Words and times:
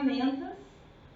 ferramentas 0.00 0.56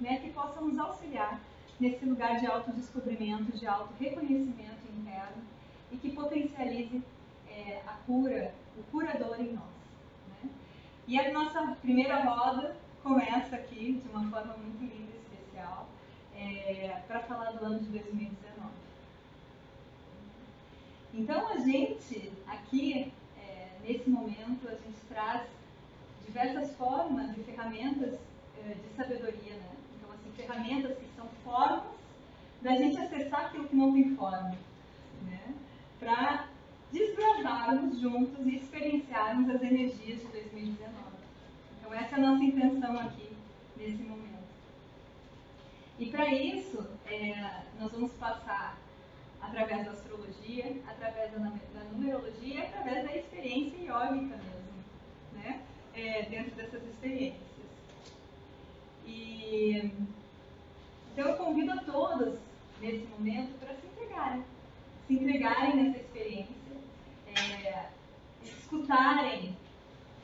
né, 0.00 0.18
que 0.18 0.30
possam 0.30 0.66
nos 0.66 0.78
auxiliar 0.78 1.40
nesse 1.80 2.04
lugar 2.04 2.38
de 2.38 2.46
autodescobrimento, 2.46 3.56
de 3.56 3.66
auto-reconhecimento 3.66 4.84
interno 4.96 5.42
e 5.90 5.96
que 5.96 6.10
potencialize 6.10 7.02
é, 7.48 7.80
a 7.86 7.92
cura, 8.06 8.54
o 8.76 8.82
curador 8.90 9.40
em 9.40 9.52
nós. 9.52 9.64
Né? 10.28 10.50
E 11.08 11.18
a 11.18 11.32
nossa 11.32 11.76
primeira 11.80 12.22
roda 12.22 12.76
começa 13.02 13.56
aqui 13.56 14.00
de 14.02 14.08
uma 14.10 14.30
forma 14.30 14.54
muito 14.56 14.80
linda 14.80 15.12
e 15.12 15.34
especial 15.34 15.88
é, 16.36 17.02
para 17.06 17.20
falar 17.20 17.52
do 17.52 17.64
ano 17.64 17.80
de 17.80 17.86
2019. 17.86 18.34
Então 21.14 21.48
a 21.48 21.58
gente 21.58 22.32
aqui 22.46 23.12
é, 23.38 23.68
nesse 23.84 24.10
momento 24.10 24.68
a 24.68 24.74
gente 24.74 25.00
traz 25.08 25.42
diversas 26.26 26.74
formas 26.76 27.36
e 27.36 27.42
ferramentas 27.42 28.18
de 28.72 28.96
sabedoria, 28.96 29.54
né? 29.54 29.70
Então 29.96 30.12
assim 30.12 30.30
ferramentas 30.36 30.96
que 30.96 31.06
são 31.16 31.28
formas 31.44 31.94
da 32.62 32.74
gente 32.76 32.98
acessar 32.98 33.46
aquilo 33.46 33.68
que 33.68 33.76
não 33.76 33.92
tem 33.92 34.16
forma, 34.16 34.56
né? 35.22 35.54
Para 36.00 36.48
desbravarmos 36.90 38.00
juntos 38.00 38.46
e 38.46 38.56
experienciarmos 38.56 39.50
as 39.50 39.62
energias 39.62 40.20
de 40.20 40.26
2019. 40.28 40.94
Então, 41.78 41.92
essa 41.92 42.14
é 42.14 42.18
a 42.18 42.22
nossa 42.22 42.44
intenção 42.44 42.98
aqui, 42.98 43.28
nesse 43.76 44.02
momento. 44.02 44.44
E 45.98 46.06
para 46.06 46.32
isso, 46.32 46.86
é, 47.06 47.64
nós 47.78 47.92
vamos 47.92 48.12
passar 48.12 48.78
através 49.40 49.84
da 49.84 49.92
astrologia, 49.92 50.80
através 50.86 51.32
da, 51.32 51.38
da 51.38 51.84
numerologia, 51.92 52.62
através 52.62 53.04
da 53.04 53.16
experiência 53.16 53.76
iógica 53.76 54.36
mesmo, 54.36 54.84
né? 55.34 55.60
É, 55.94 56.22
dentro 56.22 56.54
dessas 56.54 56.82
experiências. 56.84 57.53
E, 59.06 59.90
então, 61.12 61.28
eu 61.28 61.36
convido 61.36 61.72
a 61.72 61.76
todos, 61.78 62.38
nesse 62.80 63.06
momento, 63.06 63.58
para 63.58 63.74
se 63.74 63.86
entregarem. 63.86 64.44
Se 65.06 65.14
entregarem 65.14 65.76
nessa 65.76 65.98
experiência 65.98 66.54
é, 67.36 67.88
escutarem 68.42 69.56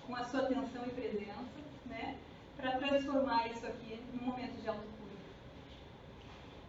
com 0.06 0.14
a 0.14 0.24
sua 0.24 0.40
atenção 0.40 0.84
e 0.86 0.90
presença, 0.90 1.44
né, 1.86 2.16
para 2.56 2.72
transformar 2.78 3.48
isso 3.48 3.66
aqui 3.66 4.00
num 4.12 4.26
momento 4.26 4.60
de 4.60 4.68
autocura. 4.68 4.90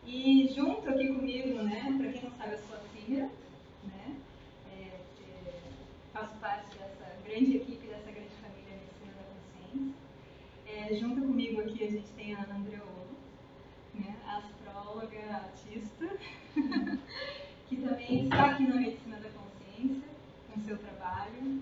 E 0.06 0.52
junto 0.56 0.90
aqui 0.90 1.08
comigo, 1.08 1.62
né, 1.64 1.96
para 1.98 2.12
quem 2.12 2.24
não 2.24 2.38
sabe, 2.38 2.54
eu 2.54 2.60
sou 2.60 2.78
a 2.78 2.82
Címera, 2.90 3.30
né, 3.84 4.16
é, 4.72 4.74
é, 4.74 5.62
faço 6.14 6.36
parte 6.38 6.78
dessa 6.78 7.16
grande 7.26 7.58
equipe, 7.58 7.88
dessa 7.88 8.12
grande 8.12 8.36
família 8.42 8.78
Medicina 8.78 9.14
da 9.14 9.24
Consciência. 9.24 9.96
É, 10.82 10.96
junto 10.96 11.22
comigo 11.22 11.62
aqui 11.62 11.84
a 11.84 11.92
gente 11.92 12.10
tem 12.18 12.34
a 12.34 12.40
Ana 12.40 12.56
Andreolo, 12.56 13.16
né, 13.94 14.16
astróloga, 14.26 15.20
artista, 15.30 16.10
que 17.70 17.78
também 17.78 18.24
está 18.24 18.52
aqui 18.52 18.64
na 18.64 18.76
Medicina 18.76 19.18
da 19.18 19.30
Consciência 19.30 20.10
com 20.52 20.60
seu 20.62 20.78
trabalho, 20.80 21.62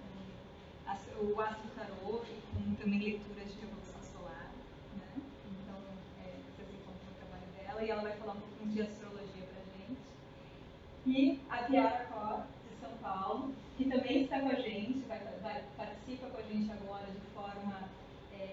o 1.22 1.42
Astro 1.42 1.70
Tarô 1.76 2.22
e 2.23 2.42
com 2.48 2.76
também 2.76 3.00
leituras 3.00 3.52
de 3.52 3.59
Revolução 3.59 4.02
Solar. 4.14 4.52
Né? 4.95 5.22
Então, 5.52 5.76
é, 6.23 6.31
vocês 6.48 6.70
encontram 6.70 7.11
o 7.11 7.20
trabalho 7.20 7.52
dela 7.58 7.83
e 7.83 7.89
ela 7.89 8.02
vai 8.02 8.14
falar 8.14 8.33
um 8.33 8.39
pouquinho 8.39 8.72
de 8.72 8.81
astrologia 8.81 9.44
para 9.44 9.61
gente. 9.76 10.00
E 11.06 11.39
a 11.50 11.58
Piara 11.64 12.06
Cor, 12.06 12.44
de 12.70 12.80
São 12.80 12.98
Paulo, 13.02 13.54
que 13.78 13.89
também 13.89 14.23
está 14.23 14.39
com 14.39 14.48
a 14.48 14.56
gente, 14.56 15.00
vai, 15.08 15.20
vai, 15.42 15.64
participa 15.76 16.28
com 16.28 16.38
a 16.38 16.44
gente 16.44 16.72
agora 16.72 17.06
de 17.06 17.28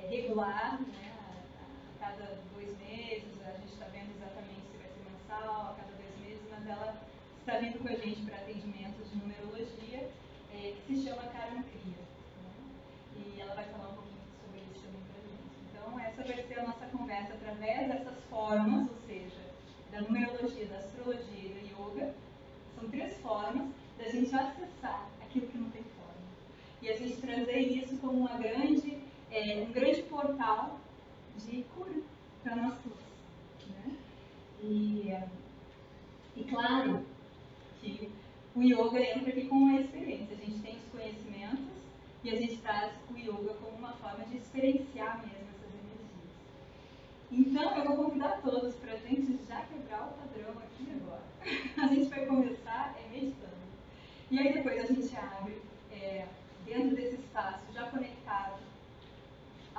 regular, 0.08 0.80
né? 0.80 1.12
a, 1.20 2.04
cada 2.04 2.38
dois 2.54 2.76
meses, 2.78 3.40
a 3.46 3.52
gente 3.52 3.72
está 3.72 3.86
vendo 3.86 4.14
exatamente 4.16 4.62
se 4.70 4.76
vai 4.78 4.88
ser 4.88 5.02
mensal, 5.10 5.72
a 5.72 5.74
cada 5.74 5.92
dois 5.92 6.18
meses, 6.20 6.42
mas 6.50 6.66
ela 6.66 7.02
está 7.40 7.58
vindo 7.58 7.78
com 7.80 7.88
a 7.88 7.96
gente 7.96 8.22
para 8.22 8.36
atendimentos 8.36 9.10
de 9.10 9.16
numerologia 9.16 10.10
é, 10.52 10.74
que 10.86 10.96
se 10.96 11.04
chama 11.04 11.22
Karen 11.24 11.62
Cria. 11.62 12.02
Né? 12.42 13.34
E 13.36 13.40
ela 13.40 13.54
vai 13.54 13.64
falar 13.66 13.90
um 13.90 13.94
pouquinho 13.94 14.22
sobre 14.40 14.60
isso 14.60 14.82
também 14.82 15.02
para 15.06 15.18
a 15.18 15.24
gente. 15.26 15.56
Então, 15.70 16.00
essa 16.00 16.22
vai 16.22 16.42
ser 16.46 16.58
a 16.60 16.66
nossa 16.66 16.86
conversa 16.86 17.34
através 17.34 17.88
dessas 17.88 18.24
formas, 18.30 18.88
ou 18.90 18.98
seja, 19.06 19.46
da 19.92 20.00
numerologia, 20.02 20.66
da 20.66 20.78
astrologia 20.78 21.44
e 21.44 21.48
do 21.48 21.66
yoga. 21.66 22.14
São 22.78 22.88
três 22.90 23.16
formas 23.18 23.68
da 23.98 24.04
gente 24.04 24.34
acessar 24.34 25.08
aquilo 25.22 25.46
que 25.46 25.58
não 25.58 25.70
tem 25.70 25.82
forma. 25.82 26.20
E 26.82 26.88
a 26.90 26.96
gente 26.96 27.16
trazer 27.20 27.58
isso 27.58 27.96
como 27.98 28.20
uma 28.20 28.38
grande, 28.38 28.95
é, 29.36 29.62
um 29.62 29.70
grande 29.70 30.02
portal 30.04 30.80
de 31.36 31.62
cura 31.74 32.00
para 32.42 32.56
nós 32.56 32.74
todos. 32.82 33.68
Né? 33.68 33.96
E, 34.62 35.14
e 36.36 36.44
claro 36.44 37.04
que 37.80 38.10
o 38.54 38.62
yoga 38.62 38.98
entra 38.98 39.30
aqui 39.30 39.46
com 39.46 39.56
uma 39.56 39.80
experiência. 39.80 40.34
A 40.34 40.40
gente 40.40 40.60
tem 40.60 40.76
os 40.76 40.90
conhecimentos 40.90 41.66
e 42.24 42.30
a 42.30 42.34
gente 42.34 42.56
traz 42.58 42.92
o 43.10 43.18
yoga 43.18 43.52
como 43.54 43.76
uma 43.76 43.92
forma 43.92 44.24
de 44.24 44.38
experienciar 44.38 45.18
mesmo 45.18 45.48
essas 45.54 45.74
energias. 45.74 46.32
Então, 47.30 47.76
eu 47.76 47.84
vou 47.84 48.04
convidar 48.04 48.40
todos 48.40 48.74
para 48.76 48.94
a 48.94 48.96
gente 48.96 49.38
já 49.46 49.60
quebrar 49.66 50.08
o 50.08 50.14
padrão 50.14 50.54
aqui 50.62 50.90
agora. 50.92 51.22
A 51.76 51.86
gente 51.94 52.08
vai 52.08 52.24
começar 52.24 52.96
é, 52.98 53.08
meditando. 53.10 53.54
E 54.30 54.38
aí 54.38 54.52
depois 54.54 54.82
a 54.82 54.86
gente 54.92 55.16
abre, 55.16 55.62
é, 55.92 56.26
dentro 56.64 56.96
desse 56.96 57.14
espaço, 57.14 57.72
já 57.72 57.88
conectado 57.90 58.55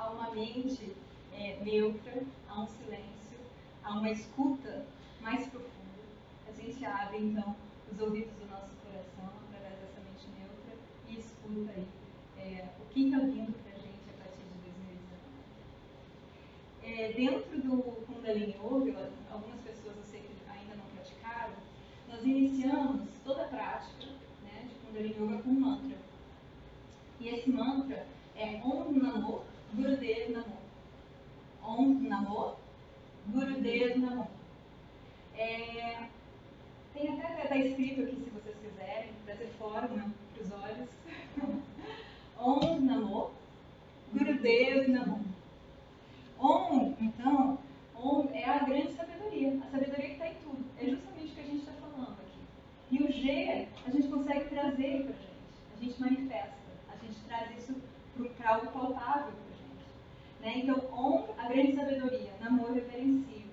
a 0.08 0.10
uma 0.10 0.30
mente 0.30 0.96
é, 1.34 1.58
neutra, 1.62 2.22
a 2.48 2.62
um 2.62 2.66
silêncio, 2.66 3.38
a 3.84 3.92
uma 3.92 4.10
escuta 4.10 4.86
mais 5.20 5.46
profunda. 5.48 5.68
A 6.48 6.52
gente 6.52 6.82
abre, 6.82 7.18
então, 7.18 7.54
os 7.92 8.00
ouvidos 8.00 8.32
do 8.40 8.46
nosso 8.46 8.70
coração 8.82 9.30
através 9.46 9.74
dessa 9.80 10.00
mente 10.00 10.26
neutra 10.38 10.78
e 11.10 11.18
escuta 11.18 11.72
aí 11.72 11.86
é, 12.38 12.68
o 12.80 12.86
que 12.90 13.04
está 13.04 13.18
vindo 13.18 13.52
para 13.62 13.72
a 13.72 13.80
gente 13.80 14.08
a 14.08 14.24
partir 14.24 14.40
de 14.40 14.56
2019. 14.72 15.12
É, 16.82 17.12
dentro 17.12 17.60
do 17.60 17.82
Kundalini 18.06 18.56
Yoga, 18.56 19.12
algumas 19.30 19.60
pessoas 19.60 19.94
eu 19.94 20.04
sei 20.04 20.20
que 20.20 20.50
ainda 20.50 20.74
não 20.74 20.86
praticaram, 20.94 21.52
nós 22.08 22.24
iniciamos 22.24 23.02
toda 23.22 23.42
a 23.42 23.48
prática 23.48 24.06
né, 24.42 24.68
de 24.70 24.74
Kundalini 24.86 25.16
Yoga 25.16 25.42
com 25.42 25.50
um 25.50 25.60
mantra. 25.60 25.98
E 27.20 27.28
esse 27.28 27.50
mantra 27.50 28.06
é 28.34 28.58
Om 28.64 28.92
Namo 28.92 29.42
Gurudev 29.74 30.30
Namo. 30.32 30.58
Om 31.62 32.08
Namo 32.08 32.56
Gurudev 33.28 33.98
Namo. 33.98 34.28
É, 35.36 36.08
tem 36.94 37.08
até 37.08 37.42
está 37.44 37.56
escrito 37.56 38.02
aqui, 38.02 38.16
se 38.24 38.30
vocês 38.30 38.56
quiserem, 38.56 39.12
trazer 39.24 39.48
forma 39.58 40.12
para 40.34 40.42
os 40.42 40.52
olhos. 40.52 40.88
Om 42.38 42.80
Namo, 42.80 43.30
Gurudev 44.12 44.88
Namo. 44.88 45.24
Om, 46.38 46.96
então, 47.00 47.58
Om 47.94 48.28
é 48.32 48.44
a 48.44 48.58
grande 48.60 48.92
sabedoria, 48.92 49.60
a 49.62 49.70
sabedoria 49.70 50.06
que 50.06 50.12
está 50.12 50.28
em 50.28 50.34
tudo. 50.36 50.64
É 50.78 50.86
justamente 50.86 51.32
o 51.32 51.34
que 51.34 51.40
a 51.40 51.44
gente 51.44 51.58
está 51.58 51.72
falando 51.72 52.16
aqui. 52.20 52.40
E 52.90 53.02
o 53.02 53.12
G 53.12 53.68
a 53.86 53.90
gente 53.90 54.08
consegue 54.08 54.48
trazer 54.48 55.04
para 55.04 55.12
gente, 55.12 55.28
a 55.74 55.84
gente 55.84 56.00
manifesta, 56.00 56.54
a 56.88 56.96
gente 57.04 57.20
traz 57.26 57.58
isso 57.58 57.74
para 58.36 58.54
algo 58.54 58.66
palpável. 58.68 59.47
Né? 60.48 60.60
Então, 60.60 60.82
Om, 60.90 61.34
a 61.36 61.46
grande 61.46 61.74
sabedoria, 61.74 62.32
Namor 62.40 62.72
reverencio. 62.72 63.44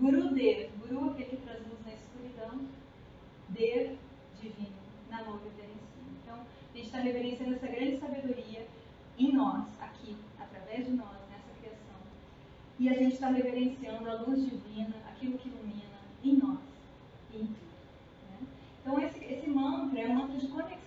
Guru 0.00 0.38
é 0.38 1.10
aquele 1.10 1.24
que 1.28 1.36
traz 1.36 1.58
luz 1.68 1.84
na 1.84 1.92
escuridão, 1.92 2.66
poder 3.46 3.98
divino 4.40 4.80
na 5.10 5.22
mão 5.24 5.38
reverencia. 5.44 6.02
Então, 6.22 6.36
a 6.36 6.76
gente 6.76 6.86
está 6.86 6.98
reverenciando 7.00 7.56
essa 7.56 7.66
grande 7.66 7.98
sabedoria 7.98 8.66
em 9.18 9.32
nós, 9.32 9.66
aqui, 9.82 10.16
através 10.38 10.86
de 10.86 10.92
nós, 10.92 11.18
nessa 11.30 11.52
criação. 11.60 12.00
E 12.78 12.88
a 12.88 12.94
gente 12.94 13.12
está 13.12 13.28
reverenciando 13.28 14.08
a 14.08 14.14
luz 14.22 14.42
divina, 14.42 14.94
aquilo 15.10 15.36
que 15.36 15.48
ilumina 15.50 16.00
em 16.24 16.36
nós 16.38 16.58
em 17.34 17.40
tudo. 17.40 17.58
Né? 18.30 18.46
Então, 18.80 18.98
esse, 18.98 19.22
esse 19.22 19.50
mantra 19.50 20.00
é 20.00 20.08
um 20.08 20.14
mantra 20.14 20.38
de 20.38 20.48
conexão 20.48 20.79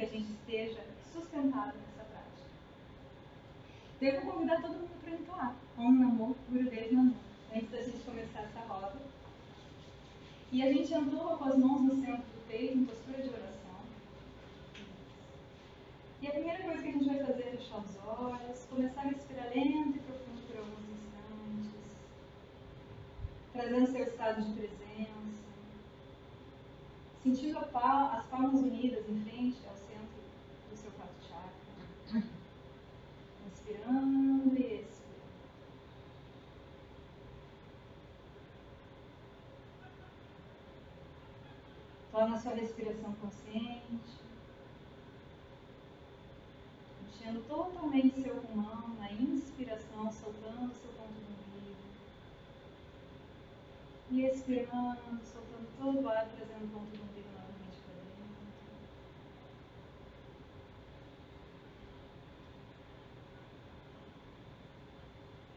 que 0.00 0.06
a 0.06 0.08
gente 0.08 0.32
esteja 0.32 0.80
sustentado 1.12 1.74
nessa 1.76 2.08
prática. 2.08 2.48
Devo 4.00 4.32
convidar 4.32 4.62
todo 4.62 4.72
mundo 4.72 5.02
para 5.02 5.12
entoar 5.12 5.56
Om 5.76 5.92
Namo 5.92 6.36
Gurudev 6.48 6.92
Namo, 6.92 7.16
antes 7.54 7.70
da 7.70 7.82
gente 7.82 8.02
começar 8.04 8.40
essa 8.40 8.60
roda. 8.60 8.96
E 10.50 10.62
a 10.62 10.72
gente 10.72 10.94
entoa 10.94 11.36
com 11.36 11.44
as 11.44 11.56
mãos 11.58 11.82
no 11.82 11.94
centro 11.96 12.22
do 12.22 12.48
peito, 12.48 12.78
em 12.78 12.84
postura 12.86 13.22
de 13.22 13.28
oração. 13.28 13.80
E 16.22 16.26
a 16.26 16.30
primeira 16.30 16.64
coisa 16.64 16.82
que 16.82 16.88
a 16.88 16.92
gente 16.92 17.04
vai 17.04 17.18
fazer 17.18 17.42
é 17.42 17.50
fechar 17.50 17.78
os 17.78 17.96
olhos, 18.06 18.64
começar 18.70 19.00
a 19.02 19.04
respirar 19.04 19.50
lento 19.54 19.96
e 19.96 20.00
profundo 20.00 20.46
por 20.46 20.56
alguns 20.56 20.88
instantes, 20.88 21.96
trazendo 23.52 23.86
seu 23.86 24.02
estado 24.04 24.42
de 24.42 24.52
presença, 24.52 25.40
sentindo 27.22 27.60
pal 27.66 28.12
as 28.12 28.26
palmas 28.28 28.54
unidas 28.54 29.06
em 29.08 29.24
frente 29.24 29.58
aos 29.68 29.79
Andres. 33.90 34.86
Torna 42.12 42.36
a 42.36 42.40
sua 42.40 42.54
respiração 42.54 43.12
consciente. 43.14 44.20
Enchendo 47.08 47.42
totalmente 47.48 48.22
seu 48.22 48.36
pulmão 48.36 48.90
na 48.98 49.10
inspiração, 49.12 50.12
soltando 50.12 50.72
seu 50.74 50.90
ponto 50.90 51.12
do 51.12 51.32
umbigo. 51.32 51.76
E 54.12 54.24
expirando, 54.24 55.20
soltando 55.24 55.68
todo 55.78 56.00
o 56.00 56.08
ar, 56.08 56.28
trazendo 56.28 56.64
o 56.66 56.68
ponto 56.68 56.89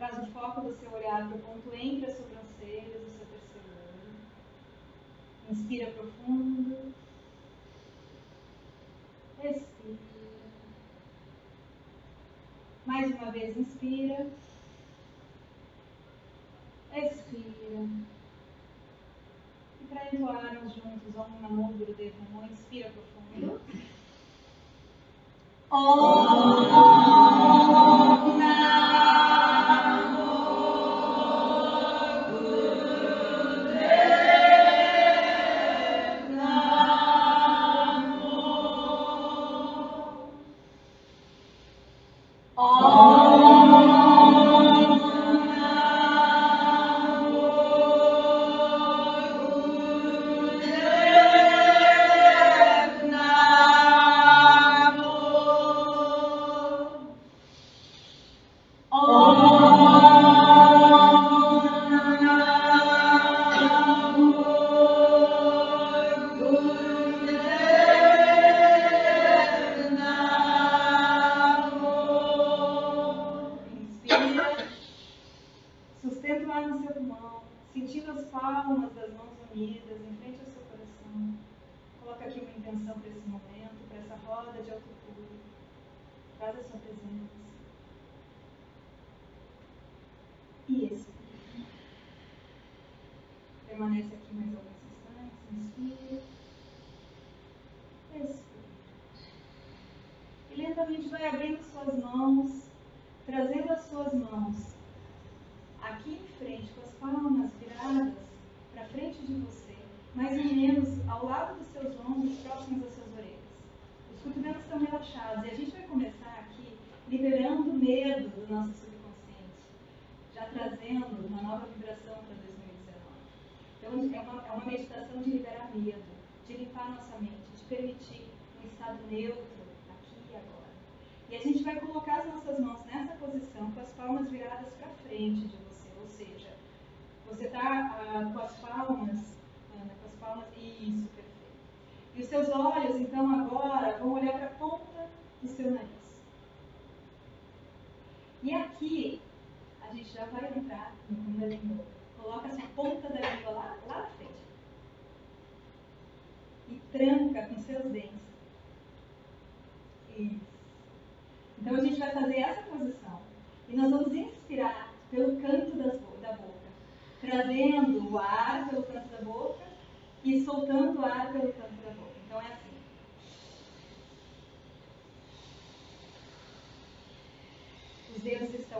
Traz 0.03 0.19
o 0.21 0.31
foco 0.33 0.59
do 0.59 0.75
seu 0.75 0.91
olhar 0.91 1.25
para 1.29 1.37
o 1.37 1.39
ponto 1.39 1.73
entre 1.73 2.11
as 2.11 2.17
sobrancelhas 2.17 3.01
o 3.01 3.09
seu 3.09 3.25
terceiro 3.25 3.69
olho. 3.87 4.19
Inspira 5.49 5.91
profundo. 5.91 6.93
Respira. 9.41 9.97
Mais 12.85 13.15
uma 13.15 13.31
vez, 13.31 13.55
inspira. 13.55 14.27
Expira. 16.93 17.87
E 19.79 19.85
para 19.89 20.13
entoarmos 20.13 20.75
juntos 20.75 21.15
Om 21.15 21.39
Namo 21.39 21.71
do 21.75 21.85
Namo, 21.85 22.51
inspira 22.51 22.91
profundo. 22.91 23.61
Om 25.71 26.23
Namo 28.37 29.02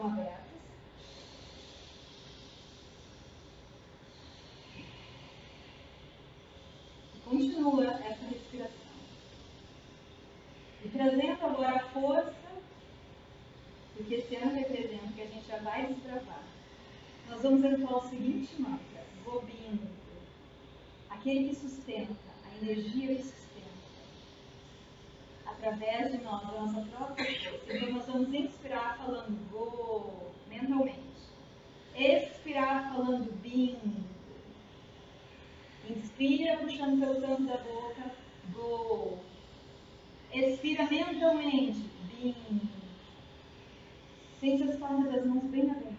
abertas. 0.05 0.43
E 7.15 7.19
continua 7.29 7.86
essa 7.86 8.25
respiração. 8.25 8.74
E 10.83 10.89
trazendo 10.89 11.45
agora 11.45 11.75
a 11.77 11.89
força, 11.89 12.33
porque 13.95 14.15
esse 14.15 14.36
ano 14.36 14.55
representa 14.55 15.13
que 15.13 15.22
a 15.22 15.25
gente 15.27 15.48
já 15.48 15.57
vai 15.60 15.88
destravar. 15.88 16.43
Nós 17.29 17.41
vamos 17.41 17.63
entrar 17.63 17.95
o 17.95 18.10
seguinte 18.10 18.62
mantra, 18.62 19.03
Gobindo, 19.24 19.89
aquele 21.10 21.50
que 21.50 21.55
sustenta, 21.55 22.13
a 22.45 22.57
energia 22.57 23.15
que 23.15 23.24
sustenta 23.24 23.43
através 25.45 26.12
de 26.12 26.17
nós, 26.17 26.41
da 26.41 26.51
nossa 26.51 26.81
própria 26.89 27.25
força. 27.25 27.74
Então, 27.74 27.91
nós 27.91 28.05
vamos 28.05 28.33
inspirar 28.33 28.98
falando 28.98 29.50
mentalmente. 30.63 31.00
Expirar 31.96 32.93
falando 32.93 33.32
bingo. 33.41 34.03
Inspira 35.89 36.58
puxando 36.58 37.00
pelo 37.00 37.22
canto 37.22 37.43
da 37.43 37.58
boca. 37.58 38.12
Go. 38.53 39.20
Expira 40.32 40.89
mentalmente. 40.89 41.79
Bingo. 42.10 42.62
Sente 44.39 44.63
as 44.63 44.75
palmas 44.77 45.12
das 45.12 45.25
mãos 45.25 45.43
bem 45.46 45.70
abertas. 45.70 45.92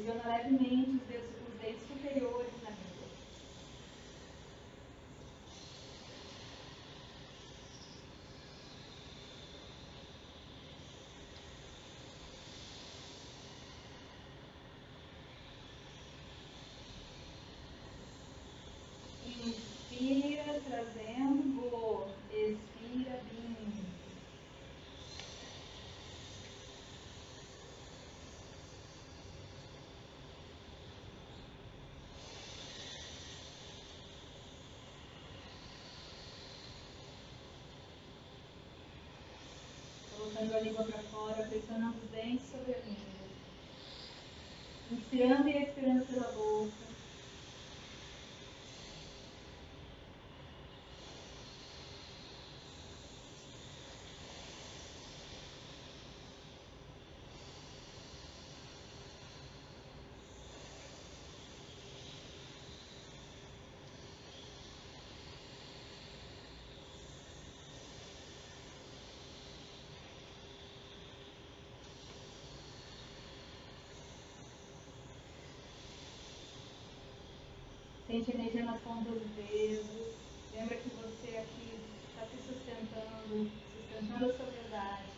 Pressiona 0.00 0.38
levemente 0.38 0.92
os 0.94 1.02
dedos 1.08 1.30
os 1.46 1.60
dedos 1.60 1.82
superiores 1.82 2.52
na 2.62 2.70
língua. 2.70 3.06
Inspira, 19.26 20.60
trazendo. 20.66 21.29
Colocando 40.40 40.56
a 40.56 40.60
língua 40.60 40.84
para 40.84 41.02
fora, 41.02 41.46
pressionando 41.48 41.98
dentes 42.10 42.48
sobre 42.50 42.72
a 42.72 42.78
língua. 42.78 43.28
Inspirando 44.90 45.48
e 45.48 45.62
expirando 45.62 46.06
pela 46.06 46.28
boca. 46.28 46.89
Sente 78.10 78.32
energia 78.32 78.64
nas 78.64 78.80
pontas 78.80 79.14
dos 79.14 79.30
dedos. 79.36 79.86
Lembra 80.52 80.74
que 80.78 80.88
você 80.88 81.36
aqui 81.36 81.78
está 82.08 82.26
se 82.26 82.42
sustentando, 82.42 83.48
sustentando 83.76 84.24
a 84.24 84.36
sua 84.36 84.46
verdade. 84.46 85.09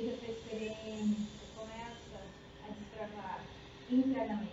Permite 0.00 0.24
essa 0.24 0.32
experiência, 0.32 1.44
começa 1.54 2.22
a 2.66 2.70
destravar 2.72 3.44
internamente. 3.90 4.49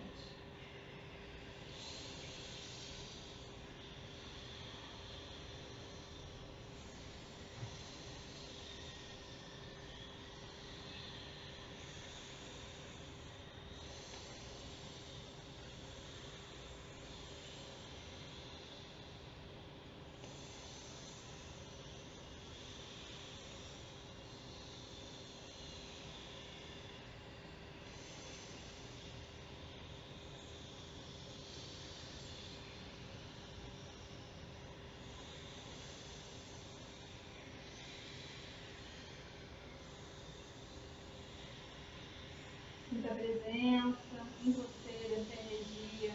Presença 43.08 43.96
em 44.44 44.52
você 44.52 44.92
dessa 45.08 45.40
energia 45.40 46.12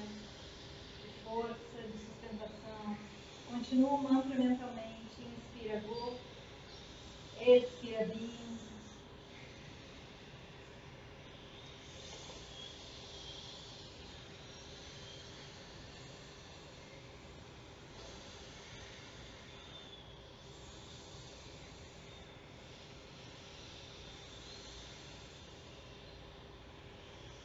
de 1.01 1.09
força, 1.23 1.57
de 1.81 1.97
sustentação. 1.97 2.97
Continua 3.49 3.93
o 3.93 4.03
mantra 4.03 4.35
mentalmente. 4.35 4.93
Inspira 5.19 5.79
Go, 5.81 6.15
expira 7.41 8.05
Bim. 8.05 8.43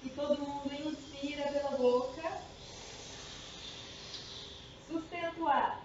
E 0.01 0.07
todo 0.19 0.37
mundo 0.41 0.75
inspira 0.75 1.45
pela 1.53 1.77
boca. 1.77 2.43
Sustenta 4.89 5.41
o 5.41 5.47
ar. 5.49 5.85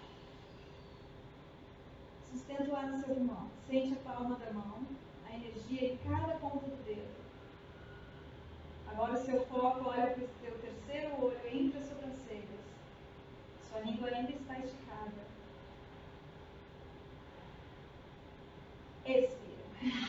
Sustenta 2.32 2.64
o 2.64 2.74
ar 2.74 2.86
no 2.86 2.98
seu 2.98 3.14
pulmão. 3.14 3.48
Sente 3.68 3.92
a 3.92 4.10
palma 4.10 4.34
da 4.36 4.52
mão, 4.52 4.84
a 5.24 5.34
energia 5.34 5.92
em 5.92 5.96
cada 5.98 6.34
ponta 6.38 6.66
do 6.66 6.84
dedo. 6.84 7.14
Agora 8.88 9.12
o 9.12 9.24
seu 9.24 9.46
foco 9.46 9.88
olha 9.88 10.08
para 10.08 10.24
o 10.24 10.28
seu 10.40 10.58
terceiro 10.58 11.24
olho 11.24 11.38
entre 11.46 11.78
as 11.78 11.88
sobrancelhas. 11.88 12.64
Sua 13.68 13.80
língua 13.80 14.08
ainda 14.08 14.32
está 14.32 14.58
esticada. 14.58 15.24
Expira. 19.06 20.08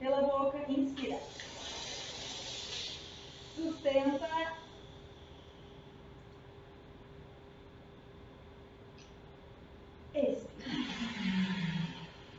Pela 0.00 0.22
boca, 0.22 0.58
inspira. 0.68 1.20
Sustenta. 3.54 4.28
Expira. 10.12 10.44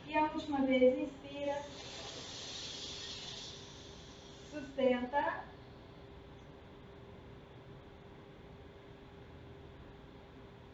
E 0.06 0.14
a 0.14 0.22
última 0.24 0.60
vez, 0.66 0.98
inspira. 0.98 1.62
Sustenta. 4.50 5.44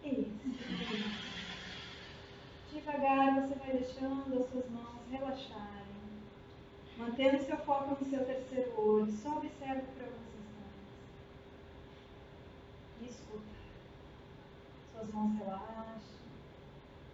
Expira. 0.03 1.23
Devagar 2.73 3.41
você 3.41 3.55
vai 3.55 3.73
deixando 3.77 4.41
as 4.41 4.51
suas 4.51 4.69
mãos 4.71 5.09
relaxarem. 5.09 5.83
Mantendo 7.13 7.45
seu 7.45 7.59
foco 7.59 8.03
no 8.03 8.09
seu 8.09 8.25
terceiro 8.25 8.73
olho, 8.81 9.13
só 9.13 9.37
observe 9.37 9.83
por 9.83 10.03
alguns 10.03 10.33
instantes. 10.33 10.81
E 13.03 13.05
escuta. 13.05 13.53
Suas 14.91 15.13
mãos 15.13 15.37
relaxam. 15.37 16.01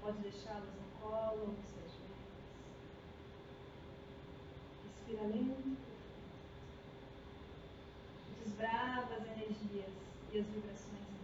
Pode 0.00 0.19
deixá-las 0.19 0.62
no 0.62 1.00
colo 1.00 1.40
ou 1.40 1.49
nos 1.49 1.67
seus 1.67 1.90
joelhos. 1.97 2.38
Respira 4.85 5.23
lento. 5.26 5.76
Desbrava 8.45 9.14
as 9.17 9.26
energias 9.26 9.90
e 10.33 10.38
as 10.38 10.47
vibrações 10.47 11.09
em 11.11 11.19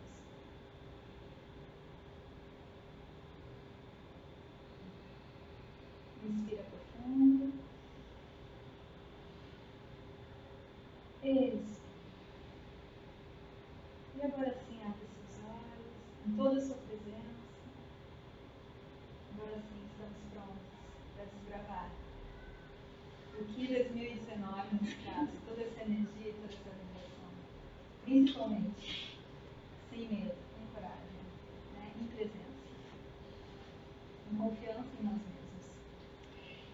você. 6.24 6.26
Inspira 6.26 6.64
profundo. 6.64 7.44
Expira. 7.54 7.74
E 14.16 14.22
agora 14.22 14.54
sim, 14.68 14.78
abre 14.84 15.06
seus 15.08 15.42
olhos, 15.42 16.26
em 16.26 16.36
toda 16.36 16.58
a 16.58 16.60
sua 16.60 16.76
presença. 16.76 17.34
Agora 19.32 19.56
sim, 19.56 19.80
estamos 19.90 20.18
prontos 20.32 20.68
para 21.16 21.24
desbravar 21.24 21.90
o 23.40 23.44
que 23.44 23.66
2019 23.66 24.76
nos 24.80 24.94
traz, 25.02 25.30
toda 25.48 25.62
essa 25.62 25.82
energia 25.82 26.28
e 26.28 26.34
toda 26.34 26.52
essa 26.52 26.70
vibração. 26.70 27.30
Principalmente, 28.04 29.18
sem 29.90 30.08
medo, 30.08 30.34
com 30.54 30.74
coragem, 30.74 31.24
né? 31.74 31.92
em 32.00 32.06
presença, 32.06 32.68
em 34.30 34.36
confiança 34.36 34.90
em 35.00 35.04
nós 35.04 35.14
mesmos. 35.14 35.64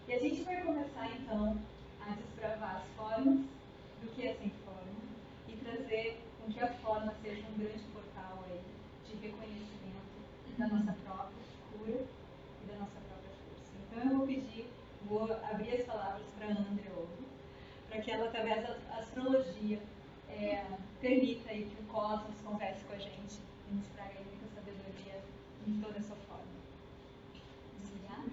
E 0.09 0.12
a 0.12 0.19
gente 0.19 0.42
vai 0.42 0.61
começar 0.62 1.09
então 1.16 1.57
a 2.00 2.11
desbravar 2.11 2.76
as 2.76 2.88
formas 2.97 3.61
do 4.00 4.09
que 4.14 4.26
é 4.26 4.35
sem 4.35 4.50
forma 4.64 4.80
e 5.49 5.57
trazer 5.57 6.21
com 6.40 6.50
que 6.50 6.61
a 6.61 6.69
forma 6.75 7.14
seja 7.23 7.47
um 7.49 7.59
grande 7.59 7.83
portal 7.93 8.45
aí 8.49 8.61
de 9.06 9.14
reconhecimento 9.26 10.00
da 10.59 10.69
nossa 10.69 10.93
própria 11.04 11.45
cura 11.73 11.93
cura 11.93 12.04
e 12.62 12.66
da 12.66 12.78
nossa 12.78 13.00
própria 13.09 13.30
força. 13.30 13.73
Então 13.87 14.11
eu 14.11 14.19
vou 14.19 14.26
pedir, 14.26 14.66
vou 15.06 15.25
abrir 15.25 15.75
as 15.75 15.87
palavras 15.87 16.26
para 16.38 16.49
a 16.49 16.50
Andreogo, 16.50 17.09
para 17.88 18.00
que 18.00 18.11
ela, 18.11 18.26
através 18.26 18.62
da 18.62 18.76
astrologia, 18.99 19.80
é, 20.28 20.64
permita 21.00 21.50
aí 21.50 21.64
que 21.64 21.83
o 21.83 21.87
cosmos 21.87 22.40
converse 22.43 22.85
com 22.85 22.95
a 22.95 22.99
gente 22.99 23.40
e 23.71 23.75
nos 23.75 23.87
traga 23.88 24.12
aí 24.19 24.25
muita 24.25 24.47
sabedoria 24.54 25.21
em 25.66 25.80
toda 25.80 25.99
essa 25.99 26.14
forma. 26.14 26.45
Desligar? 27.80 28.25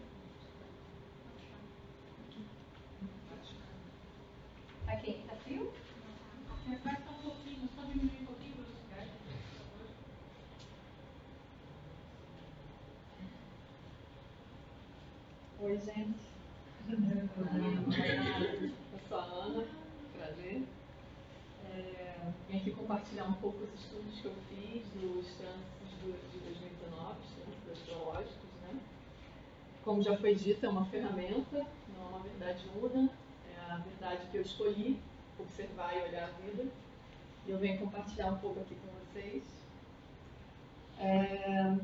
Aqui, 4.87 5.23
tá 5.27 5.35
frio? 5.37 5.73
Reflexão 6.69 7.13
um 7.13 7.21
pouquinho, 7.21 7.69
só 7.75 7.81
diminuir 7.83 8.21
um 8.21 8.25
pouquinho 8.25 8.55
a 8.55 8.57
velocidade, 8.57 9.09
por 9.23 9.31
favor. 9.57 9.87
Oi, 15.67 15.77
gente. 15.79 16.17
Eu 16.89 16.97
sou 19.09 19.17
a 19.17 19.23
Ana, 19.23 19.65
prazer. 20.17 20.63
É, 21.65 22.15
vim 22.49 22.57
aqui 22.57 22.71
compartilhar 22.71 23.25
um 23.25 23.33
pouco 23.33 23.65
os 23.65 23.73
estudos 23.73 24.21
que 24.21 24.27
eu 24.27 24.33
fiz 24.47 24.87
dos 24.93 25.27
trânsitos 25.35 25.89
de 26.31 26.39
2019, 26.39 27.19
os 27.19 27.31
trânsitos 27.31 27.69
astrológicos, 27.73 28.49
né? 28.61 28.79
Como 29.83 30.01
já 30.01 30.15
foi 30.15 30.35
dito, 30.35 30.65
é 30.65 30.69
uma 30.69 30.85
ferramenta, 30.85 31.67
não 31.93 32.01
é 32.01 32.05
uma 32.11 32.19
verdade 32.19 32.65
una, 32.81 33.09
é 33.53 33.59
a 33.69 33.75
verdade 33.75 34.25
que 34.31 34.37
eu 34.37 34.43
escolhi 34.43 34.97
observar 35.37 35.97
e 35.97 36.03
olhar 36.03 36.29
a 36.29 36.31
vida. 36.45 36.65
E 37.45 37.51
eu 37.51 37.57
venho 37.57 37.77
compartilhar 37.77 38.27
um 38.27 38.37
pouco 38.37 38.61
aqui 38.61 38.75
com 38.75 38.87
vocês. 39.03 39.43
É, 40.97 41.75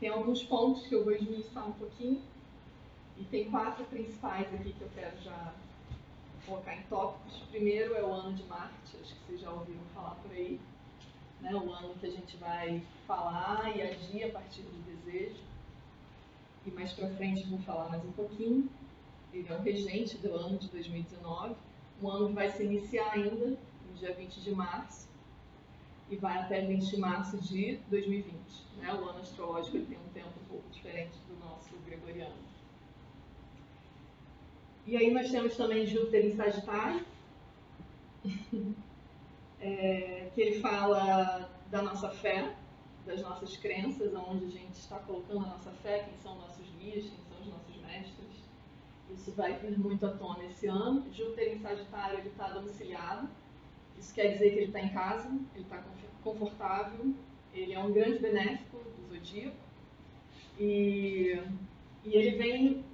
tem 0.00 0.08
alguns 0.08 0.42
pontos 0.42 0.88
que 0.88 0.94
eu 0.96 1.04
vou 1.04 1.12
esmiuçar 1.12 1.68
um 1.68 1.72
pouquinho. 1.74 2.31
E 3.18 3.24
tem 3.24 3.50
quatro 3.50 3.84
principais 3.84 4.52
aqui 4.54 4.72
que 4.72 4.80
eu 4.80 4.90
quero 4.94 5.20
já 5.22 5.54
colocar 6.46 6.74
em 6.74 6.82
tópicos. 6.82 7.38
Primeiro 7.50 7.94
é 7.94 8.02
o 8.02 8.12
ano 8.12 8.34
de 8.34 8.42
Marte, 8.44 8.96
acho 9.00 9.14
que 9.14 9.20
vocês 9.26 9.40
já 9.40 9.50
ouviram 9.50 9.80
falar 9.94 10.16
por 10.16 10.30
aí. 10.32 10.60
Né? 11.40 11.54
O 11.54 11.72
ano 11.72 11.94
que 11.94 12.06
a 12.06 12.10
gente 12.10 12.36
vai 12.36 12.82
falar 13.06 13.76
e 13.76 13.82
agir 13.82 14.24
a 14.24 14.30
partir 14.30 14.62
do 14.62 14.84
desejo. 14.84 15.42
E 16.66 16.70
mais 16.70 16.92
pra 16.92 17.08
frente 17.10 17.46
vou 17.48 17.58
falar 17.60 17.88
mais 17.88 18.04
um 18.04 18.12
pouquinho. 18.12 18.68
Ele 19.32 19.48
é 19.48 19.56
o 19.56 19.62
regente 19.62 20.16
do 20.18 20.34
ano 20.34 20.58
de 20.58 20.68
2019 20.68 21.56
um 22.02 22.10
ano 22.10 22.28
que 22.28 22.34
vai 22.34 22.50
se 22.50 22.64
iniciar 22.64 23.12
ainda, 23.12 23.46
no 23.46 23.94
dia 23.96 24.12
20 24.12 24.40
de 24.40 24.50
março, 24.52 25.08
e 26.10 26.16
vai 26.16 26.36
até 26.36 26.60
20 26.60 26.90
de 26.90 26.96
março 26.96 27.38
de 27.38 27.76
2020. 27.88 28.34
Né? 28.78 28.92
O 28.92 29.08
ano 29.08 29.20
astrológico 29.20 29.76
ele 29.76 29.86
tem 29.86 29.98
um 29.98 30.12
tempo 30.12 30.32
um 30.44 30.48
pouco 30.48 30.68
diferente 30.70 31.16
do 31.28 31.38
nosso 31.44 31.70
gregoriano. 31.86 32.51
E 34.84 34.96
aí 34.96 35.12
nós 35.12 35.30
temos 35.30 35.56
também 35.56 35.86
Júpiter 35.86 36.26
em 36.26 36.34
Sagitário, 36.34 37.04
é, 39.60 40.28
que 40.34 40.40
ele 40.40 40.60
fala 40.60 41.48
da 41.70 41.82
nossa 41.82 42.10
fé, 42.10 42.52
das 43.06 43.22
nossas 43.22 43.56
crenças, 43.56 44.12
aonde 44.14 44.46
a 44.46 44.50
gente 44.50 44.74
está 44.74 44.98
colocando 44.98 45.44
a 45.44 45.50
nossa 45.50 45.70
fé, 45.82 46.00
quem 46.00 46.16
são 46.18 46.34
nossos 46.34 46.66
guias, 46.78 47.04
quem 47.04 47.18
são 47.28 47.40
os 47.40 47.46
nossos 47.46 47.76
mestres. 47.82 48.42
Isso 49.14 49.30
vai 49.32 49.56
vir 49.58 49.78
muito 49.78 50.04
à 50.04 50.10
tona 50.10 50.44
esse 50.44 50.66
ano. 50.66 51.06
Júpiter 51.12 51.54
em 51.54 51.60
Sagitário 51.60 52.18
ele 52.18 52.28
está 52.28 52.48
domiciliado. 52.48 53.28
Isso 53.96 54.12
quer 54.12 54.32
dizer 54.32 54.50
que 54.50 54.56
ele 54.56 54.66
está 54.66 54.80
em 54.80 54.92
casa, 54.92 55.28
ele 55.54 55.62
está 55.62 55.80
confortável, 56.24 57.14
ele 57.54 57.72
é 57.72 57.78
um 57.78 57.92
grande 57.92 58.18
benéfico 58.18 58.78
do 58.78 59.14
zodíaco 59.14 59.56
e, 60.58 61.40
e 62.04 62.16
ele 62.16 62.36
vem 62.36 62.84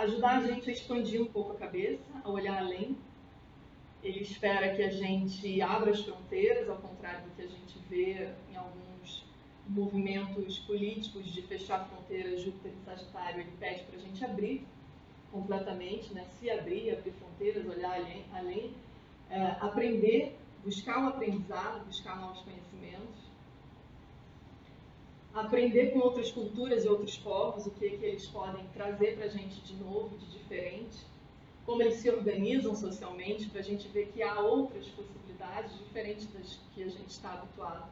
ajudar 0.00 0.38
a 0.38 0.46
gente 0.46 0.68
a 0.70 0.72
expandir 0.72 1.20
um 1.20 1.26
pouco 1.26 1.52
a 1.52 1.56
cabeça, 1.56 2.02
a 2.24 2.28
olhar 2.28 2.58
além. 2.58 2.96
Ele 4.02 4.20
espera 4.20 4.74
que 4.74 4.82
a 4.82 4.90
gente 4.90 5.60
abra 5.60 5.90
as 5.90 6.00
fronteiras, 6.00 6.68
ao 6.68 6.76
contrário 6.76 7.22
do 7.24 7.36
que 7.36 7.42
a 7.42 7.46
gente 7.46 7.78
vê 7.88 8.30
em 8.50 8.56
alguns 8.56 9.24
movimentos 9.68 10.58
políticos 10.60 11.26
de 11.26 11.42
fechar 11.42 11.86
fronteiras. 11.88 12.40
Júpiter 12.40 12.72
em 12.72 12.84
Sagitário 12.84 13.40
ele 13.40 13.52
pede 13.58 13.84
para 13.84 13.96
a 13.96 14.02
gente 14.02 14.24
abrir 14.24 14.66
completamente, 15.30 16.12
né? 16.14 16.24
se 16.38 16.50
abrir, 16.50 16.90
abrir 16.90 17.12
fronteiras, 17.12 17.66
olhar 17.66 18.00
além, 18.32 18.74
é, 19.28 19.42
aprender, 19.60 20.36
buscar 20.64 20.98
um 20.98 21.08
aprendizado, 21.08 21.84
buscar 21.84 22.18
novos 22.20 22.40
conhecimentos, 22.40 23.19
aprender 25.34 25.92
com 25.92 26.00
outras 26.00 26.30
culturas 26.30 26.84
e 26.84 26.88
outros 26.88 27.16
povos 27.16 27.66
o 27.66 27.70
que, 27.70 27.90
que 27.90 28.04
eles 28.04 28.26
podem 28.26 28.64
trazer 28.74 29.16
para 29.16 29.26
a 29.26 29.28
gente 29.28 29.60
de 29.60 29.74
novo, 29.74 30.16
de 30.18 30.26
diferente, 30.26 30.98
como 31.64 31.82
eles 31.82 31.96
se 31.96 32.10
organizam 32.10 32.74
socialmente, 32.74 33.48
para 33.48 33.60
a 33.60 33.64
gente 33.64 33.86
ver 33.88 34.10
que 34.12 34.22
há 34.22 34.40
outras 34.40 34.86
possibilidades 34.88 35.76
diferentes 35.78 36.26
das 36.32 36.58
que 36.74 36.82
a 36.82 36.88
gente 36.88 37.08
está 37.08 37.34
habituado. 37.34 37.88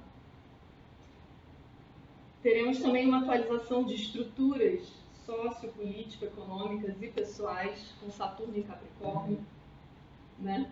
Teremos 2.43 2.81
também 2.81 3.07
uma 3.07 3.21
atualização 3.21 3.85
de 3.85 3.95
estruturas 3.95 4.89
sociopolítico, 5.25 6.25
econômicas 6.25 6.95
e 7.03 7.09
pessoais 7.09 7.93
com 8.01 8.11
Saturno 8.11 8.57
em 8.57 8.63
Capricórnio, 8.63 9.45
né? 10.39 10.71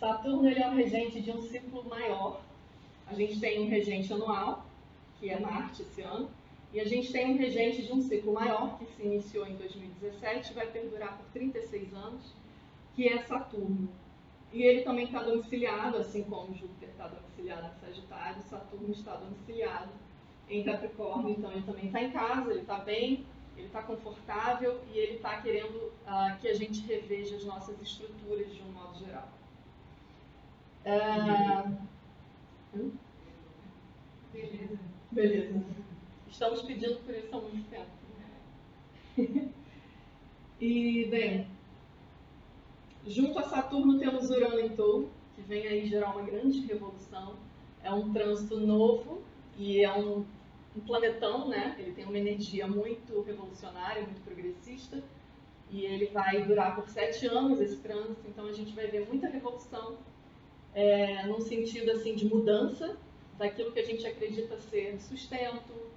Saturno 0.00 0.48
ele 0.48 0.60
é 0.60 0.68
o 0.68 0.74
regente 0.74 1.20
de 1.20 1.30
um 1.30 1.40
ciclo 1.40 1.84
maior. 1.84 2.42
A 3.06 3.14
gente 3.14 3.38
tem 3.38 3.60
um 3.60 3.68
regente 3.68 4.12
anual, 4.12 4.66
que 5.24 5.30
é 5.30 5.40
Marte 5.40 5.80
esse 5.80 6.02
ano, 6.02 6.28
e 6.70 6.78
a 6.78 6.84
gente 6.84 7.10
tem 7.10 7.32
um 7.32 7.38
regente 7.38 7.82
de 7.82 7.90
um 7.90 8.02
ciclo 8.02 8.34
maior, 8.34 8.78
que 8.78 8.84
se 8.84 9.02
iniciou 9.02 9.46
em 9.46 9.56
2017 9.56 10.50
e 10.50 10.54
vai 10.54 10.66
perdurar 10.66 11.16
por 11.16 11.24
36 11.32 11.94
anos, 11.94 12.34
que 12.94 13.08
é 13.08 13.22
Saturno. 13.22 13.88
E 14.52 14.62
ele 14.62 14.82
também 14.82 15.06
está 15.06 15.22
domiciliado, 15.22 15.96
assim 15.96 16.24
como 16.24 16.54
Júpiter 16.54 16.90
está 16.90 17.08
domiciliado 17.08 17.68
em 17.68 17.80
Sagitário, 17.80 18.42
Saturno 18.42 18.90
está 18.90 19.16
domiciliado 19.16 19.92
em 20.50 20.62
Capricórnio, 20.62 21.30
então 21.30 21.50
ele 21.52 21.62
também 21.62 21.86
está 21.86 22.02
em 22.02 22.10
casa, 22.10 22.50
ele 22.50 22.60
está 22.60 22.78
bem, 22.80 23.24
ele 23.56 23.66
está 23.66 23.82
confortável 23.82 24.82
e 24.92 24.98
ele 24.98 25.14
está 25.14 25.40
querendo 25.40 25.90
uh, 26.06 26.38
que 26.38 26.48
a 26.48 26.54
gente 26.54 26.80
reveja 26.86 27.36
as 27.36 27.46
nossas 27.46 27.80
estruturas 27.80 28.52
de 28.52 28.60
um 28.60 28.72
modo 28.72 28.98
geral. 28.98 29.28
Uh... 30.84 31.78
Beleza. 34.30 34.93
Beleza. 35.14 35.62
Estamos 36.28 36.62
pedindo 36.62 36.96
por 37.04 37.14
isso 37.14 37.28
há 37.32 37.40
muito 37.40 37.70
tempo. 37.70 39.50
e, 40.60 41.04
bem, 41.08 41.46
junto 43.06 43.38
a 43.38 43.44
Saturno 43.44 44.00
temos 44.00 44.28
Urano 44.28 44.58
em 44.58 44.70
touro, 44.70 45.08
que 45.36 45.42
vem 45.42 45.68
aí 45.68 45.86
gerar 45.86 46.10
uma 46.10 46.22
grande 46.22 46.66
revolução. 46.66 47.36
É 47.80 47.92
um 47.92 48.12
trânsito 48.12 48.58
novo 48.58 49.22
e 49.56 49.84
é 49.84 49.96
um 49.96 50.24
um 50.76 50.80
planetão, 50.80 51.48
né? 51.48 51.76
Ele 51.78 51.92
tem 51.92 52.04
uma 52.04 52.18
energia 52.18 52.66
muito 52.66 53.22
revolucionária, 53.22 54.02
muito 54.02 54.20
progressista, 54.24 55.00
e 55.70 55.84
ele 55.84 56.06
vai 56.06 56.42
durar 56.44 56.74
por 56.74 56.88
sete 56.88 57.26
anos 57.26 57.60
esse 57.60 57.76
trânsito, 57.76 58.22
então 58.28 58.46
a 58.46 58.52
gente 58.52 58.74
vai 58.74 58.88
ver 58.88 59.06
muita 59.06 59.28
revolução 59.28 59.96
é, 60.74 61.24
num 61.26 61.40
sentido 61.40 61.92
assim 61.92 62.16
de 62.16 62.26
mudança 62.26 62.96
daquilo 63.38 63.72
que 63.72 63.80
a 63.80 63.84
gente 63.84 64.06
acredita 64.06 64.58
ser 64.58 65.00
sustento, 65.00 65.92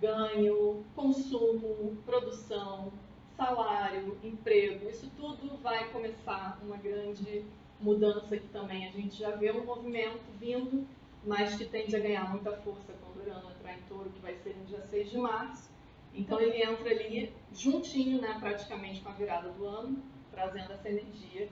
ganho, 0.00 0.84
consumo, 0.94 1.96
produção, 2.04 2.92
salário, 3.36 4.18
emprego. 4.22 4.88
Isso 4.88 5.10
tudo 5.16 5.56
vai 5.62 5.90
começar 5.90 6.58
uma 6.62 6.76
grande 6.76 7.44
mudança 7.80 8.36
que 8.36 8.48
também 8.48 8.86
a 8.86 8.90
gente 8.90 9.16
já 9.16 9.30
vê 9.30 9.50
um 9.52 9.64
movimento 9.64 10.22
vindo, 10.38 10.86
mas 11.24 11.56
que 11.56 11.64
tende 11.64 11.94
a 11.96 12.00
ganhar 12.00 12.30
muita 12.30 12.52
força 12.58 12.92
Urano 13.22 13.50
entrar 13.50 13.74
em 13.74 13.82
touro, 13.82 14.10
que 14.10 14.20
vai 14.20 14.34
ser 14.36 14.56
no 14.56 14.64
dia 14.64 14.80
6 14.80 15.10
de 15.10 15.18
março. 15.18 15.70
Então 16.14 16.40
ele 16.40 16.62
entra 16.62 16.90
ali 16.90 17.32
juntinho, 17.52 18.20
né, 18.20 18.36
praticamente 18.38 19.00
com 19.00 19.08
a 19.08 19.12
virada 19.12 19.48
do 19.50 19.66
ano, 19.66 20.02
trazendo 20.30 20.72
essa 20.72 20.88
energia 20.88 21.48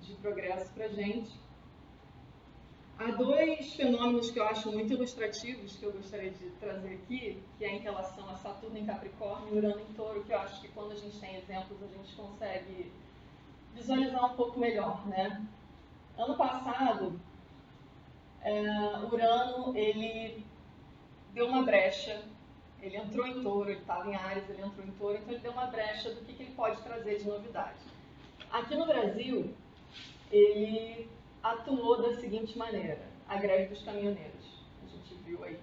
de 0.00 0.14
progresso 0.14 0.72
para 0.72 0.88
gente. 0.88 1.30
Há 2.98 3.10
dois 3.12 3.74
fenômenos 3.74 4.30
que 4.30 4.38
eu 4.38 4.44
acho 4.44 4.70
muito 4.70 4.92
ilustrativos 4.92 5.76
que 5.76 5.84
eu 5.84 5.92
gostaria 5.92 6.30
de 6.30 6.50
trazer 6.60 6.94
aqui, 6.94 7.42
que 7.58 7.64
é 7.64 7.74
em 7.74 7.80
relação 7.80 8.28
a 8.28 8.36
Saturno 8.36 8.78
em 8.78 8.86
Capricórnio 8.86 9.54
e 9.54 9.58
Urano 9.58 9.80
em 9.80 9.92
Touro, 9.94 10.22
que 10.22 10.32
eu 10.32 10.38
acho 10.38 10.60
que 10.60 10.68
quando 10.68 10.92
a 10.92 10.96
gente 10.96 11.18
tem 11.18 11.36
exemplos 11.36 11.82
a 11.82 11.86
gente 11.86 12.14
consegue 12.14 12.92
visualizar 13.74 14.32
um 14.32 14.36
pouco 14.36 14.60
melhor, 14.60 15.06
né? 15.08 15.44
Ano 16.16 16.36
passado, 16.36 17.18
é, 18.42 18.62
Urano 19.10 19.76
ele 19.76 20.44
deu 21.32 21.46
uma 21.46 21.62
brecha. 21.62 22.22
Ele 22.80 22.96
entrou 22.96 23.26
em 23.26 23.42
touro, 23.42 23.70
ele 23.70 23.78
estava 23.78 24.10
em 24.10 24.16
Ares, 24.16 24.48
ele 24.50 24.60
entrou 24.60 24.84
em 24.84 24.90
touro, 24.92 25.16
então 25.16 25.32
ele 25.32 25.40
deu 25.40 25.52
uma 25.52 25.66
brecha 25.66 26.10
do 26.10 26.20
que, 26.24 26.32
que 26.34 26.42
ele 26.42 26.54
pode 26.54 26.82
trazer 26.82 27.18
de 27.18 27.24
novidade. 27.24 27.78
Aqui 28.50 28.74
no 28.74 28.86
Brasil, 28.86 29.54
ele 30.32 31.08
atuou 31.42 32.00
da 32.00 32.14
seguinte 32.16 32.56
maneira: 32.56 33.00
a 33.28 33.36
greve 33.36 33.74
dos 33.74 33.82
caminhoneiros. 33.82 34.64
A 34.84 34.88
gente 34.88 35.14
viu 35.24 35.42
aí. 35.44 35.58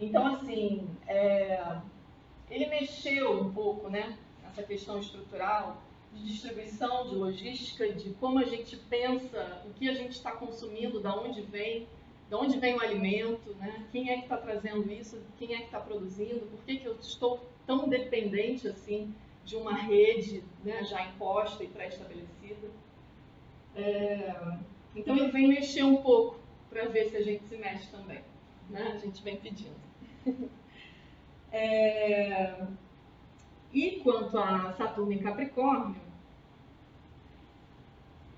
Então, 0.00 0.26
assim, 0.26 0.88
é, 1.06 1.80
ele 2.50 2.66
mexeu 2.66 3.40
um 3.40 3.52
pouco, 3.52 3.88
né, 3.88 4.18
nessa 4.42 4.62
questão 4.62 4.98
estrutural 4.98 5.82
de 6.12 6.24
distribuição, 6.24 7.08
de 7.08 7.14
logística, 7.14 7.90
de 7.92 8.10
como 8.14 8.38
a 8.38 8.44
gente 8.44 8.76
pensa, 8.76 9.62
o 9.64 9.70
que 9.72 9.88
a 9.88 9.94
gente 9.94 10.12
está 10.12 10.32
consumindo, 10.32 11.00
da 11.00 11.14
onde 11.16 11.40
vem, 11.40 11.88
de 12.28 12.34
onde 12.34 12.58
vem 12.58 12.74
o 12.74 12.82
alimento, 12.82 13.54
né? 13.54 13.86
quem 13.90 14.10
é 14.10 14.16
que 14.16 14.24
está 14.24 14.36
trazendo 14.36 14.90
isso, 14.92 15.22
quem 15.38 15.54
é 15.54 15.58
que 15.58 15.64
está 15.64 15.80
produzindo, 15.80 16.40
por 16.40 16.62
que, 16.64 16.76
que 16.76 16.86
eu 16.86 16.96
estou 16.96 17.40
tão 17.66 17.88
dependente 17.88 18.68
assim 18.68 19.14
de 19.44 19.56
uma 19.56 19.74
rede 19.74 20.44
né, 20.64 20.84
já 20.84 21.06
imposta 21.06 21.64
e 21.64 21.68
pré-estabelecida. 21.68 22.70
É, 23.74 24.34
então 24.94 25.16
ele 25.16 25.30
vem 25.30 25.48
mexer 25.48 25.82
um 25.82 26.02
pouco 26.02 26.38
para 26.68 26.88
ver 26.88 27.10
se 27.10 27.16
a 27.16 27.22
gente 27.22 27.44
se 27.44 27.56
mexe 27.56 27.90
também. 27.90 28.22
Né? 28.68 28.92
A 28.94 28.98
gente 28.98 29.22
vem 29.22 29.36
pedindo. 29.36 29.76
É, 31.54 32.64
e 33.74 34.00
quanto 34.02 34.38
a 34.38 34.72
Saturno 34.72 35.12
em 35.12 35.18
Capricórnio, 35.18 36.00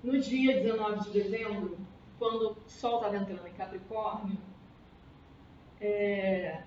no 0.02 0.18
dia 0.18 0.60
19 0.60 1.04
de 1.04 1.10
dezembro, 1.22 1.78
quando 2.18 2.50
o 2.50 2.56
Sol 2.68 2.96
estava 2.96 3.16
entrando 3.16 3.46
em 3.46 3.52
Capricórnio, 3.52 4.36
é, 5.80 6.62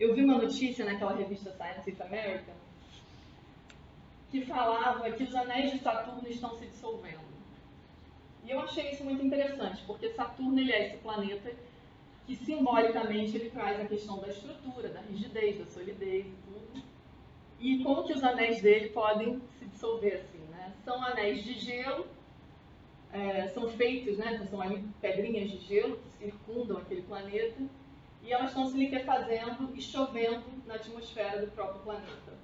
eu 0.00 0.14
vi 0.14 0.24
uma 0.24 0.38
notícia 0.38 0.86
naquela 0.86 1.14
revista 1.14 1.50
Scientific 1.52 2.00
American 2.00 2.54
que 4.30 4.44
falava 4.46 5.10
que 5.12 5.22
os 5.22 5.34
anéis 5.34 5.72
de 5.72 5.78
Saturno 5.78 6.26
estão 6.28 6.56
se 6.56 6.66
dissolvendo. 6.66 7.33
E 8.44 8.50
eu 8.50 8.60
achei 8.60 8.90
isso 8.90 9.04
muito 9.04 9.24
interessante, 9.24 9.82
porque 9.86 10.10
Saturno 10.10 10.58
ele 10.58 10.72
é 10.72 10.86
esse 10.86 10.96
planeta 10.98 11.50
que 12.26 12.36
simbolicamente 12.36 13.36
ele 13.36 13.50
traz 13.50 13.80
a 13.80 13.84
questão 13.84 14.18
da 14.18 14.28
estrutura, 14.28 14.88
da 14.88 15.00
rigidez, 15.00 15.58
da 15.58 15.66
solidez 15.66 16.26
e 16.26 16.36
tudo. 16.46 16.82
E 17.58 17.82
como 17.82 18.04
que 18.04 18.12
os 18.12 18.22
anéis 18.22 18.60
dele 18.60 18.90
podem 18.90 19.40
se 19.58 19.64
dissolver 19.66 20.14
assim, 20.16 20.42
né? 20.50 20.72
São 20.84 21.02
anéis 21.02 21.42
de 21.42 21.54
gelo 21.54 22.06
é, 23.14 23.46
são 23.46 23.68
feitos, 23.68 24.18
né, 24.18 24.34
então 24.34 24.46
são 24.48 24.84
pedrinhas 25.00 25.48
de 25.48 25.58
gelo 25.58 25.96
que 25.96 26.24
circundam 26.24 26.78
aquele 26.78 27.02
planeta, 27.02 27.62
e 28.24 28.32
elas 28.32 28.48
estão 28.48 28.66
se 28.66 28.76
liquefazendo 28.76 29.70
e 29.72 29.80
chovendo 29.80 30.42
na 30.66 30.74
atmosfera 30.74 31.40
do 31.40 31.52
próprio 31.52 31.80
planeta. 31.82 32.34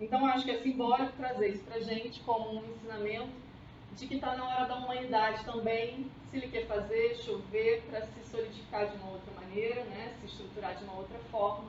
Então, 0.00 0.26
acho 0.26 0.44
que 0.44 0.50
é 0.50 0.58
simbólico 0.58 1.12
trazer 1.16 1.50
isso 1.50 1.64
para 1.64 1.80
gente 1.80 2.20
como 2.20 2.58
um 2.58 2.64
ensinamento 2.72 3.45
de 3.96 4.06
que 4.06 4.16
está 4.16 4.36
na 4.36 4.44
hora 4.44 4.66
da 4.66 4.76
humanidade 4.76 5.44
também 5.44 6.10
se 6.30 6.38
liquefazer, 6.38 7.16
chover, 7.16 7.82
para 7.88 8.02
se 8.02 8.24
solidificar 8.30 8.88
de 8.88 8.96
uma 8.96 9.12
outra 9.12 9.32
maneira, 9.34 9.84
né, 9.84 10.14
se 10.20 10.26
estruturar 10.26 10.76
de 10.76 10.84
uma 10.84 10.98
outra 10.98 11.18
forma. 11.30 11.64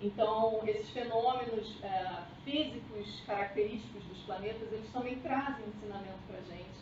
Então, 0.00 0.60
esses 0.66 0.88
fenômenos 0.90 1.82
é, 1.82 2.22
físicos 2.44 3.22
característicos 3.26 4.04
dos 4.04 4.18
planetas, 4.20 4.72
eles 4.72 4.90
também 4.92 5.16
trazem 5.20 5.66
ensinamento 5.66 6.18
para 6.28 6.38
a 6.38 6.42
gente 6.42 6.76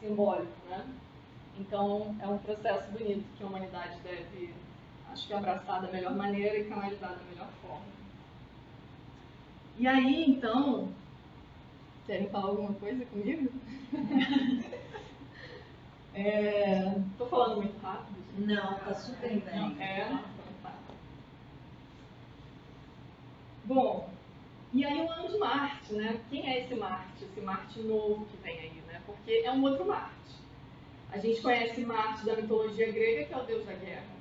simbólico, 0.00 0.52
né? 0.68 0.86
Então, 1.58 2.16
é 2.20 2.26
um 2.26 2.38
processo 2.38 2.90
bonito 2.90 3.24
que 3.36 3.42
a 3.42 3.46
humanidade 3.46 3.98
deve, 4.00 4.54
acho 5.10 5.26
que, 5.26 5.32
abraçar 5.32 5.82
da 5.82 5.90
melhor 5.90 6.14
maneira 6.14 6.58
e 6.58 6.68
canalizar 6.68 7.10
da 7.10 7.24
melhor 7.24 7.48
forma. 7.62 7.86
E 9.76 9.86
aí, 9.86 10.30
então, 10.30 10.92
querem 12.08 12.28
falar 12.30 12.46
alguma 12.46 12.72
coisa 12.72 13.04
comigo? 13.04 13.52
Estou 16.14 17.26
é, 17.26 17.28
falando 17.30 17.56
muito 17.56 17.78
rápido? 17.80 18.16
Não, 18.38 18.78
tá 18.78 18.94
super 18.94 19.28
bem. 19.28 19.76
É? 19.78 20.06
Então 20.06 20.24
tá. 20.62 20.74
Bom, 23.66 24.08
e 24.72 24.86
aí 24.86 25.02
o 25.02 25.10
ano 25.10 25.28
de 25.28 25.38
Marte, 25.38 25.92
né? 25.92 26.18
Quem 26.30 26.48
é 26.48 26.64
esse 26.64 26.74
Marte? 26.74 27.24
Esse 27.24 27.40
Marte 27.42 27.80
novo 27.80 28.24
que 28.26 28.38
vem 28.38 28.58
aí, 28.58 28.82
né? 28.86 29.02
Porque 29.04 29.42
é 29.44 29.52
um 29.52 29.62
outro 29.62 29.86
Marte. 29.86 30.16
A 31.12 31.18
gente 31.18 31.42
conhece 31.42 31.84
Marte 31.84 32.24
da 32.24 32.36
mitologia 32.36 32.90
grega, 32.90 33.24
que 33.26 33.34
é 33.34 33.36
o 33.36 33.44
deus 33.44 33.66
da 33.66 33.74
guerra. 33.74 34.16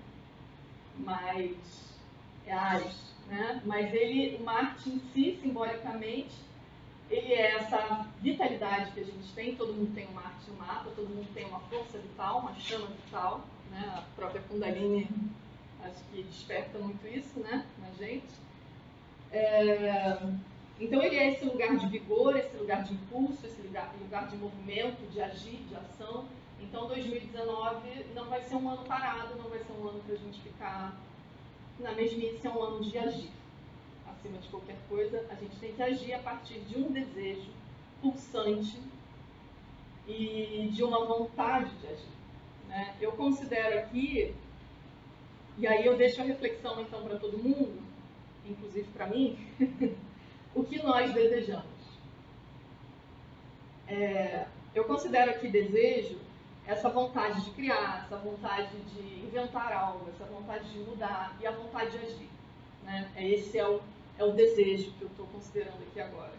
Mas 0.97 1.55
é 2.45 2.51
Ares, 2.51 3.13
né? 3.27 3.61
Mas 3.65 3.93
ele, 3.93 4.35
o 4.35 4.43
Marte 4.43 4.89
em 4.89 4.99
si, 5.13 5.39
simbolicamente, 5.41 6.35
ele 7.09 7.33
é 7.33 7.55
essa 7.55 8.05
vitalidade 8.21 8.91
que 8.91 8.99
a 8.99 9.03
gente 9.03 9.33
tem, 9.33 9.55
todo 9.55 9.73
mundo 9.73 9.93
tem 9.95 10.07
um 10.07 10.11
Marte 10.11 10.49
no 10.49 10.57
mapa, 10.57 10.89
todo 10.95 11.07
mundo 11.07 11.27
tem 11.33 11.45
uma 11.45 11.59
força 11.61 11.97
vital, 11.97 12.39
uma 12.39 12.53
chama 12.55 12.87
vital, 12.87 13.45
né? 13.71 13.93
A 13.95 14.01
própria 14.15 14.41
Kundalini 14.41 15.07
acho 15.83 16.03
que 16.11 16.23
desperta 16.23 16.77
muito 16.79 17.07
isso, 17.07 17.39
né, 17.39 17.65
na 17.79 17.91
gente. 17.91 18.27
É, 19.31 20.19
então 20.79 21.01
ele 21.01 21.15
é 21.15 21.31
esse 21.31 21.45
lugar 21.45 21.75
de 21.75 21.87
vigor, 21.87 22.35
esse 22.35 22.55
lugar 22.55 22.83
de 22.83 22.93
impulso, 22.93 23.45
esse 23.45 23.61
lugar, 23.61 23.93
lugar 23.99 24.27
de 24.27 24.37
movimento, 24.37 25.09
de 25.11 25.21
agir, 25.21 25.57
de 25.67 25.75
ação. 25.75 26.25
Então 26.59 26.87
2019 26.87 28.05
não 28.15 28.25
vai 28.25 28.41
ser 28.41 28.55
um 28.55 28.69
ano 28.69 28.83
parado, 28.83 29.35
não 29.35 29.49
vai 29.49 29.59
ser 29.59 29.73
um 29.73 29.87
ano 29.87 30.01
para 30.05 30.15
a 30.15 30.17
gente 30.17 30.41
ficar 30.41 30.97
na 31.79 31.91
mesmice, 31.93 32.45
é 32.45 32.49
um 32.49 32.61
ano 32.61 32.83
de 32.83 32.97
agir. 32.97 33.31
Acima 34.17 34.39
de 34.39 34.47
qualquer 34.49 34.77
coisa, 34.89 35.25
a 35.29 35.35
gente 35.35 35.55
tem 35.57 35.73
que 35.73 35.83
agir 35.83 36.13
a 36.13 36.19
partir 36.19 36.59
de 36.61 36.77
um 36.77 36.91
desejo 36.91 37.51
pulsante 38.01 38.79
e 40.07 40.69
de 40.71 40.83
uma 40.83 41.05
vontade 41.05 41.69
de 41.75 41.87
agir. 41.87 42.17
Né? 42.67 42.95
Eu 42.99 43.11
considero 43.11 43.79
aqui, 43.79 44.33
e 45.57 45.67
aí 45.67 45.85
eu 45.85 45.95
deixo 45.95 46.21
a 46.21 46.23
reflexão 46.23 46.81
então 46.81 47.03
para 47.03 47.19
todo 47.19 47.37
mundo, 47.37 47.81
inclusive 48.45 48.87
para 48.89 49.07
mim, 49.07 49.37
o 50.55 50.63
que 50.63 50.81
nós 50.81 51.13
desejamos. 51.13 51.65
É, 53.87 54.47
eu 54.73 54.85
considero 54.85 55.31
aqui 55.31 55.47
desejo 55.47 56.19
essa 56.65 56.89
vontade 56.89 57.45
de 57.45 57.51
criar, 57.51 58.03
essa 58.05 58.17
vontade 58.17 58.77
de 58.93 59.25
inventar 59.25 59.71
algo, 59.71 60.09
essa 60.09 60.25
vontade 60.25 60.69
de 60.69 60.79
mudar 60.79 61.37
e 61.39 61.47
a 61.47 61.51
vontade 61.51 61.91
de 61.91 61.97
agir. 61.97 62.29
Né? 62.83 63.09
É, 63.15 63.27
esse 63.27 63.57
é 63.57 63.67
o, 63.67 63.81
é 64.17 64.23
o 64.23 64.31
desejo 64.31 64.91
que 64.93 65.03
eu 65.03 65.07
estou 65.07 65.25
considerando 65.27 65.81
aqui 65.89 65.99
agora. 65.99 66.33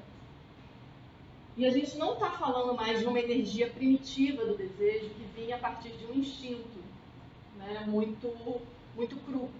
E 1.56 1.66
a 1.66 1.70
gente 1.70 1.96
não 1.96 2.14
está 2.14 2.30
falando 2.30 2.74
mais 2.74 3.00
de 3.00 3.06
uma 3.06 3.18
energia 3.18 3.68
primitiva 3.68 4.44
do 4.44 4.56
desejo 4.56 5.10
que 5.10 5.24
vinha 5.34 5.56
a 5.56 5.58
partir 5.58 5.90
de 5.90 6.06
um 6.06 6.14
instinto 6.14 6.78
né? 7.56 7.84
muito, 7.86 8.32
muito 8.94 9.16
cru. 9.24 9.50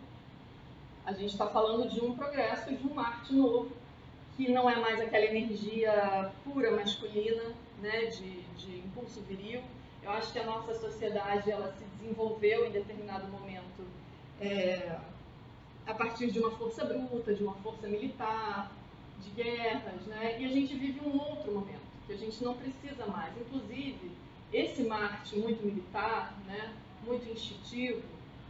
A 1.05 1.13
gente 1.13 1.33
está 1.33 1.47
falando 1.49 1.89
de 1.89 2.01
um 2.01 2.15
progresso, 2.15 2.75
de 2.75 2.87
um 2.87 2.95
Marte 2.95 3.35
novo, 3.35 3.73
que 4.37 4.51
não 4.53 4.71
é 4.71 4.77
mais 4.77 5.01
aquela 5.01 5.25
energia 5.25 6.31
pura 6.45 6.71
masculina, 6.71 7.43
né, 7.81 8.07
de, 8.07 8.43
de 8.57 8.79
impulso 8.79 9.21
viril. 9.23 9.61
Eu 10.03 10.11
acho 10.11 10.33
que 10.33 10.39
a 10.39 10.45
nossa 10.45 10.75
sociedade 10.75 11.51
ela 11.51 11.73
se 11.73 11.85
desenvolveu 11.97 12.67
em 12.67 12.71
determinado 12.71 13.27
momento 13.29 13.85
é, 14.41 14.97
a 15.89 15.95
partir 15.95 16.31
de 16.31 16.39
uma 16.39 16.53
força 16.53 16.85
bruta, 16.85 17.35
de 17.35 17.43
uma 17.43 17.55
força 17.55 17.89
militar, 17.89 18.71
de 19.25 19.31
guerras, 19.31 20.07
né? 20.07 20.41
E 20.41 20.45
a 20.45 20.49
gente 20.49 20.75
vive 20.77 21.01
um 21.01 21.19
outro 21.19 21.53
momento 21.53 21.89
que 22.07 22.13
a 22.13 22.17
gente 22.17 22.45
não 22.45 22.55
precisa 22.55 23.07
mais. 23.07 23.37
Inclusive, 23.37 24.13
esse 24.53 24.85
Marte 24.85 25.37
muito 25.37 25.65
militar, 25.65 26.39
né, 26.47 26.73
muito 27.05 27.29
instintivo, 27.29 28.03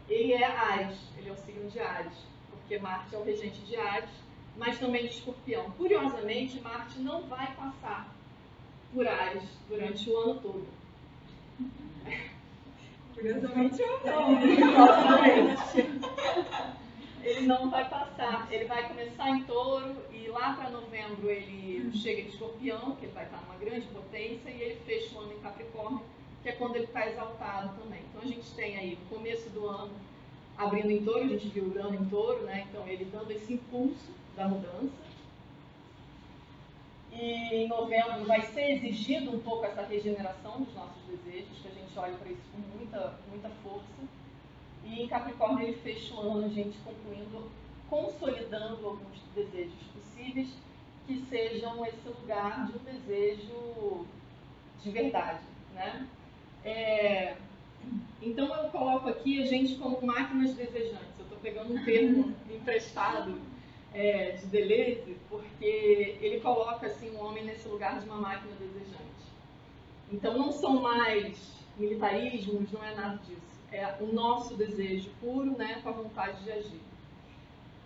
ele 0.09 0.35
é 0.35 0.45
Ares, 0.45 0.99
ele 1.17 1.31
é 1.31 1.33
o 1.33 1.37
signo 1.37 1.71
de 1.71 1.79
Ares 1.81 2.29
porque 2.69 2.79
Marte 2.81 3.15
é 3.15 3.19
o 3.19 3.25
regente 3.25 3.61
de 3.61 3.77
Ares, 3.77 4.11
mas 4.59 4.79
também 4.79 5.07
de 5.07 5.15
Escorpião. 5.15 5.71
Curiosamente, 5.71 6.61
Marte 6.61 6.99
não 6.99 7.23
vai 7.23 7.47
passar 7.55 8.15
por 8.93 9.09
Ares 9.09 9.45
durante 9.67 10.11
o 10.11 10.17
ano 10.19 10.35
todo. 10.35 10.69
Curiosamente 13.15 13.83
ou 13.83 14.01
não? 14.05 14.37
Curiosamente. 14.39 15.99
Ele 17.29 17.47
não 17.47 17.69
vai 17.69 17.87
passar. 17.89 18.49
Ele 18.51 18.65
vai 18.65 18.89
começar 18.89 19.29
em 19.29 19.45
touro 19.45 19.97
e 20.11 20.29
lá 20.29 20.55
para 20.55 20.71
novembro 20.71 21.29
ele 21.29 21.93
chega 21.93 22.23
em 22.23 22.29
escorpião, 22.29 22.97
que 22.97 23.05
ele 23.05 23.13
vai 23.13 23.25
estar 23.25 23.43
numa 23.43 23.57
grande 23.57 23.87
potência, 23.89 24.49
e 24.49 24.63
ele 24.63 24.81
fecha 24.87 25.15
o 25.15 25.21
ano 25.21 25.35
em 25.35 25.41
Capricórnio, 25.41 26.01
que 26.43 26.49
é 26.49 26.53
quando 26.53 26.77
ele 26.77 26.87
está 26.87 27.07
exaltado 27.07 27.77
também. 27.79 28.01
Então 28.09 28.23
a 28.23 28.27
gente 28.27 28.51
tem 28.53 28.79
aí 28.79 28.99
no 28.99 29.17
começo 29.17 29.51
do 29.51 29.67
ano 29.69 29.93
abrindo 30.57 30.91
em 30.91 31.05
touro, 31.05 31.25
a 31.25 31.29
gente 31.29 31.49
viu 31.49 31.65
Urano 31.65 31.95
em 31.95 32.05
touro, 32.07 32.45
né? 32.45 32.67
então 32.69 32.89
ele 32.89 33.05
dando 33.05 33.31
esse 33.31 33.53
impulso 33.53 34.11
da 34.35 34.49
mudança. 34.49 35.09
E 37.13 37.55
em 37.55 37.69
novembro 37.69 38.25
vai 38.25 38.41
ser 38.41 38.71
exigido 38.73 39.31
um 39.35 39.41
pouco 39.41 39.67
essa 39.67 39.83
regeneração 39.83 40.63
dos 40.63 40.75
nossos 40.75 41.03
desejos, 41.07 41.59
que 41.61 41.69
a 41.69 41.71
gente 41.73 41.99
olha 41.99 42.15
para 42.15 42.31
isso 42.31 42.43
com 42.53 42.59
muita, 42.77 43.19
muita 43.31 43.51
força. 43.63 43.98
E 44.89 45.03
em 45.03 45.09
Capricórnio 45.09 45.67
ele 45.67 45.77
fecha 45.77 46.15
o 46.15 46.21
ano, 46.21 46.47
a 46.47 46.49
gente 46.49 46.79
concluindo, 46.79 47.51
consolidando 47.91 48.87
alguns 48.87 49.21
desejos 49.35 49.83
possíveis 49.95 50.49
que 51.07 51.21
sejam 51.29 51.85
esse 51.85 52.09
lugar 52.09 52.67
de 52.67 52.79
um 52.79 52.85
desejo 52.85 54.07
de 54.83 54.91
verdade. 54.91 55.41
Né? 55.75 56.09
É, 56.65 57.37
então 58.23 58.47
eu 58.55 58.71
coloco 58.71 59.09
aqui 59.09 59.43
a 59.43 59.47
gente 59.47 59.77
como 59.77 60.05
máquinas 60.05 60.55
desejantes. 60.55 61.19
Eu 61.19 61.25
estou 61.25 61.39
pegando 61.39 61.75
um 61.75 61.85
termo 61.85 62.35
emprestado 62.51 63.39
é, 63.93 64.33
de 64.33 64.47
Deleuze, 64.47 65.17
porque 65.29 66.17
ele 66.21 66.41
coloca 66.41 66.87
assim 66.87 67.11
o 67.11 67.25
homem 67.25 67.45
nesse 67.45 67.69
lugar 67.69 68.01
de 68.01 68.07
uma 68.07 68.17
máquina 68.17 68.55
desejante. 68.57 68.99
Então 70.11 70.37
não 70.39 70.51
são 70.51 70.81
mais 70.81 71.59
militarismos, 71.77 72.73
não 72.73 72.83
é 72.83 72.95
nada 72.95 73.17
disso. 73.19 73.58
É 73.71 73.97
o 74.01 74.07
nosso 74.07 74.55
desejo 74.55 75.11
puro, 75.21 75.57
né, 75.57 75.81
com 75.83 75.91
a 75.91 75.93
vontade 75.93 76.43
de 76.43 76.51
agir. 76.51 76.81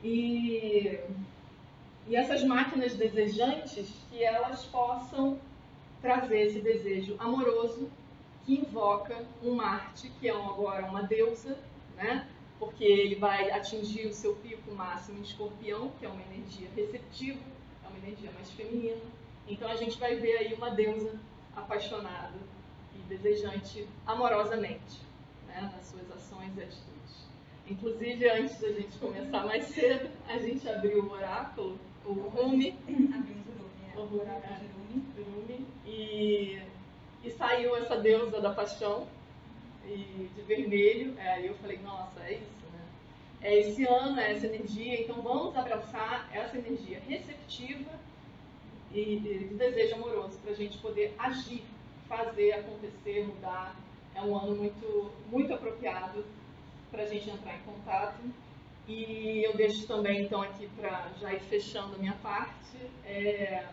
E, 0.02 0.98
e 2.06 2.16
essas 2.16 2.44
máquinas 2.44 2.94
desejantes, 2.94 3.92
que 4.10 4.22
elas 4.22 4.64
possam 4.66 5.38
trazer 6.00 6.40
esse 6.40 6.60
desejo 6.60 7.16
amoroso 7.18 7.90
que 8.44 8.54
invoca 8.54 9.24
um 9.42 9.54
Marte, 9.54 10.10
que 10.20 10.28
é 10.28 10.32
agora 10.32 10.86
uma 10.86 11.02
deusa, 11.02 11.58
né? 11.96 12.26
porque 12.62 12.84
ele 12.84 13.16
vai 13.16 13.50
atingir 13.50 14.06
o 14.06 14.12
seu 14.12 14.36
pico 14.36 14.72
máximo 14.72 15.18
em 15.18 15.22
escorpião, 15.22 15.90
que 15.98 16.06
é 16.06 16.08
uma 16.08 16.22
energia 16.22 16.68
receptiva, 16.76 17.40
é 17.84 17.88
uma 17.88 17.98
energia 17.98 18.30
mais 18.30 18.50
feminina. 18.52 19.02
Então 19.48 19.68
a 19.68 19.74
gente 19.74 19.98
vai 19.98 20.14
ver 20.14 20.36
aí 20.38 20.54
uma 20.54 20.70
deusa 20.70 21.18
apaixonada 21.56 22.38
e 22.94 22.98
desejante 23.08 23.88
amorosamente 24.06 25.11
né? 25.54 25.72
nas 25.74 25.86
suas 25.86 26.10
ações 26.10 26.56
e 26.56 26.62
atitudes. 26.62 26.92
Inclusive, 27.68 28.28
antes 28.30 28.60
da 28.60 28.72
gente 28.72 28.98
começar 28.98 29.46
mais 29.46 29.64
cedo, 29.66 30.10
a 30.28 30.38
gente 30.38 30.68
abriu 30.68 31.04
o 31.04 31.12
oráculo, 31.12 31.78
o 32.04 32.12
Rumi. 32.12 32.76
Abrimos 32.88 33.46
o 33.46 33.62
Rumi, 33.62 33.92
é. 33.94 33.98
O 33.98 34.20
oráculo 34.20 34.54
de 34.58 34.66
Rumi. 34.66 35.04
Rumi, 35.16 35.66
e, 35.86 36.60
e 37.24 37.30
saiu 37.30 37.76
essa 37.76 37.96
deusa 37.96 38.40
da 38.40 38.52
paixão 38.52 39.06
e 39.86 40.28
de 40.34 40.42
vermelho. 40.42 41.14
É, 41.18 41.34
aí 41.34 41.46
eu 41.46 41.54
falei, 41.54 41.78
nossa, 41.78 42.20
é 42.24 42.34
isso, 42.34 42.66
né? 42.72 42.80
É 43.40 43.58
esse 43.58 43.84
ano, 43.84 44.18
é 44.18 44.32
essa 44.32 44.46
energia, 44.46 45.00
então 45.00 45.22
vamos 45.22 45.56
abraçar 45.56 46.28
essa 46.32 46.58
energia 46.58 47.00
receptiva 47.06 47.90
e 48.92 49.16
de 49.16 49.38
desejo 49.54 49.94
amoroso 49.94 50.38
para 50.40 50.52
a 50.52 50.54
gente 50.54 50.76
poder 50.78 51.14
agir, 51.18 51.64
fazer 52.08 52.52
acontecer, 52.52 53.26
mudar. 53.26 53.74
É 54.14 54.22
um 54.22 54.36
ano 54.36 54.54
muito, 54.54 55.10
muito 55.30 55.52
apropriado 55.52 56.24
para 56.90 57.02
a 57.02 57.06
gente 57.06 57.28
entrar 57.30 57.54
em 57.56 57.62
contato. 57.62 58.20
E 58.86 59.42
eu 59.46 59.56
deixo 59.56 59.86
também, 59.86 60.24
então, 60.24 60.42
aqui 60.42 60.68
para 60.76 61.10
já 61.20 61.32
ir 61.32 61.40
fechando 61.40 61.94
a 61.94 61.98
minha 61.98 62.14
parte, 62.14 62.76
é, 63.04 63.68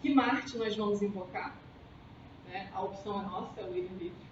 que 0.00 0.14
Marte 0.14 0.56
nós 0.56 0.74
vamos 0.74 1.02
invocar. 1.02 1.56
Né? 2.48 2.70
A 2.72 2.82
opção 2.82 3.20
é 3.20 3.24
nossa, 3.24 3.60
é 3.60 3.64
o 3.64 3.72
livre-livre. 3.72 4.28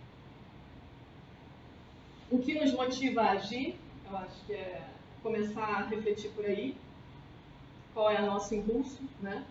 O 2.30 2.38
que 2.38 2.54
nos 2.59 2.72
motiva 2.72 3.22
a 3.22 3.32
agir, 3.32 3.76
eu 4.11 4.16
acho 4.16 4.44
que 4.46 4.54
é 4.54 4.82
começar 5.22 5.64
a 5.64 5.87
refletir 5.87 6.30
por 6.30 6.44
aí. 6.44 6.76
Qual 7.92 8.11
é 8.11 8.20
o 8.20 8.26
nosso 8.26 8.54
impulso, 8.54 9.00
né? 9.20 9.46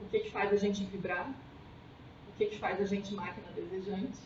O 0.00 0.06
que, 0.06 0.20
que 0.20 0.30
faz 0.30 0.52
a 0.52 0.56
gente 0.56 0.84
vibrar? 0.84 1.28
O 2.28 2.36
que, 2.36 2.46
que 2.46 2.58
faz 2.58 2.80
a 2.80 2.84
gente 2.84 3.14
máquina 3.14 3.46
desejante? 3.52 4.18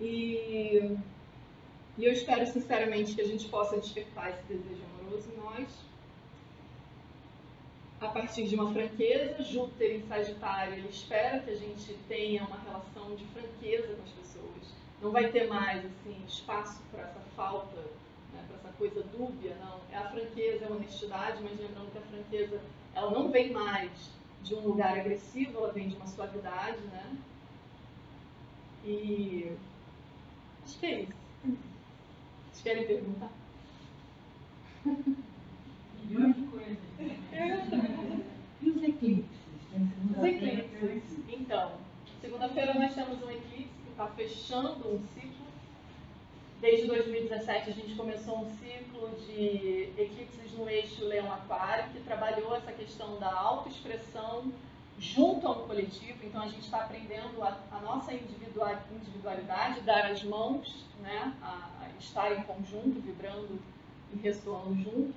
E 0.00 0.96
e 1.98 2.04
eu 2.04 2.12
espero 2.12 2.46
sinceramente 2.46 3.12
que 3.12 3.20
a 3.20 3.26
gente 3.26 3.48
possa 3.48 3.76
despertar 3.76 4.30
esse 4.30 4.42
desejo 4.44 4.84
amoroso 4.84 5.28
em 5.32 5.36
nós. 5.36 5.68
A 8.00 8.06
partir 8.06 8.46
de 8.46 8.54
uma 8.54 8.72
franqueza, 8.72 9.42
Júpiter 9.42 9.96
em 9.96 10.06
Sagitário, 10.06 10.74
ele 10.74 10.88
espera 10.88 11.40
que 11.40 11.50
a 11.50 11.56
gente 11.56 11.92
tenha 12.06 12.44
uma 12.44 12.60
relação 12.60 13.16
de 13.16 13.24
franqueza 13.26 13.96
com 13.96 14.02
as 14.04 14.10
pessoas. 14.10 14.74
Não 15.02 15.10
vai 15.10 15.32
ter 15.32 15.48
mais 15.48 15.84
assim 15.84 16.22
espaço 16.24 16.80
para 16.92 17.02
essa 17.02 17.20
falta, 17.34 17.80
né, 18.32 18.44
para 18.46 18.56
essa 18.58 18.78
coisa 18.78 19.02
dúbia, 19.02 19.56
não. 19.56 19.80
É 19.90 19.96
a 19.96 20.08
franqueza, 20.08 20.66
é 20.66 20.68
a 20.68 20.70
honestidade, 20.70 21.42
mas 21.42 21.58
lembrando 21.58 21.90
que 21.90 21.98
a 21.98 22.02
franqueza, 22.02 22.60
ela 22.94 23.10
não 23.10 23.28
vem 23.32 23.50
mais 23.50 23.90
de 24.44 24.54
um 24.54 24.60
lugar 24.60 24.96
agressivo, 24.96 25.58
ela 25.58 25.72
vem 25.72 25.88
de 25.88 25.96
uma 25.96 26.06
suavidade, 26.06 26.78
né? 26.82 27.16
E 28.84 29.50
acho 30.68 30.78
que 30.78 30.86
é 30.86 31.00
isso. 31.00 31.12
Vocês 31.42 32.62
querem 32.62 32.86
perguntar? 32.86 33.30
Milhões 36.04 36.36
de 36.36 36.42
coisas. 36.42 36.78
E 38.60 38.70
os 38.70 38.82
eclipses? 38.82 39.38
Os 40.16 40.24
eclipses. 40.24 41.18
Então, 41.28 41.72
segunda-feira 42.20 42.74
nós 42.74 42.94
temos 42.94 43.22
um 43.22 43.30
eclipse 43.30 43.70
que 43.84 43.90
está 43.90 44.06
fechando 44.08 44.88
um 44.94 45.00
ciclo. 45.14 45.48
Desde 46.60 46.86
2017 46.86 47.70
a 47.70 47.72
gente 47.72 47.94
começou 47.94 48.40
um 48.40 48.50
ciclo 48.56 49.08
de 49.26 49.92
eclipses 49.96 50.52
no 50.52 50.68
eixo 50.68 51.04
Leão-Aquário, 51.04 51.90
que 51.92 52.00
trabalhou 52.00 52.54
essa 52.54 52.72
questão 52.72 53.18
da 53.18 53.32
autoexpressão 53.32 54.52
junto 54.98 55.46
a 55.46 55.52
um 55.52 55.66
coletivo. 55.66 56.18
Então 56.24 56.42
a 56.42 56.48
gente 56.48 56.64
está 56.64 56.78
aprendendo 56.78 57.42
a, 57.42 57.58
a 57.70 57.80
nossa 57.80 58.12
individua- 58.12 58.82
individualidade, 58.92 59.80
dar 59.82 60.06
as 60.06 60.22
mãos, 60.24 60.84
né, 61.00 61.34
a, 61.42 61.68
a 61.82 61.88
estar 61.98 62.32
em 62.32 62.42
conjunto, 62.42 63.00
vibrando 63.00 63.58
e 64.12 64.16
ressoando 64.18 64.74
junto, 64.82 65.14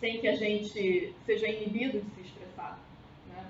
sem 0.00 0.20
que 0.20 0.28
a 0.28 0.34
gente 0.34 1.14
seja 1.24 1.48
inibido 1.48 2.00
de 2.00 2.10
se 2.14 2.20
expressar. 2.22 2.78
Né? 3.28 3.46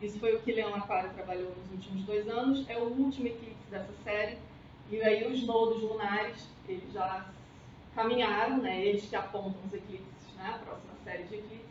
Isso 0.00 0.18
foi 0.18 0.34
o 0.34 0.40
que 0.40 0.52
Leão 0.52 0.74
Aquário 0.74 1.12
trabalhou 1.14 1.54
nos 1.56 1.70
últimos 1.72 2.04
dois 2.04 2.28
anos. 2.28 2.68
É 2.68 2.76
o 2.78 2.84
último 2.84 3.26
eclipse 3.26 3.70
dessa 3.70 3.92
série. 4.04 4.38
E 4.90 5.02
aí 5.02 5.26
os 5.26 5.42
nodos 5.44 5.82
lunares, 5.82 6.46
eles 6.68 6.92
já 6.92 7.26
caminharam, 7.94 8.58
né? 8.58 8.84
eles 8.84 9.06
que 9.08 9.16
apontam 9.16 9.60
os 9.66 9.72
eclipses, 9.72 10.34
né? 10.36 10.52
a 10.54 10.58
próxima 10.58 10.92
série 11.02 11.24
de 11.24 11.34
eclipses. 11.34 11.65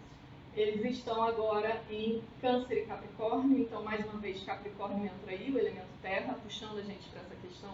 Eles 0.55 0.85
estão 0.97 1.21
agora 1.21 1.81
em 1.91 2.23
Câncer 2.39 2.77
e 2.77 2.85
Capricórnio, 2.85 3.59
então 3.59 3.83
mais 3.83 4.05
uma 4.05 4.21
vez 4.21 4.41
Capricórnio 4.43 5.03
entra 5.03 5.31
aí, 5.31 5.51
o 5.51 5.59
elemento 5.59 5.85
terra, 6.01 6.39
puxando 6.41 6.77
a 6.77 6.81
gente 6.81 7.09
para 7.09 7.19
essa 7.19 7.35
questão 7.35 7.73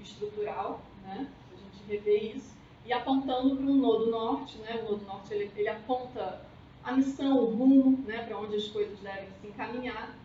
estrutural, 0.00 0.80
né? 1.02 1.28
a 1.52 1.56
gente 1.56 1.86
rever 1.86 2.36
isso, 2.36 2.56
e 2.86 2.94
apontando 2.94 3.56
para 3.56 3.66
um 3.66 3.76
nodo 3.76 4.10
norte, 4.10 4.56
né? 4.58 4.82
o 4.82 4.92
nodo 4.92 5.04
norte 5.04 5.34
ele, 5.34 5.50
ele 5.54 5.68
aponta 5.68 6.40
a 6.82 6.92
missão, 6.92 7.40
o 7.40 7.54
rumo, 7.54 8.02
né? 8.06 8.24
para 8.24 8.38
onde 8.38 8.56
as 8.56 8.68
coisas 8.68 8.98
devem 9.00 9.28
se 9.42 9.48
encaminhar, 9.48 10.16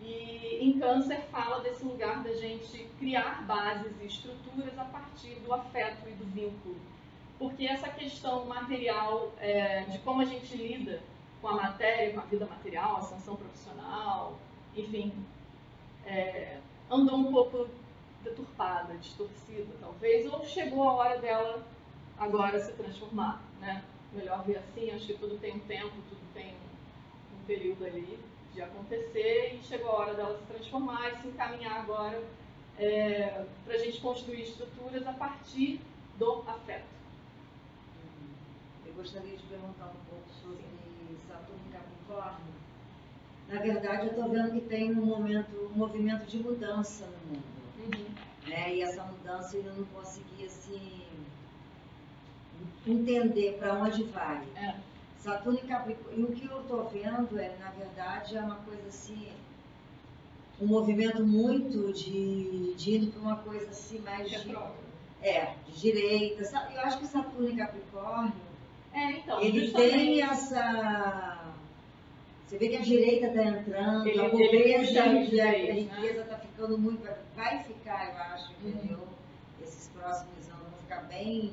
e 0.00 0.58
em 0.62 0.78
Câncer 0.78 1.20
fala 1.30 1.60
desse 1.60 1.84
lugar 1.84 2.22
da 2.22 2.32
gente 2.32 2.88
criar 2.98 3.44
bases 3.46 3.92
e 4.00 4.06
estruturas 4.06 4.78
a 4.78 4.84
partir 4.84 5.34
do 5.40 5.52
afeto 5.52 6.08
e 6.08 6.12
do 6.12 6.24
vínculo. 6.24 6.76
Porque 7.38 7.66
essa 7.66 7.90
questão 7.90 8.46
material, 8.46 9.32
é, 9.38 9.82
de 9.82 9.98
como 9.98 10.22
a 10.22 10.24
gente 10.24 10.56
lida 10.56 11.02
com 11.44 11.50
a 11.50 11.56
matéria, 11.56 12.14
com 12.14 12.20
a 12.20 12.22
vida 12.22 12.46
material, 12.46 12.96
a 12.96 12.98
ascensão 13.00 13.36
profissional, 13.36 14.38
enfim, 14.74 15.12
é, 16.06 16.56
andou 16.90 17.18
um 17.18 17.30
pouco 17.30 17.68
deturpada, 18.22 18.94
distorcida, 18.94 19.74
talvez, 19.78 20.32
ou 20.32 20.42
chegou 20.46 20.88
a 20.88 20.94
hora 20.94 21.18
dela 21.18 21.62
agora 22.18 22.58
se 22.64 22.72
transformar, 22.72 23.42
né? 23.60 23.84
Melhor 24.14 24.42
ver 24.44 24.56
assim, 24.56 24.90
acho 24.90 25.04
que 25.04 25.18
tudo 25.18 25.38
tem 25.38 25.56
um 25.56 25.58
tempo, 25.58 25.92
tudo 26.08 26.22
tem 26.32 26.54
um, 26.54 27.36
um 27.36 27.44
período 27.44 27.84
ali 27.84 28.18
de 28.54 28.62
acontecer 28.62 29.58
e 29.60 29.64
chegou 29.64 29.90
a 29.90 29.96
hora 29.96 30.14
dela 30.14 30.38
se 30.38 30.44
transformar 30.46 31.12
e 31.12 31.20
se 31.20 31.28
encaminhar 31.28 31.82
agora 31.82 32.24
é, 32.78 33.44
para 33.66 33.74
a 33.74 33.78
gente 33.78 34.00
construir 34.00 34.44
estruturas 34.44 35.06
a 35.06 35.12
partir 35.12 35.78
do 36.16 36.42
afeto. 36.46 36.86
Eu 38.86 38.94
gostaria 38.94 39.36
de 39.36 39.42
perguntar 39.42 39.88
um 39.88 40.08
pouco 40.08 40.33
Na 43.48 43.60
verdade, 43.60 44.06
eu 44.06 44.10
estou 44.12 44.28
vendo 44.30 44.52
que 44.52 44.60
tem 44.62 44.90
um 44.92 45.04
momento, 45.04 45.70
um 45.72 45.78
movimento 45.78 46.26
de 46.26 46.38
mudança 46.38 47.04
no 47.06 47.34
mundo. 47.34 48.14
Né? 48.46 48.74
E 48.76 48.82
essa 48.82 49.02
mudança 49.04 49.56
eu 49.56 49.60
ainda 49.62 49.74
não 49.74 49.84
consegui 49.86 50.44
assim, 50.46 51.02
entender 52.86 53.56
para 53.58 53.74
onde 53.74 54.02
vai. 54.04 54.42
É. 54.56 54.74
Saturno 55.18 55.58
e 55.62 55.66
Capricórnio. 55.66 56.20
E 56.20 56.24
o 56.24 56.32
que 56.34 56.46
eu 56.46 56.60
estou 56.60 56.88
vendo 56.88 57.38
é, 57.38 57.56
na 57.58 57.70
verdade, 57.70 58.36
é 58.36 58.40
uma 58.40 58.56
coisa 58.56 58.86
assim, 58.88 59.28
um 60.60 60.66
movimento 60.66 61.24
muito 61.24 61.92
de, 61.92 62.74
de 62.74 62.96
indo 62.96 63.12
para 63.12 63.20
uma 63.22 63.36
coisa 63.36 63.70
assim 63.70 63.98
mais 64.00 64.28
de, 64.28 64.36
Retrógrado. 64.36 64.74
é, 65.22 65.54
de 65.66 65.80
direita. 65.80 66.42
Eu 66.74 66.80
acho 66.82 66.98
que 66.98 67.06
Saturno 67.06 67.48
e 67.50 67.56
Capricórnio, 67.56 68.32
É, 68.92 69.12
então, 69.12 69.40
ele 69.40 69.60
justamente- 69.66 69.90
tem 69.92 70.22
essa. 70.22 71.40
Você 72.54 72.58
vê 72.58 72.68
que 72.68 72.76
a 72.76 72.80
direita 72.82 73.26
está 73.26 73.42
entrando, 73.42 74.06
Ele- 74.06 74.20
a 74.20 74.30
pobreza 74.30 74.86
puxa 74.86 75.02
a 75.02 75.50
riqueza 75.72 76.20
está 76.20 76.38
ficando 76.38 76.78
muito. 76.78 77.02
Vai 77.34 77.64
ficar, 77.64 78.10
eu 78.12 78.16
acho, 78.32 78.52
Uhum. 78.62 78.68
entendeu? 78.70 79.08
Esses 79.60 79.88
próximos 79.88 80.48
anos 80.50 80.62
vão 80.70 80.78
ficar 80.82 81.00
bem. 81.08 81.52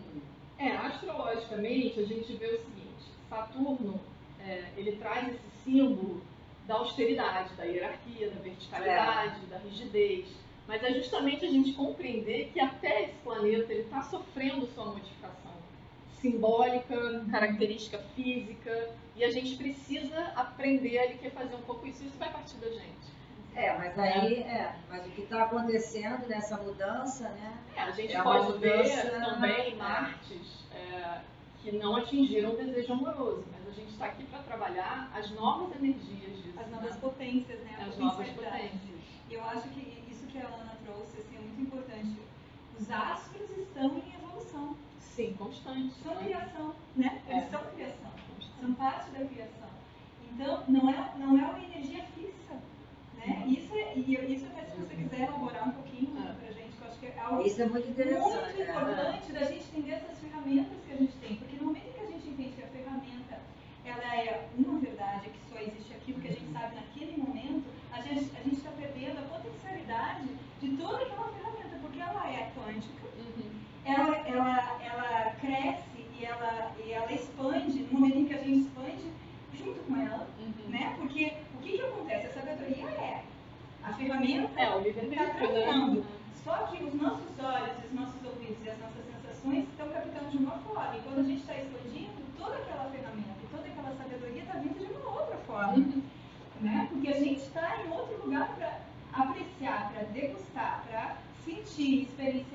É, 0.60 0.68
astrologicamente 0.78 2.00
a 2.00 2.04
gente 2.06 2.34
vê 2.34 2.46
o 2.46 2.60
seguinte, 2.60 3.06
Saturno, 3.28 4.00
é, 4.46 4.66
ele 4.78 4.92
traz 4.98 5.28
esse 5.30 5.40
símbolo 5.64 6.22
da 6.68 6.76
austeridade, 6.76 7.56
da 7.56 7.64
hierarquia, 7.64 8.30
da 8.30 8.40
verticalidade, 8.40 9.40
da 9.48 9.58
rigidez. 9.58 10.28
Mas 10.68 10.84
é 10.84 10.94
justamente 10.94 11.44
a 11.44 11.50
gente 11.50 11.74
compreender 11.74 12.52
que 12.54 12.60
até 12.60 13.06
esse 13.06 13.16
planeta 13.24 13.74
ele 13.74 13.82
está 13.82 14.04
sofrendo 14.04 14.68
sua 14.68 14.86
modificação 14.86 15.40
simbólica, 16.22 17.26
característica 17.32 17.98
física, 18.16 18.90
e 19.16 19.24
a 19.24 19.32
gente 19.32 19.56
precisa 19.58 20.20
aprender 20.36 21.00
a 21.00 21.08
quer 21.18 21.32
fazer 21.32 21.56
um 21.56 21.62
pouco 21.62 21.88
isso, 21.88 22.04
isso 22.04 22.18
vai 22.18 22.32
partir 22.32 22.56
da 22.58 22.70
gente. 22.70 23.12
É, 23.56 23.78
mas 23.78 24.00
aí, 24.00 24.36
é, 24.44 24.76
mas 24.90 25.06
o 25.06 25.10
que 25.10 25.22
está 25.24 25.44
acontecendo 25.44 26.26
nessa 26.28 26.56
mudança, 26.58 27.28
né? 27.30 27.58
É, 27.76 27.82
a 27.82 27.92
gente 27.92 28.16
É 28.16 28.22
pode 28.22 28.58
ver 28.60 28.78
mudança- 28.78 29.10
também 29.20 29.76
Martes 29.76 30.66
é, 30.74 31.20
que 31.62 31.72
não 31.74 31.98
atingiram 31.98 32.52
o 32.54 32.56
desejo 32.56 32.94
amoroso, 32.94 33.44
mas 33.52 33.68
a 33.68 33.72
gente 33.72 33.92
está 33.92 34.06
aqui 34.06 34.24
para 34.24 34.40
trabalhar 34.40 35.12
as 35.14 35.30
novas 35.32 35.76
energias 35.76 36.38
disso. 36.42 36.58
As 36.60 36.70
novas 36.70 36.92
né? 36.96 36.98
potências, 37.02 37.60
né? 37.62 37.78
A 37.80 37.86
As 37.86 37.98
novas 37.98 38.30
potências. 38.30 38.82
E 39.30 39.34
eu 39.34 39.44
acho 39.44 39.68
que 39.70 40.04
isso 40.10 40.26
que 40.28 40.38
a 40.38 40.46
Ana 40.48 40.78
trouxe 40.86 41.18
assim, 41.18 41.36
é 41.36 41.40
muito 41.40 41.62
importante. 41.62 42.18
Os 42.80 42.90
astros 42.90 43.50
estão 43.58 43.98
em. 43.98 44.11
Sim, 45.22 45.34
constante. 45.38 45.94
São 46.02 46.16
né? 46.16 46.24
criação, 46.24 46.76
né? 46.96 47.22
Eles 47.30 47.44
É. 47.44 47.50
são 47.50 47.62
criação. 47.76 48.12
São 48.60 48.74
parte 48.74 49.12
da 49.12 49.24
criação. 49.26 49.70
Então, 50.34 50.64
não 50.68 50.90
é, 50.90 51.12
não 51.18 51.38
é 51.38 51.46
uma 51.46 51.60
energia 51.64 52.04
fixa. 52.16 52.56
Né? 53.18 53.44
Isso 53.46 53.72
é, 53.76 53.94
e 53.98 54.34
isso 54.34 54.48
até 54.48 54.66
se 54.66 54.78
você 54.78 54.96
quiser 54.96 55.28
elaborar 55.28 55.68
um 55.70 55.74
pouquinho 55.74 56.18
É. 56.18 56.34
pra 56.34 56.52
gente, 56.52 56.76
que 56.76 56.82
eu 56.82 56.88
acho 56.88 57.00
que 57.00 57.06
é 57.06 57.20
algo 57.20 57.42
Isso 57.46 57.62
é 57.62 57.66
muito 57.68 57.86
muito 57.86 58.02
é. 58.02 58.64
importante 58.64 59.32
da 59.32 59.44
gente 59.44 59.64
entender 59.64 59.92
essas 59.92 60.18
ferramentas 60.18 60.78
que 60.88 60.92
a 60.94 60.98
gente 60.98 61.14
tem. 61.18 61.36
Porque 61.36 61.56
no 61.58 61.66
momento 61.66 61.86
em 61.88 61.92
que 61.94 62.00
a 62.00 62.06
gente 62.08 62.28
entende 62.28 62.56
que 62.56 62.64
a 62.64 62.68
ferramenta 62.68 63.40
ela 63.86 64.16
é 64.16 64.50
uma 64.58 64.80
verdade 64.80 65.30
que 65.30 65.40
só 65.54 65.60
existe 65.60 65.94
aqui, 65.94 66.14
porque 66.14 66.30
a 66.30 66.32
gente 66.32 66.52
sabe 66.52 66.76
naquele 66.76 67.18
momento, 67.18 67.66
a 67.92 68.02
gente 68.02 68.32
a 68.36 68.48
está 68.50 68.72
perdendo 68.72 69.20
a 69.20 69.38
potencialidade 69.38 70.30
de 70.60 70.78
toda 70.78 70.98
aquela 70.98 71.28
ferramenta, 71.30 71.78
porque 71.80 72.00
ela 72.00 72.28
é 72.28 72.52
quântica, 72.56 73.02
Uhum. 73.18 73.71
Ela, 73.86 74.17
ela, 74.28 74.80
ela 74.84 75.32
cresce 75.41 76.06
e 76.20 76.26
ela, 76.26 76.72
e 76.86 76.91
ela 76.91 77.12
expande 77.12 77.80
no 77.91 78.00
momento 78.00 78.17
em 78.17 78.26
que 78.26 78.34
a 78.34 78.38
gente 78.38 78.60
expande 78.67 79.12
junto 79.58 79.80
com 79.82 79.96
ela. 79.98 80.28
Uhum. 80.39 80.70
Né? 80.70 80.96
Porque 80.98 81.34
o 81.56 81.58
que, 81.62 81.78
que 81.78 81.82
acontece? 81.82 82.28
A 82.28 82.34
sabedoria 82.34 82.88
é 82.89 83.24
a 83.84 83.94
ferramenta 83.94 84.60
É, 84.60 84.63
está 84.65 84.76
livre-arbítrio, 84.78 85.38
trocando. 85.38 86.00
né? 86.02 86.06
Só 86.44 86.58
que 86.67 86.84
os 86.84 86.94
nossos 86.96 87.39
olhos, 87.39 87.86
os 87.86 87.94
nossos 87.94 88.24
ouvidos 88.26 88.58
e 88.65 88.70
as 88.70 88.80
nossas 88.80 89.04
sensações 89.06 89.67
estão 89.70 89.89
captando 89.89 90.30
de 90.30 90.38
uma 90.38 90.58
forma. 90.60 90.96
E 90.98 91.02
quando 91.02 91.20
a 91.20 91.24
gente 91.24 91.41
está 91.41 91.56
expandindo, 91.56 92.12
toda 92.38 92.56
aquela 92.56 92.86
ferramenta 92.89 93.38
e 93.44 93.48
toda 93.56 93.67
aquela 93.67 93.96
sabedoria 93.96 94.41
está 94.44 94.54
vindo 94.60 94.80
de 94.80 94.94
uma 94.94 95.10
outra 95.22 95.38
forma. 95.46 95.74
Uhum. 95.74 96.02
Né? 96.62 96.88
Porque 96.91 97.08
a 97.10 97.20
gente 97.20 97.41
está 97.41 97.78
em 97.84 97.91
outro 97.91 98.24
lugar 98.24 98.48
para 98.56 98.80
apreciar, 99.13 99.91
para 99.94 100.04
degustar, 100.04 100.84
para 100.89 101.17
sentir, 101.44 102.04
experienciar. 102.04 102.51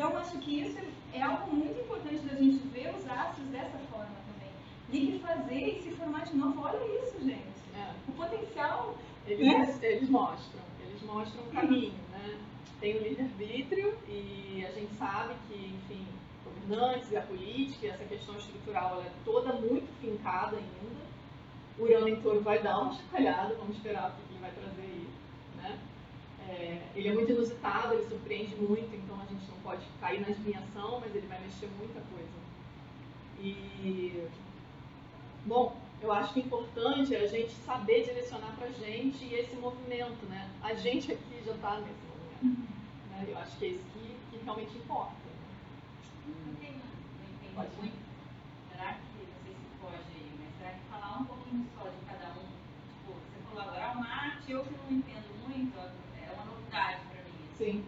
Então, 0.00 0.16
acho 0.16 0.38
que 0.38 0.62
isso 0.62 0.78
é 1.12 1.20
algo 1.20 1.54
muito 1.54 1.78
importante 1.78 2.20
da 2.20 2.34
gente 2.34 2.56
ver 2.68 2.88
os 2.96 3.06
astros 3.06 3.46
dessa 3.48 3.76
forma 3.90 4.16
também. 4.32 4.50
E 4.90 5.12
que 5.12 5.18
fazer 5.18 5.76
e 5.76 5.82
se 5.82 5.90
formar 5.90 6.24
de 6.24 6.34
novo. 6.36 6.58
Olha 6.62 6.78
isso, 7.04 7.22
gente. 7.22 7.60
É. 7.76 7.92
O 8.08 8.12
potencial 8.12 8.94
Eles, 9.26 9.82
eles 9.82 10.08
mostram, 10.08 10.62
eles 10.80 11.02
mostram 11.02 11.42
o 11.42 11.50
caminho, 11.50 11.92
né? 12.12 12.38
Tem 12.80 12.96
o 12.96 13.02
livre-arbítrio 13.02 13.94
e 14.08 14.64
a 14.66 14.72
gente 14.72 14.94
sabe 14.94 15.34
que, 15.46 15.54
enfim, 15.54 16.06
governantes 16.46 17.12
e 17.12 17.18
a 17.18 17.20
política, 17.20 17.88
essa 17.88 18.04
questão 18.04 18.34
estrutural, 18.38 19.02
é 19.02 19.10
toda 19.22 19.52
muito 19.52 19.86
fincada 20.00 20.56
ainda. 20.56 21.00
O 21.78 21.82
Urano 21.82 22.08
em 22.08 22.16
Touro 22.22 22.40
vai 22.40 22.62
dar 22.62 22.78
uma 22.80 22.94
chacoalhada, 22.94 23.54
vamos 23.56 23.76
esperar 23.76 24.08
o 24.08 24.12
que 24.14 24.32
ele 24.32 24.40
vai 24.40 24.50
trazer? 24.50 24.99
É, 26.50 26.82
ele 26.96 27.08
é 27.08 27.12
muito 27.12 27.30
inusitado, 27.30 27.94
ele 27.94 28.08
surpreende 28.08 28.56
muito, 28.56 28.92
então 28.94 29.16
a 29.20 29.24
gente 29.26 29.46
não 29.48 29.56
pode 29.62 29.82
cair 30.00 30.20
na 30.20 30.26
adivinhação, 30.28 30.98
mas 31.00 31.14
ele 31.14 31.26
vai 31.28 31.40
mexer 31.40 31.68
muita 31.78 32.00
coisa. 32.12 32.28
E, 33.38 34.26
bom, 35.46 35.76
eu 36.02 36.12
acho 36.12 36.32
que 36.34 36.40
o 36.40 36.42
importante 36.44 37.14
é 37.14 37.20
a 37.20 37.26
gente 37.26 37.52
saber 37.64 38.04
direcionar 38.04 38.54
pra 38.58 38.68
gente 38.68 39.24
e 39.24 39.34
esse 39.34 39.54
movimento, 39.56 40.26
né? 40.28 40.50
A 40.62 40.74
gente 40.74 41.12
aqui 41.12 41.42
já 41.46 41.52
está 41.52 41.76
nesse 41.78 42.00
movimento. 42.42 42.68
Né? 43.10 43.26
Eu 43.28 43.38
acho 43.38 43.56
que 43.58 43.64
é 43.66 43.68
isso 43.68 43.84
que, 43.92 44.16
que 44.38 44.44
realmente 44.44 44.76
importa. 44.76 45.12
Não 46.26 46.54
tem- 46.56 46.72
não 46.72 46.78
entendi 47.30 47.54
Pode. 47.54 47.70
muito. 47.78 47.98
Será 48.70 48.94
que, 48.94 49.26
não 49.26 49.38
sei 49.44 49.52
se 49.54 49.78
pode 49.80 49.96
aí, 49.96 50.30
mas 50.38 50.50
será 50.58 50.70
que 50.72 50.80
falar 50.90 51.18
um 51.20 51.24
pouquinho 51.24 51.66
só 51.78 51.84
de 51.88 51.96
cada 52.06 52.28
um? 52.38 52.44
Tipo, 52.44 53.12
você 53.12 53.38
falou 53.48 53.62
agora, 53.62 53.92
o 53.92 54.00
Marte, 54.00 54.52
eu 54.52 54.64
que 54.64 54.70
não 54.74 54.90
entendo 54.98 55.48
muito, 55.48 55.78
ó, 55.78 55.82
é 56.20 56.32
uma 56.32 56.44
novidade 56.44 57.00
pra 57.10 57.22
mim. 57.24 57.30
assim. 57.30 57.49
Sim. 57.60 57.84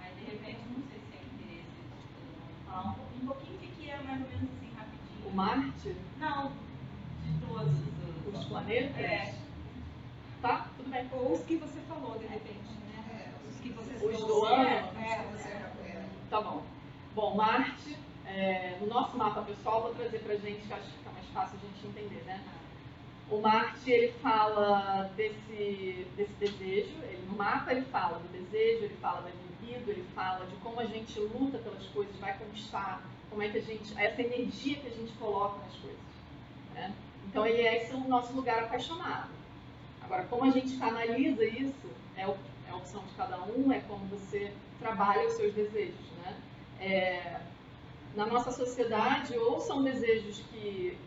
Mas 0.00 0.16
de 0.18 0.24
repente, 0.24 0.58
não 0.68 0.82
sei 0.90 0.98
se 0.98 1.14
é 1.14 1.22
interesse 1.22 1.70
de 1.70 2.08
todo 2.10 2.26
mundo 2.26 2.66
falar 2.66 2.90
um 2.90 2.94
pouquinho, 2.94 3.22
um 3.22 3.26
pouquinho 3.28 3.54
o 3.54 3.60
que 3.76 3.88
é 3.88 3.96
mais 4.02 4.20
ou 4.20 4.28
menos 4.28 4.48
assim, 4.50 4.70
rapidinho. 4.76 5.28
O 5.28 5.32
Marte, 5.32 5.96
Não, 6.18 6.50
de 7.22 7.46
todos 7.46 7.72
os. 7.72 8.34
os 8.40 8.44
planetas. 8.46 8.96
É. 8.96 9.34
Tá, 10.40 10.66
tudo 10.76 10.90
bem. 10.90 11.08
Ou 11.12 11.34
os 11.34 11.44
que 11.44 11.54
você 11.54 11.78
falou, 11.82 12.18
de 12.18 12.26
repente, 12.26 12.66
né? 12.88 13.32
Os 13.48 13.60
que 13.60 13.68
você 13.68 13.94
Os 14.04 14.18
do 14.26 14.44
ano? 14.44 14.64
É, 14.64 15.14
é. 15.84 16.08
Tá 16.28 16.40
bom. 16.40 16.64
Bom, 17.14 17.36
Marte, 17.36 17.96
é, 18.26 18.76
no 18.80 18.88
nosso 18.88 19.16
mapa 19.16 19.42
pessoal, 19.42 19.82
vou 19.82 19.94
trazer 19.94 20.18
pra 20.18 20.34
gente, 20.34 20.66
que 20.66 20.72
acho 20.72 20.82
que 20.82 20.98
fica 20.98 21.10
mais 21.12 21.26
fácil 21.28 21.60
a 21.62 21.66
gente 21.66 21.86
entender, 21.86 22.24
né? 22.24 22.42
O 23.32 23.40
Marte, 23.40 23.90
ele 23.90 24.12
fala 24.22 25.10
desse, 25.16 26.06
desse 26.14 26.34
desejo, 26.34 26.92
ele, 27.02 27.24
no 27.26 27.34
mapa 27.34 27.72
ele 27.72 27.80
fala 27.86 28.18
do 28.18 28.28
desejo, 28.28 28.84
ele 28.84 28.96
fala 29.00 29.22
da 29.22 29.30
libido, 29.30 29.90
ele 29.90 30.04
fala 30.14 30.44
de 30.44 30.54
como 30.56 30.78
a 30.78 30.84
gente 30.84 31.18
luta 31.18 31.56
pelas 31.56 31.86
coisas, 31.86 32.14
vai 32.16 32.36
conquistar, 32.36 33.02
como 33.30 33.42
é 33.42 33.48
que 33.48 33.56
a 33.56 33.62
gente, 33.62 33.98
essa 33.98 34.20
energia 34.20 34.76
que 34.76 34.86
a 34.86 34.90
gente 34.90 35.12
coloca 35.14 35.64
nas 35.64 35.74
coisas, 35.76 35.98
né? 36.74 36.92
Então 37.26 37.46
ele 37.46 37.62
é 37.62 37.82
esse 37.82 37.94
o 37.94 38.00
nosso 38.00 38.34
lugar 38.34 38.64
apaixonado. 38.64 39.30
Agora, 40.02 40.24
como 40.24 40.44
a 40.44 40.50
gente 40.50 40.76
canaliza 40.76 41.42
isso, 41.42 41.88
é, 42.18 42.24
é 42.24 42.70
a 42.70 42.76
opção 42.76 43.02
de 43.02 43.14
cada 43.14 43.42
um, 43.44 43.72
é 43.72 43.80
como 43.88 44.04
você 44.08 44.52
trabalha 44.78 45.26
os 45.26 45.32
seus 45.32 45.54
desejos, 45.54 46.06
né? 46.22 46.36
É, 46.78 47.40
na 48.14 48.26
nossa 48.26 48.50
sociedade, 48.50 49.38
ou 49.38 49.58
são 49.58 49.82
desejos 49.82 50.42
que, 50.50 50.98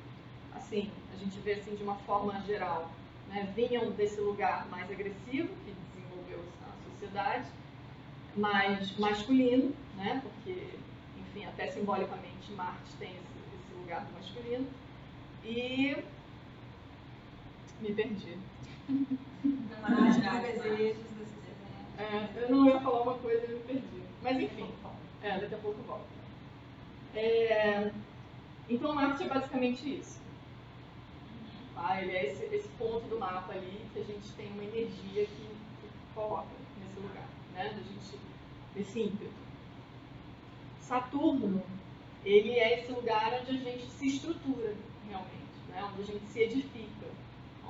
assim, 0.55 0.89
a 1.15 1.17
gente 1.17 1.39
vê 1.39 1.53
assim 1.53 1.75
de 1.75 1.83
uma 1.83 1.95
forma 1.95 2.39
geral, 2.41 2.91
né, 3.29 3.51
vinham 3.55 3.91
desse 3.91 4.19
lugar 4.19 4.67
mais 4.69 4.89
agressivo 4.91 5.49
que 5.63 5.71
desenvolveu 5.71 6.43
a 6.61 6.91
sociedade, 6.91 7.47
mais 8.35 8.97
masculino, 8.97 9.73
né, 9.95 10.21
porque, 10.21 10.67
enfim, 11.17 11.45
até 11.45 11.71
simbolicamente 11.71 12.51
Marte 12.51 12.91
tem 12.99 13.11
esse, 13.11 13.19
esse 13.19 13.79
lugar 13.79 14.03
do 14.05 14.13
masculino, 14.13 14.67
e 15.43 15.95
me 17.81 17.93
perdi. 17.93 18.37
Mas, 19.81 20.17
desejos, 20.17 20.63
desejos. 20.63 21.05
É, 21.97 22.29
eu 22.41 22.49
não 22.49 22.67
ia 22.67 22.79
falar 22.81 23.01
uma 23.03 23.17
coisa 23.19 23.45
e 23.45 23.53
me 23.53 23.59
perdi. 23.61 24.01
Mas 24.21 24.39
enfim, 24.39 24.69
é, 25.21 25.39
daqui 25.39 25.55
a 25.55 25.57
pouco 25.59 25.81
volto. 25.83 26.05
É, 27.13 27.91
então 28.69 28.93
Marte 28.93 29.23
é 29.23 29.27
basicamente 29.29 29.99
isso. 29.99 30.24
Tá? 31.75 32.01
Ele 32.01 32.11
é 32.11 32.25
esse, 32.31 32.43
esse 32.55 32.67
ponto 32.79 33.07
do 33.07 33.19
mapa 33.19 33.53
ali 33.53 33.85
que 33.93 33.99
a 33.99 34.03
gente 34.03 34.31
tem 34.31 34.49
uma 34.51 34.63
energia 34.63 35.25
que, 35.25 35.47
que 35.81 35.89
coloca 36.13 36.47
nesse 36.79 36.99
lugar, 36.99 37.27
né? 37.53 37.65
Da 37.65 37.81
gente, 37.81 38.19
nesse 38.75 39.01
ímpeto. 39.01 39.45
Saturno, 40.79 41.61
ele 42.23 42.51
é 42.59 42.79
esse 42.79 42.91
lugar 42.91 43.39
onde 43.41 43.51
a 43.51 43.59
gente 43.59 43.85
se 43.87 44.07
estrutura 44.07 44.73
realmente, 45.07 45.59
né? 45.69 45.83
onde 45.91 46.01
a 46.01 46.05
gente 46.05 46.25
se 46.27 46.39
edifica, 46.39 47.07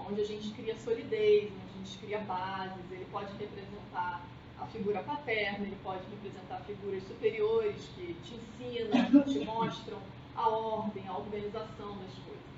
onde 0.07 0.21
a 0.21 0.25
gente 0.25 0.51
cria 0.51 0.75
solidez, 0.77 1.51
onde 1.51 1.73
a 1.73 1.77
gente 1.77 1.97
cria 1.97 2.19
bases. 2.19 2.91
Ele 2.91 3.05
pode 3.11 3.31
representar 3.37 4.25
a 4.59 4.65
figura 4.67 5.01
paterna, 5.03 5.65
ele 5.65 5.77
pode 5.83 6.03
representar 6.09 6.61
figuras 6.65 7.03
superiores 7.03 7.89
que 7.95 8.13
te 8.23 8.35
ensinam, 8.35 9.23
que 9.23 9.33
te 9.33 9.45
mostram 9.45 9.99
a 10.35 10.49
ordem, 10.49 11.07
a 11.07 11.17
organização 11.17 11.97
das 11.97 12.13
coisas. 12.25 12.54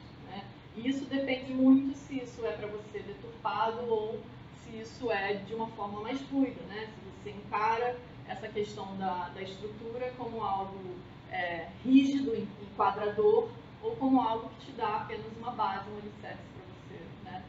E 0.78 0.90
isso 0.90 1.06
depende 1.06 1.54
muito 1.54 1.98
se 1.98 2.22
isso 2.22 2.46
é 2.46 2.52
para 2.52 2.68
você 2.68 3.00
deturpado 3.00 3.90
ou 3.90 4.20
se 4.64 4.78
isso 4.80 5.12
é 5.12 5.34
de 5.34 5.56
uma 5.56 5.68
forma 5.68 6.02
mais 6.02 6.22
fluida, 6.22 6.62
né? 6.70 6.88
se 6.88 7.30
você 7.30 7.32
encara 7.32 7.98
essa 8.28 8.48
questão 8.48 8.96
da, 8.98 9.30
da 9.30 9.42
estrutura 9.42 10.14
como 10.18 10.44
algo 10.44 10.96
é, 11.32 11.68
rígido, 11.84 12.36
enquadrador, 12.62 13.50
ou 13.82 13.96
como 13.96 14.22
algo 14.22 14.50
que 14.60 14.68
te 14.68 14.72
dá 14.74 14.98
apenas 14.98 15.26
uma 15.40 15.52
base, 15.52 15.90
um 15.90 15.98
alicerce 15.98 16.44
para 16.54 16.96
você 16.98 17.04
né? 17.24 17.44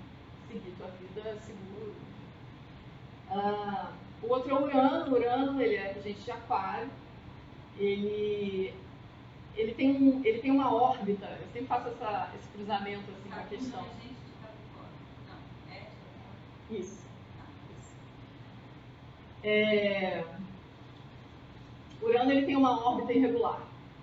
seguir 0.49 0.75
tua 0.79 0.89
vida 0.89 1.39
seguro. 1.41 1.95
Ah, 3.31 3.93
o 4.23 4.33
outro 4.33 4.51
é 4.51 4.55
o 4.55 4.65
Urano. 4.65 5.15
Urano, 5.15 5.61
ele 5.61 5.77
é 5.77 5.93
regente 5.93 6.21
de 6.21 6.31
aquário. 6.31 6.89
Ele, 7.79 8.75
ele, 9.59 9.75
tem 9.75 9.91
um, 9.91 10.25
ele 10.25 10.39
tem 10.39 10.51
uma 10.51 10.73
órbita. 10.73 11.27
Eu 11.27 11.49
sempre 11.53 11.67
faço 11.67 11.89
essa, 11.89 12.31
esse 12.37 12.49
cruzamento 12.49 13.11
assim, 13.11 13.29
com 13.29 13.39
a 13.39 13.43
questão. 13.43 13.85
Isso. 16.71 16.99
É, 19.43 20.25
Urano 22.03 22.31
ele 22.31 22.47
tem 22.47 22.57
uma 22.57 22.87
órbita 22.87 23.13
irregular. 23.13 23.63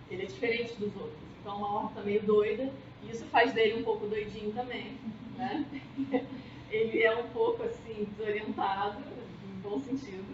Ele 0.09 0.23
é 0.23 0.25
diferente 0.25 0.73
dos 0.75 0.95
outros. 0.95 1.19
Então 1.39 1.53
é 1.53 1.57
uma 1.57 1.73
horta 1.73 2.01
meio 2.01 2.21
doida, 2.23 2.71
e 3.03 3.11
isso 3.11 3.25
faz 3.25 3.53
dele 3.53 3.79
um 3.79 3.83
pouco 3.83 4.07
doidinho 4.07 4.51
também, 4.51 4.97
né? 5.37 5.65
Ele 6.71 7.03
é 7.03 7.15
um 7.15 7.27
pouco 7.29 7.61
assim, 7.63 8.07
desorientado, 8.17 8.97
em 8.99 9.61
bom 9.61 9.79
sentido. 9.79 10.25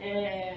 É, 0.00 0.56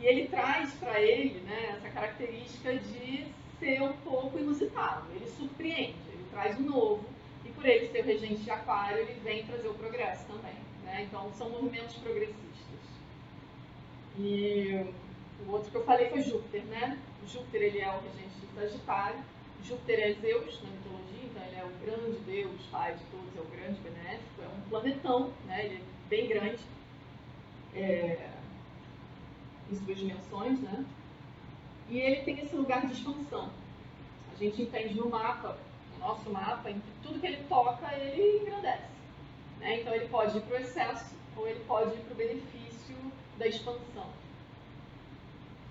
e 0.00 0.06
ele 0.06 0.28
traz 0.28 0.72
para 0.74 1.00
ele 1.00 1.40
né, 1.40 1.76
essa 1.76 1.88
característica 1.88 2.74
de 2.76 3.26
ser 3.58 3.82
um 3.82 3.92
pouco 3.98 4.38
inusitado. 4.38 5.06
Ele 5.14 5.26
surpreende, 5.26 5.96
ele 6.12 6.24
traz 6.30 6.58
o 6.58 6.62
novo. 6.62 7.04
E 7.44 7.48
por 7.50 7.66
ele 7.66 7.88
ser 7.88 8.02
o 8.02 8.04
regente 8.04 8.42
de 8.42 8.50
aquário, 8.50 8.98
ele 8.98 9.20
vem 9.24 9.44
trazer 9.44 9.68
o 9.68 9.74
progresso 9.74 10.24
também. 10.26 10.54
Né? 10.84 11.02
Então 11.08 11.32
são 11.32 11.50
movimentos 11.50 11.96
progressistas. 11.96 12.38
E 14.16 14.86
o 15.46 15.50
outro 15.50 15.70
que 15.70 15.76
eu 15.76 15.84
falei 15.84 16.08
foi 16.10 16.22
Júpiter, 16.22 16.62
né? 16.64 16.98
Júpiter 17.26 17.62
ele 17.62 17.80
é 17.80 17.88
o 17.88 18.00
regente 18.00 18.40
de 18.40 18.46
Sagitário. 18.54 19.18
Júpiter 19.64 20.00
é 20.00 20.12
Zeus 20.14 20.62
na 20.62 20.70
mitologia, 20.70 21.24
então 21.24 21.42
ele 21.44 21.56
é 21.56 21.64
o 21.64 21.84
grande 21.84 22.18
Deus, 22.20 22.62
pai 22.70 22.94
de 22.94 23.04
todos, 23.10 23.36
é 23.36 23.40
o 23.40 23.44
grande 23.44 23.80
benéfico, 23.80 24.42
é 24.42 24.48
um 24.48 24.60
planetão, 24.70 25.32
né? 25.46 25.66
Ele 25.66 25.74
é 25.76 26.08
bem 26.08 26.28
grande. 26.28 26.62
É, 27.74 28.37
em 29.70 29.74
suas 29.76 29.98
dimensões, 29.98 30.60
né? 30.60 30.84
E 31.88 31.98
ele 31.98 32.22
tem 32.22 32.38
esse 32.40 32.54
lugar 32.54 32.86
de 32.86 32.92
expansão. 32.92 33.50
A 34.32 34.36
gente 34.36 34.62
entende 34.62 34.94
no 34.94 35.08
mapa, 35.08 35.56
no 35.92 36.06
nosso 36.06 36.30
mapa, 36.30 36.70
em 36.70 36.80
que 36.80 36.90
tudo 37.02 37.20
que 37.20 37.26
ele 37.26 37.44
toca, 37.48 37.92
ele 37.94 38.42
engrandece. 38.42 38.84
Né? 39.58 39.80
Então 39.80 39.94
ele 39.94 40.08
pode 40.08 40.36
ir 40.36 40.40
para 40.42 40.56
o 40.56 40.60
excesso 40.60 41.14
ou 41.36 41.48
ele 41.48 41.60
pode 41.60 41.94
ir 41.94 42.00
para 42.00 42.12
o 42.12 42.16
benefício 42.16 42.96
da 43.38 43.46
expansão, 43.46 44.06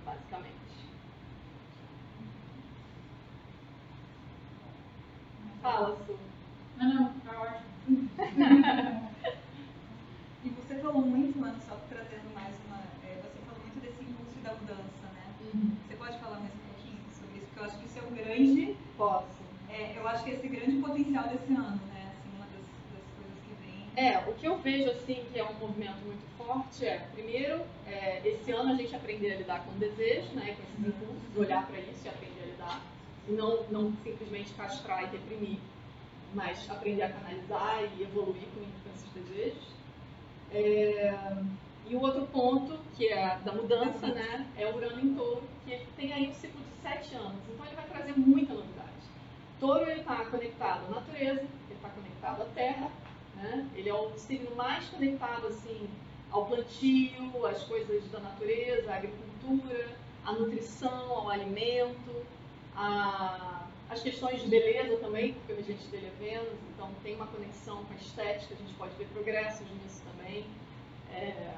basicamente. 0.05 0.55
Fala, 5.61 5.97
Su. 6.05 6.17
Não, 6.77 6.93
não, 6.93 7.19
tá 7.19 7.41
ótimo. 7.41 8.09
E 10.47 10.49
você 10.49 10.75
falou 10.75 11.01
muito, 11.01 11.43
Ana, 11.43 11.59
só 11.67 11.75
trazendo 11.89 12.33
mais 12.33 12.55
uma. 12.67 12.77
é, 13.03 13.19
você 13.21 13.39
falou 13.45 13.59
muito 13.61 13.81
desse 13.81 14.01
impulso 14.01 14.39
da 14.39 14.53
mudança, 14.53 15.07
né? 15.13 15.25
Você 15.85 15.95
pode 15.95 16.17
falar 16.19 16.39
mais 16.39 16.53
um 16.53 16.63
pouquinho 16.71 16.99
sobre 17.11 17.37
isso? 17.39 17.47
Porque 17.47 17.59
eu 17.59 17.63
acho 17.65 17.77
que 17.79 17.85
isso 17.85 17.99
é 17.99 18.01
um 18.03 18.11
grande. 18.37 18.75
Posso. 18.97 19.25
é, 19.69 19.97
eu 19.97 20.07
acho 20.07 20.23
que 20.23 20.31
esse 20.31 20.47
grande 20.47 20.77
potencial 20.77 21.27
desse 21.27 21.53
ano, 21.53 21.79
né? 21.87 22.13
Assim, 22.13 22.29
uma 22.35 22.45
das, 22.45 22.63
das 22.93 23.05
coisas 23.15 23.37
que 23.45 23.65
vem. 23.65 23.85
É, 23.95 24.17
o 24.27 24.33
que 24.33 24.47
eu 24.47 24.57
vejo 24.57 24.89
assim 24.89 25.25
que 25.31 25.39
é 25.39 25.43
um 25.43 25.53
movimento 25.53 25.99
muito 26.05 26.25
forte 26.37 26.85
é, 26.85 26.99
primeiro, 27.13 27.61
é, 27.85 28.21
esse 28.25 28.51
ano 28.51 28.73
a 28.73 28.75
gente 28.75 28.95
aprender 28.95 29.33
a 29.33 29.37
lidar 29.37 29.63
com 29.63 29.71
o 29.71 29.75
desejo, 29.75 30.33
né, 30.33 30.55
com 30.55 30.63
esses 30.63 30.95
impulsos, 30.95 31.37
olhar 31.37 31.67
para 31.67 31.79
isso 31.79 32.05
e 32.05 32.09
aprender 32.09 32.43
a 32.43 32.45
lidar, 32.45 32.81
e 33.27 33.31
não, 33.33 33.63
não 33.69 33.93
simplesmente 34.03 34.53
castrar 34.53 35.03
e 35.03 35.17
reprimir, 35.17 35.59
mas 36.33 36.69
aprender 36.69 37.03
a 37.03 37.11
canalizar 37.11 37.83
e 37.97 38.03
evoluir 38.03 38.47
com, 38.53 38.61
com 38.61 38.95
esses 38.95 39.09
desejos. 39.13 39.77
É, 40.51 41.13
e 41.89 41.95
o 41.95 42.01
outro 42.01 42.25
ponto, 42.27 42.77
que 42.95 43.07
é 43.07 43.37
da 43.43 43.53
mudança, 43.53 44.07
né, 44.07 44.45
é 44.57 44.67
o 44.67 44.75
Urano 44.75 44.99
em 44.99 45.13
Touro, 45.15 45.43
que 45.65 45.79
tem 45.95 46.13
aí 46.13 46.29
um 46.29 46.33
ciclo 46.33 46.61
de 46.61 46.81
sete 46.81 47.15
anos, 47.15 47.41
então 47.53 47.65
ele 47.65 47.75
vai 47.75 47.85
trazer 47.85 48.13
muita 48.17 48.53
novidade. 48.53 48.87
Touro 49.59 49.89
está 49.89 50.25
conectado 50.25 50.85
à 50.87 50.99
natureza, 50.99 51.41
ele 51.41 51.49
está 51.71 51.89
conectado 51.89 52.41
à 52.41 52.45
terra, 52.53 52.91
né? 53.35 53.67
Ele 53.75 53.89
é 53.89 53.93
o 53.93 54.11
signo 54.17 54.55
mais 54.55 54.85
conectado 54.85 55.47
assim 55.47 55.89
ao 56.31 56.45
plantio, 56.45 57.45
às 57.45 57.63
coisas 57.63 58.03
da 58.11 58.19
natureza, 58.19 58.91
à 58.91 58.97
agricultura, 58.97 59.97
à 60.25 60.33
nutrição, 60.33 61.11
ao 61.11 61.29
alimento, 61.29 62.25
a, 62.75 63.65
as 63.89 64.01
questões 64.01 64.41
de 64.41 64.47
beleza 64.47 64.97
também, 64.97 65.33
porque 65.33 65.53
o 65.53 65.55
regente 65.55 65.87
dele 65.87 66.07
é 66.07 66.23
Vênus, 66.23 66.59
então 66.73 66.89
tem 67.01 67.15
uma 67.15 67.27
conexão 67.27 67.83
com 67.85 67.93
a 67.93 67.97
estética, 67.97 68.53
a 68.53 68.57
gente 68.57 68.73
pode 68.73 68.93
ver 68.95 69.07
progressos 69.07 69.65
nisso 69.81 70.01
também. 70.11 70.45
É, 71.13 71.53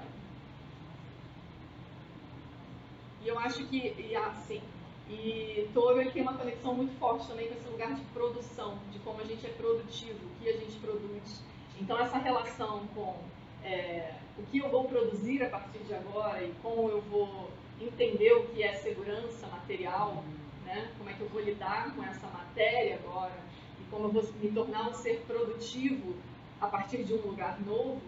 E 3.23 3.27
eu 3.27 3.37
acho 3.39 3.65
que, 3.67 3.95
e 3.97 4.15
assim, 4.15 4.61
e 5.09 5.67
touro 5.73 5.99
ele 5.99 6.11
tem 6.11 6.21
uma 6.21 6.33
conexão 6.33 6.73
muito 6.75 6.97
forte 6.99 7.27
também 7.27 7.47
com 7.47 7.55
esse 7.55 7.67
lugar 7.67 7.93
de 7.95 8.01
produção, 8.13 8.77
de 8.91 8.99
como 8.99 9.19
a 9.19 9.23
gente 9.23 9.45
é 9.45 9.49
produtivo, 9.49 10.19
o 10.25 10.43
que 10.43 10.49
a 10.49 10.53
gente 10.53 10.77
produz. 10.79 11.41
Então 11.81 11.97
essa 11.99 12.17
relação 12.17 12.85
com 12.93 13.17
é, 13.63 14.13
o 14.37 14.43
que 14.43 14.59
eu 14.59 14.69
vou 14.69 14.85
produzir 14.85 15.43
a 15.43 15.49
partir 15.49 15.79
de 15.79 15.93
agora 15.93 16.43
e 16.43 16.53
como 16.61 16.89
eu 16.89 17.01
vou 17.01 17.49
entender 17.81 18.33
o 18.33 18.47
que 18.47 18.61
é 18.61 18.73
segurança 18.75 19.47
material, 19.47 20.23
né? 20.65 20.91
como 20.97 21.09
é 21.09 21.13
que 21.13 21.21
eu 21.21 21.29
vou 21.29 21.41
lidar 21.41 21.93
com 21.95 22.03
essa 22.03 22.27
matéria 22.27 22.99
agora 23.03 23.39
e 23.79 23.83
como 23.89 24.05
eu 24.05 24.11
vou 24.11 24.23
me 24.41 24.51
tornar 24.51 24.89
um 24.89 24.93
ser 24.93 25.23
produtivo 25.25 26.15
a 26.61 26.67
partir 26.67 27.03
de 27.03 27.13
um 27.13 27.21
lugar 27.21 27.59
novo, 27.61 28.01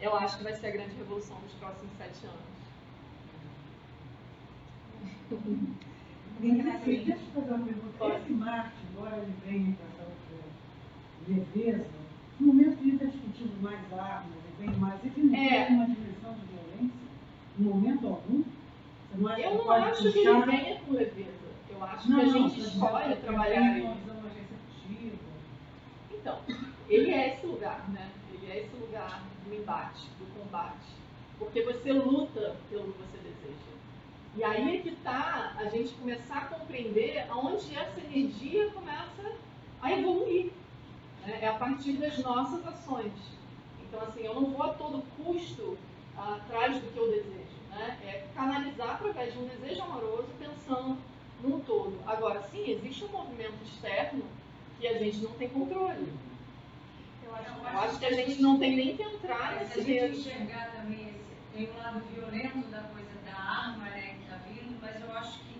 eu 0.00 0.14
acho 0.16 0.38
que 0.38 0.44
vai 0.44 0.54
ser 0.54 0.68
a 0.68 0.70
grande 0.70 0.94
revolução 0.96 1.38
dos 1.40 1.52
próximos 1.54 1.92
sete 1.98 2.24
anos. 2.24 2.55
Mais 6.40 6.84
Deixa 6.84 7.12
eu 7.12 7.16
fazer 7.34 7.54
uma 7.54 7.64
pergunta. 7.64 8.16
Esse 8.18 8.32
Marte, 8.32 8.76
embora 8.90 9.16
ele 9.16 9.32
venha 9.46 9.76
com 9.76 9.84
essa 9.84 10.12
leveza, 11.28 11.86
no 12.38 12.46
momento 12.48 12.76
que 12.76 12.82
ele 12.84 12.92
está 12.96 13.06
discutindo 13.06 13.62
mais 13.62 13.80
armas, 13.92 14.32
ele 14.58 14.66
vem 14.70 14.76
mais, 14.78 15.00
ele 15.04 15.22
não 15.28 15.34
É. 15.34 15.64
tem 15.64 15.76
uma 15.76 15.86
dimensão 15.86 16.34
de 16.34 16.46
violência, 16.46 17.00
em 17.58 17.62
momento 17.64 18.06
algum? 18.06 18.42
Você 18.42 19.18
não 19.18 19.28
acha 19.28 19.40
Eu 19.42 19.50
que 19.50 19.56
não 19.56 19.70
acho 19.72 20.02
que 20.02 20.12
puxar? 20.12 20.30
ele 20.30 20.44
venha 20.62 20.80
com 20.80 20.92
leveza. 20.92 21.46
Eu 21.70 21.84
acho 21.84 22.10
Não, 22.10 22.20
que 22.20 22.24
a 22.24 22.28
gente 22.32 22.60
escolhe 22.60 23.16
trabalhar 23.16 23.72
vem 23.74 23.82
com 23.82 23.88
uma 23.88 24.28
agência 24.28 24.56
ativa. 24.68 25.16
Então, 26.12 26.38
ele 26.88 27.10
é 27.10 27.34
esse 27.34 27.46
lugar, 27.46 27.88
né? 27.90 28.10
Ele 28.32 28.50
é 28.52 28.58
esse 28.64 28.76
lugar 28.76 29.22
do 29.46 29.54
embate, 29.54 30.08
do 30.18 30.26
combate. 30.38 30.94
Porque 31.38 31.62
você 31.62 31.92
luta 31.92 32.56
pelo 32.70 32.92
que 32.92 32.98
você. 32.98 33.15
E 34.36 34.44
aí 34.44 34.76
é 34.76 34.80
que 34.82 34.90
tá 34.96 35.54
a 35.58 35.64
gente 35.64 35.94
começar 35.94 36.38
a 36.38 36.44
compreender 36.46 37.26
aonde 37.30 37.74
essa 37.74 38.00
energia 38.00 38.70
começa 38.70 39.32
a 39.80 39.92
evoluir. 39.92 40.52
né? 41.24 41.38
É 41.42 41.48
a 41.48 41.54
partir 41.54 41.94
das 41.94 42.18
nossas 42.18 42.66
ações. 42.66 43.12
Então, 43.82 44.00
assim, 44.02 44.20
eu 44.20 44.34
não 44.34 44.50
vou 44.50 44.62
a 44.62 44.74
todo 44.74 45.02
custo 45.16 45.78
atrás 46.16 46.74
do 46.74 46.92
que 46.92 46.98
eu 46.98 47.10
desejo. 47.10 47.56
Né? 47.70 47.98
É 48.04 48.26
canalizar 48.34 48.90
através 48.90 49.32
de 49.32 49.38
um 49.38 49.48
desejo 49.48 49.82
amoroso 49.82 50.28
pensando 50.38 50.98
num 51.42 51.60
todo. 51.60 51.98
Agora, 52.06 52.42
sim, 52.42 52.70
existe 52.70 53.04
um 53.04 53.08
movimento 53.08 53.62
externo 53.64 54.22
que 54.78 54.86
a 54.86 54.98
gente 54.98 55.18
não 55.18 55.32
tem 55.32 55.48
controle. 55.48 56.12
Eu 57.24 57.34
acho 57.34 57.48
Eu 57.48 57.62
Eu 57.62 57.78
acho 57.80 57.98
que 57.98 58.06
a 58.06 58.12
gente 58.12 58.42
não 58.42 58.58
tem 58.58 58.76
nem 58.76 58.96
que 58.96 59.02
entrar 59.02 59.56
Mas 59.56 59.76
nesse 59.76 59.98
a 59.98 60.08
gente 60.08 60.18
enxergar 60.18 60.72
também, 60.72 61.08
esse, 61.08 61.36
tem 61.54 61.70
um 61.70 61.78
lado 61.78 62.00
violento 62.12 62.68
da 62.68 62.82
coisa 62.82 63.10
da 63.24 63.34
arma, 63.34 63.84
né, 63.84 64.16
que 64.20 64.30
tá 64.30 64.36
vindo, 64.48 64.78
mas 64.80 65.00
eu 65.00 65.12
acho 65.16 65.38
que 65.40 65.56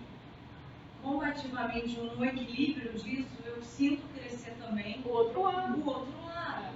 combativamente, 1.07 1.97
no 1.99 2.25
equilíbrio 2.25 2.91
disso, 2.93 3.29
eu 3.45 3.61
sinto 3.63 4.03
crescer 4.13 4.51
também 4.59 5.01
O 5.05 5.09
outro 5.09 5.41
lado. 5.43 5.79
o 5.79 5.87
outro 5.87 6.25
lado, 6.25 6.73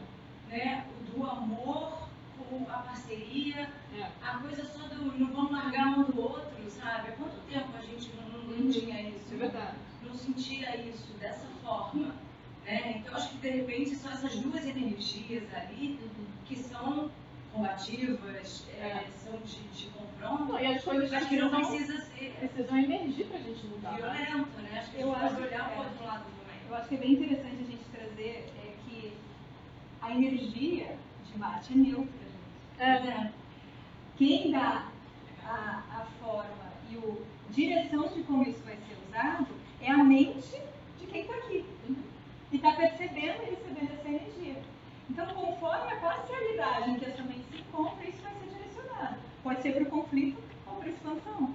né, 0.50 0.86
o 1.00 1.04
do 1.20 1.26
amor, 1.30 2.08
com 2.50 2.66
a 2.70 2.78
parceria, 2.78 3.70
É. 3.98 4.08
a 4.24 4.38
coisa 4.38 4.64
só 4.66 4.88
do 4.88 5.18
não 5.20 5.34
vamos 5.34 5.52
largar 5.52 5.88
um 6.00 6.04
do 6.04 6.22
outro, 6.22 6.50
sabe? 6.70 7.10
Há 7.10 7.12
quanto 7.14 7.36
tempo 7.50 7.70
a 7.78 7.82
gente 7.82 8.10
não, 8.16 8.30
não, 8.40 8.58
não 8.58 8.72
tinha 8.72 9.02
isso? 9.10 9.34
É 9.34 9.38
verdade. 9.38 9.78
não 10.04 10.16
sentia 10.16 10.76
isso 10.78 11.14
dessa 11.20 11.46
forma. 11.64 12.16
Né? 12.66 12.98
Então, 12.98 13.16
acho 13.16 13.30
que 13.30 13.38
de 13.38 13.50
repente 13.50 13.96
são 13.96 14.12
essas 14.12 14.36
duas 14.38 14.66
energias 14.66 15.44
ali 15.54 16.00
que 16.46 16.56
são 16.58 17.10
combativas, 17.54 18.66
é, 18.78 18.82
É. 18.82 19.08
são 19.24 19.38
de, 19.40 19.60
de 19.70 19.88
Não, 20.22 20.60
e 20.60 20.66
as 20.68 20.84
coisas 20.84 21.12
Acho 21.12 21.28
que 21.30 21.36
não 21.38 21.50
precisam, 21.50 21.96
precisa 21.98 22.06
ser 22.18 22.34
precisam 22.40 22.78
emergir 22.78 23.26
pra 23.26 23.40
gente 23.40 23.66
mudar. 23.66 23.92
né? 23.92 23.98
violento, 23.98 24.62
né? 24.62 24.80
Acho 24.80 24.92
que 24.92 24.98
a 24.98 25.02
Eu 25.02 25.08
pode 25.12 25.26
acho 25.26 25.36
olhar 25.38 25.50
que 25.50 25.56
o 25.56 25.82
é. 25.82 25.86
outro 25.86 26.06
lado 26.06 26.24
também. 26.26 26.62
Eu 26.70 26.76
acho 26.76 26.88
que 26.90 26.96
é 26.96 26.98
bem 27.00 27.12
interessante 27.14 27.56
a 27.56 27.72
gente 27.72 27.84
trazer 27.92 28.54
é, 28.58 28.74
que 28.86 29.14
a 30.02 30.12
energia 30.12 30.96
de 31.26 31.40
Marte 31.40 31.74
é 31.74 31.76
neutra, 31.76 32.06
gente. 32.06 32.80
É. 32.80 33.00
Né? 33.00 33.34
Quem 34.18 34.52
dá 34.52 34.88
a, 35.44 35.84
a 35.90 36.06
forma 36.22 36.72
e 36.92 36.98
o 36.98 37.26
direção 37.50 38.08
de 38.08 38.22
como 38.24 38.44
isso 38.44 38.62
vai 38.64 38.76
ser 38.76 38.98
usado 39.10 39.48
é 39.82 39.92
a 39.92 39.98
mente 39.98 40.62
de 41.00 41.08
quem 41.08 41.22
está 41.22 41.34
aqui. 41.36 41.66
E 42.52 42.56
está 42.56 42.74
percebendo 42.74 43.44
e 43.44 43.50
recebendo 43.56 43.94
essa 43.94 44.08
energia. 44.08 44.62
Então, 45.10 45.26
conforme 45.28 45.92
a 45.92 45.96
parcialidade 45.98 46.92
em 46.92 47.00
que 47.00 47.06
essa 47.06 47.24
mente 47.24 47.46
se 47.50 47.58
encontra, 47.60 48.08
isso 48.08 48.22
direcionado. 48.22 48.31
Pode 49.44 49.62
ser 49.62 49.74
para 49.74 49.84
o 49.84 49.86
conflito 49.88 50.38
ou 50.68 50.76
para 50.76 50.86
a 50.88 50.90
expansão. 50.92 51.54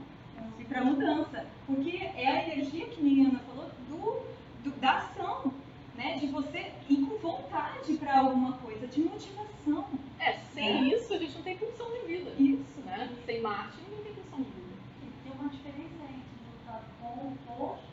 E 0.58 0.64
para 0.64 0.80
a 0.80 0.84
mudança. 0.84 1.46
Porque 1.66 1.96
é 1.98 2.26
a 2.28 2.42
energia 2.48 2.86
que 2.86 3.02
minha 3.02 3.28
Ana 3.28 3.38
falou 3.40 3.70
do, 3.88 4.24
do- 4.70 4.80
da 4.80 4.98
ação. 4.98 5.52
Né? 5.94 6.18
De 6.18 6.26
você 6.26 6.72
ir 6.90 7.06
com 7.06 7.16
vontade 7.18 7.94
para 7.94 8.18
alguma 8.18 8.52
coisa, 8.58 8.86
de 8.86 9.00
motivação. 9.00 9.86
É, 10.20 10.32
sem 10.52 10.92
isso 10.92 11.14
a 11.14 11.18
gente 11.18 11.34
não 11.34 11.42
tem 11.42 11.56
função 11.56 11.90
de 11.92 12.06
vida. 12.06 12.30
Isso. 12.38 12.80
Né? 12.84 13.08
Sem 13.24 13.40
Marte 13.40 13.78
ninguém 13.88 14.04
tem 14.04 14.14
função 14.24 14.38
de 14.44 14.50
vida. 14.50 14.76
Tem 15.24 15.32
uma 15.32 15.48
diferença 15.48 16.04
entre 16.04 16.36
lutar 16.52 16.82
com 17.00 17.06
o 17.06 17.32
oposto 17.32 17.86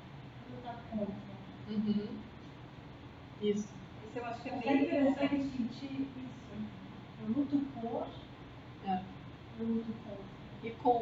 Uhum. 1.70 2.08
Isso. 3.42 3.68
Isso 3.68 4.18
eu 4.20 4.26
acho 4.26 4.42
que 4.42 4.50
é 4.50 4.52
Você 4.54 4.68
bem 4.68 4.84
interessante. 4.84 5.30
sentir 5.58 6.02
isso? 6.02 6.20
Eu 7.22 7.28
luto 7.36 7.58
por, 7.80 8.08
É. 8.88 9.02
eu 9.60 9.66
luto 9.66 9.94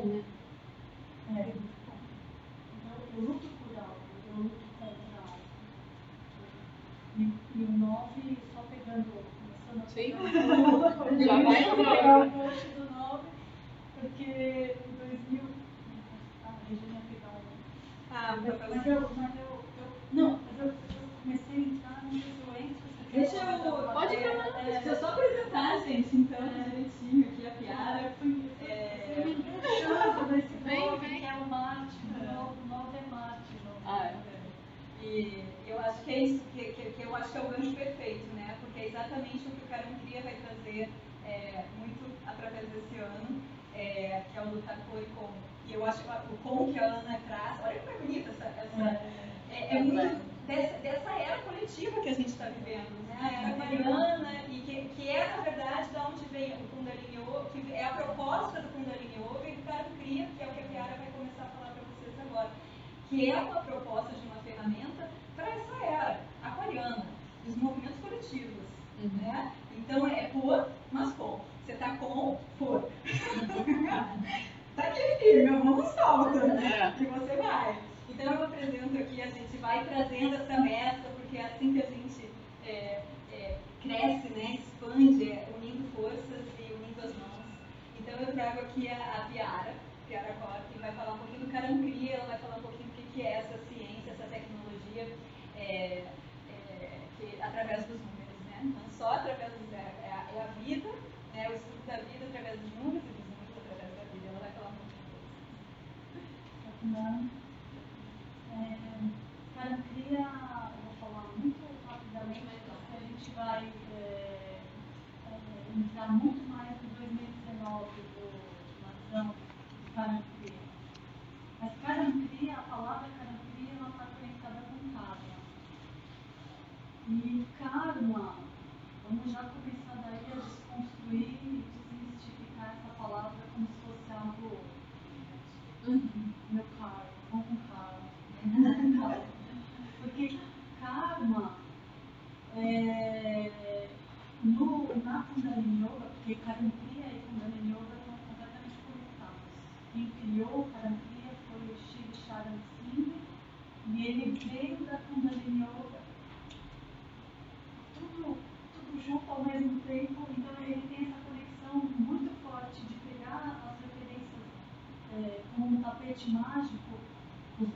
com. 0.02 0.31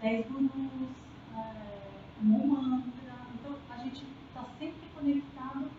Os 0.06 0.12
dez 0.12 0.26
gurus, 0.28 0.52
é, 1.36 1.90
um 2.22 2.48
mantra. 2.48 3.16
Então 3.34 3.56
a 3.72 3.78
gente 3.78 4.04
está 4.28 4.46
sempre 4.60 4.88
conectado 4.94 5.72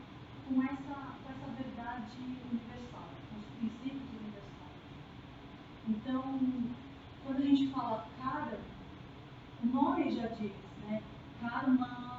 com 0.48 0.62
essa, 0.62 0.94
com 1.22 1.30
essa 1.30 1.52
verdade 1.56 2.16
universal, 2.50 3.08
com 3.30 3.38
os 3.38 3.46
princípios 3.58 4.10
universais. 4.20 4.82
Então, 5.88 6.40
quando 7.24 7.38
a 7.38 7.42
gente 7.46 7.68
fala 7.72 8.06
cara, 8.20 8.58
o 9.62 9.66
nome 9.66 10.10
já 10.16 10.26
diz, 10.28 10.52
né? 10.88 11.02
Karma. 11.40 12.16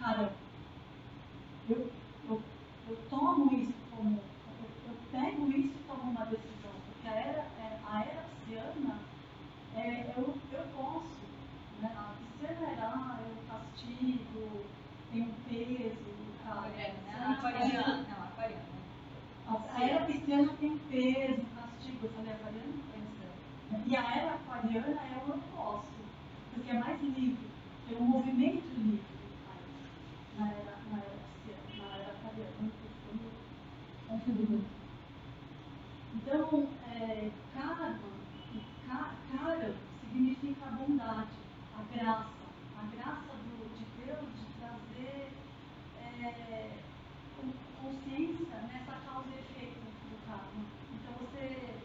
Cara, 0.00 0.32
eu, 1.68 1.90
eu, 2.28 2.42
eu 2.88 2.96
tomo 3.10 3.52
isso 3.54 3.74
como. 3.94 4.18
Eu, 4.18 4.88
eu 4.88 4.96
pego 5.12 5.50
isso 5.50 5.74
e 5.74 5.84
tomo 5.86 6.10
uma 6.10 6.24
decisão, 6.24 6.72
porque 6.86 7.06
a 7.08 7.12
era, 7.12 7.40
é, 7.58 7.78
a 7.86 8.00
era 8.02 8.22
pisciana, 8.22 8.98
é, 9.76 10.12
eu, 10.16 10.34
eu 10.52 10.64
posso. 10.74 11.20
Né? 11.82 11.92
A 11.94 12.14
pisciana 12.18 12.66
era, 12.72 12.86
ah, 12.88 13.18
eu 13.20 13.36
castigo, 13.48 14.64
tem 15.12 15.22
um 15.22 15.34
peso, 15.48 15.98
cara. 16.42 16.60
Aquariana, 16.60 17.02
né? 17.02 17.36
Aquariana. 17.38 17.96
Não, 18.08 18.24
aquariana. 18.24 18.64
A, 19.46 19.76
a 19.76 19.84
era 19.84 20.06
pisciana 20.06 20.52
tem 20.54 20.78
peso, 20.78 21.42
castigo. 21.54 22.06
Eu 22.06 22.10
falei 22.12 22.32
aquariana? 22.32 22.90
E 23.86 23.96
a 23.96 24.16
era 24.16 24.34
aquariana 24.34 25.00
é 25.00 25.22
o 25.26 25.30
oposto, 25.30 26.04
porque 26.54 26.70
é 26.70 26.78
mais 26.78 27.00
livre, 27.02 27.48
tem 27.88 27.98
um 27.98 28.04
movimento 28.04 28.66
livre 28.76 29.04
na 30.36 30.48
era, 30.48 30.76
na 30.90 30.98
era 30.98 31.16
pisciana, 31.46 31.88
na 31.88 31.96
era 31.98 32.12
aquariana. 32.12 32.70
Confundo. 34.08 34.64
Então, 36.14 36.68
é, 36.92 37.30
karma, 37.54 37.98
ka, 38.88 39.14
kara 39.30 39.74
significa 40.00 40.66
a 40.66 40.70
bondade, 40.72 41.30
a 41.78 41.94
graça, 41.94 42.28
a 42.76 42.82
graça 42.96 43.32
do, 43.44 43.78
de 43.78 43.84
Deus 44.04 44.28
de 44.34 44.44
trazer 44.58 45.30
é, 46.02 46.78
com- 47.36 47.52
consciência 47.82 48.56
nessa 48.72 48.94
causa 49.06 49.28
e 49.28 49.38
efeito 49.38 49.78
do 49.78 50.26
karma. 50.26 50.64
Então 50.92 51.12
você, 51.20 51.78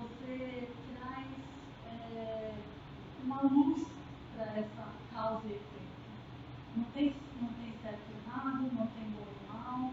você 0.00 0.68
traz 0.98 1.26
é, 1.86 2.54
uma 3.22 3.42
luz 3.42 3.86
para 4.34 4.46
essa 4.58 4.88
causa 5.12 5.46
e 5.46 5.52
efeito. 5.52 5.92
Não 6.76 6.84
tem, 6.84 7.14
não 7.40 7.48
tem 7.48 7.74
certo 7.82 8.00
e 8.10 8.26
errado, 8.26 8.62
não 8.72 8.86
tem 8.86 9.04
bom 9.10 9.26
e 9.28 9.52
mal. 9.52 9.92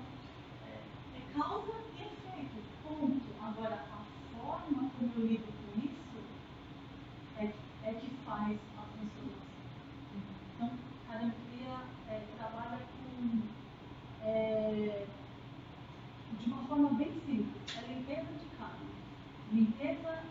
É, 0.65 1.17
é 1.17 1.37
causa 1.37 1.73
e 1.97 2.01
efeito, 2.01 2.63
ponto. 2.83 3.29
Agora, 3.41 3.75
a 3.75 4.37
forma 4.37 4.89
como 4.97 5.11
eu 5.17 5.27
lido 5.27 5.43
com 5.43 5.79
isso 5.85 6.17
é, 7.37 7.45
é 7.83 7.93
que 7.93 8.09
faz 8.25 8.57
a 8.77 8.81
transformação. 8.81 9.43
Então, 10.55 10.71
Carancria 11.07 11.77
é, 12.09 12.21
trabalha 12.37 12.77
com, 12.77 13.41
é, 14.23 15.05
de 16.39 16.49
uma 16.49 16.63
forma 16.63 16.89
bem 16.91 17.11
é 17.77 17.93
limpeza 17.93 18.31
de 18.39 18.57
karma. 18.57 18.89
Limpeza 19.51 20.23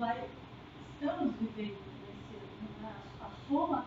vai, 0.00 0.18
estamos 0.94 1.34
vivendo 1.36 1.76
nesse, 2.00 2.80
na, 2.82 2.88
a 3.20 3.30
soma 3.46 3.79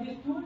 avec 0.00 0.37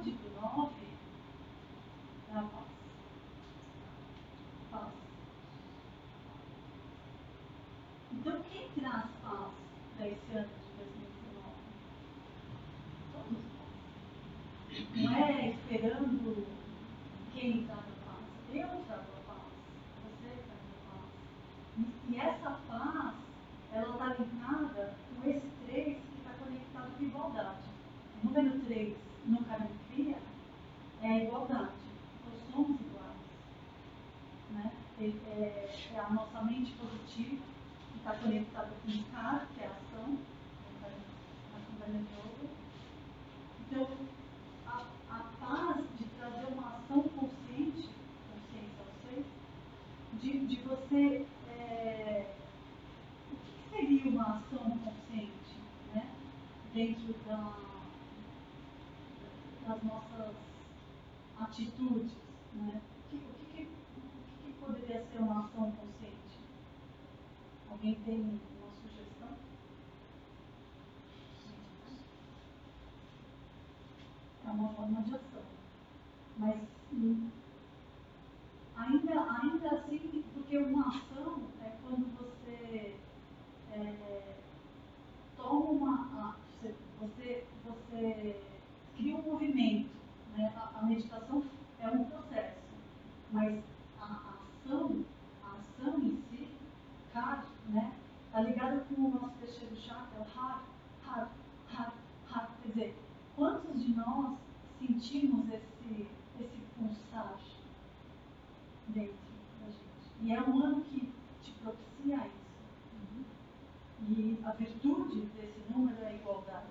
E 114.15 114.39
a 114.45 114.51
virtude 114.51 115.23
desse 115.29 115.73
número 115.73 115.97
é 116.03 116.09
a 116.09 116.15
igualdade. 116.15 116.67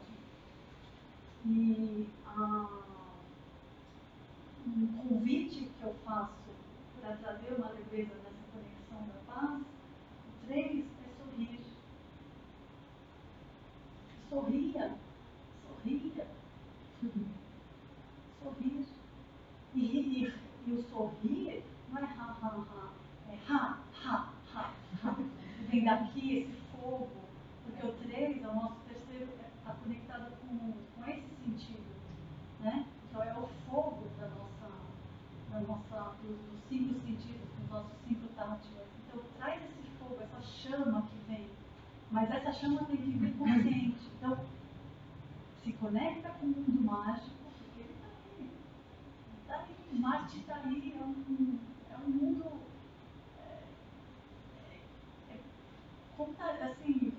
E 1.44 2.08
a, 2.28 2.70
um 4.68 4.88
convite 4.98 5.66
que 5.66 5.84
eu 5.84 5.96
faço 6.06 6.36
para 7.00 7.16
trazer 7.18 7.56
uma 7.56 7.70
leveza 7.70 8.14
nessa 8.14 8.46
conexão 8.54 9.08
da 9.08 9.34
paz, 9.34 9.60
o 9.60 10.46
3 10.46 10.86
é 10.86 11.10
sorrir. 11.18 11.60
Sorria, 14.30 14.98
sorria, 15.66 16.28
sorrir. 18.44 18.86
E, 19.74 19.80
e, 19.80 20.34
e 20.68 20.72
o 20.74 20.84
sorrir 20.84 21.64
não 21.90 21.98
é 21.98 22.04
ha, 22.04 22.38
ha, 22.40 22.48
ha, 22.50 22.94
é 23.32 23.36
ha, 23.50 23.80
ha, 24.04 24.32
ha. 24.54 24.74
ha. 25.04 25.16
Vem 25.70 25.86
daqui 25.86 26.40
esse 26.40 26.61
cinco 36.72 36.94
sentidos, 37.02 37.50
com 37.58 37.64
os 37.64 37.70
nossos 37.70 37.98
cinco 38.08 38.28
táticos. 38.34 38.88
Então, 39.06 39.22
traz 39.38 39.62
esse 39.62 39.90
fogo, 40.00 40.18
essa 40.22 40.42
chama 40.42 41.02
que 41.02 41.18
vem. 41.28 41.50
Mas 42.10 42.32
essa 42.32 42.54
chama 42.54 42.86
tem 42.86 42.96
que 42.96 43.12
vir 43.12 43.38
consciente. 43.38 44.10
Então, 44.18 44.46
se 45.62 45.74
conecta 45.74 46.30
com 46.30 46.46
o 46.46 46.50
mundo 46.50 46.82
mágico, 46.82 47.36
porque 47.60 47.82
ele 47.82 47.94
está 47.94 48.08
ali. 48.08 48.50
Está 49.42 49.56
ali, 49.60 50.00
Marte 50.00 50.38
está 50.38 50.56
ali, 50.56 50.96
é 50.98 51.04
um, 51.04 51.60
é 51.92 51.98
um 51.98 52.10
mundo. 52.10 52.46
É, 53.38 53.64
é, 55.30 55.40
é 56.20 56.64
assim, 56.72 57.14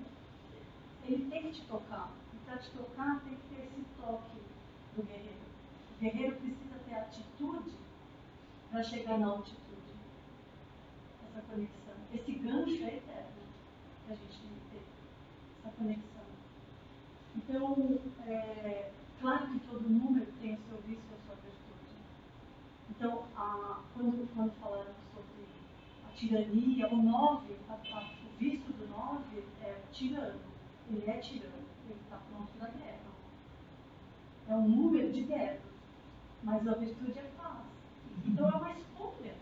ele 1.05 1.29
tem 1.29 1.43
que 1.43 1.59
te 1.59 1.67
tocar. 1.67 2.11
E 2.33 2.37
para 2.45 2.57
te 2.57 2.71
tocar, 2.71 3.21
tem 3.21 3.35
que 3.35 3.55
ter 3.55 3.65
esse 3.65 3.85
toque 4.01 4.41
do 4.95 5.03
guerreiro. 5.03 5.43
O 5.95 5.99
guerreiro 6.01 6.35
precisa 6.37 6.79
ter 6.87 6.95
atitude 6.95 7.72
para 8.73 8.81
chegar 8.81 9.19
na 9.19 9.27
altitude. 9.27 9.61
Essa 11.29 11.41
conexão, 11.43 11.93
esse 12.11 12.31
gancho 12.31 12.83
é 12.83 12.95
eterno 12.97 13.43
que 14.07 14.11
a 14.11 14.15
gente 14.15 14.39
tem 14.39 14.49
que 14.49 14.71
ter, 14.71 14.83
essa 15.59 15.75
conexão. 15.77 16.23
Então, 17.35 17.99
é, 18.25 18.91
claro 19.21 19.51
que 19.51 19.59
todo 19.67 19.87
número 19.87 20.25
tem 20.41 20.55
o 20.55 20.59
seu 20.67 20.77
vício 20.87 21.03
e 21.07 21.13
a 21.13 21.25
sua 21.27 21.35
virtude. 21.35 21.95
Então, 22.89 23.27
a, 23.37 23.83
quando, 23.93 24.33
quando 24.33 24.59
falamos 24.59 24.95
sobre 25.13 25.45
a 26.07 26.15
tirania, 26.15 26.87
o 26.91 26.97
9, 26.97 27.53
o 27.53 28.39
vício 28.39 28.73
do 28.73 28.89
9 28.89 29.43
é 29.61 29.81
tirano. 29.91 30.39
Ele 30.89 31.03
é 31.07 31.17
tirano, 31.17 31.67
ele 31.85 31.99
está 32.03 32.17
pronto 32.17 32.51
para 32.57 32.69
guerra. 32.69 33.13
É 34.49 34.55
um 34.55 34.67
número 34.67 35.13
de 35.13 35.21
guerra 35.21 35.59
mas 36.43 36.67
a 36.67 36.73
virtude 36.73 37.17
é 37.17 37.31
fácil 37.37 37.62
então 38.25 38.49
é 38.49 38.55
uma 38.55 38.71
escolha. 38.71 39.35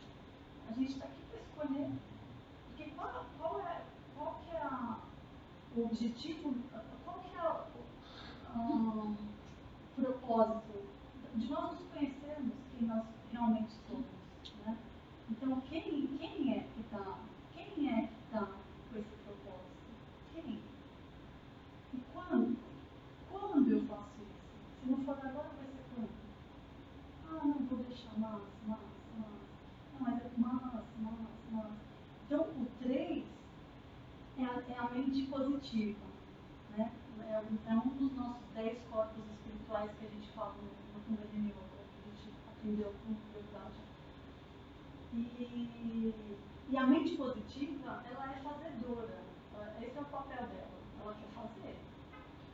A 0.70 0.74
gente 0.74 0.92
está 0.92 1.06
aqui 1.06 1.22
para 1.30 1.40
escolher. 1.42 1.92
Porque 2.68 2.92
qual, 2.92 3.26
qual, 3.38 3.60
é, 3.60 3.82
qual 4.18 4.42
que 4.46 4.56
é 4.56 4.62
a, 4.62 5.00
o 5.76 5.86
objetivo, 5.86 6.56
qual 7.06 7.20
que 7.20 7.38
é 7.38 7.50
o 8.60 9.16
propósito 9.96 10.84
de 11.36 11.48
nós 11.48 11.72
nos 11.72 11.88
conhecermos 11.94 12.54
quem 12.78 12.88
nós 12.88 13.06
realmente 13.32 13.72
somos. 13.88 14.06
Né? 14.66 14.78
Então, 15.30 15.62
quem, 15.62 16.08
quem 16.18 16.58
é 16.58 16.60
que 16.60 16.82
está 16.82 17.18
quem 17.54 17.90
é 17.90 18.08
que 18.08 18.14
está 18.26 18.46
com 18.46 19.00
esse 19.00 19.16
propósito? 19.26 19.72
Quem? 20.34 20.60
E 21.94 21.98
quando? 22.14 22.58
Quando 23.32 23.72
eu 23.72 23.82
faço 23.86 24.10
isso? 24.22 24.84
Se 24.84 24.90
não 24.90 24.98
for 25.06 25.18
agora, 25.18 25.50
vai 25.58 25.68
ser 25.68 25.86
quando? 25.96 26.10
Ah, 27.30 27.46
não 27.46 27.66
vou 27.68 27.80
deixar 27.80 28.18
mais, 28.20 28.44
mais, 28.68 28.82
mais. 29.18 29.32
Não, 29.94 30.00
mas 30.00 30.26
é 30.26 30.32
mais, 30.38 30.86
mais, 31.00 31.28
mais. 31.52 31.74
Então, 32.26 32.42
o 32.42 32.68
3 32.82 33.26
é 34.38 34.44
a, 34.44 34.64
é 34.70 34.78
a 34.78 34.86
mente 35.42 35.62
positiva. 35.62 36.00
Né? 36.78 36.92
É, 37.20 37.72
é 37.72 37.74
um 37.74 37.90
dos 37.90 38.16
nossos 38.16 38.44
10 38.54 38.78
corpos 38.90 39.24
espirituais 39.32 39.92
que 40.00 40.06
a 40.06 40.10
gente 40.10 40.28
fala 40.34 40.54
no, 40.54 40.64
no 40.64 41.06
Kundalini 41.06 41.50
Yoga, 41.50 41.82
que 41.92 42.10
a 42.10 42.16
gente 42.16 42.34
aprendeu 42.50 42.94
com 43.06 43.12
o 43.12 43.32
e, 45.14 46.14
e 46.70 46.78
a 46.78 46.88
mente 46.88 47.18
positiva, 47.18 48.02
ela 48.10 48.32
é 48.32 48.40
fazedora. 48.42 49.22
Esse 49.82 49.98
é 49.98 50.02
o 50.02 50.06
papel 50.06 50.48
dela. 50.48 50.72
Ela 51.02 51.14
quer 51.16 51.28
fazer. 51.36 51.78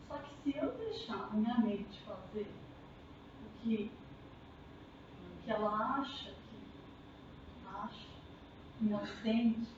Só 0.08 0.18
que 0.18 0.42
se 0.42 0.58
eu 0.58 0.72
deixar 0.76 1.30
a 1.32 1.36
minha 1.36 1.60
mente 1.60 2.02
fazer 2.04 2.52
o 3.46 3.62
que, 3.62 3.92
o 5.22 5.44
que 5.44 5.52
ela 5.52 6.00
acha 6.00 6.32
que 6.32 7.68
acha, 7.68 8.08
inocente, 8.82 9.70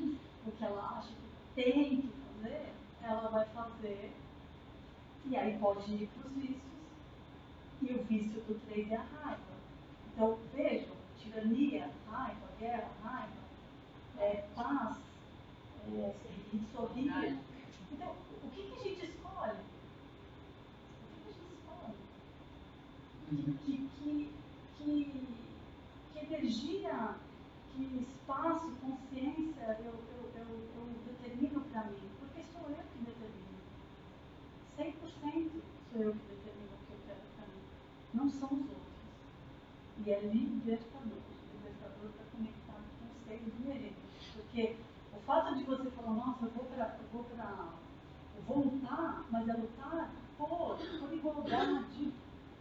o 0.00 0.50
que 0.50 0.64
ela 0.64 0.98
acha 0.98 1.08
que 1.08 1.62
tem 1.62 2.00
que 2.02 2.23
fazer, 2.44 2.72
ela 3.02 3.28
vai 3.28 3.46
fazer. 3.46 4.12
E 5.24 5.36
aí 5.36 5.58
pode 5.58 5.90
ir 5.92 6.08
para 6.08 6.28
os 6.28 6.36
vícios. 6.36 6.74
E 7.82 7.92
o 7.92 8.04
vício 8.04 8.40
do 8.42 8.60
3 8.66 8.90
é 8.90 8.96
a 8.96 9.02
raiva. 9.02 9.40
Então, 10.12 10.38
vejam, 10.54 10.94
tirania, 11.18 11.90
raiva, 12.10 12.48
guerra, 12.58 12.90
raiva, 13.02 13.32
é, 14.18 14.46
paz, 14.54 14.96
é, 15.88 16.14
sorrir. 16.72 17.38
Então, 17.92 18.14
o 18.42 18.50
que, 18.50 18.62
que 18.62 18.72
a 18.72 18.82
gente 18.82 19.06
escolhe? 19.06 19.58
O 21.00 21.14
que, 21.14 21.20
que 21.22 21.28
a 21.28 21.32
gente 21.32 21.54
escolhe? 21.54 21.94
Que, 23.28 23.42
que, 23.64 24.30
que, 24.78 25.14
que, 26.12 26.18
energia, 26.18 27.16
que 27.72 28.06
espaço, 28.08 28.70
consciência 28.80 29.78
eu 29.84 30.14
determino 31.06 31.60
para 31.62 31.84
mim? 31.84 32.08
Porque 32.18 32.42
sou 32.42 32.62
eu 32.68 32.84
que 32.92 32.98
determino. 32.98 33.54
100% 34.78 35.62
sou 35.94 36.02
eu 36.02 36.12
que 36.12 36.18
determino 36.18 36.74
o 36.74 36.86
que 36.86 36.92
eu 36.92 36.98
quero 37.06 37.20
para 37.36 37.46
mim. 37.46 37.62
Não 38.12 38.28
são 38.28 38.48
os 38.48 38.60
outros. 38.60 38.74
E 40.04 40.10
é 40.10 40.20
libertador. 40.22 41.18
O 41.18 41.56
libertador 41.56 42.10
está 42.10 42.24
conectado 42.36 42.84
com 42.98 43.06
o 43.06 43.24
ser 43.24 43.40
merenda. 43.64 43.96
Porque 44.34 44.76
o 45.16 45.20
fato 45.20 45.54
de 45.54 45.62
você 45.62 45.90
falar, 45.92 46.14
nossa, 46.14 46.46
eu 46.46 46.50
vou 46.50 46.64
para. 46.64 46.98
Eu 46.98 47.08
vou 47.12 47.24
para. 47.24 47.68
Eu 48.36 48.42
vou 48.42 48.64
lutar, 48.64 49.24
mas 49.30 49.48
é 49.48 49.52
lutar 49.52 50.10
por, 50.36 50.76
por 50.98 51.12
igualdade, 51.12 52.12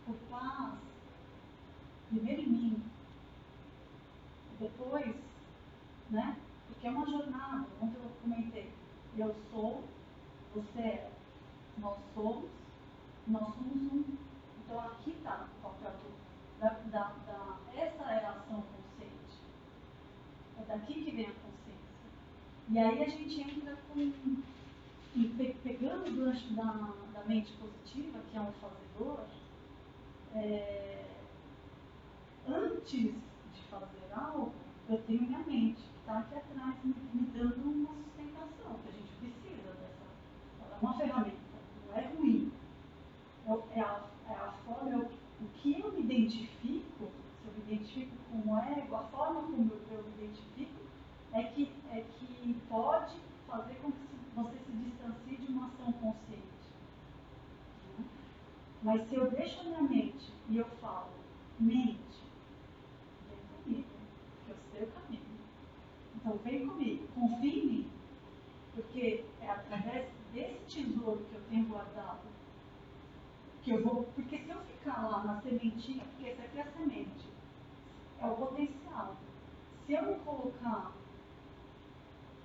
por 0.06 0.16
paz. 0.30 0.76
Primeiro 2.10 2.42
em 2.42 2.50
mim. 2.50 2.84
Depois, 4.60 5.16
né? 6.12 6.38
Porque 6.68 6.86
é 6.86 6.92
uma 6.92 7.10
jornada, 7.10 7.66
onde 7.82 7.96
eu 7.96 8.12
comentei. 8.22 8.72
Eu 9.18 9.36
sou, 9.52 9.84
você 10.54 10.80
é, 10.80 11.12
nós 11.80 11.98
somos, 12.14 12.50
nós 13.28 13.54
somos 13.54 13.94
um. 13.94 14.04
Então 14.60 14.80
aqui 14.80 15.12
está 15.12 15.48
o 15.60 15.62
papel 15.62 15.92
do 15.92 16.24
da, 16.64 16.70
da, 16.70 17.14
da, 17.28 17.58
essa 17.76 18.04
a 18.04 18.32
ação 18.32 18.64
consciente. 18.64 19.38
É 20.58 20.64
daqui 20.66 21.04
que 21.04 21.12
vem 21.12 21.26
a 21.26 21.34
consciência. 21.34 21.84
E 22.70 22.80
aí 22.80 23.04
a 23.04 23.10
gente 23.10 23.42
entra 23.42 23.78
com. 23.94 24.44
Pegando 25.64 26.10
o 26.10 26.26
gancho 26.26 26.54
da, 26.56 26.92
da 27.14 27.24
mente 27.28 27.52
positiva, 27.54 28.20
que 28.32 28.38
é 28.38 28.42
um 28.42 28.52
fazedor, 28.54 29.26
é, 30.34 31.06
antes 32.48 32.90
de 32.90 33.62
fazer 33.70 34.12
algo, 34.12 34.54
eu 34.90 34.98
tenho 35.04 35.22
minha 35.22 35.38
mente, 35.40 35.82
que 35.82 36.00
está 36.00 36.18
aqui 36.18 36.36
atrás, 36.36 36.76
me, 36.84 36.96
me, 37.14 37.28
dando 37.28 37.62
uma 37.62 37.94
sustentação, 37.94 38.80
que 38.82 38.90
a 38.90 38.92
gente 38.92 39.14
precisa 39.20 39.72
dessa. 39.74 40.72
É 40.72 40.78
uma 40.82 40.98
ferramenta, 40.98 41.38
não 41.88 41.96
é 41.96 42.02
ruim. 42.08 42.52
É, 43.46 43.80
é, 43.80 43.82
a, 43.82 44.04
é 44.30 44.34
a 44.34 44.54
forma, 44.66 44.92
é 44.92 44.98
o 44.98 45.24
o 45.44 45.48
que 45.60 45.80
eu 45.80 45.92
me 45.92 46.02
identifico, 46.02 47.12
se 47.42 47.48
eu 47.48 47.54
me 47.54 47.74
identifico 47.74 48.16
como 48.32 48.58
ego, 48.58 48.96
a 48.96 49.04
forma 49.04 49.42
como 49.42 49.72
eu 49.92 50.04
me 50.04 50.24
identifico, 50.24 50.80
é 51.34 51.44
que, 51.44 51.70
é 51.92 52.02
que 52.02 52.62
pode 52.70 53.16
fazer 53.48 53.76
com 53.76 53.92
que 53.92 54.08
você 54.36 54.58
se 54.58 54.72
distancie 54.72 55.38
de 55.38 55.52
uma 55.52 55.68
ação 55.68 55.92
consciente. 55.94 56.70
Né? 57.98 58.06
Mas 58.84 59.10
se 59.10 59.16
eu 59.16 59.30
deixo 59.32 59.60
a 59.60 59.64
minha 59.64 59.82
mente 59.82 60.32
e 60.50 60.58
eu 60.58 60.66
falo, 60.80 61.10
mente, 61.60 62.24
vem 63.30 63.40
comigo, 63.64 63.90
que 64.46 64.52
eu 64.52 64.58
sei 64.72 64.84
o 64.84 64.92
caminho. 64.92 65.22
Então 66.16 66.38
vem 66.38 66.68
comigo, 66.68 67.08
confie 67.14 67.60
em 67.60 67.66
mim, 67.66 67.92
porque 68.74 69.26
é 69.42 69.50
através 69.50 70.08
desse 70.32 70.84
tesouro 70.84 71.26
que 71.26 71.36
eu 71.36 71.42
tenho 71.50 71.66
guardado 71.66 72.34
que 73.64 73.72
eu 73.72 73.84
vou, 73.84 74.04
porque 74.16 74.38
se 74.40 74.50
eu 74.50 74.60
ficar 74.62 75.10
lá 75.10 75.24
na 75.24 75.42
sementinha, 75.42 76.04
porque 76.04 76.30
essa 76.30 76.44
aqui 76.44 76.60
é 76.60 76.62
a 76.62 76.72
semente, 76.72 77.30
é 78.20 78.28
o 78.28 78.36
potencial. 78.36 79.16
Se 79.86 79.94
eu 79.94 80.02
não 80.04 80.20
colocar 80.20 80.92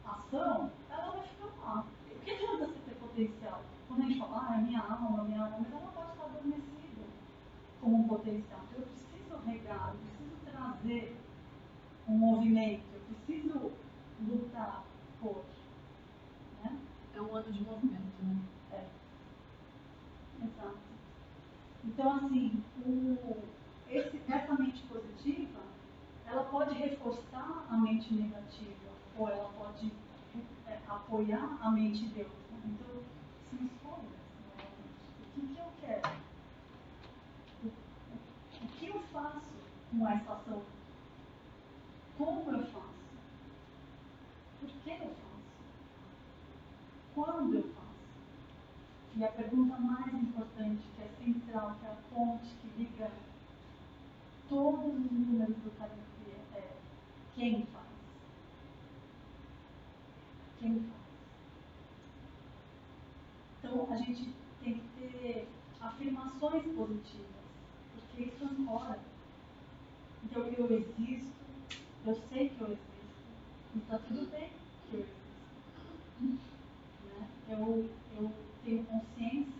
ação, 0.05 0.71
ela 0.89 1.11
vai 1.11 1.27
ficar 1.27 1.47
lá. 1.61 1.85
O 2.11 2.21
que 2.21 2.31
adianta 2.31 2.67
você 2.67 2.79
ter 2.87 2.95
potencial? 2.97 3.63
Quando 3.89 4.03
a 4.03 4.07
gente 4.07 4.19
fala, 4.21 4.47
ah, 4.49 4.59
é 4.59 4.63
minha 4.63 4.81
alma, 4.81 5.25
minha 5.25 5.43
alma, 5.43 5.59
mas 5.59 5.73
ela 5.73 5.93
pode 5.93 6.13
estar 6.13 6.25
adormecida 6.25 7.05
como 7.81 7.97
um 7.97 8.09
potencial. 8.09 8.61
Então 8.71 8.83
eu 8.83 8.87
preciso 8.87 9.37
regar, 9.45 9.95
eu 9.95 9.99
preciso 9.99 10.37
trazer 10.45 11.17
um 12.09 12.17
movimento, 12.17 12.85
eu 12.95 13.01
preciso 13.01 13.73
lutar 14.21 14.85
por. 15.21 15.45
Né? 16.63 16.79
É 17.15 17.21
um 17.21 17.35
ano 17.35 17.53
de 17.53 17.63
movimento, 17.63 18.23
né? 18.23 18.39
É. 18.73 18.87
Exato. 20.45 20.79
Então, 21.99 22.15
assim, 22.15 22.63
o, 22.87 23.43
esse, 23.91 24.23
essa 24.29 24.55
mente 24.55 24.81
positiva, 24.87 25.59
ela 26.25 26.45
pode 26.45 26.73
reforçar 26.75 27.67
a 27.69 27.77
mente 27.77 28.15
negativa, 28.15 28.93
ou 29.17 29.29
ela 29.29 29.51
pode 29.59 29.93
é, 30.69 30.79
apoiar 30.87 31.59
a 31.61 31.69
mente. 31.73 32.05
Né? 32.05 32.25
Então, 32.67 33.03
são 33.51 33.67
escolhas. 33.67 34.05
O 35.19 35.35
que, 35.35 35.41
que 35.41 35.59
eu 35.59 35.73
quero? 35.81 36.09
O, 37.65 37.67
o, 37.67 38.65
o 38.65 38.69
que 38.69 38.87
eu 38.87 39.03
faço 39.13 39.51
com 39.91 40.09
essa 40.09 40.33
ação? 40.35 40.63
Como 42.17 42.53
eu 42.53 42.65
faço? 42.67 42.95
Por 44.61 44.69
que 44.69 44.91
eu 44.91 44.99
faço? 44.99 45.43
Quando 47.13 47.55
eu 47.57 47.63
faço? 47.63 47.89
E 49.17 49.25
a 49.25 49.33
pergunta 49.33 49.77
mais 49.81 50.15
importante, 50.15 50.85
central, 51.33 51.77
que 51.79 51.87
é 51.87 51.91
a 51.91 51.97
ponte 52.15 52.49
que 52.57 52.83
liga 52.83 53.11
todos 54.49 54.95
os 54.95 55.11
números 55.11 55.57
do 55.57 55.71
Califia, 55.79 56.37
é 56.55 56.81
quem 57.35 57.67
faz? 57.67 57.87
Quem 60.59 60.81
faz? 60.81 61.09
Então, 63.59 63.93
a 63.93 63.97
gente 63.97 64.35
tem 64.63 64.79
que 64.79 64.89
ter 65.01 65.49
afirmações 65.81 66.65
positivas, 66.75 67.45
porque 67.93 68.23
isso 68.23 68.45
ancora. 68.45 68.99
Então, 70.25 70.47
eu 70.47 70.79
existo, 70.79 71.45
eu 72.07 72.15
sei 72.29 72.49
que 72.49 72.61
eu 72.61 72.69
existo, 72.69 72.89
e 73.75 73.79
está 73.79 73.99
tudo 73.99 74.31
bem 74.31 74.51
que 74.89 74.97
eu 74.97 75.01
existo. 75.01 75.29
Né? 77.05 77.29
Eu, 77.49 77.91
eu 78.17 78.33
tenho 78.65 78.85
consciência. 78.87 79.58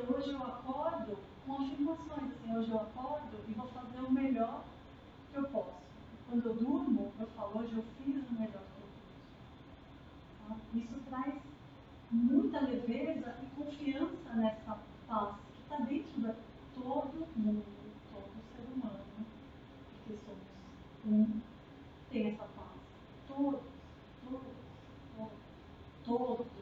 Então 0.00 0.16
hoje 0.16 0.30
eu 0.30 0.42
acordo 0.42 1.18
com 1.46 1.52
afirmações, 1.56 2.32
assim, 2.32 2.56
hoje 2.56 2.70
eu 2.70 2.80
acordo 2.80 3.36
e 3.46 3.52
vou 3.52 3.66
fazer 3.68 3.98
o 3.98 4.10
melhor 4.10 4.64
que 5.30 5.38
eu 5.38 5.44
posso. 5.44 5.80
Quando 6.26 6.46
eu 6.46 6.54
durmo, 6.54 7.12
eu 7.20 7.26
falo, 7.28 7.58
hoje 7.58 7.74
eu 7.74 7.84
fiz 7.98 8.30
o 8.30 8.32
melhor 8.32 8.62
que 8.62 8.80
eu 8.80 8.88
posso 8.88 9.10
Tá? 10.48 10.56
Isso 10.74 11.00
traz 11.10 11.34
muita 12.10 12.60
leveza 12.60 13.36
e 13.42 13.62
confiança 13.62 14.34
nessa 14.34 14.78
paz 15.06 15.36
que 15.54 15.62
está 15.62 15.76
dentro 15.84 16.20
de 16.20 16.34
todo 16.74 17.28
mundo, 17.36 17.64
todo 18.10 18.30
ser 18.56 18.72
humano, 18.72 19.04
porque 20.06 20.18
somos 20.24 21.28
um, 21.28 21.40
tem 22.10 22.28
essa 22.28 22.44
paz. 22.44 22.70
Todos, 23.28 23.60
todos, 24.24 24.46
todos, 25.14 25.32
todos 26.04 26.59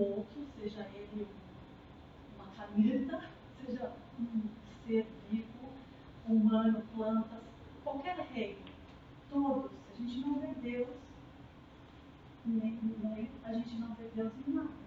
outro, 0.00 0.46
seja 0.58 0.86
ele 0.94 1.26
uma 2.36 2.46
caneta, 2.56 3.30
seja 3.64 3.92
um 4.18 4.42
ser 4.86 5.06
vivo, 5.30 5.72
humano, 6.28 6.82
plantas, 6.94 7.42
qualquer 7.82 8.18
reino, 8.32 8.58
todos, 9.30 9.70
a 9.92 9.96
gente 9.96 10.20
não 10.20 10.40
vê 10.40 10.48
Deus, 10.60 10.88
nem, 12.44 12.78
nem, 13.02 13.30
a 13.44 13.52
gente 13.52 13.76
não 13.76 13.94
vê 13.94 14.08
Deus 14.14 14.32
em 14.46 14.52
nada. 14.52 14.84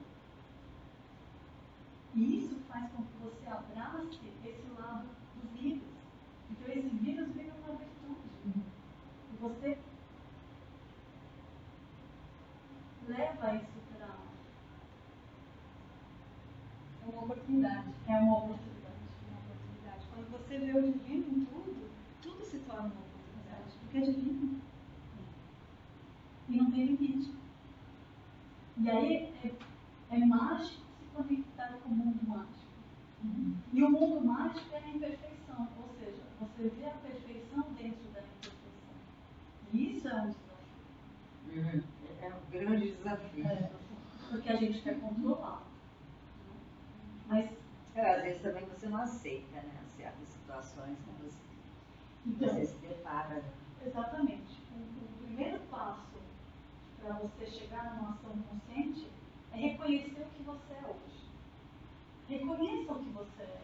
E 2.15 2.37
isso 2.37 2.55
faz 2.67 2.91
com 2.91 3.03
que 3.03 3.17
você 3.21 3.47
abrace 3.47 4.19
esse 4.43 4.67
lado 4.79 5.07
do 5.35 5.55
vírus. 5.55 5.83
Então 6.49 6.73
esse 6.73 6.89
vírus 6.89 7.31
vira 7.33 7.53
uma 7.53 7.77
virtude. 7.77 8.63
E 9.33 9.37
você 9.39 9.77
leva 13.07 13.55
isso 13.55 13.79
para. 13.91 14.15
É 17.03 17.09
uma 17.09 17.23
oportunidade. 17.23 17.96
É 18.07 18.17
uma 18.19 18.37
oportunidade. 18.37 18.95
Uma 19.29 19.39
oportunidade. 19.39 20.05
Quando 20.13 20.31
você 20.31 20.57
vê 20.57 20.71
o 20.71 20.91
divino 20.91 21.27
em 21.27 21.45
tudo, 21.45 21.89
tudo 22.21 22.45
se 22.45 22.59
torna 22.59 22.83
uma 22.83 23.01
oportunidade. 23.01 23.77
Porque 23.81 23.97
é 23.97 24.01
divino. 24.01 24.61
E 26.49 26.57
não 26.57 26.71
tem 26.71 26.85
limite. 26.85 27.33
E 28.77 28.89
aí 28.89 29.33
é, 29.43 29.51
é 30.11 30.25
mágico 30.25 30.81
se 30.99 31.05
conectar 31.13 31.73
com 31.83 31.89
o 31.89 31.95
mundo 31.95 32.27
mágico. 32.27 32.67
E 33.73 33.83
o 33.83 33.89
mundo 33.89 34.25
mágico 34.25 34.73
é 34.73 34.77
a 34.77 34.89
imperfeição, 34.89 35.67
ou 35.77 35.89
seja, 35.99 36.21
você 36.39 36.69
vê 36.69 36.85
a 36.85 36.91
perfeição 36.91 37.63
dentro 37.73 38.03
da 38.13 38.21
imperfeição. 38.21 38.95
E 39.73 39.91
isso 39.91 40.07
é 40.07 40.21
um 40.21 40.31
desafio. 40.31 40.53
Uhum. 41.53 41.83
É 42.21 42.29
um 42.29 42.51
grande 42.51 42.91
desafio. 42.91 43.47
É, 43.47 43.71
porque 44.29 44.49
a 44.49 44.55
gente 44.55 44.81
quer 44.81 44.99
controlar. 44.99 45.63
Mas, 47.27 47.49
É, 47.97 48.15
às 48.15 48.21
vezes 48.21 48.41
também 48.43 48.63
você 48.65 48.87
não 48.87 49.01
aceita, 49.01 49.55
né? 49.55 49.83
Certas 49.97 50.29
situações 50.29 50.99
que 50.99 51.23
você, 51.23 51.37
então, 52.27 52.47
você 52.47 52.65
se 52.67 52.77
depara. 52.77 53.43
exatamente. 53.83 54.61
O, 54.71 54.77
o 54.77 55.25
primeiro 55.25 55.59
passo 55.71 56.17
para 57.01 57.13
você 57.13 57.47
chegar 57.47 57.95
numa 57.95 58.11
ação 58.11 58.37
consciente 58.43 59.09
é 59.51 59.57
reconhecer 59.57 60.21
o 60.21 60.29
que 60.29 60.43
você 60.43 60.73
é 60.73 60.85
hoje. 60.85 61.27
Reconheça 62.29 62.93
o 62.93 63.03
que 63.03 63.09
você 63.09 63.41
é. 63.41 63.63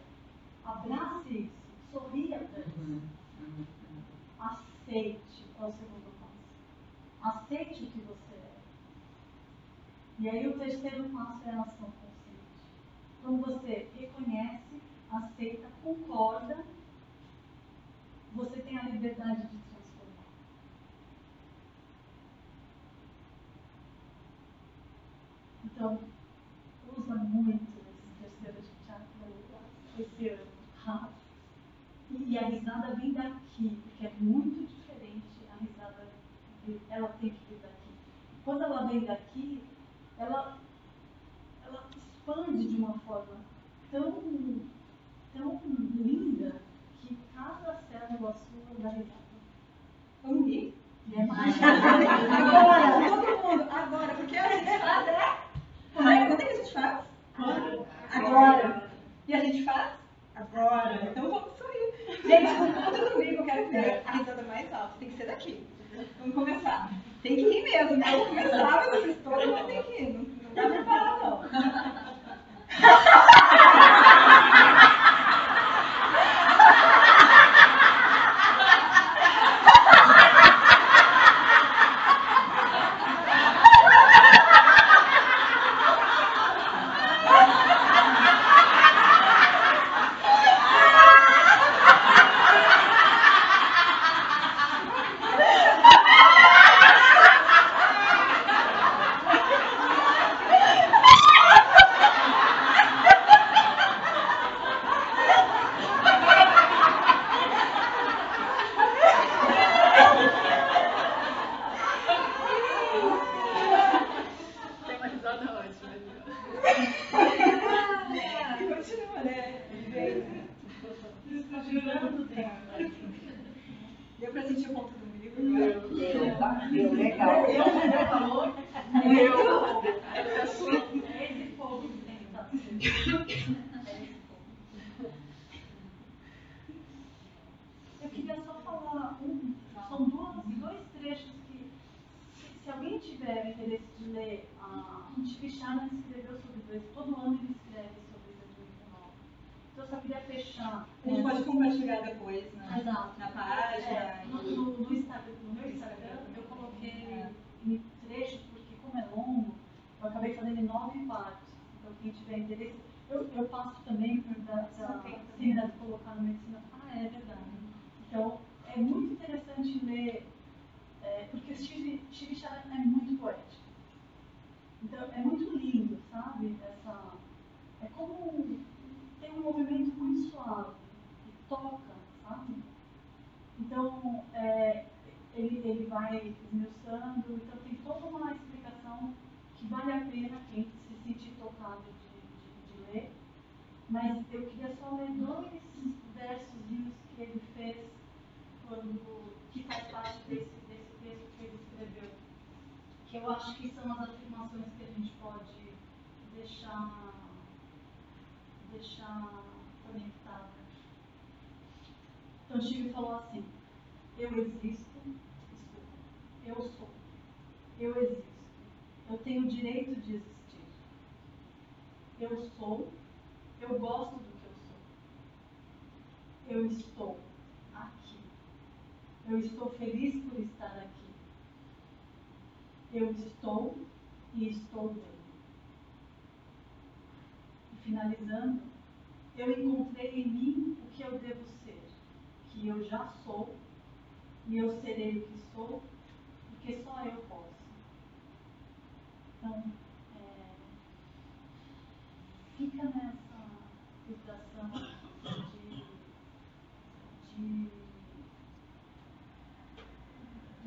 Abrace 0.66 1.38
isso. 1.38 1.64
Sorria 1.92 2.40
para 2.40 2.60
isso. 2.62 2.80
Uhum. 2.80 3.02
Uhum. 3.40 3.66
Aceite 4.40 5.46
é 5.60 5.64
o 5.64 5.72
segundo 5.74 6.12
passo. 6.20 7.38
Aceite 7.38 7.84
o 7.84 7.92
que 7.92 8.02
você 8.02 8.34
é. 8.34 8.54
E 10.18 10.30
aí 10.30 10.48
o 10.48 10.58
terceiro 10.58 11.08
passo 11.10 11.48
é 11.48 11.52
a 11.52 11.62
ação 11.62 11.92
consciente. 11.92 12.03
Quando 13.24 13.42
você 13.42 13.90
reconhece, 13.96 14.82
aceita, 15.10 15.70
concorda, 15.82 16.66
você 18.34 18.62
tem 18.62 18.78
a 18.78 18.90
liberdade 18.90 19.48
de 19.48 19.58
transformar. 19.58 20.26
Então, 25.64 26.00
usa 26.98 27.16
muito 27.16 27.64
esse 27.64 28.22
terceiro 28.22 28.62
chakra 28.86 29.32
esse 29.98 30.28
ano. 30.28 30.54
E 32.10 32.38
a 32.38 32.48
risada 32.48 32.96
vem 32.96 33.14
daqui, 33.14 33.80
porque 33.84 34.08
é 34.08 34.14
muito 34.20 34.68
diferente 34.68 35.24
a 35.50 35.56
risada, 35.64 36.08
ela 36.90 37.08
tem 37.20 37.30
que 37.30 37.46
vir 37.46 37.60
daqui. 37.62 37.94
Quando 38.44 38.64
ela 38.64 38.88
vem 38.88 39.06
daqui, 39.06 39.64
ela 40.18 40.60
expande 42.24 42.68
de 42.68 42.78
uma 42.78 42.94
forma 43.00 43.36
tão, 43.92 44.24
tão 45.34 45.62
linda 45.94 46.53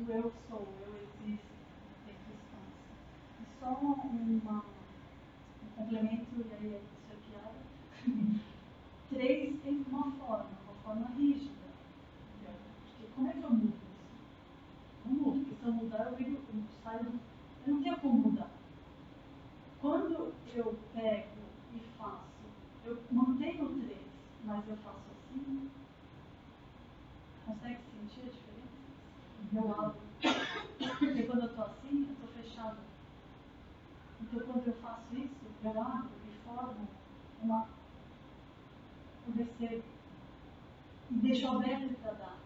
eu 0.09 0.31
sou, 0.47 0.67
eu 0.85 0.95
existo, 0.95 1.45
tem 2.05 2.15
substância. 2.15 2.95
E 3.41 3.59
só 3.59 3.73
uma, 3.73 3.95
um 4.03 5.69
complemento, 5.75 6.25
e 6.37 6.53
aí 6.53 6.73
é 6.73 6.77
isso 6.77 6.97
é 7.11 7.15
piada. 7.29 7.59
Três 9.09 9.61
tem 9.61 9.85
uma 9.89 10.11
forma, 10.11 10.49
uma 10.65 10.73
forma 10.83 11.07
rígida. 11.17 11.51
entendeu? 12.35 12.55
Porque 12.85 13.07
como 13.15 13.27
é 13.27 13.31
que 13.33 13.43
eu 13.43 13.49
mudo 13.49 13.67
isso? 13.67 13.87
Não 15.05 15.13
mudo, 15.13 15.39
porque 15.39 15.55
se 15.55 15.65
eu 15.67 15.73
mudar 15.73 16.05
eu, 16.05 16.17
ligo, 16.17 16.41
eu 16.53 16.63
saio, 16.83 17.19
eu 17.65 17.73
não 17.73 17.83
tenho 17.83 17.99
como 17.99 18.29
mudar. 18.29 18.49
Quando 19.81 20.33
eu 20.53 20.77
pego 20.93 21.37
e 21.75 21.79
faço, 21.97 22.23
eu 22.85 22.97
mantenho 23.11 23.65
o 23.65 23.79
três, 23.79 24.07
mas 24.43 24.67
eu 24.67 24.77
faço 24.77 24.99
assim, 25.11 25.69
consegue 27.45 27.79
sentir 27.91 28.21
a 28.21 28.31
diferença? 28.31 28.57
Eu 29.53 29.71
abro. 29.71 29.97
Porque 30.99 31.23
quando 31.23 31.41
eu 31.41 31.47
estou 31.47 31.65
assim, 31.65 32.05
eu 32.05 32.13
estou 32.13 32.27
fechada. 32.29 32.77
Então 34.21 34.39
quando 34.41 34.67
eu 34.67 34.73
faço 34.73 35.15
isso, 35.15 35.35
eu 35.63 35.81
abro 35.81 36.09
e 36.27 36.45
formo 36.45 36.87
uma, 37.41 37.67
um 39.27 39.31
recebo. 39.31 39.83
E 41.09 41.13
deixo 41.15 41.47
aberto 41.47 41.95
para 42.01 42.11
dar. 42.13 42.37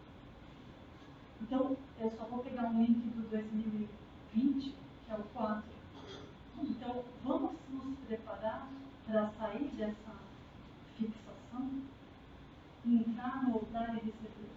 Então, 1.41 1.75
eu 1.99 2.11
só 2.11 2.25
vou 2.25 2.43
pegar 2.43 2.67
um 2.69 2.83
link 2.83 2.99
do 3.09 3.27
2020, 3.29 4.75
que 5.05 5.11
é 5.11 5.15
o 5.15 5.23
4. 5.23 5.63
Então, 6.61 7.03
vamos 7.23 7.53
nos 7.69 7.97
preparar 8.05 8.69
para 9.07 9.31
sair 9.31 9.67
dessa 9.75 10.13
fixação 10.95 11.60
e 11.60 11.60
entrar 12.85 13.43
no 13.43 13.53
altar 13.55 13.89
e 13.95 14.05
receber. 14.05 14.49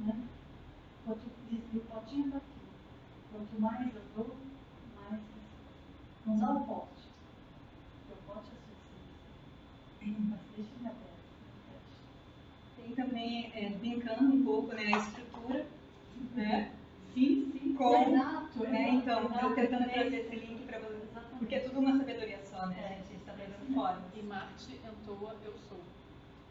Né? 0.00 0.24
Quanto, 1.04 1.20
e 1.50 1.76
o 1.76 1.80
potinho 1.80 2.26
está 2.26 2.38
aqui. 2.38 2.44
Quanto 3.32 3.60
mais 3.60 3.94
eu 3.94 4.02
dou, 4.16 4.36
mais 4.96 5.12
recebo. 5.12 5.44
Não 6.26 6.38
dá 6.38 6.50
o 6.52 6.64
pote. 6.66 7.08
Porque 8.06 8.12
o 8.12 8.32
pote 8.34 8.48
é 8.50 8.56
suficiente. 10.00 10.28
Mas 10.30 10.40
deixa 10.56 10.70
ele 10.78 10.86
aberto. 10.88 11.14
Tem 12.76 12.94
também, 12.94 13.52
é, 13.54 13.70
brincando 13.70 14.34
um 14.34 14.44
pouco, 14.44 14.74
né, 14.74 14.94
a 14.94 14.98
estrutura, 14.98 15.66
né? 16.34 16.72
Sim, 17.14 17.50
sim. 17.52 17.74
Como? 17.76 18.14
Exato, 18.14 18.64
É, 18.66 18.88
exato, 18.88 18.96
então, 18.96 19.24
exato. 19.24 19.46
eu 19.46 19.54
tentando 19.54 19.90
trazer 19.90 20.16
esse 20.16 20.36
link 20.36 20.66
para 20.66 20.78
você. 20.80 20.94
Exatamente. 20.94 21.38
Porque 21.38 21.54
é 21.54 21.60
tudo 21.60 21.80
uma 21.80 21.96
sabedoria 21.98 22.40
só, 22.44 22.66
né? 22.66 22.86
A 22.86 23.02
formas. 23.72 24.04
E 24.14 24.22
Marte 24.22 24.80
entoa 24.84 25.36
eu 25.44 25.54
sou. 25.68 25.80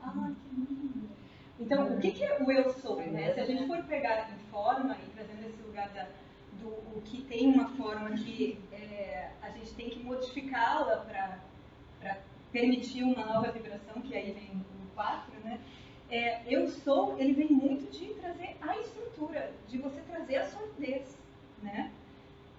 Ah, 0.01 0.11
que 0.11 0.55
lindo. 0.55 1.09
Então, 1.59 1.95
o 1.95 1.99
que, 1.99 2.11
que 2.11 2.23
é 2.23 2.41
o 2.41 2.51
eu 2.51 2.69
sou? 2.71 2.97
Né? 2.97 3.33
Se 3.33 3.39
a 3.39 3.45
gente 3.45 3.67
for 3.67 3.83
pegar 3.83 4.29
em 4.31 4.51
forma 4.51 4.97
e 4.97 5.09
trazendo 5.11 5.47
esse 5.47 5.61
lugar 5.61 5.89
da, 5.89 6.07
do 6.59 6.67
o 6.67 7.01
que 7.05 7.21
tem 7.23 7.53
uma 7.53 7.69
forma 7.69 8.09
que 8.11 8.59
é, 8.71 9.29
a 9.41 9.49
gente 9.51 9.73
tem 9.73 9.89
que 9.89 10.03
modificá-la 10.03 10.97
para 10.97 12.17
permitir 12.51 13.03
uma 13.03 13.25
nova 13.25 13.51
vibração, 13.51 14.01
que 14.01 14.15
aí 14.15 14.31
vem 14.31 14.57
o 14.57 14.95
4, 14.95 15.39
né? 15.43 15.59
É, 16.09 16.41
eu 16.47 16.67
sou, 16.67 17.17
ele 17.19 17.33
vem 17.33 17.49
muito 17.49 17.91
de 17.91 18.13
trazer 18.15 18.55
a 18.61 18.77
estrutura, 18.77 19.51
de 19.67 19.77
você 19.79 19.99
trazer 20.01 20.35
a 20.37 20.45
solidez, 20.45 21.17
né? 21.61 21.91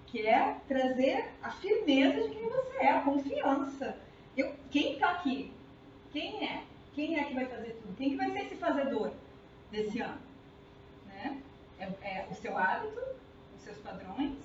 Que 0.07 0.27
é 0.27 0.57
trazer 0.67 1.31
a 1.41 1.51
firmeza 1.51 2.27
de 2.27 2.35
quem 2.35 2.49
você 2.49 2.77
é, 2.77 2.91
a 2.91 3.01
confiança. 3.01 3.97
Eu, 4.37 4.53
quem 4.69 4.93
está 4.93 5.11
aqui? 5.11 5.51
Quem 6.11 6.47
é? 6.47 6.63
Quem 6.93 7.17
é 7.19 7.23
que 7.25 7.33
vai 7.33 7.45
fazer 7.45 7.71
tudo? 7.81 7.95
Quem 7.97 8.11
que 8.11 8.15
vai 8.17 8.31
ser 8.31 8.39
esse 8.45 8.55
fazedor 8.55 9.11
desse 9.71 9.99
ano? 9.99 10.19
Né? 11.07 11.41
É, 11.79 11.85
é 11.85 12.27
o 12.29 12.35
seu 12.35 12.57
hábito, 12.57 12.99
os 13.55 13.61
seus 13.63 13.77
padrões, 13.79 14.37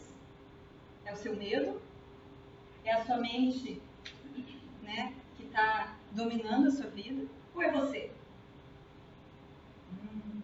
é 1.04 1.12
o 1.12 1.16
seu 1.16 1.36
medo, 1.36 1.80
é 2.84 2.92
a 2.92 3.04
sua 3.04 3.18
mente 3.18 3.80
né, 4.82 5.12
que 5.36 5.44
está 5.44 5.94
dominando 6.12 6.68
a 6.68 6.70
sua 6.70 6.90
vida, 6.90 7.26
ou 7.54 7.62
é 7.62 7.70
você? 7.70 8.10
Hum, 9.92 10.40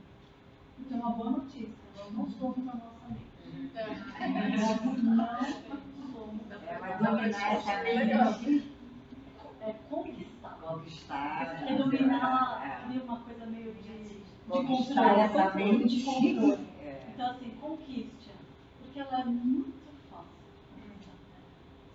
Então, 0.81 0.99
uma 0.99 1.11
boa 1.11 1.31
notícia. 1.31 1.75
Nós 1.97 2.13
não 2.13 2.31
somos 2.31 2.69
a 2.69 2.75
nossa 2.75 3.09
mente. 3.09 3.77
É. 3.77 4.57
Nós 4.57 4.81
não 4.83 6.13
somos. 6.13 6.41
É, 6.69 6.79
mas 6.79 6.99
dominar 6.99 7.55
essa 7.55 7.83
mente, 7.83 8.76
É 9.67 9.73
conquistar. 9.91 10.59
conquistar. 10.63 11.65
É 11.69 11.75
dominar 11.75 12.89
É. 12.95 12.99
uma 13.03 13.21
coisa 13.21 13.47
meio 13.47 13.73
de, 13.75 13.83
de 14.05 14.21
Conquistar 14.49 15.03
controle. 15.03 15.21
essa 15.21 15.55
mente. 15.55 15.97
de 15.99 16.05
controle. 16.05 16.69
É. 16.81 17.07
Então, 17.13 17.31
assim, 17.31 17.51
conquiste. 17.61 18.31
Porque 18.81 19.01
ela 19.01 19.21
é 19.21 19.25
muito 19.25 19.73
fácil. 20.11 20.27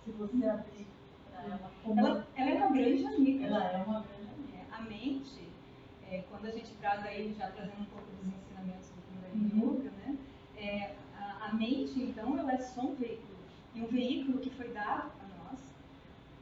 Se 0.04 0.10
você 0.12 0.46
abrir 0.48 0.86
para 1.30 1.42
ela 1.44 1.70
como. 1.82 1.98
Ela, 2.00 2.26
ela 2.36 2.50
é 2.50 2.54
uma 2.54 2.68
grande 2.76 3.06
amiga. 3.06 3.46
Ela 3.46 3.64
é 3.64 3.76
uma 3.84 4.00
grande 4.00 4.30
amiga. 4.34 4.58
É, 4.58 4.66
a 4.74 4.82
mente, 4.82 5.48
é, 6.10 6.24
quando 6.30 6.46
a 6.46 6.50
gente 6.50 6.74
traz 6.74 7.04
aí, 7.06 7.34
já 7.38 7.50
trazendo 7.50 7.80
um 7.80 7.84
pouco 7.86 8.06
dos 8.10 8.26
ensinamentos 8.34 8.90
do 8.90 9.02
Kundalini 9.02 9.62
Uhum. 9.64 9.74
Yoga, 9.76 9.90
né? 10.04 10.18
É, 10.56 10.94
a, 11.18 11.46
a 11.46 11.54
mente, 11.54 11.98
então, 12.02 12.38
ela 12.38 12.52
é 12.52 12.58
só 12.58 12.82
um 12.82 12.94
veículo. 12.94 13.32
E 13.74 13.80
um 13.80 13.86
veículo 13.86 14.38
que 14.38 14.50
foi 14.50 14.68
dado 14.68 15.10
a 15.22 15.50
nós 15.50 15.60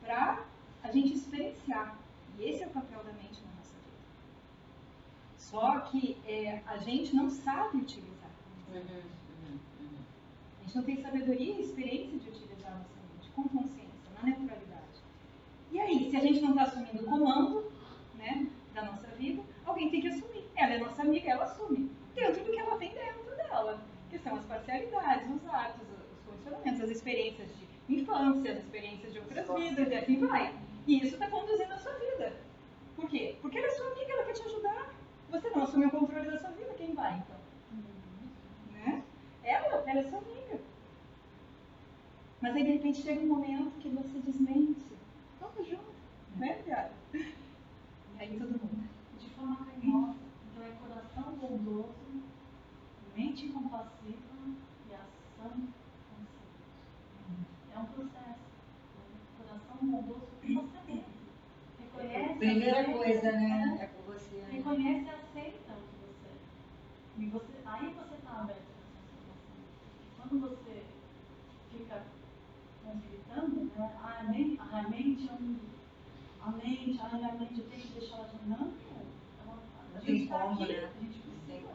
para 0.03 0.43
a 0.83 0.91
gente 0.91 1.15
experienciar. 1.15 1.99
E 2.39 2.45
esse 2.45 2.63
é 2.63 2.67
o 2.67 2.71
papel 2.71 3.03
da 3.05 3.13
mente 3.13 3.41
na 3.43 3.51
nossa 3.59 3.75
vida. 3.85 4.01
Só 5.37 5.81
que 5.81 6.17
é, 6.27 6.63
a 6.67 6.79
gente 6.79 7.15
não 7.15 7.29
sabe 7.29 7.79
utilizar. 7.79 8.31
Uhum, 8.73 8.79
uhum, 8.79 9.59
uhum. 9.81 9.99
A 10.59 10.63
gente 10.63 10.77
não 10.77 10.83
tem 10.85 11.03
sabedoria 11.03 11.55
e 11.55 11.61
experiência 11.61 12.19
de 12.19 12.29
utilizar 12.29 12.73
a 12.73 12.79
nossa 12.79 12.95
mente 13.13 13.31
com 13.35 13.43
consciência, 13.49 14.11
na 14.17 14.23
neutralidade. 14.23 14.71
E 15.73 15.81
aí, 15.81 16.11
se 16.11 16.17
a 16.17 16.21
gente 16.21 16.41
não 16.41 16.51
está 16.51 16.63
assumindo 16.63 17.03
o 17.03 17.07
comando 17.07 17.73
né, 18.17 18.47
da 18.75 18.85
nossa 18.85 19.07
vida, 19.09 19.43
alguém 19.65 19.91
tem 19.91 20.01
que 20.01 20.09
assumir. 20.09 20.45
Ela 20.57 20.75
é 20.75 20.79
nossa 20.79 21.03
amiga, 21.03 21.31
ela 21.31 21.45
assume. 21.45 21.91
Dentro 22.15 22.45
do 22.45 22.51
que 22.51 22.59
ela 22.59 22.77
tem 22.77 22.93
dentro 22.93 23.37
dela, 23.37 23.81
que 24.11 24.19
são 24.19 24.35
as 24.35 24.45
parcialidades, 24.45 25.29
os 25.31 25.47
atos, 25.49 25.87
os 26.13 26.21
condicionamentos, 26.27 26.81
as 26.81 26.91
experiências 26.91 27.49
de 27.57 27.95
infância, 27.95 28.53
as 28.53 28.59
experiências 28.59 29.13
de 29.13 29.19
outras 29.21 29.47
vidas, 29.49 29.89
e 29.89 29.95
assim 29.95 30.19
vai. 30.27 30.55
E 30.87 30.99
isso 30.99 31.15
está 31.15 31.29
conduzindo 31.29 31.73
a 31.73 31.79
sua 31.79 31.93
vida. 31.93 32.33
Por 32.97 33.09
quê? 33.09 33.37
Porque 33.41 33.59
ela 33.59 33.67
é 33.67 33.71
sua 33.71 33.87
amiga, 33.93 34.13
ela 34.13 34.25
quer 34.25 34.33
te 34.33 34.43
ajudar. 34.43 34.95
Você 35.31 35.51
não 35.51 35.63
assume 35.63 35.87
o 35.87 35.91
controle 35.91 36.31
da 36.31 36.39
sua 36.39 36.51
vida, 36.51 36.75
quem 36.75 36.95
vai 36.95 37.19
então? 37.19 37.37
Né? 38.73 39.03
Ela, 39.45 39.85
ela 39.87 40.01
é 40.01 40.03
sua 40.03 40.19
amiga. 40.19 40.61
Mas 42.41 42.57
aí 42.57 42.65
de 42.65 42.73
repente 42.73 43.03
chega 43.03 43.21
um 43.21 43.29
momento 43.29 43.79
que 43.81 43.89
você 43.91 44.19
desmente. 44.19 44.85
Vamos 45.41 45.69
junto, 45.69 45.93
né, 46.37 46.61
Tiago? 46.65 46.95
E 47.13 47.21
aí 48.19 48.39
todo 48.39 48.51
mundo. 48.51 48.89
De 49.19 49.31
forma 49.31 49.57
carinhosa. 49.57 50.19
Então, 50.51 50.65
é 50.65 50.71
coração 50.71 51.35
bondoso, 51.37 51.95
mente 53.17 53.49
compassiva 53.49 54.17
e 54.89 54.95
ação 54.95 55.51
consciente. 55.51 56.41
É 57.75 57.79
um 57.79 57.85
processo. 57.87 58.41
Coração 59.39 59.77
bondoso 59.83 60.27
com 60.41 60.55
você 60.55 60.79
mesmo. 60.87 61.05
Reconhece. 61.79 62.30
Primeira 62.41 62.85
coisa, 62.85 63.33
né? 63.33 63.79
É 63.83 63.87
com 63.89 64.11
você. 64.11 64.37
né? 64.37 64.49
Reconhece 64.51 65.05
e 65.05 65.11
aceita 65.11 65.73
o 65.73 65.83
que 65.85 65.97
você 66.01 66.27
é. 66.27 67.23
E 67.23 67.27
você, 67.27 67.53
aí 67.67 67.93
você 67.93 68.15
está 68.15 68.31
aberto 68.41 68.63
para 68.65 68.81
essa 68.81 68.97
transformação. 68.97 69.61
Quando 70.17 70.41
você 70.41 70.83
fica 71.71 72.03
conflitando, 72.83 73.65
né? 73.77 73.91
Ah, 74.03 74.21
a 74.21 74.23
mente, 74.25 74.59
a 74.59 74.89
mente 74.89 75.29
é 75.29 75.33
um. 75.35 75.59
A 76.41 76.51
mente, 76.53 76.99
a 76.99 77.19
mente, 77.39 77.59
eu 77.61 77.69
tenho 77.69 77.83
que 77.83 78.01
deixar 78.01 78.17
ela 78.17 78.29
de. 78.29 78.49
Não, 78.49 78.73
a 79.95 80.01
gente 80.01 80.23
está 80.23 80.45
aqui, 80.45 80.67
né? 80.67 80.89
a 80.97 81.03
gente 81.05 81.19
precisa. 81.19 81.69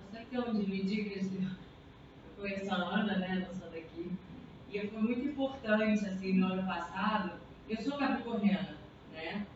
Eu 0.00 0.10
sei 0.10 0.24
que 0.24 0.34
eu 0.36 0.54
dividi 0.54 1.00
esse. 1.12 1.36
Eu 1.36 1.50
conheço 2.42 2.72
a 2.72 2.76
Ana, 2.76 3.18
né? 3.18 3.46
Sou 3.52 3.68
daqui. 3.68 4.10
E 4.70 4.88
foi 4.88 5.02
muito 5.02 5.28
importante, 5.28 6.06
assim, 6.06 6.32
no 6.38 6.46
ano 6.46 6.66
passado. 6.66 7.43
Eu 7.68 7.80
sou 7.80 7.96
capricorniana, 7.98 8.76
né? 9.12 9.46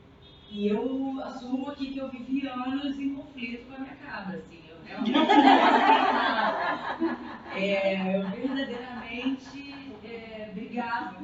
E 0.50 0.66
eu 0.66 1.20
assumo 1.22 1.70
aqui 1.70 1.92
que 1.92 1.98
eu 1.98 2.09
vivi 2.09 2.48
anos 2.48 2.98
em 2.98 3.14
conflito 3.14 3.66
com 3.66 3.74
a 3.74 3.78
minha 3.80 3.96
cabra, 3.96 4.38
assim. 4.38 4.62
Eu 4.66 4.76
realmente 4.84 5.18
é, 7.54 8.16
eu 8.16 8.28
verdadeiramente 8.30 9.74
é, 10.04 10.50
brigava. 10.54 11.20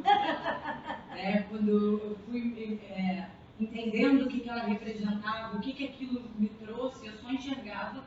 Né? 1.11 1.47
Quando 1.49 1.70
eu 1.70 2.18
fui 2.26 2.78
é, 2.91 3.28
entendendo 3.59 4.26
o 4.26 4.28
que, 4.28 4.41
que 4.41 4.51
ela 4.51 4.64
representava, 4.64 5.57
o 5.57 5.61
que, 5.61 5.72
que 5.72 5.85
aquilo 5.85 6.22
me 6.39 6.49
trouxe, 6.49 7.07
eu 7.07 7.14
só 7.14 7.30
enxergava 7.30 8.05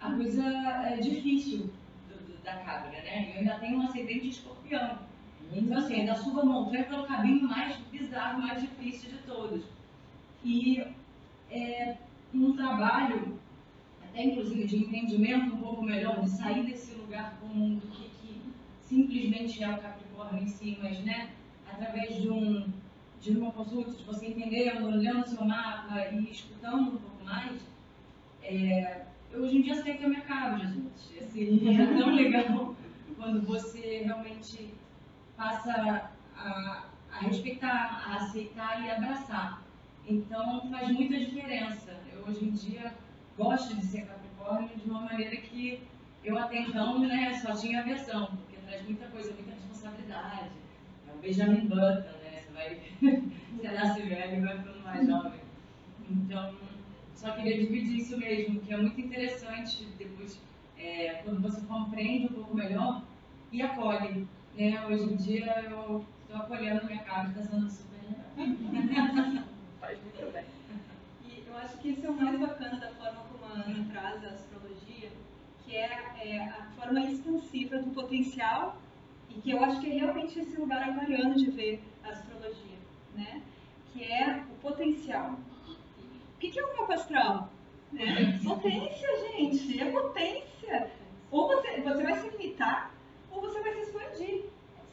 a 0.00 0.12
coisa 0.12 0.44
é, 0.44 0.96
difícil 0.96 1.70
do, 2.08 2.14
do, 2.26 2.42
da 2.42 2.54
cabra, 2.58 2.90
né? 2.90 3.32
Eu 3.34 3.40
ainda 3.40 3.58
tenho 3.58 3.78
um 3.78 3.82
acidente 3.82 4.20
de 4.20 4.28
escorpião. 4.30 4.98
Então, 5.52 5.78
assim, 5.78 5.94
ainda 5.94 6.14
subo 6.14 6.40
a 6.40 6.44
montanha 6.44 6.84
pelo 6.84 7.06
caminho 7.06 7.48
mais 7.48 7.76
bizarro, 7.90 8.42
mais 8.42 8.60
difícil 8.60 9.10
de 9.10 9.18
todos. 9.18 9.64
E 10.44 10.82
é, 11.50 11.96
um 12.34 12.54
trabalho, 12.54 13.38
até 14.02 14.24
inclusive 14.24 14.66
de 14.66 14.76
entendimento 14.76 15.54
um 15.54 15.58
pouco 15.58 15.82
melhor, 15.82 16.20
de 16.20 16.30
sair 16.30 16.64
desse 16.64 16.94
lugar 16.94 17.38
comum 17.40 17.76
do 17.76 17.86
que, 17.88 18.10
que 18.20 18.40
simplesmente 18.82 19.62
é 19.62 19.70
o 19.70 19.78
Capricórnio 19.78 20.42
em 20.42 20.48
si, 20.48 20.78
mas 20.82 20.98
né, 21.00 21.30
através 21.70 22.20
de, 22.20 22.28
um, 22.28 22.66
de 23.20 23.30
uma 23.32 23.50
consulta, 23.50 23.92
de 23.92 24.04
você 24.04 24.28
entendendo, 24.28 24.86
olhando 24.86 25.24
o 25.24 25.28
seu 25.28 25.44
mapa 25.44 26.08
e 26.12 26.30
escutando 26.30 26.82
um 26.82 26.96
pouco 26.96 27.24
mais, 27.24 27.60
é, 28.42 29.02
eu 29.32 29.42
hoje 29.42 29.58
em 29.58 29.62
dia 29.62 29.82
sei 29.82 29.94
que 29.94 30.04
eu 30.04 30.10
me 30.10 30.16
acabo, 30.16 30.58
gente. 30.58 31.18
Assim, 31.20 31.78
é 31.78 31.86
tão 31.86 32.14
legal 32.14 32.74
quando 33.16 33.42
você 33.46 34.02
realmente 34.04 34.72
passa 35.38 36.10
a, 36.36 36.84
a 37.12 37.18
respeitar, 37.20 38.04
a 38.06 38.16
aceitar 38.16 38.84
e 38.84 38.90
abraçar. 38.90 39.62
Então 40.06 40.68
faz 40.68 40.90
muita 40.90 41.16
diferença. 41.16 41.96
Eu 42.12 42.24
hoje 42.26 42.44
em 42.44 42.50
dia 42.50 42.92
gosto 43.36 43.76
de 43.76 43.86
ser 43.86 44.06
Capricórnio 44.06 44.76
de 44.76 44.90
uma 44.90 45.02
maneira 45.02 45.36
que 45.36 45.80
eu 46.24 46.36
até 46.36 46.62
então 46.62 46.98
né, 46.98 47.32
só 47.34 47.54
tinha 47.54 47.80
aversão, 47.80 48.26
porque 48.26 48.56
traz 48.66 48.82
muita 48.82 49.06
coisa, 49.06 49.32
muita 49.32 49.52
responsabilidade. 49.52 50.50
É 51.08 51.14
o 51.14 51.18
Benjamin 51.18 51.68
Button, 51.68 52.18
né? 52.24 52.42
Você 52.42 52.52
vai. 52.52 52.80
você 53.56 53.68
nasce 53.68 54.02
velho 54.02 54.36
e 54.36 54.40
vai 54.40 54.58
ficando 54.58 54.82
mais 54.82 55.06
jovem. 55.06 55.40
Então, 56.10 56.54
só 57.14 57.30
queria 57.32 57.58
dividir 57.58 57.98
isso 57.98 58.18
mesmo, 58.18 58.60
que 58.60 58.72
é 58.72 58.76
muito 58.76 59.00
interessante 59.00 59.86
depois, 59.98 60.40
é, 60.76 61.20
quando 61.24 61.42
você 61.42 61.60
compreende 61.66 62.26
um 62.26 62.34
pouco 62.34 62.56
melhor 62.56 63.02
e 63.52 63.62
acolhe. 63.62 64.26
Né? 64.58 64.84
Hoje 64.86 65.04
em 65.04 65.14
dia 65.14 65.60
eu 65.70 66.04
estou 66.22 66.36
acolhendo 66.36 66.84
minha 66.84 66.98
casa, 67.04 67.28
está 67.28 67.42
sendo 67.42 67.70
super 67.70 67.96
legal. 68.02 69.44
Faz 69.80 69.98
muito 70.02 70.32
bem. 70.32 70.44
E 71.24 71.44
eu 71.46 71.56
acho 71.58 71.78
que 71.78 71.90
isso 71.90 72.04
é 72.04 72.10
o 72.10 72.12
mais 72.12 72.40
bacana 72.40 72.80
da 72.80 72.88
forma 72.88 73.22
como 73.30 73.44
a 73.44 73.54
Ana 73.64 73.86
traz 73.92 74.24
a 74.24 74.30
astrologia, 74.30 75.12
que 75.64 75.76
é, 75.76 76.12
é 76.24 76.40
a 76.40 76.66
forma 76.76 77.00
expansiva 77.02 77.78
do 77.78 77.90
potencial 77.92 78.76
e 79.30 79.34
que 79.34 79.52
eu 79.52 79.62
acho 79.62 79.80
que 79.80 79.92
é 79.92 79.94
realmente 79.94 80.40
esse 80.40 80.56
lugar 80.56 80.82
aquariano 80.82 81.36
de 81.36 81.52
ver 81.52 81.80
a 82.02 82.08
astrologia, 82.08 82.78
né? 83.14 83.40
Que 83.92 84.02
é 84.02 84.42
o 84.50 84.60
potencial. 84.60 85.38
O 86.34 86.38
que 86.40 86.58
é 86.58 86.64
o 86.64 86.76
mapa 86.76 86.94
astral? 86.94 87.52
É 87.96 88.38
potência, 88.44 89.08
gente, 89.28 89.80
é 89.80 89.92
potência. 89.92 90.90
Ou 91.30 91.46
você, 91.46 91.80
você 91.80 92.02
vai 92.02 92.18
se 92.18 92.28
limitar, 92.30 92.97
ou 93.38 93.48
você 93.48 93.60
vai 93.60 93.72
se 93.74 93.80
expandir. 93.82 94.44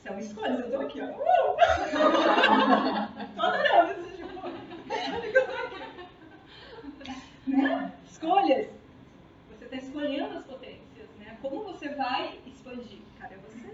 São 0.03 0.19
escolhas, 0.19 0.59
eu 0.59 0.71
tô 0.71 0.81
aqui, 0.85 1.01
ó. 1.01 1.05
Uh! 1.05 1.55
tô 3.35 3.41
adorando 3.41 3.91
esse 3.91 4.17
tipo. 4.17 4.47
Né? 7.47 7.93
Escolhas. 8.05 8.67
Você 9.49 9.65
está 9.65 9.75
escolhendo 9.77 10.37
as 10.37 10.45
potências, 10.45 11.09
né? 11.19 11.37
Como 11.41 11.63
você 11.63 11.89
vai 11.89 12.39
expandir? 12.45 12.99
Cara, 13.19 13.33
é 13.33 13.37
você. 13.37 13.65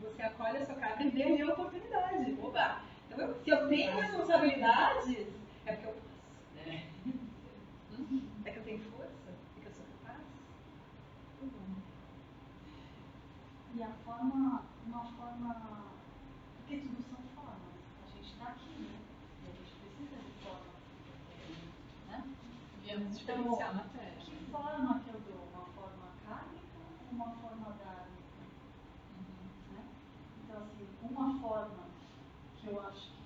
Você 0.00 0.22
acolhe 0.22 0.58
a 0.58 0.66
sua 0.66 0.74
cabra 0.74 1.04
e 1.04 1.10
vê 1.10 1.22
ali 1.22 1.42
a 1.42 1.52
oportunidade. 1.52 2.36
Oba! 2.42 2.80
Então, 3.10 3.26
eu, 3.28 3.34
se 3.42 3.50
eu 3.50 3.68
tenho 3.68 3.96
responsabilidades, 3.96 5.26
é 5.66 5.72
porque 5.72 5.86
eu 5.86 5.92
posso. 5.92 6.06
né? 6.66 6.82
É 8.44 8.50
que 8.50 8.58
eu 8.58 8.64
tenho 8.64 8.78
força? 8.80 9.30
É 9.56 9.60
que 9.60 9.66
eu 9.66 9.72
sou 9.72 9.84
capaz? 10.04 10.20
Tudo 11.38 11.50
bom. 11.52 11.80
E 13.76 13.82
a 13.82 13.90
forma, 14.06 14.62
uma 14.86 15.04
forma. 15.04 15.54
Porque 16.56 16.78
tudo 16.78 17.02
são 17.10 17.18
formas. 17.34 17.76
A 18.04 18.16
gente 18.16 18.32
está 18.32 18.44
aqui, 18.46 18.70
né? 18.80 18.98
E 19.44 19.48
a 19.48 19.52
gente 19.52 19.72
precisa 19.80 20.16
de 20.16 20.32
forma. 20.42 20.72
Né? 22.08 22.24
Viemos 22.82 23.16
experienciar 23.16 23.70
a 23.70 23.74
matéria. 23.74 24.16
Que 24.16 24.50
forma 24.50 25.00
que 25.00 25.10
eu 25.10 25.20
dou? 25.20 25.48
Uma 25.52 25.66
forma 25.74 26.08
kármica 26.26 26.78
ou 27.02 27.14
uma 27.16 27.30
forma 27.32 27.76
dármica? 27.84 28.42
Né? 29.72 29.84
Então, 30.42 30.62
assim, 30.62 30.88
uma 31.02 31.38
forma 31.38 31.86
que 32.56 32.66
eu 32.68 32.80
acho 32.80 33.10
que. 33.10 33.22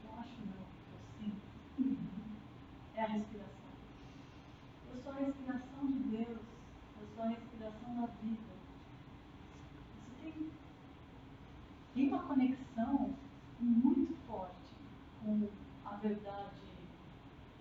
que 0.00 0.06
eu 0.06 0.14
acho 0.18 0.40
não, 0.40 0.64
que 1.18 1.26
eu 1.28 1.36
sinto, 1.76 2.12
é 2.94 3.02
a 3.02 3.06
respiração. 3.06 3.52
Eu 4.90 5.02
sou 5.02 5.12
a 5.12 5.16
respiração 5.16 5.86
de 5.86 5.98
Deus, 5.98 6.40
eu 7.00 7.06
sou 7.14 7.24
a 7.24 7.28
respiração 7.28 7.94
da 8.00 8.06
vida. 8.06 8.52
Isso 9.96 10.14
tem, 10.20 10.50
tem 11.94 12.08
uma 12.08 12.22
conexão 12.24 13.14
muito 13.60 14.16
forte 14.26 14.74
com 15.22 15.48
a 15.84 15.96
verdade, 15.96 16.62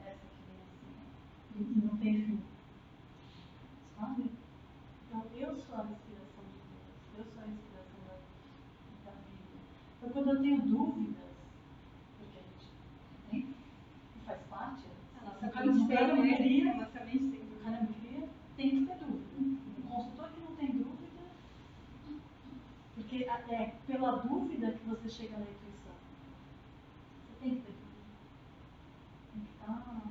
essa 0.03 0.25
que 0.25 0.41
vem 0.47 0.61
assim, 0.63 1.61
e 1.61 1.73
que 1.73 1.85
não 1.85 1.90
tem 2.01 2.21
fim. 2.25 2.43
Sabe? 3.97 4.31
Então, 5.07 5.23
eu 5.35 5.55
sou 5.55 5.75
a 5.75 5.83
respiração 5.83 6.43
de 6.51 6.59
Deus, 6.71 7.17
eu 7.17 7.25
sou 7.25 7.43
a 7.43 7.45
respiração 7.45 7.99
da, 8.07 8.15
da 9.05 9.17
vida. 9.17 9.57
Então, 9.97 10.09
quando 10.09 10.29
eu 10.29 10.41
tenho 10.41 10.61
dúvidas, 10.61 11.31
porque 12.17 12.39
a 12.39 12.41
gente 12.41 12.71
tem, 13.29 13.55
faz 14.25 14.41
parte, 14.49 14.83
A 15.21 15.25
nossa 15.25 15.45
o 15.45 15.51
cara 15.51 15.67
mente 15.67 16.27
tem, 16.27 16.37
queria, 16.37 16.65
né? 16.65 16.71
A 16.71 16.77
nossa 16.77 17.05
mente 17.05 17.19
tem. 17.19 17.41
o 17.41 17.63
cara 17.63 17.81
me 17.81 17.93
cria, 17.93 18.29
tem 18.57 18.69
que 18.69 18.85
ter 18.85 18.95
dúvida. 18.95 19.21
O 19.77 19.81
consultor 19.87 20.29
que 20.31 20.39
não 20.39 20.55
tem 20.55 20.71
dúvida, 20.71 21.01
porque 22.95 23.25
é 23.25 23.75
pela 23.85 24.11
dúvida 24.17 24.71
que 24.71 24.85
você 24.85 25.09
chega 25.09 25.37
na 25.37 25.43
intuição. 25.43 25.93
Você 27.27 27.39
tem 27.41 27.55
que 27.55 27.61
ter 27.61 27.73
dúvida. 27.73 27.91
Tem 29.33 29.43
que 29.43 29.51
estar. 29.51 30.01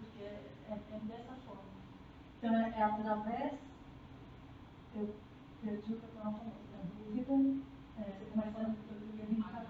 Porque 0.00 0.22
é, 0.22 0.50
é, 0.68 0.72
é 0.72 0.98
dessa 1.00 1.34
forma. 1.46 1.62
Então 2.40 2.56
é, 2.56 2.70
é 2.70 2.82
através. 2.82 3.52
Eu 4.96 5.14
perdi 5.62 5.92
o 5.92 5.96
que 5.96 6.04
eu 6.04 6.08
estava 6.08 6.38
falando. 6.38 6.54
A 6.72 6.82
dúvida. 7.04 7.60
É, 7.98 8.02
mas 8.34 8.54
eu, 8.56 8.62
eu 8.62 9.16
ia 9.18 9.26
brincar. 9.26 9.66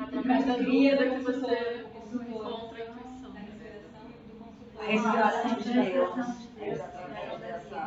Através 0.00 0.46
da 0.46 0.56
dúvida 0.56 1.10
que 1.10 1.18
você 1.20 1.86
encontra 2.12 2.76
a 2.76 2.88
intuição. 2.88 3.32
Da 3.32 3.38
respiração 3.40 4.06
do 4.26 4.34
consultor. 4.38 4.82
A 4.82 4.86
respiração 4.86 5.54
de 5.58 5.70
a 5.70 5.84
Deus. 5.84 6.80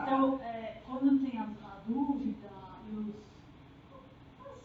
Então, 0.03 0.41
é, 0.41 0.81
quando 0.85 1.19
tem 1.19 1.39
a, 1.39 1.43
a 1.43 1.79
dúvida 1.87 2.49
e 2.87 2.95
os, 2.95 3.15
as, 4.45 4.57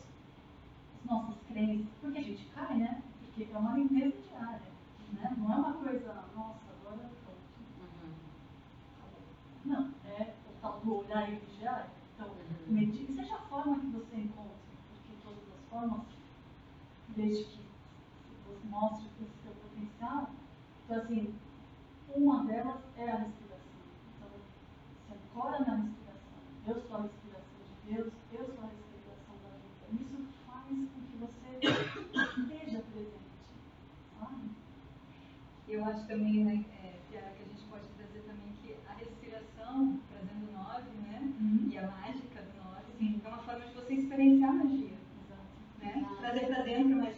as 0.99 1.05
nossas 1.05 1.37
crenças, 1.49 1.89
porque 2.01 2.19
a 2.19 2.23
gente 2.23 2.45
cai, 2.55 2.77
né? 2.77 3.03
Porque 3.21 3.49
é 3.53 3.59
uma 3.59 3.77
limpeza 3.79 4.17
diária, 4.29 4.61
né? 5.13 5.37
Não 5.39 5.53
é 5.53 5.57
uma 5.57 5.73
coisa, 5.75 6.15
nossa, 6.35 6.61
agora 6.81 7.09
pronto. 7.25 7.39
acabou. 8.99 9.25
Não, 9.65 9.91
o 10.63 10.81
do 10.81 10.99
olhar 10.99 11.33
e 11.33 11.37
vigiar. 11.37 11.89
Então, 12.15 12.31
medite, 12.67 13.13
seja 13.15 13.35
a 13.35 13.43
forma 13.43 13.79
que 13.81 13.87
você 13.87 14.17
encontre, 14.17 14.53
porque 14.91 15.13
todas 15.23 15.43
as 15.43 15.71
formas, 15.71 16.07
desde 17.17 17.45
que 17.45 17.63
você 18.47 18.69
mostre 18.69 19.09
esse 19.21 19.31
seu 19.43 19.53
potencial, 19.53 20.31
então 20.85 20.97
assim, 20.97 21.35
uma 22.15 22.45
delas 22.45 22.81
é 22.97 23.11
a 23.11 23.17
respiração. 23.17 23.63
Então, 24.17 24.29
se 25.07 25.15
ancora 25.15 25.59
na 25.61 25.77
respiração. 25.77 26.03
Eu 26.67 26.81
sou 26.81 26.97
a 26.97 27.03
respiração 27.03 27.61
de 27.65 27.93
Deus, 27.93 28.13
eu 28.33 28.45
sou 28.45 28.65
a 28.65 28.69
respiração 28.69 29.35
da 29.43 29.51
vida. 29.57 30.03
Isso 30.03 30.17
faz 30.47 30.67
com 30.69 31.01
que 31.09 31.17
você 31.17 31.59
esteja 32.43 32.83
presente, 32.93 33.33
sabe? 34.19 34.51
Eu 35.69 35.85
acho 35.87 36.07
também, 36.07 36.45
né, 36.45 36.65
é, 36.83 37.01
Piara, 37.11 37.31
que 37.31 37.43
a 37.43 37.47
gente 37.47 37.65
pode 37.71 37.87
trazer 37.97 38.21
também 38.21 38.53
que 38.63 38.77
a 38.87 38.93
respiração, 38.93 39.99
trazendo 40.11 40.51
o 40.51 40.53
nove, 40.53 40.91
né, 41.09 41.33
e 41.71 41.79
a 41.79 41.91
mágica 41.91 42.43
do 42.43 42.63
nove, 42.63 42.93
Sim. 42.99 43.21
é 43.25 43.29
uma 43.29 43.43
experienciar 44.13 44.51
a 44.51 44.53
magia, 44.53 44.91
né? 45.81 46.07
Trazer 46.21 46.47
para 46.47 46.63
dentro 46.63 47.01
a 47.01 47.11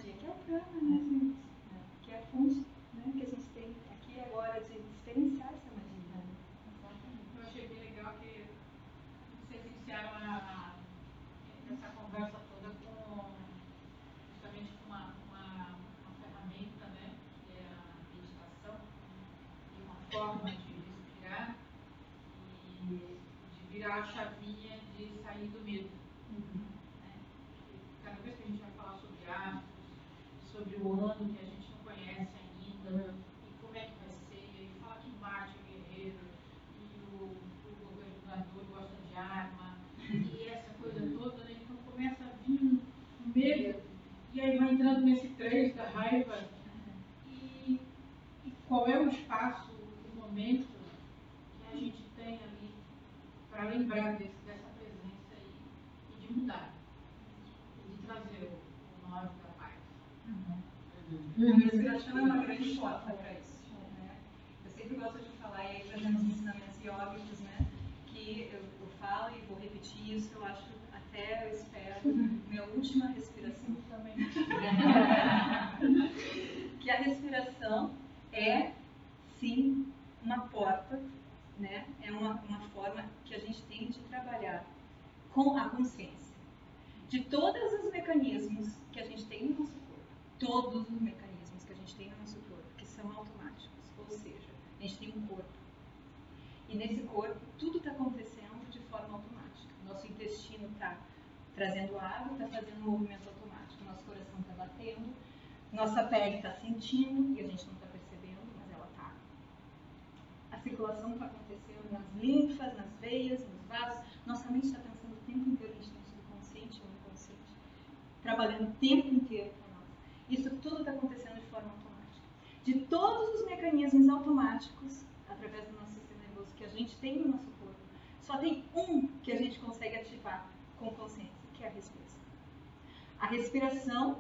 A 133.25 133.27
respiração 133.27 134.19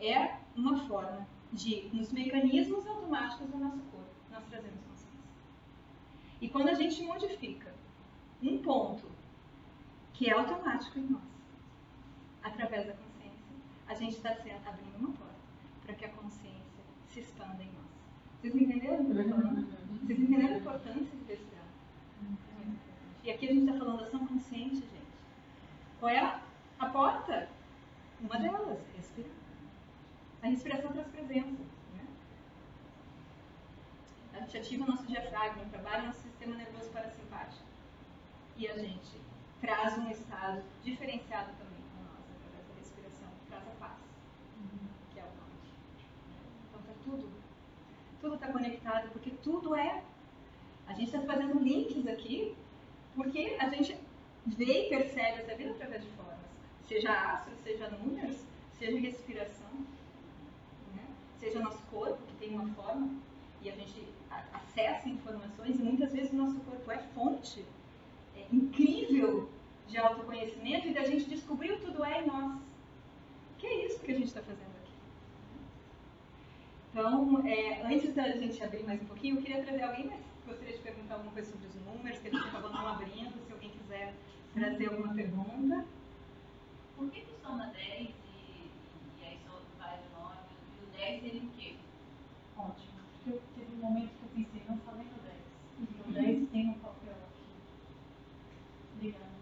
é 0.00 0.34
uma 0.56 0.76
forma 0.88 1.24
de, 1.52 1.88
nos 1.92 2.10
mecanismos 2.10 2.84
automáticos 2.84 3.48
do 3.48 3.56
nosso 3.56 3.78
corpo, 3.78 4.10
nós 4.32 4.44
trazemos 4.46 4.80
consciência. 4.80 5.20
E 6.40 6.48
quando 6.48 6.70
a 6.70 6.74
gente 6.74 7.04
modifica 7.04 7.72
um 8.42 8.58
ponto 8.58 9.08
que 10.12 10.28
é 10.28 10.32
automático 10.32 10.98
em 10.98 11.02
nós, 11.02 11.22
através 12.42 12.88
da 12.88 12.94
consciência, 12.94 13.54
a 13.86 13.94
gente 13.94 14.16
está 14.16 14.30
abrindo 14.30 14.96
uma 14.98 15.12
porta 15.12 15.36
para 15.84 15.94
que 15.94 16.04
a 16.06 16.08
consciência 16.08 16.82
se 17.06 17.20
expanda 17.20 17.62
em 17.62 17.70
nós. 17.74 17.86
Vocês 18.40 18.56
entenderam 18.56 19.02
o 19.02 19.04
que 19.04 19.12
eu 19.12 19.20
estou 19.20 19.40
falando? 19.40 19.66
Vocês 20.04 20.18
entenderam 20.18 20.54
a 20.56 20.58
importância 20.58 21.16
de 21.16 21.24
respirar? 21.28 21.64
E 23.22 23.30
aqui 23.30 23.48
a 23.48 23.52
gente 23.52 23.66
está 23.70 23.78
falando 23.78 24.02
ação 24.02 24.26
consciente, 24.26 24.80
gente. 24.80 25.14
Qual 26.00 26.10
é 26.10 26.40
a 26.80 26.86
porta? 26.86 27.54
Uma 28.20 28.38
delas, 28.38 28.78
respirar. 28.96 29.30
A 30.42 30.46
respiração 30.46 30.92
traz 30.92 31.08
presença. 31.08 31.62
Né? 31.94 32.06
A 34.34 34.40
gente 34.40 34.56
ativa 34.56 34.84
o 34.84 34.86
nosso 34.86 35.06
diafragma, 35.06 35.64
trabalha 35.70 36.04
o 36.04 36.06
nosso 36.06 36.20
sistema 36.20 36.56
nervoso 36.56 36.90
parasimpático. 36.90 37.64
E 38.56 38.68
a 38.68 38.78
gente 38.78 39.20
traz 39.60 39.98
um 39.98 40.08
estado 40.10 40.62
diferenciado 40.82 41.50
também 41.58 41.82
para 41.92 42.04
nós, 42.04 42.24
através 42.36 42.66
da 42.68 42.74
respiração. 42.78 43.28
Traz 43.48 43.66
a 43.68 43.70
paz, 43.72 43.98
que 45.12 45.20
é 45.20 45.22
o 45.22 45.26
norte. 45.26 45.74
Então 46.68 46.80
está 46.80 46.92
tudo. 47.04 47.30
Tudo 48.20 48.34
está 48.36 48.48
conectado, 48.48 49.10
porque 49.12 49.30
tudo 49.42 49.74
é. 49.74 50.02
A 50.86 50.94
gente 50.94 51.14
está 51.14 51.20
fazendo 51.20 51.58
links 51.58 52.06
aqui, 52.06 52.56
porque 53.14 53.56
a 53.58 53.68
gente 53.68 53.98
vê 54.46 54.86
e 54.86 54.88
percebe 54.88 55.42
essa 55.42 55.54
vida 55.54 55.72
através 55.72 56.02
de 56.02 56.10
formas. 56.12 56.35
Seja 56.88 57.12
astros, 57.12 57.58
seja 57.64 57.88
números, 57.90 58.36
seja 58.78 58.98
respiração, 58.98 59.70
né? 60.94 61.04
seja 61.38 61.60
nosso 61.60 61.82
corpo, 61.90 62.18
que 62.28 62.34
tem 62.36 62.50
uma 62.50 62.72
forma, 62.74 63.10
e 63.60 63.70
a 63.70 63.74
gente 63.74 64.06
acessa 64.52 65.08
informações, 65.08 65.78
e 65.78 65.82
muitas 65.82 66.12
vezes 66.12 66.32
o 66.32 66.36
nosso 66.36 66.58
corpo 66.60 66.90
é 66.90 66.98
fonte 67.14 67.64
é 68.36 68.46
incrível 68.52 69.48
de 69.88 69.96
autoconhecimento 69.98 70.88
e 70.88 70.94
da 70.94 71.04
gente 71.04 71.24
descobrir 71.24 71.72
o 71.72 71.80
tudo 71.80 72.04
é 72.04 72.22
em 72.22 72.26
nós. 72.26 72.60
Que 73.58 73.66
é 73.66 73.86
isso 73.86 74.00
que 74.00 74.12
a 74.12 74.14
gente 74.14 74.26
está 74.26 74.42
fazendo 74.42 74.76
aqui. 74.82 74.92
Então, 76.90 77.46
é, 77.46 77.82
antes 77.82 78.14
da 78.14 78.28
gente 78.30 78.62
abrir 78.62 78.84
mais 78.84 79.00
um 79.00 79.06
pouquinho, 79.06 79.36
eu 79.36 79.42
queria 79.42 79.62
trazer 79.62 79.82
alguém 79.82 80.06
mais 80.06 80.20
gostaria 80.46 80.76
de 80.76 80.82
perguntar 80.82 81.14
alguma 81.14 81.32
coisa 81.32 81.50
sobre 81.50 81.66
os 81.66 81.74
números, 81.74 82.18
que 82.20 82.28
a 82.28 82.30
gente 82.30 82.48
acabou 82.48 82.70
não 82.70 82.86
abrindo, 82.86 83.34
se 83.44 83.52
alguém 83.52 83.70
quiser 83.70 84.14
trazer 84.54 84.88
alguma 84.88 85.12
pergunta. 85.12 85.84
Por 86.96 87.10
que, 87.10 87.20
que 87.20 87.40
soma 87.42 87.66
10 87.66 88.08
e, 88.08 88.70
e 89.20 89.24
aí 89.24 89.38
só 89.46 89.60
vai 89.78 89.98
o 89.98 90.18
9 90.18 90.36
e 90.80 90.84
o 90.84 90.86
10 90.96 91.22
seria 91.22 91.42
o 91.42 91.50
quê? 91.50 91.76
Ótimo. 92.56 93.00
Porque 93.12 93.30
eu, 93.30 93.42
teve 93.54 93.74
um 93.74 93.84
momento 93.84 94.10
que 94.10 94.22
eu 94.22 94.44
pensei, 94.44 94.62
não 94.66 94.78
falei 94.78 95.04
no 95.04 95.18
10. 95.22 95.34
Porque 95.76 96.08
o 96.08 96.12
10 96.12 96.50
tem 96.50 96.70
um 96.70 96.78
papel 96.78 97.12
aqui. 97.12 97.46
Obrigada. 98.94 99.36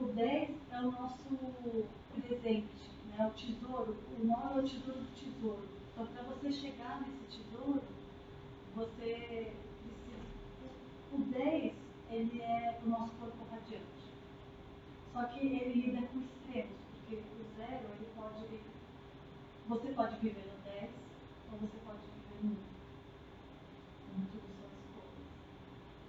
O 0.00 0.04
10 0.06 0.50
é 0.72 0.80
o 0.80 0.90
nosso 0.90 1.86
presente, 2.14 2.90
né? 3.08 3.26
o 3.26 3.30
tesouro. 3.38 3.96
O 4.18 4.24
9 4.24 4.54
é 4.54 4.62
o 4.62 4.68
tesouro 4.68 5.00
do 5.00 5.14
tesouro. 5.14 5.68
Então, 5.92 6.06
para 6.06 6.22
você 6.22 6.50
chegar 6.50 7.02
nesse 7.02 7.42
tesouro, 7.42 7.82
você 8.74 9.52
precisa. 9.82 10.24
O 11.12 11.18
10, 11.18 11.72
ele 12.10 12.40
é 12.40 12.80
o 12.82 12.88
nosso 12.88 13.12
corpo 13.16 13.36
radiante. 13.36 13.43
Só 15.14 15.22
que 15.26 15.46
ele 15.46 15.80
lida 15.80 16.04
com 16.08 16.18
extremos, 16.18 16.76
porque 16.90 17.14
o 17.14 17.56
zero, 17.56 17.86
ele 17.94 18.08
pode. 18.16 18.60
Você 19.68 19.92
pode 19.92 20.16
viver 20.18 20.44
no 20.44 20.64
10 20.64 20.90
ou 21.52 21.58
você 21.60 21.78
pode 21.86 22.00
viver 22.00 22.42
no 22.42 22.50
1. 22.50 22.56
Como 24.10 24.26
tudo 24.26 24.42
são 24.58 24.68
escolhas. 24.82 25.30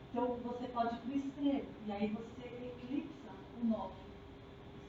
Então 0.10 0.26
você 0.38 0.68
pode 0.70 0.96
ir 0.96 1.00
para 1.02 1.12
o 1.12 1.18
extremo, 1.20 1.70
e 1.86 1.92
aí 1.92 2.08
você 2.08 2.74
eclipsa 2.82 3.30
o 3.62 3.66
9. 3.66 3.94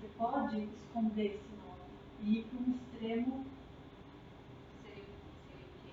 Você 0.00 0.08
pode 0.16 0.62
esconder 0.62 1.26
esse 1.26 1.50
9 1.66 1.80
e 2.22 2.38
ir 2.38 2.44
para 2.44 2.58
um 2.58 2.70
extremo 2.70 3.46
Seria, 4.82 5.04
seria 5.46 5.66
o 5.66 5.84
quê? 5.84 5.92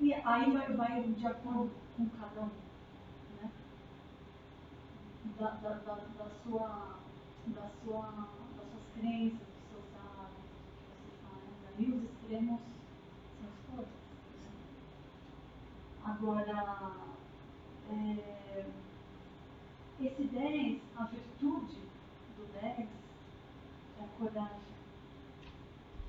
E 0.00 0.14
aí 0.14 0.50
vai, 0.50 0.72
vai 0.72 1.02
de 1.02 1.26
acordo 1.26 1.70
com 1.94 2.08
cada 2.08 2.40
um? 2.40 2.63
Da, 5.38 5.50
da, 5.50 5.70
da, 5.70 5.94
da 5.94 6.30
sua, 6.42 6.98
da 7.46 7.68
sua, 7.82 8.28
das 8.56 8.70
suas 8.70 8.84
crenças, 8.94 9.38
dos 9.38 9.68
seus 9.70 9.84
hábitos, 9.96 10.50
que 10.78 11.02
você 11.02 11.12
faz. 11.22 11.42
Aí 11.76 11.92
os 11.92 12.04
extremos 12.04 12.60
são 13.40 13.48
as 13.48 13.76
coisas. 13.76 13.94
Agora, 16.04 16.44
é, 17.90 18.66
esse 20.00 20.22
10, 20.22 20.82
a 20.96 21.04
virtude 21.04 21.80
do 22.36 22.52
10 22.60 22.78
é 22.78 24.04
a 24.04 24.06
coragem. 24.18 24.74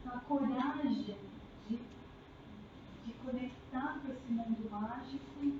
A 0.06 0.20
coragem 0.20 1.18
de 1.68 1.96
de 3.06 3.14
conectar 3.14 4.00
com 4.02 4.12
esse 4.12 4.32
mundo 4.32 4.70
mágico 4.70 5.60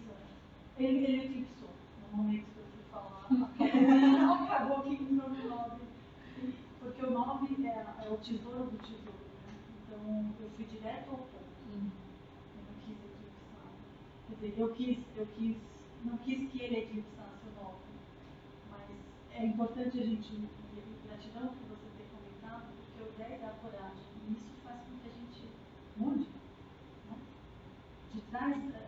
Ele, 0.81 1.05
ele 1.05 1.25
eclipsou. 1.25 1.69
No 2.11 2.17
momento 2.17 2.45
que 2.45 2.57
eu 2.57 2.65
fui 2.73 2.83
falar, 2.91 3.27
acabou, 3.29 4.47
acabou 4.47 4.81
que 4.81 5.03
entrou 5.03 5.29
no 5.29 5.49
9. 5.49 5.81
Porque 6.79 7.05
o 7.05 7.11
9 7.11 7.67
é, 7.67 7.85
é 8.05 8.09
o 8.09 8.17
tesouro 8.17 8.65
do 8.65 8.77
tesouro. 8.79 9.21
Né? 9.45 9.53
Então 9.77 10.33
eu 10.41 10.49
fui 10.55 10.65
direto 10.65 11.11
ao 11.11 11.17
ponto. 11.17 11.51
Eu 11.69 11.77
não 11.77 12.73
quis 12.83 12.97
eclipsar. 12.97 13.69
Quer 14.27 14.33
dizer, 14.33 14.53
eu 14.59 14.73
quis, 14.73 14.97
eu 15.15 15.27
quis, 15.37 15.57
não 16.03 16.17
quis 16.17 16.49
que 16.49 16.61
ele 16.63 16.77
eclipsasse 16.77 17.45
o 17.45 17.63
9. 17.63 17.77
Mas 18.71 18.89
é 19.33 19.45
importante 19.45 19.99
a 19.99 20.03
gente, 20.03 20.33
e 20.33 20.49
gratidão 21.05 21.49
por 21.49 21.77
você 21.77 21.85
ter 21.95 22.07
comentado, 22.09 22.73
porque 22.75 23.03
o 23.03 23.11
10 23.19 23.39
é 23.39 23.45
a 23.45 23.53
coragem. 23.61 24.09
E 24.27 24.31
isso 24.33 24.49
faz 24.63 24.81
com 24.81 24.97
que 24.97 25.07
a 25.07 25.13
gente 25.13 25.47
mude. 25.95 26.27
Né? 27.07 27.17
De 28.15 28.21
trás, 28.21 28.57
eh, 28.73 28.80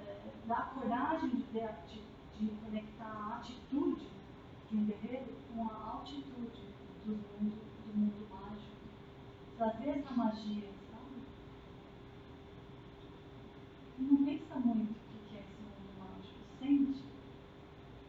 da 0.47 0.55
coragem 0.55 1.29
de, 1.29 1.43
de, 1.43 2.03
de 2.39 2.55
conectar 2.63 3.05
a 3.05 3.37
atitude 3.37 4.13
de 4.69 4.77
um 4.77 4.85
guerreiro 4.85 5.33
com 5.53 5.69
a 5.69 5.91
altitude 5.93 6.73
do 7.05 7.11
mundo, 7.11 7.61
do 7.85 7.99
mundo 7.99 8.27
mágico. 8.29 8.73
Trazer 9.57 9.99
essa 9.99 10.11
magia, 10.13 10.69
sabe? 10.89 11.21
Não 13.99 14.25
pensa 14.25 14.55
muito 14.55 14.91
o 14.91 15.29
que 15.29 15.37
é 15.37 15.41
esse 15.41 15.61
mundo 15.61 15.99
mágico. 15.99 16.39
Sente. 16.59 17.03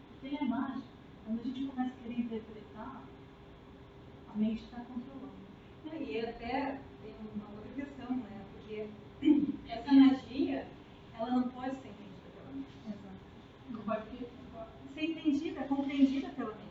Porque 0.09 0.27
ele 0.27 0.37
é 0.37 0.45
mágico. 0.45 0.89
Quando 1.27 1.41
a 1.41 1.43
gente 1.43 1.67
começa 1.67 1.95
a 1.95 2.03
querer 2.03 2.21
interpretar, 2.21 3.03
a 4.33 4.39
mente 4.39 4.65
está 4.65 4.79
controlando. 4.79 5.35
Não, 5.85 5.95
E 5.95 6.21
até 6.21 6.81
tem 7.03 7.15
uma 7.35 7.51
outra 7.51 7.73
questão, 7.75 8.17
né? 8.17 8.45
Porque 8.53 8.89
essa 9.69 9.93
magia, 9.93 10.67
ela 11.19 11.31
não 11.31 11.43
pode 11.51 11.77
ser 11.81 11.89
entendida 11.89 12.31
pela 12.35 12.53
mente. 12.53 12.75
Não 13.71 13.81
vai 13.83 14.01
porque 14.01 14.25
Ser 14.95 15.11
entendida, 15.11 15.65
compreendida 15.65 16.29
pela 16.29 16.55
mente. 16.55 16.65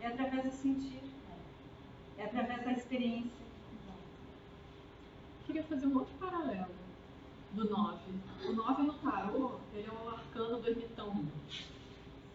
É 0.00 0.10
através 0.36 0.44
do 0.44 0.50
sentir. 0.52 1.00
É 2.18 2.24
através 2.24 2.64
da 2.64 2.72
experiência. 2.72 3.46
queria 5.46 5.62
fazer 5.64 5.86
um 5.86 5.96
outro 5.96 6.12
paralelo 6.18 6.74
do 7.52 7.70
9. 7.70 7.98
O 8.44 8.52
9 8.52 8.82
no 8.82 8.92
tarô, 8.94 9.52
ele 9.74 9.86
é 9.86 9.90
o 9.90 10.08
arcano 10.08 10.60
do 10.60 10.68
ermitão. 10.68 11.24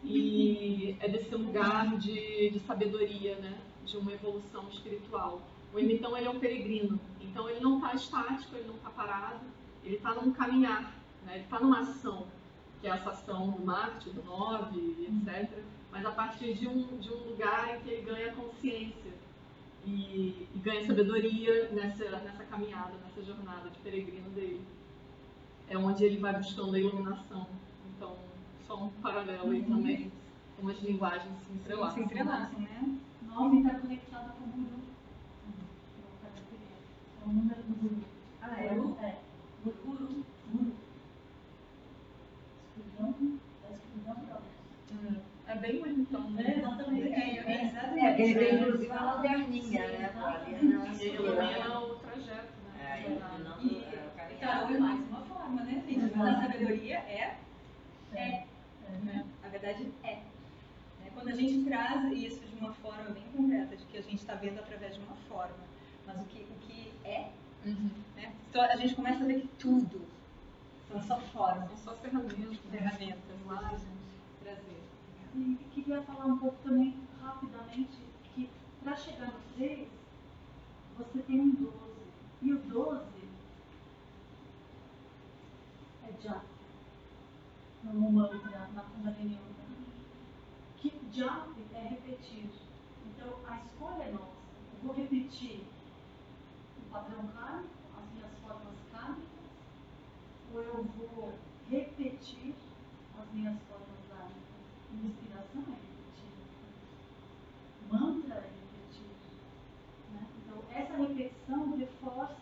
E 0.03 0.95
é 0.99 1.09
desse 1.09 1.35
lugar 1.35 1.97
de, 1.97 2.49
de 2.51 2.59
sabedoria, 2.61 3.35
né? 3.35 3.59
De 3.85 3.97
uma 3.97 4.13
evolução 4.13 4.67
espiritual. 4.69 5.41
O 5.73 5.79
ermitão, 5.79 6.17
ele 6.17 6.27
é 6.27 6.29
um 6.29 6.39
peregrino. 6.39 6.99
Então, 7.19 7.49
ele 7.49 7.59
não 7.59 7.77
está 7.77 7.93
estático, 7.93 8.55
ele 8.55 8.67
não 8.67 8.75
está 8.75 8.89
parado. 8.89 9.41
Ele 9.83 9.95
está 9.95 10.13
num 10.13 10.31
caminhar, 10.31 10.95
né? 11.25 11.35
Ele 11.35 11.43
está 11.43 11.59
numa 11.59 11.81
ação. 11.81 12.25
Que 12.79 12.87
é 12.87 12.91
essa 12.91 13.11
ação 13.11 13.51
do 13.51 13.63
Marte, 13.63 14.09
do 14.09 14.23
9, 14.23 14.79
etc. 15.03 15.63
Mas 15.91 16.05
a 16.05 16.11
partir 16.11 16.53
de 16.53 16.67
um, 16.67 16.97
de 16.97 17.09
um 17.11 17.29
lugar 17.29 17.75
em 17.75 17.81
que 17.81 17.89
ele 17.89 18.01
ganha 18.03 18.33
consciência 18.33 19.11
e, 19.85 20.47
e 20.53 20.59
ganha 20.63 20.85
sabedoria 20.85 21.69
nessa, 21.71 22.09
nessa 22.19 22.43
caminhada, 22.45 22.93
nessa 23.03 23.23
jornada 23.23 23.69
de 23.69 23.77
peregrino 23.79 24.29
dele. 24.29 24.61
É 25.67 25.77
onde 25.77 26.03
ele 26.03 26.17
vai 26.17 26.33
buscando 26.33 26.75
a 26.75 26.79
iluminação. 26.79 27.47
Então, 27.95 28.17
só 28.67 28.75
um 28.75 28.89
paralelo 29.01 29.51
aí 29.51 29.63
também, 29.63 30.11
como 30.57 30.69
as 30.69 30.79
linguagens 30.81 31.33
se 31.45 31.53
entrelaçam. 31.53 31.97
Se 31.97 32.03
entrelaçam, 32.03 32.59
né? 32.59 32.99
9 33.21 33.57
está 33.57 33.79
conectado 33.79 34.33
com 34.37 34.43
o 34.43 34.47
guru. 34.47 34.81
É 37.21 37.25
o 37.25 37.33
número 37.33 37.63
do 37.63 37.75
guru. 37.81 38.03
Ah, 38.41 38.61
é 38.61 38.73
o? 38.73 38.97
É. 38.99 39.17
Guru. 39.63 40.25
Guru. 40.51 40.73
Escuridão. 42.77 43.39
Da 43.61 43.69
escuridão 43.71 44.15
para 44.15 44.35
luz. 44.35 45.21
É 45.47 45.50
bem 45.61 45.81
o 45.81 45.85
ermitão, 45.85 46.25
É, 46.37 46.43
né? 46.43 46.55
exatamente. 46.57 47.07
É, 47.13 47.19
É, 47.19 47.65
exatamente. 47.65 48.05
É, 48.05 48.21
ele 48.21 48.39
tem 48.39 48.55
inclusive 48.61 48.91
a 48.91 49.03
lanterninha, 49.15 49.87
né? 49.87 50.43
ele 50.47 50.91
escuridão. 50.91 51.51
ilumina 51.51 51.79
o 51.79 51.95
trajeto, 51.95 52.53
né? 52.77 52.81
É, 52.81 52.93
a 52.93 53.57
E 53.61 53.83
é, 53.83 54.07
o 54.07 54.17
caminho. 54.17 54.39
tarô 54.39 54.75
é 54.75 54.79
mais 54.79 54.99
uma 55.09 55.21
forma, 55.21 55.61
né, 55.63 55.83
gente? 55.87 56.15
Mas 56.15 56.27
a 56.37 56.41
sabedoria 56.41 56.97
é, 56.97 57.37
é. 58.13 58.45
né? 59.03 59.25
na 59.41 59.49
verdade, 59.49 59.91
é. 60.03 60.15
Né? 60.15 61.11
Quando 61.13 61.29
a 61.29 61.35
gente 61.35 61.63
traz 61.69 62.11
isso 62.11 62.41
de 62.45 62.55
uma 62.59 62.73
forma 62.75 63.09
bem 63.11 63.23
concreta, 63.35 63.75
de 63.75 63.85
que 63.85 63.97
a 63.97 64.01
gente 64.01 64.15
está 64.15 64.35
vendo 64.35 64.59
através 64.59 64.95
de 64.95 65.01
uma 65.01 65.15
forma, 65.29 65.55
mas 66.05 66.19
o 66.21 66.25
que, 66.25 66.39
o 66.43 66.67
que 66.67 66.91
é, 67.05 67.29
Uhum. 67.63 67.91
né? 68.15 68.31
Então 68.49 68.59
a 68.63 68.75
gente 68.75 68.95
começa 68.95 69.23
a 69.23 69.27
ver 69.27 69.41
que 69.41 69.47
tudo 69.59 70.01
são 70.89 70.99
só 71.03 71.19
formas, 71.19 71.69
São 71.79 71.93
só 71.93 72.01
ferramentas. 72.01 72.57
ferramentas, 72.71 73.21
imagens. 73.45 74.00
E 75.35 75.57
queria 75.73 76.01
falar 76.01 76.25
um 76.25 76.37
pouco 76.37 76.57
também, 76.63 76.95
rapidamente, 77.21 77.97
que 78.33 78.49
para 78.83 78.95
chegar 78.95 79.27
no 79.27 79.39
3, 79.55 79.87
você 80.97 81.19
tem 81.19 81.39
um 81.39 81.51
12. 81.51 81.71
E 82.41 82.53
o 82.53 82.59
12 82.59 83.05
é 86.03 86.21
já. 86.21 86.41
No 87.83 88.11
mantra, 88.11 88.69
na 88.73 88.83
Kundalini 88.83 89.35
Yoga. 89.35 89.51
Que 90.77 90.93
já 91.11 91.47
é 91.73 91.87
repetir. 91.87 92.49
Então, 93.05 93.39
a 93.47 93.57
escolha 93.57 94.03
é 94.03 94.11
nossa. 94.11 94.41
Eu 94.73 94.87
vou 94.87 94.95
repetir 94.95 95.63
o 96.77 96.89
padrão 96.91 97.27
kármico, 97.27 97.73
as 97.97 98.13
minhas 98.13 98.31
formas 98.39 98.75
kármicas, 98.91 99.27
ou 100.53 100.61
eu 100.61 100.83
vou 100.83 101.33
repetir 101.69 102.53
as 103.19 103.31
minhas 103.31 103.57
formas 103.63 103.99
kármicas. 104.09 104.41
Inspiração 104.93 105.61
é 105.61 105.77
repetir. 105.79 106.33
Mantra 107.89 108.35
é 108.35 108.49
repetir. 108.49 109.05
né? 110.13 110.27
Então, 110.37 110.63
essa 110.91 110.97
repetição 110.97 111.77
reforça 111.77 112.35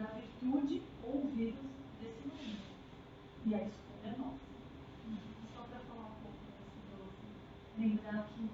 a 0.00 0.04
virtude 0.04 0.82
ou 1.02 1.24
o 1.24 1.28
vírus 1.36 1.60
desse 2.00 2.26
momento. 2.26 2.64
E 3.46 3.54
a 3.54 3.58
escolha 3.58 4.04
é 4.04 4.16
nossa. 4.18 4.38
Só 5.54 5.62
para 5.64 5.80
falar 5.80 6.06
um 6.06 6.14
pouco 6.22 6.38
desse 6.46 6.80
doce. 6.90 7.26
Lembrar 7.78 8.26
que 8.28 8.48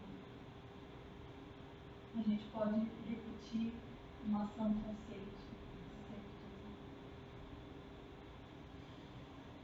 a 2.18 2.22
gente 2.22 2.44
pode 2.52 2.80
repetir 3.08 3.72
uma 4.26 4.44
ação 4.44 4.74
consciente. 4.74 5.40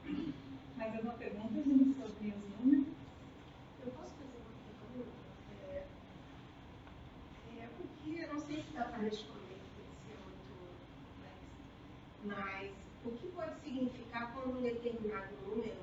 sempre. 0.04 0.34
Mais 0.76 0.94
alguma 0.94 1.14
pergunta, 1.14 1.54
gente, 1.54 1.94
sobre 1.98 2.28
os 2.28 2.60
números? 2.60 2.86
Eu 3.84 3.92
posso 3.92 4.12
fazer 4.14 4.38
uma 4.38 4.50
pergunta? 4.64 5.10
É, 5.64 5.86
é 7.58 7.68
porque, 7.76 8.10
eu 8.20 8.34
não 8.34 8.40
sei 8.40 8.62
se 8.62 8.72
dá 8.72 8.84
para 8.84 8.98
responder, 8.98 9.58
tem 9.76 9.86
que 9.86 9.96
ser 10.06 10.18
muito 10.24 10.42
complexo, 11.16 11.50
mas 12.24 12.72
o 13.04 13.10
que 13.12 13.26
pode 13.28 13.60
significar 13.60 14.22
quando 14.22 14.34
um 14.48 14.62
determinado 14.62 15.34
número 15.46 15.76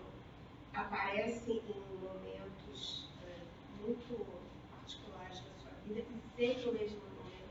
aparece 0.73 1.52
em 1.52 1.84
momentos 2.02 3.10
é, 3.23 3.81
muito 3.81 4.26
particulares 4.72 5.40
da 5.41 5.53
sua 5.61 5.72
vida 5.85 6.02
e 6.02 6.35
sempre 6.35 6.69
o 6.69 6.73
mesmo 6.73 6.99
número? 6.99 7.48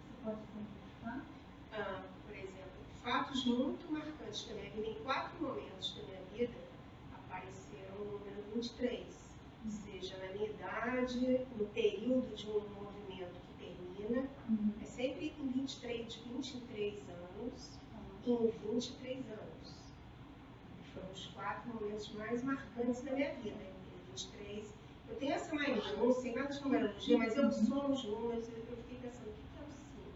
Você 0.00 0.24
pode 0.24 0.40
simplificar? 0.46 1.24
Ah, 1.72 2.02
por 2.26 2.34
exemplo, 2.34 2.80
fatos 3.02 3.44
muito 3.44 3.92
marcantes 3.92 4.48
da 4.48 4.54
minha 4.54 4.70
vida, 4.70 4.88
em 4.88 4.94
quatro 5.04 5.42
momentos 5.42 5.94
da 5.94 6.02
minha 6.02 6.22
vida, 6.32 6.58
apareceram 7.12 8.00
o 8.00 8.18
número 8.18 8.42
23. 8.54 9.26
Seja 9.68 10.16
na 10.18 10.32
minha 10.32 10.48
idade, 10.48 11.46
no 11.56 11.66
período 11.66 12.34
de 12.34 12.48
um 12.48 12.60
movimento 12.68 13.40
que 13.40 13.64
termina, 13.64 14.28
é 14.80 14.84
sempre 14.84 15.34
em 15.38 15.48
23, 15.48 16.12
de 16.12 16.20
23 16.20 16.94
anos, 17.08 17.78
em 18.30 18.50
23 18.72 19.30
anos. 19.30 19.76
Foram 20.92 21.12
os 21.12 21.26
quatro 21.26 21.74
momentos 21.74 22.12
mais 22.14 22.42
marcantes 22.42 23.02
da 23.02 23.12
minha 23.12 23.34
vida. 23.34 23.56
Em 23.56 24.10
23, 24.10 24.74
eu 25.08 25.16
tenho 25.16 25.32
essa 25.32 25.54
mania, 25.54 25.76
eu 25.76 25.98
não 25.98 26.12
sei 26.12 26.34
nada 26.34 26.52
de 26.52 26.60
numerologia, 26.62 27.18
mas 27.18 27.36
eu 27.36 27.50
somo 27.50 27.92
os 27.92 28.04
números, 28.04 28.48
eu, 28.48 28.58
eu 28.70 28.76
fiquei 28.78 28.98
pensando, 28.98 29.28
o 29.28 29.32
que 29.32 29.58
é 29.58 29.62
o 29.62 29.70
5? 29.70 30.10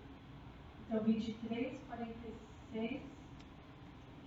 Então, 0.89 1.05
23, 1.05 1.81
46, 1.89 3.03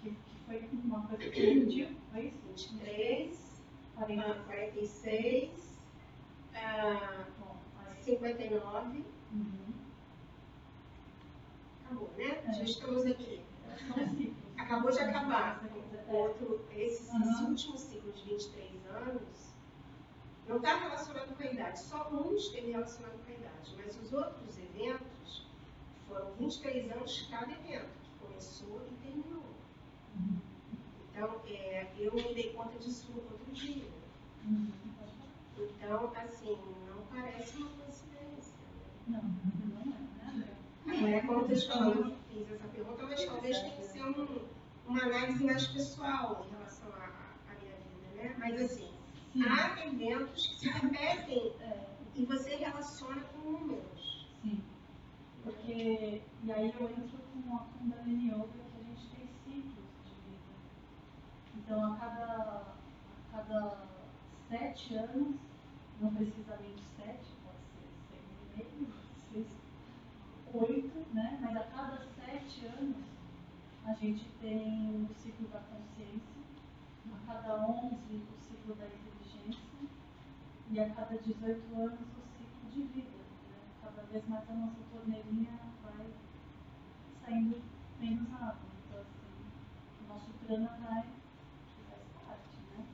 que, 0.01 0.09
que 0.11 0.37
foi 0.45 0.69
uma 0.83 1.07
coisa 1.07 1.23
que 1.29 1.35
você 1.35 1.59
pediu, 1.59 1.87
foi 2.11 2.27
isso? 2.27 2.73
23, 2.73 3.61
40. 3.95 4.21
ah, 4.21 4.43
46, 4.45 5.51
ah, 6.55 7.25
Bom, 7.39 7.57
aí, 7.85 8.03
59, 8.03 9.03
uhum. 9.31 9.73
acabou, 11.85 12.09
né? 12.17 12.43
É. 12.47 12.53
Já 12.53 12.63
estamos 12.63 13.05
aqui. 13.05 13.41
Acabou 14.57 14.91
de 14.91 14.99
acabar. 14.99 15.63
Outro, 16.07 16.65
esse, 16.71 17.03
esse 17.03 17.43
último 17.43 17.77
ciclo 17.77 18.11
de 18.11 18.23
23 18.23 18.85
anos, 18.87 19.53
Não 20.47 20.57
está 20.57 20.75
relacionado 20.75 21.35
com 21.35 21.43
a 21.43 21.45
idade, 21.45 21.79
só 21.79 22.09
um 22.11 22.35
esteve 22.35 22.71
relacionado 22.71 23.23
com 23.25 23.31
a 23.31 23.35
idade, 23.35 23.75
mas 23.77 24.01
os 24.01 24.13
outros 24.13 24.57
eventos 24.57 25.47
foram 26.07 26.31
23 26.33 26.91
anos 26.91 27.27
cada 27.31 27.51
evento, 27.51 27.89
que 28.03 28.25
começou 28.25 28.81
e 28.91 28.95
terminou. 28.95 29.43
Então, 31.09 31.41
é, 31.47 31.91
eu 31.97 32.13
me 32.13 32.33
dei 32.33 32.53
conta 32.53 32.77
disso 32.77 33.07
outro 33.15 33.51
dia. 33.53 33.87
Então, 35.57 36.11
assim, 36.15 36.57
não 36.87 37.05
parece 37.07 37.57
uma 37.57 37.69
coincidência. 37.69 38.53
Né? 39.07 39.21
Não, 39.21 39.21
não 39.21 39.81
é. 39.81 40.33
né? 40.33 40.57
Não 40.82 40.82
é 41.01 41.25
eu 41.25 41.47
fiz 41.47 42.51
essa 42.51 42.67
pergunta, 42.67 43.03
mas 43.03 43.25
talvez 43.25 43.57
tenha 43.59 43.75
que 43.75 43.83
ser 43.83 44.03
um, 44.03 44.39
uma 44.87 45.01
análise 45.03 45.43
mais 45.43 45.67
pessoal 45.67 46.45
em 46.47 46.51
relação 46.55 46.89
à, 46.89 47.53
minha 47.59 47.75
vida, 47.75 48.15
né? 48.15 48.35
Mas 48.37 48.61
assim, 48.61 48.89
Sim. 49.33 49.43
há 49.47 49.85
eventos 49.85 50.47
que 50.47 50.55
se 50.59 50.69
repetem 50.69 51.53
É, 51.61 51.87
e 52.15 52.25
você 52.25 52.55
relaciona 52.55 53.21
com 53.21 53.51
números. 53.51 54.27
sim. 54.41 54.61
Porque, 55.43 56.21
e 56.43 56.51
aí 56.51 56.73
eu 56.79 56.89
entro 56.89 57.17
com 57.33 57.55
a 57.55 57.59
Kundalini 57.59 58.29
Yoga 58.29 58.47
que 58.47 58.79
a 58.79 58.83
gente 58.83 59.07
tem 59.09 59.27
ciclos 59.43 59.85
de 60.05 60.29
vida. 60.29 60.53
Então, 61.57 61.93
a 61.93 61.97
cada, 61.97 62.75
a 63.33 63.37
cada 63.37 63.77
sete 64.49 64.95
anos, 64.95 65.35
não 65.99 66.13
precisamente 66.13 66.83
sete, 66.95 67.25
pode 67.43 67.57
ser 67.73 67.89
seis 68.09 68.23
e 68.41 68.57
meio, 68.57 68.93
oito, 70.53 71.13
né? 71.13 71.37
Mas 71.41 71.55
a 71.57 71.63
cada 71.63 71.97
sete 72.15 72.65
anos, 72.65 72.97
a 73.85 73.93
gente 73.93 74.25
tem 74.41 75.07
o 75.09 75.13
ciclo 75.15 75.47
da 75.49 75.59
consciência, 75.59 76.41
a 77.11 77.27
cada 77.27 77.65
onze, 77.67 77.95
o 78.15 78.37
ciclo 78.39 78.75
da 78.75 78.85
inteligência, 78.85 79.61
e 80.71 80.79
a 80.79 80.89
cada 80.89 81.17
18 81.17 81.75
anos, 81.75 81.99
o 81.99 82.23
ciclo 82.37 82.69
de 82.71 82.81
vida. 82.93 83.09
Né? 83.49 83.57
Cada 83.81 84.01
vez 84.03 84.27
mais 84.27 84.49
a 84.49 84.53
nossa 84.53 84.77
torneirinha 84.91 85.59
vai 85.83 86.07
saindo 87.25 87.61
menos 87.99 88.33
água. 88.33 88.55
Então, 88.87 89.01
assim, 89.01 90.03
o 90.03 90.07
nosso 90.07 90.29
prana 90.45 90.69
vai, 90.81 91.03
faz 91.89 92.01
parte, 92.25 92.57
né? 92.71 92.85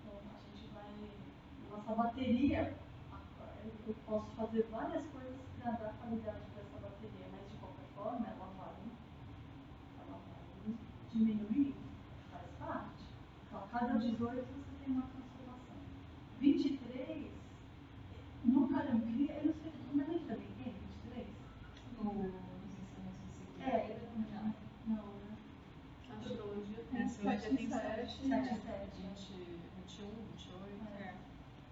Então, 0.00 0.18
a 0.30 0.56
gente 0.56 0.68
vai. 0.74 1.10
Nossa 1.70 1.94
bateria, 1.94 2.74
a- 3.12 3.56
eu 3.86 3.94
posso 4.06 4.30
fazer 4.36 4.66
várias 4.70 5.04
coisas 5.06 5.40
para 5.60 5.72
dar 5.72 5.92
qualidade 6.00 6.40
para 6.52 6.62
essa 6.62 6.78
bateria, 6.80 7.26
mas 7.30 7.50
de 7.50 7.56
qualquer 7.58 7.86
forma, 7.94 8.26
ela 8.26 8.52
vai, 8.58 8.74
ela 10.00 10.18
vai 10.18 10.74
diminuir, 11.12 11.74
faz 12.30 12.46
parte. 12.58 13.04
Então, 13.46 13.60
a 13.64 13.66
cada 13.78 13.98
18 13.98 14.18
você 14.18 14.84
tem 14.84 14.94
uma 14.94 15.02
transformação. 15.02 15.76
23, 16.40 17.30
no 18.44 18.68
Carancria, 18.68 19.32
eu 19.34 19.46
não 19.46 19.54
sei, 19.54 19.70
o 19.70 19.98
Carancria 19.98 20.20
também 20.26 20.48
tem 20.58 20.72
23? 20.72 21.26
No, 21.98 22.04
nos 22.04 22.24
ensinamentos 22.82 23.22
do 23.22 23.32
ciclo 23.38 23.62
É, 23.62 23.78
de 23.80 23.92
vida, 23.92 24.54
não, 24.86 24.96
não, 24.96 25.04
né? 25.14 25.36
Astrologia 26.10 26.78
É, 26.78 26.84
tem 26.90 27.02
astrologia 27.02 27.40
7 27.40 27.56
tem 27.56 27.64
em 27.66 27.68
7, 27.68 27.82
7 27.82 28.24
em 28.24 28.28
7. 28.28 29.32
21, 29.86 30.06
28. 30.36 30.86
É. 30.98 31.14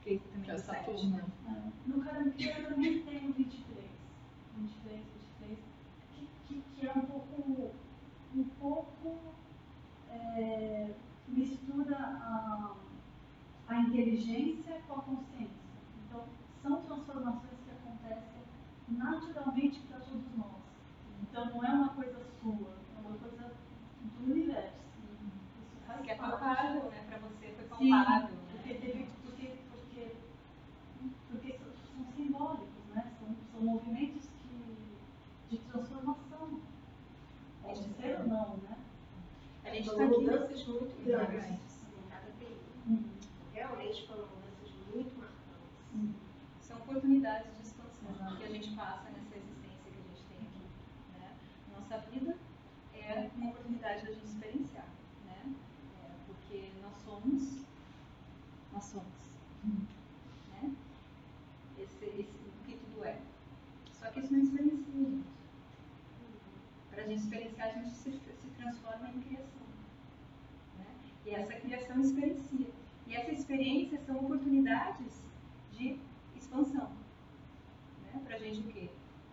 Que 0.02 0.18
também 0.18 0.42
Que 0.44 0.50
é 0.50 0.54
é 0.54 0.58
sete, 0.58 0.86
Saturno. 0.86 1.16
né? 1.16 1.24
É. 1.48 1.88
No 1.88 1.96
eu 1.96 2.68
também 2.68 3.02
tenho 3.02 3.32
23. 3.32 3.90
23, 4.56 5.00
23, 5.38 5.58
que, 6.14 6.28
que, 6.46 6.62
que 6.76 6.86
é 6.86 6.92
um 6.92 7.02
pouco, 7.06 7.70
um 8.34 8.44
pouco 8.60 9.18
é, 10.36 10.94
mistura 11.28 11.96
a, 11.96 12.74
a 13.68 13.80
inteligência 13.80 14.80
com 14.86 14.94
a 14.94 15.02
consciência. 15.02 15.60
Então, 16.06 16.24
são 16.62 16.82
transformações 16.82 17.58
que 17.64 17.70
acontecem 17.70 18.42
naturalmente 18.88 19.80
para 19.80 20.00
todos 20.00 20.24
nós. 20.36 20.60
Então, 21.22 21.46
não 21.46 21.64
é 21.64 21.70
uma 21.70 21.88
coisa 21.90 22.18
sua, 22.40 22.74
é 22.96 23.08
uma 23.08 23.18
coisa 23.18 23.52
do 24.18 24.32
universo. 24.32 24.80
Isso 25.60 25.76
faz 25.86 26.00
Que 26.02 26.10
é 26.10 26.14
palpável, 26.16 26.90
né? 26.90 27.04
Pra 27.08 27.18
você 27.18 27.54
foi 27.54 27.64
palpável, 27.66 28.36
porque, 28.50 28.74
né? 28.74 28.80
teve, 28.80 29.08
porque, 29.22 29.54
porque, 29.70 30.16
porque 31.30 31.52
são, 31.58 31.72
são 31.94 32.12
simbólicos, 32.16 32.84
né? 32.94 33.12
São, 33.18 33.28
são 33.52 33.62
movimentos 33.62 34.28
que, 34.42 34.98
de 35.50 35.58
transformação. 35.58 36.60
Pode 37.62 37.84
ser 37.94 38.20
ou 38.20 38.26
não, 38.26 38.56
né? 38.56 38.76
A 39.64 39.74
gente 39.74 39.79
Foram 39.90 40.08
tá 40.08 40.14
aqui. 40.14 40.24
mudanças 40.24 40.66
muito 40.66 41.04
grandes 41.04 41.46
em 41.46 42.08
cada 42.08 42.26
período. 42.38 42.60
Uhum. 42.86 43.10
Realmente 43.52 44.06
foram 44.06 44.26
mudanças 44.28 44.70
muito 44.94 45.18
marcantes. 45.18 45.94
Uhum. 45.94 46.14
São 46.60 46.76
oportunidades 46.78 47.52
de 47.56 47.62
expansão 47.62 48.10
Exato. 48.10 48.36
que 48.36 48.44
a 48.44 48.48
gente 48.48 48.70
passa 48.76 49.10
nessa 49.10 49.36
existência 49.36 49.90
que 49.90 49.98
a 49.98 50.02
gente 50.02 50.22
tem 50.28 50.38
aqui. 50.46 50.64
Né? 51.18 51.36
Nossa 51.74 51.98
vida 52.10 52.36
é 52.94 53.30
uma 53.36 53.50
oportunidade 53.50 54.06
da 54.06 54.12
gente 54.12 54.26
experienciar. 54.26 54.86
Né? 55.26 55.54
É, 56.04 56.10
porque 56.26 56.70
nós 56.82 56.94
somos, 57.04 57.64
nós 58.72 58.84
somos. 58.84 59.20
Uhum. 59.64 59.86
Né? 60.52 60.72
Esse, 61.78 62.04
esse, 62.04 62.38
o 62.38 62.64
que 62.64 62.76
tudo 62.76 63.04
é. 63.04 63.18
Só 63.92 64.06
que 64.10 64.20
isso 64.20 64.32
não 64.32 64.40
experiencia, 64.40 64.92
gente. 64.92 65.24
Para 66.90 67.02
a 67.02 67.06
gente 67.06 67.20
experienciar, 67.22 67.68
a 67.68 67.72
gente 67.72 67.90
se, 67.90 68.12
se 68.12 68.50
transforma 68.56 69.08
em 69.10 69.20
criação. 69.20 69.66
Né? 70.78 70.86
E 71.26 71.34
criação 71.90 72.00
experiencia. 72.00 72.66
E 73.06 73.14
essa 73.14 73.32
experiência 73.32 73.98
são 74.06 74.16
oportunidades 74.16 75.22
de 75.72 75.98
expansão. 76.36 76.90
Né? 78.04 78.20
Para 78.24 78.36
a 78.36 78.38
gente 78.38 78.60
o 78.60 78.72
quê? 78.72 78.88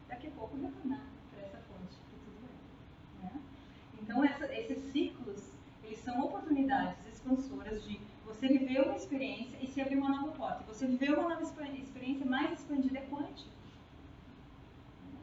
Daqui 0.08 0.28
a 0.28 0.32
pouco 0.32 0.58
retornar 0.58 1.02
para 1.32 1.42
essa 1.44 1.58
fonte 1.60 1.96
que 2.10 2.16
tudo 2.26 2.50
é. 3.22 3.26
Né? 3.26 3.42
Então, 4.02 4.24
essa- 4.24 4.52
esses 4.54 4.92
ciclos, 4.92 5.52
eles 5.84 6.00
são 6.00 6.20
oportunidades 6.22 6.98
expansoras 7.14 7.84
de 7.84 8.00
você 8.26 8.48
viver 8.48 8.82
uma 8.82 8.96
experiência 8.96 9.58
e 9.62 9.68
se 9.68 9.80
abrir 9.80 9.98
uma 9.98 10.10
nova 10.10 10.32
porta. 10.32 10.64
Você 10.66 10.88
viver 10.88 11.14
uma 11.14 11.30
nova 11.30 11.44
experiência 11.44 12.26
mais 12.26 12.52
expandida 12.60 12.98
é 12.98 13.06
quântica. 13.06 13.50
Né? 15.14 15.20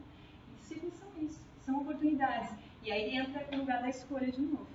E 0.57 0.63
ciclos 0.63 0.93
são 0.93 1.09
isso, 1.21 1.41
são 1.65 1.81
oportunidades. 1.81 2.51
E 2.81 2.91
aí 2.91 3.15
entra 3.15 3.47
o 3.51 3.57
lugar 3.57 3.81
da 3.81 3.89
escolha 3.89 4.31
de 4.31 4.41
novo. 4.41 4.67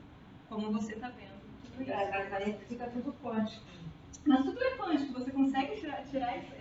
Como 0.49 0.73
você 0.73 0.95
está 0.95 1.09
vendo. 1.09 1.30
Tudo 1.85 1.91
isso. 1.91 2.35
Aí 2.35 2.59
fica 2.69 2.87
tudo 2.89 3.13
quântico. 3.23 3.65
Mas 4.27 4.45
tudo 4.45 4.63
é 4.63 4.77
quântico, 4.77 5.13
você 5.15 5.31
consegue 5.31 5.81
tirar, 5.81 6.05
tirar 6.05 6.37
isso. 6.37 6.53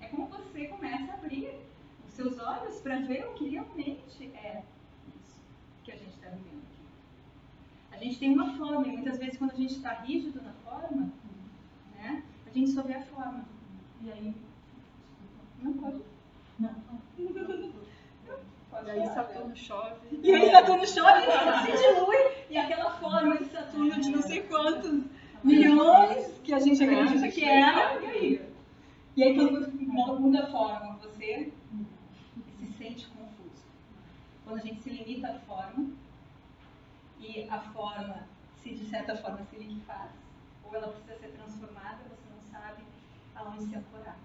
É 0.00 0.06
como 0.08 0.26
você 0.26 0.66
começa 0.66 1.12
a 1.12 1.14
abrir 1.14 1.54
os 2.06 2.12
seus 2.12 2.38
olhos 2.38 2.80
para 2.80 2.98
ver 3.00 3.24
o 3.26 3.34
que 3.34 3.48
realmente 3.48 4.32
é 4.34 4.62
isso 5.16 5.40
que 5.84 5.92
a 5.92 5.96
gente 5.96 6.10
está 6.14 6.28
vivendo 6.30 6.62
aqui. 6.64 6.84
A 7.92 7.96
gente 7.98 8.18
tem 8.18 8.32
uma 8.32 8.56
forma, 8.56 8.86
e 8.88 8.92
muitas 8.92 9.18
vezes 9.18 9.38
quando 9.38 9.52
a 9.52 9.56
gente 9.56 9.74
está 9.74 9.90
rígido 10.00 10.42
na 10.42 10.52
forma, 10.64 11.12
né, 11.94 12.22
a 12.46 12.50
gente 12.50 12.70
só 12.72 12.82
vê 12.82 12.94
a 12.94 13.02
forma. 13.02 13.44
E 14.02 14.10
aí, 14.10 14.34
Não 15.62 15.72
pode. 15.74 16.00
não, 16.58 16.74
pode 18.70 18.86
E 18.86 18.90
aí. 18.90 19.06
Saturno 19.08 19.56
chove. 19.56 19.94
E 20.22 20.34
aí 20.34 20.50
Saturno 20.50 20.86
chove, 20.86 21.20
se 21.64 21.72
dilui, 21.72 22.16
e 22.54 22.56
aquela 22.56 22.88
forma 22.92 23.36
de 23.36 23.46
Saturno 23.46 24.00
de 24.00 24.10
não 24.10 24.22
sei 24.22 24.44
quantos 24.44 25.02
milhões 25.42 26.38
que 26.44 26.54
a 26.54 26.60
gente 26.60 26.84
acredita 26.84 27.28
que 27.28 27.44
era, 27.44 28.00
e 28.00 28.06
aí? 28.06 28.48
E 29.16 29.22
aí 29.24 29.34
quando 29.34 30.20
muda 30.20 30.44
a 30.44 30.46
forma, 30.46 30.96
você 30.98 31.52
se 32.56 32.66
sente 32.78 33.08
confuso. 33.08 33.64
Quando 34.44 34.58
a 34.58 34.62
gente 34.62 34.80
se 34.82 34.90
limita 34.90 35.30
à 35.30 35.38
forma, 35.40 35.90
e 37.18 37.48
a 37.48 37.58
forma, 37.58 38.24
se 38.62 38.72
de 38.72 38.84
certa 38.86 39.16
forma 39.16 39.44
se 39.50 39.56
liquefaz, 39.56 40.12
ou 40.64 40.76
ela 40.76 40.92
precisa 40.92 41.18
ser 41.18 41.32
transformada, 41.32 41.98
você 42.08 42.30
não 42.30 42.60
sabe 42.60 42.84
aonde 43.34 43.64
se 43.64 43.74
ancorar. 43.74 44.16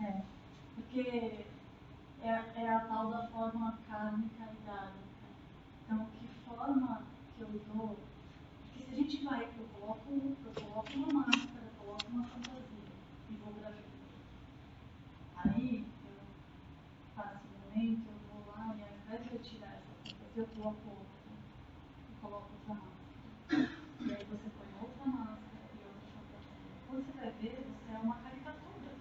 É, 0.00 0.22
porque 0.76 1.44
é, 2.22 2.42
é 2.56 2.68
a 2.70 2.80
tal 2.80 3.10
da 3.10 3.26
forma 3.28 3.78
kármica 3.86 4.48
dada. 4.64 5.02
Então, 5.84 6.06
que 6.62 6.66
forma 6.66 7.02
que 7.36 7.42
eu 7.42 7.48
dou? 7.74 7.98
Porque 8.62 8.84
se 8.84 8.92
a 8.92 8.96
gente 8.96 9.24
vai, 9.24 9.44
eu 9.44 9.66
coloco, 9.80 10.10
eu 10.12 10.52
coloco 10.54 10.92
uma 10.94 11.12
máscara, 11.12 11.66
eu 11.66 11.84
coloco 11.84 12.06
uma 12.08 12.24
fantasia 12.24 12.92
e 13.30 13.34
vou 13.34 13.52
pra 13.54 13.70
vida. 13.70 13.82
Aí, 15.36 15.84
eu 16.06 16.20
passo 17.16 17.40
um 17.46 17.68
momento, 17.68 18.06
eu 18.06 18.18
vou 18.32 18.54
lá 18.54 18.76
e 18.76 18.82
ao 18.82 18.88
invés 18.96 19.24
de 19.24 19.32
eu 19.34 19.42
tirar 19.42 19.74
essa 19.74 19.92
fantasia, 20.04 20.42
eu 20.42 20.46
coloco 20.46 20.88
outra. 20.88 21.32
Eu 22.08 22.16
coloco 22.20 22.48
outra 22.52 22.74
máscara. 22.74 23.68
E 24.00 24.12
aí 24.12 24.24
você 24.24 24.48
põe 24.50 24.68
outra 24.80 25.06
máscara 25.06 25.66
e 25.66 25.82
outra 25.82 26.06
fantasia. 26.14 26.78
Quando 26.86 27.02
você 27.06 27.12
vai 27.18 27.30
ver, 27.42 27.58
você 27.66 27.92
é 27.92 27.98
uma 27.98 28.16
caricatura. 28.22 28.92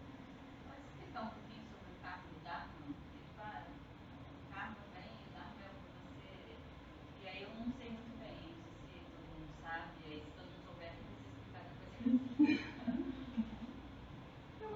Pode 0.66 0.82
explicar 0.82 1.22
um 1.22 1.30
pouquinho 1.30 1.64
sobre 1.70 1.90
o 1.94 2.02
carro 2.02 2.26
do 2.26 2.38
Dharma? 2.44 2.74
Porque, 2.82 3.22
para, 3.38 3.68
o 3.70 4.54
karma 4.54 4.82
vem, 4.94 5.14
o 5.14 5.30
Dharma 5.34 5.62
é 5.62 5.70
o 5.70 5.78
que 5.78 5.90
você. 6.10 6.58
E 7.22 7.28
aí 7.28 7.42
eu 7.44 7.50
não 7.54 7.70
sei 7.78 7.90
muito 7.92 8.18
bem, 8.18 8.34
não 8.58 8.74
sei 8.90 9.00
se 9.02 9.10
todo 9.14 9.26
mundo 9.30 9.50
sabe, 9.62 9.94
e 10.02 10.14
aí 10.14 10.20
se 10.26 10.32
todo 10.34 10.50
mundo 10.50 10.66
souber, 10.66 10.94
eu 10.98 11.06
vou 11.06 11.22
explicar 11.22 11.62
depois. 11.70 12.02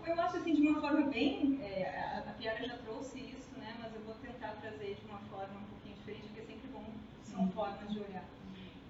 eu 0.05 0.21
acho 0.21 0.37
assim, 0.37 0.53
de 0.53 0.61
uma 0.67 0.74
forma 0.85 1.07
bem. 1.09 1.59
é, 1.63 1.89
a, 1.99 2.29
a 2.29 2.33
Piara 2.33 2.63
já 2.63 2.77
trouxe 2.77 3.19
isso, 3.19 3.57
né? 3.57 3.75
Mas 3.81 3.91
eu 3.95 4.01
vou 4.01 4.13
tentar 4.15 4.49
trazer 4.61 4.93
de 4.93 5.05
uma 5.09 5.17
forma 5.31 5.59
um 5.59 5.65
pouquinho 5.65 5.95
diferente, 5.95 6.27
porque 6.27 6.41
é 6.41 6.43
sempre 6.43 6.67
bom, 6.67 6.85
são 7.23 7.49
formas 7.49 7.91
de 7.91 7.99
olhar. 7.99 8.23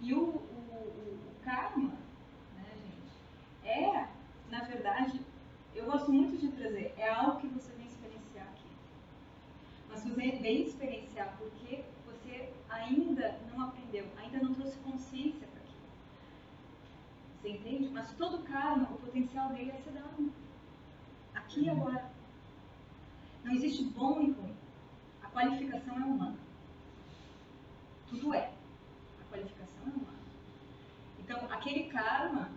E 0.02 0.14
o, 0.14 0.20
o, 0.20 0.22
o, 0.22 1.20
o 1.32 1.46
karma, 1.46 1.94
né, 2.58 2.66
gente, 2.84 3.14
é, 3.64 4.10
na 4.50 4.64
verdade, 4.66 5.22
eu 5.74 5.86
gosto 5.86 6.12
muito 6.12 6.38
de 6.38 6.50
trazer, 6.50 6.94
é 6.98 7.10
algo 7.10 7.40
que 7.40 7.48
você 7.48 7.72
vem 7.74 7.88
experienciar 7.88 8.46
aqui. 8.48 8.70
Mas 9.90 10.04
você 10.04 10.32
vem 10.32 10.64
experienciar 10.64 11.38
porque 11.38 11.82
você 12.06 12.52
ainda 12.70 13.40
não 13.50 13.68
aprendeu, 13.70 14.06
ainda 14.18 14.40
não 14.40 14.54
trouxe 14.54 14.78
consciência 14.80 15.48
para 15.48 15.62
aquilo. 15.62 15.88
Você 17.40 17.50
entende? 17.52 17.90
Mas 17.94 18.12
todo 18.18 18.44
karma, 18.44 18.90
o 18.92 18.98
potencial 18.98 19.48
dele 19.54 19.72
é 19.72 19.78
ser 19.78 19.92
dado. 19.92 20.45
Aqui 21.56 21.68
e 21.68 21.70
agora. 21.70 22.04
Não 23.46 23.54
existe 23.54 23.86
bom 23.86 24.20
e 24.20 24.32
ruim. 24.32 24.54
A 25.24 25.28
qualificação 25.28 25.96
é 25.96 26.04
humana. 26.04 26.36
Tudo 28.10 28.34
é. 28.34 28.52
A 29.22 29.30
qualificação 29.30 29.84
é 29.84 29.90
humana. 29.90 30.20
Então, 31.18 31.48
aquele 31.50 31.86
karma, 31.86 32.50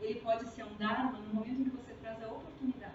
ele 0.00 0.20
pode 0.20 0.48
ser 0.48 0.64
um 0.64 0.74
dharma 0.76 1.18
no 1.18 1.34
momento 1.34 1.60
em 1.60 1.64
que 1.64 1.76
você 1.76 1.92
traz 2.00 2.22
a 2.22 2.28
oportunidade. 2.28 2.94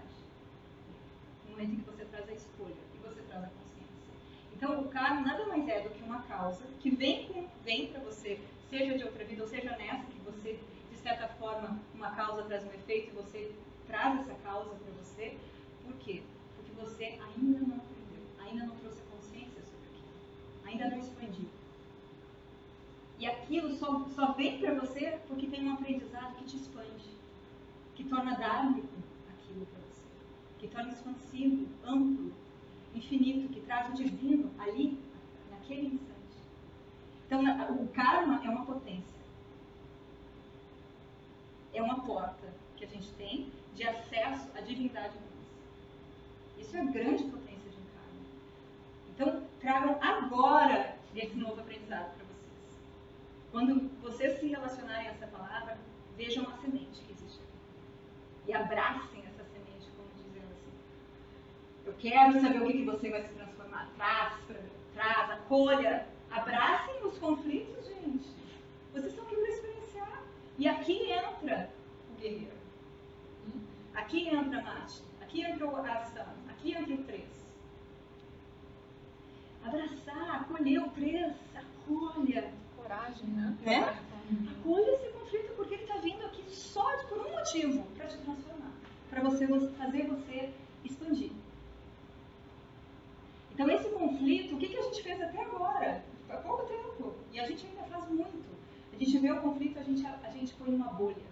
No 1.44 1.52
momento 1.52 1.74
em 1.74 1.76
que 1.76 1.92
você 1.92 2.06
traz 2.06 2.28
a 2.28 2.34
escolha 2.34 2.82
e 2.96 3.08
você 3.08 3.22
traz 3.22 3.44
a 3.44 3.48
consciência. 3.48 4.16
Então, 4.52 4.82
o 4.82 4.90
karma 4.90 5.22
nada 5.22 5.46
mais 5.46 5.68
é 5.70 5.82
do 5.82 5.92
que 5.92 6.02
uma 6.02 6.24
causa 6.24 6.64
que 6.80 6.90
vem, 6.90 7.48
vem 7.64 7.90
para 7.90 8.02
você, 8.02 8.42
seja 8.68 8.98
de 8.98 9.04
outra 9.04 9.24
vida 9.24 9.44
ou 9.44 9.48
seja 9.48 9.78
nessa, 9.78 10.06
que 10.06 10.20
você, 10.22 10.60
de 10.90 10.98
certa 10.98 11.28
forma, 11.28 11.80
uma 11.94 12.10
causa 12.16 12.42
traz 12.46 12.64
um 12.64 12.74
efeito 12.74 13.12
e 13.12 13.16
você 13.16 13.56
traz 13.86 14.22
essa 14.22 14.34
causa 14.44 14.72
para 14.72 14.92
você. 14.94 15.05
Por 15.16 15.94
quê? 16.00 16.22
Porque 16.56 16.72
você 16.74 17.06
ainda 17.06 17.60
não 17.60 17.78
aprendeu, 17.78 18.24
ainda 18.38 18.66
não 18.66 18.76
trouxe 18.76 19.02
consciência 19.04 19.62
sobre 19.64 19.88
aquilo, 19.88 20.66
ainda 20.66 20.90
não 20.90 21.00
expandiu. 21.00 21.48
E 23.18 23.26
aquilo 23.26 23.72
só, 23.78 24.06
só 24.10 24.34
vem 24.34 24.60
para 24.60 24.74
você 24.74 25.20
porque 25.28 25.48
tem 25.48 25.68
um 25.68 25.74
aprendizado 25.74 26.36
que 26.36 26.44
te 26.44 26.58
expande, 26.58 27.06
que 27.96 28.04
torna 28.04 28.36
dármico 28.36 28.90
aquilo 29.30 29.66
para 29.68 29.80
você, 29.80 30.02
que 30.60 30.68
torna 30.68 30.92
expansivo, 30.92 31.68
amplo, 31.86 32.34
infinito, 32.94 33.54
que 33.54 33.62
traz 33.62 33.90
o 33.90 33.96
divino 33.96 34.52
ali, 34.60 35.00
naquele 35.50 35.88
instante. 35.88 36.16
Então, 37.26 37.42
o 37.76 37.88
karma 37.88 38.42
é 38.44 38.50
uma 38.50 38.66
potência. 38.66 39.16
É 41.74 41.82
uma 41.82 42.02
porta 42.02 42.54
que 42.78 42.86
a 42.86 42.88
gente 42.88 43.10
tem 43.14 43.50
de 43.76 43.84
acesso 43.84 44.50
à 44.56 44.62
divindade 44.62 45.14
nossa. 45.16 45.36
Isso 46.58 46.78
é 46.78 46.86
grande 46.86 47.24
potência 47.26 47.70
de 47.70 47.78
karma. 47.94 48.24
Então, 49.10 49.48
tragam 49.60 50.02
agora 50.02 50.96
esse 51.14 51.36
novo 51.36 51.60
aprendizado 51.60 52.16
para 52.16 52.26
vocês. 52.26 52.82
Quando 53.52 53.90
vocês 54.02 54.40
se 54.40 54.48
relacionarem 54.48 55.08
a 55.08 55.12
essa 55.12 55.28
palavra, 55.28 55.78
vejam 56.18 56.48
a 56.48 56.58
semente 56.58 57.02
que 57.02 57.12
existe 57.12 57.40
aqui. 57.40 58.50
E 58.50 58.54
abracem 58.54 59.24
essa 59.26 59.44
semente, 59.44 59.92
como 59.98 60.10
dizendo 60.16 60.52
assim. 60.54 60.74
Eu 61.86 61.94
quero 62.00 62.40
saber 62.42 62.62
o 62.62 62.68
que, 62.68 62.74
que 62.74 62.86
você 62.86 63.10
vai 63.10 63.24
se 63.24 63.34
transformar. 63.34 63.90
Traz, 63.98 64.34
pra 64.48 64.60
mim, 64.62 64.70
traz, 64.94 65.32
acolha. 65.32 66.08
Abracem 66.32 67.06
os 67.06 67.18
conflitos, 67.18 67.86
gente. 67.88 68.28
Vocês 68.94 69.08
estão 69.08 69.26
aqui 69.26 69.36
para 69.36 69.50
experienciar. 69.50 70.24
E 70.58 70.68
aqui 70.68 71.12
entra 71.12 71.70
o 72.10 72.22
guerreiro. 72.22 72.65
Aqui 73.96 74.28
entra 74.28 74.60
a 74.60 74.64
Mate. 74.64 75.02
Aqui 75.22 75.42
entra 75.42 75.68
a 75.68 76.02
ação. 76.02 76.26
Aqui 76.50 76.74
entra 76.74 76.94
o 76.94 77.04
três. 77.04 77.46
Abraçar, 79.64 80.42
acolher 80.42 80.80
o 80.80 80.90
três. 80.90 81.34
Acolha. 81.56 82.54
Coragem, 82.76 83.28
né? 83.30 83.58
É? 83.66 83.80
Acolha 84.60 84.92
esse 84.96 85.10
conflito 85.10 85.54
porque 85.56 85.74
ele 85.76 85.84
está 85.84 85.98
vindo 85.98 86.24
aqui 86.26 86.44
só 86.50 86.86
por 87.08 87.20
um 87.20 87.32
motivo, 87.32 87.84
para 87.96 88.08
te 88.08 88.18
transformar, 88.18 88.72
para 89.10 89.22
você 89.24 89.48
fazer 89.48 90.08
você 90.08 90.54
expandir. 90.84 91.32
Então 93.52 93.70
esse 93.70 93.90
conflito, 93.90 94.56
o 94.56 94.58
que, 94.60 94.68
que 94.68 94.78
a 94.78 94.82
gente 94.82 95.02
fez 95.02 95.22
até 95.22 95.42
agora? 95.42 96.04
Há 96.30 96.38
pouco 96.38 96.66
tempo. 96.66 97.16
E 97.32 97.40
a 97.40 97.48
gente 97.48 97.66
ainda 97.66 97.84
faz 97.84 98.10
muito. 98.10 98.46
A 98.94 98.98
gente 98.98 99.18
vê 99.18 99.32
o 99.32 99.42
conflito, 99.42 99.80
a 99.80 99.84
gente, 99.84 100.06
a 100.06 100.30
gente 100.30 100.54
põe 100.54 100.70
numa 100.72 100.92
bolha. 100.94 101.26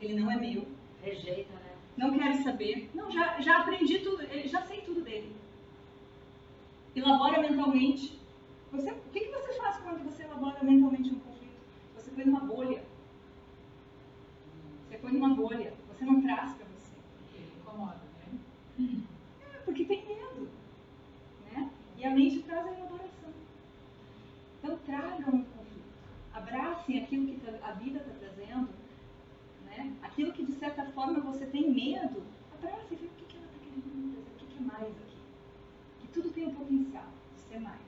Ele 0.00 0.18
não 0.18 0.30
é 0.30 0.36
meu. 0.36 0.66
Rejeita, 1.02 1.52
né? 1.54 1.69
Não 2.00 2.16
quero 2.18 2.42
saber. 2.42 2.88
Não, 2.94 3.10
já, 3.10 3.38
já 3.42 3.58
aprendi 3.60 3.98
tudo, 3.98 4.22
eu 4.22 4.48
já 4.48 4.62
sei 4.62 4.80
tudo 4.80 5.02
dele. 5.02 5.36
Elabora 6.96 7.42
mentalmente. 7.42 8.18
Você, 8.72 8.90
o 8.90 9.00
que, 9.12 9.20
que 9.20 9.30
você 9.30 9.52
faz 9.58 9.76
quando 9.82 10.02
você 10.04 10.22
elabora 10.22 10.64
mentalmente 10.64 11.10
um 11.10 11.18
conflito? 11.18 11.60
Você 11.94 12.10
põe 12.12 12.24
numa 12.24 12.40
bolha. 12.40 12.82
Você 14.88 14.96
põe 14.96 15.12
numa 15.12 15.34
bolha. 15.34 15.74
Você 15.88 16.06
não 16.06 16.22
traz 16.22 16.54
para 16.54 16.64
você. 16.68 16.96
Ele 17.34 17.52
incomoda, 17.60 18.00
né? 18.78 19.02
É, 19.54 19.58
porque 19.58 19.84
tem 19.84 20.06
medo. 20.06 20.48
Né? 21.52 21.70
E 21.98 22.04
a 22.06 22.10
mente 22.12 22.40
traz 22.44 22.66
a 22.66 22.70
elaboração. 22.70 23.30
Então 24.58 24.78
tragam 24.86 25.40
o 25.40 25.44
conflito. 25.44 25.84
Abracem 26.32 27.04
aquilo 27.04 27.26
que 27.26 27.40
tá- 27.44 27.58
a 27.68 27.72
vida 27.72 27.98
está 27.98 28.08
trazendo. 28.10 28.19
Aquilo 30.02 30.32
que 30.32 30.44
de 30.44 30.52
certa 30.52 30.84
forma 30.92 31.20
você 31.20 31.46
tem 31.46 31.70
medo. 31.70 32.22
Abrace 32.54 32.94
e 32.94 32.96
vê 32.96 33.06
o 33.06 33.10
que, 33.10 33.36
ela 33.36 33.46
está 33.46 33.58
querendo 33.58 34.12
trazer. 34.12 34.44
O 34.44 34.48
que, 34.48 34.56
é 34.56 34.60
mais 34.60 34.96
aqui. 34.96 35.18
Que 36.00 36.08
tudo 36.08 36.30
tem 36.30 36.46
um 36.46 36.54
potencial 36.54 37.08
de 37.34 37.40
ser 37.40 37.60
mais. 37.60 37.80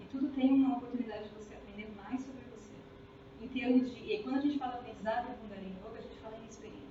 E 0.00 0.04
tudo 0.06 0.28
tem 0.28 0.52
uma 0.52 0.76
oportunidade 0.76 1.28
de 1.28 1.34
você 1.34 1.54
aprender 1.54 1.92
mais 1.96 2.22
sobre 2.22 2.42
você. 2.54 2.74
Em 3.42 3.48
termos 3.48 3.94
de. 3.94 4.12
E 4.12 4.22
quando 4.22 4.38
a 4.38 4.40
gente 4.40 4.58
fala 4.58 4.74
aprendizado 4.74 5.30
em 5.30 5.36
Kundalini 5.36 5.76
Yoga, 5.76 5.98
a 5.98 6.02
gente 6.02 6.16
fala 6.18 6.36
em 6.36 6.46
experiência. 6.46 6.88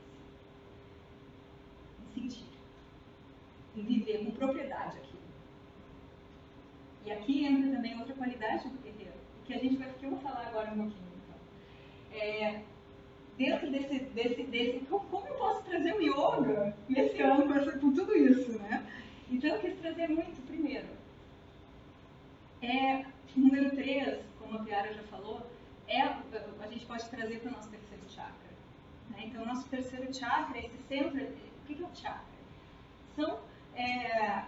Em 2.01 2.21
sentir. 2.21 2.45
Em 3.75 3.83
viver 3.83 4.25
com 4.25 4.31
propriedade 4.31 4.97
aquilo. 4.97 5.23
E 7.05 7.11
aqui 7.11 7.45
entra 7.45 7.69
também 7.71 7.99
outra 7.99 8.13
qualidade 8.15 8.69
do 8.69 8.81
guerreiro, 8.81 9.13
que 9.45 9.53
a 9.53 9.57
gente 9.57 9.75
vai, 9.75 9.91
que 9.93 10.05
eu 10.05 10.11
vou 10.11 10.19
falar 10.19 10.47
agora 10.47 10.71
um 10.71 10.77
pouquinho. 10.77 11.11
Então. 11.17 12.17
É, 12.17 12.63
dentro 13.37 13.69
desse, 13.71 13.99
desse, 13.99 14.43
desse 14.43 14.79
como, 14.85 15.27
eu 15.27 15.35
posso 15.35 15.63
trazer 15.63 15.93
o 15.93 16.01
yoga 16.01 16.75
nesse 16.87 17.21
ano 17.21 17.47
com, 17.47 17.53
essa, 17.53 17.71
com 17.73 17.93
tudo 17.93 18.15
isso, 18.15 18.59
né? 18.59 18.85
Então 19.29 19.49
eu 19.49 19.59
quis 19.59 19.75
trazer 19.79 20.07
muito, 20.09 20.45
primeiro, 20.45 20.87
é, 22.61 23.05
número 23.35 23.71
3, 23.71 24.19
como 24.39 24.57
a 24.57 24.63
Piara 24.63 24.93
já 24.93 25.03
falou, 25.03 25.45
é, 25.87 26.01
a 26.01 26.67
gente 26.69 26.85
pode 26.85 27.09
trazer 27.09 27.39
para 27.39 27.49
o 27.49 27.53
nosso 27.53 27.69
terceiro 27.69 28.03
chakra. 28.07 28.53
Né? 29.09 29.23
Então, 29.25 29.43
o 29.43 29.45
nosso 29.45 29.67
terceiro 29.67 30.13
chakra, 30.13 30.57
esse 30.59 30.77
centro, 30.87 31.21
o 31.23 31.65
que 31.67 31.75
que 31.75 31.83
é 31.83 31.85
o 31.85 31.95
chakra? 31.95 32.23
São 33.15 33.39
é, 33.75 34.43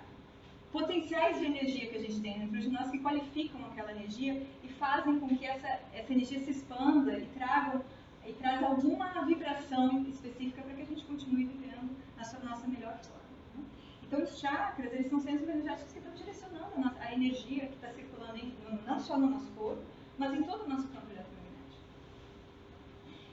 potenciais 0.72 1.40
de 1.40 1.46
energia 1.46 1.88
que 1.88 1.98
a 1.98 2.02
gente 2.02 2.22
tem 2.22 2.40
dentro 2.40 2.60
de 2.60 2.70
nós 2.70 2.90
que 2.90 3.00
qualificam 3.00 3.66
aquela 3.66 3.92
energia 3.92 4.46
e 4.64 4.68
fazem 4.70 5.20
com 5.20 5.28
que 5.36 5.46
essa, 5.46 5.80
essa 5.94 6.12
energia 6.12 6.40
se 6.40 6.52
expanda 6.52 7.18
e 7.18 7.26
traga 7.38 7.82
e 8.28 8.34
traz 8.34 8.62
alguma 8.64 9.26
vibração 9.26 10.04
específica 10.08 10.62
para 10.62 10.74
que 10.74 10.82
a 10.82 10.86
gente 10.86 11.04
continue 11.06 11.46
vivendo 11.46 11.96
na 12.18 12.24
sua, 12.24 12.40
nossa 12.40 12.68
melhor 12.68 12.98
forma. 13.00 13.24
né? 13.56 13.64
Então, 14.04 14.24
os 14.24 14.40
chakras, 14.40 14.92
eles 14.94 15.10
são 15.10 15.20
centros 15.20 15.48
energéticos 15.48 15.92
que 15.92 16.00
estão 16.00 16.14
direcionando 16.14 16.66
a, 16.76 16.80
nossa- 16.80 17.00
a 17.02 17.14
energia 17.14 17.68
que 17.68 17.76
está 17.76 17.90
circulando 17.90 18.38
em- 18.38 18.54
não 18.86 19.00
só 19.00 19.18
no 19.18 19.30
nosso 19.30 19.52
corpo, 19.52 19.84
mas 20.18 20.34
em 20.34 20.44
todo 20.44 20.64
o 20.64 20.70
nosso 20.70 20.88
campo 20.90 21.06
eletromagnético. 21.12 21.84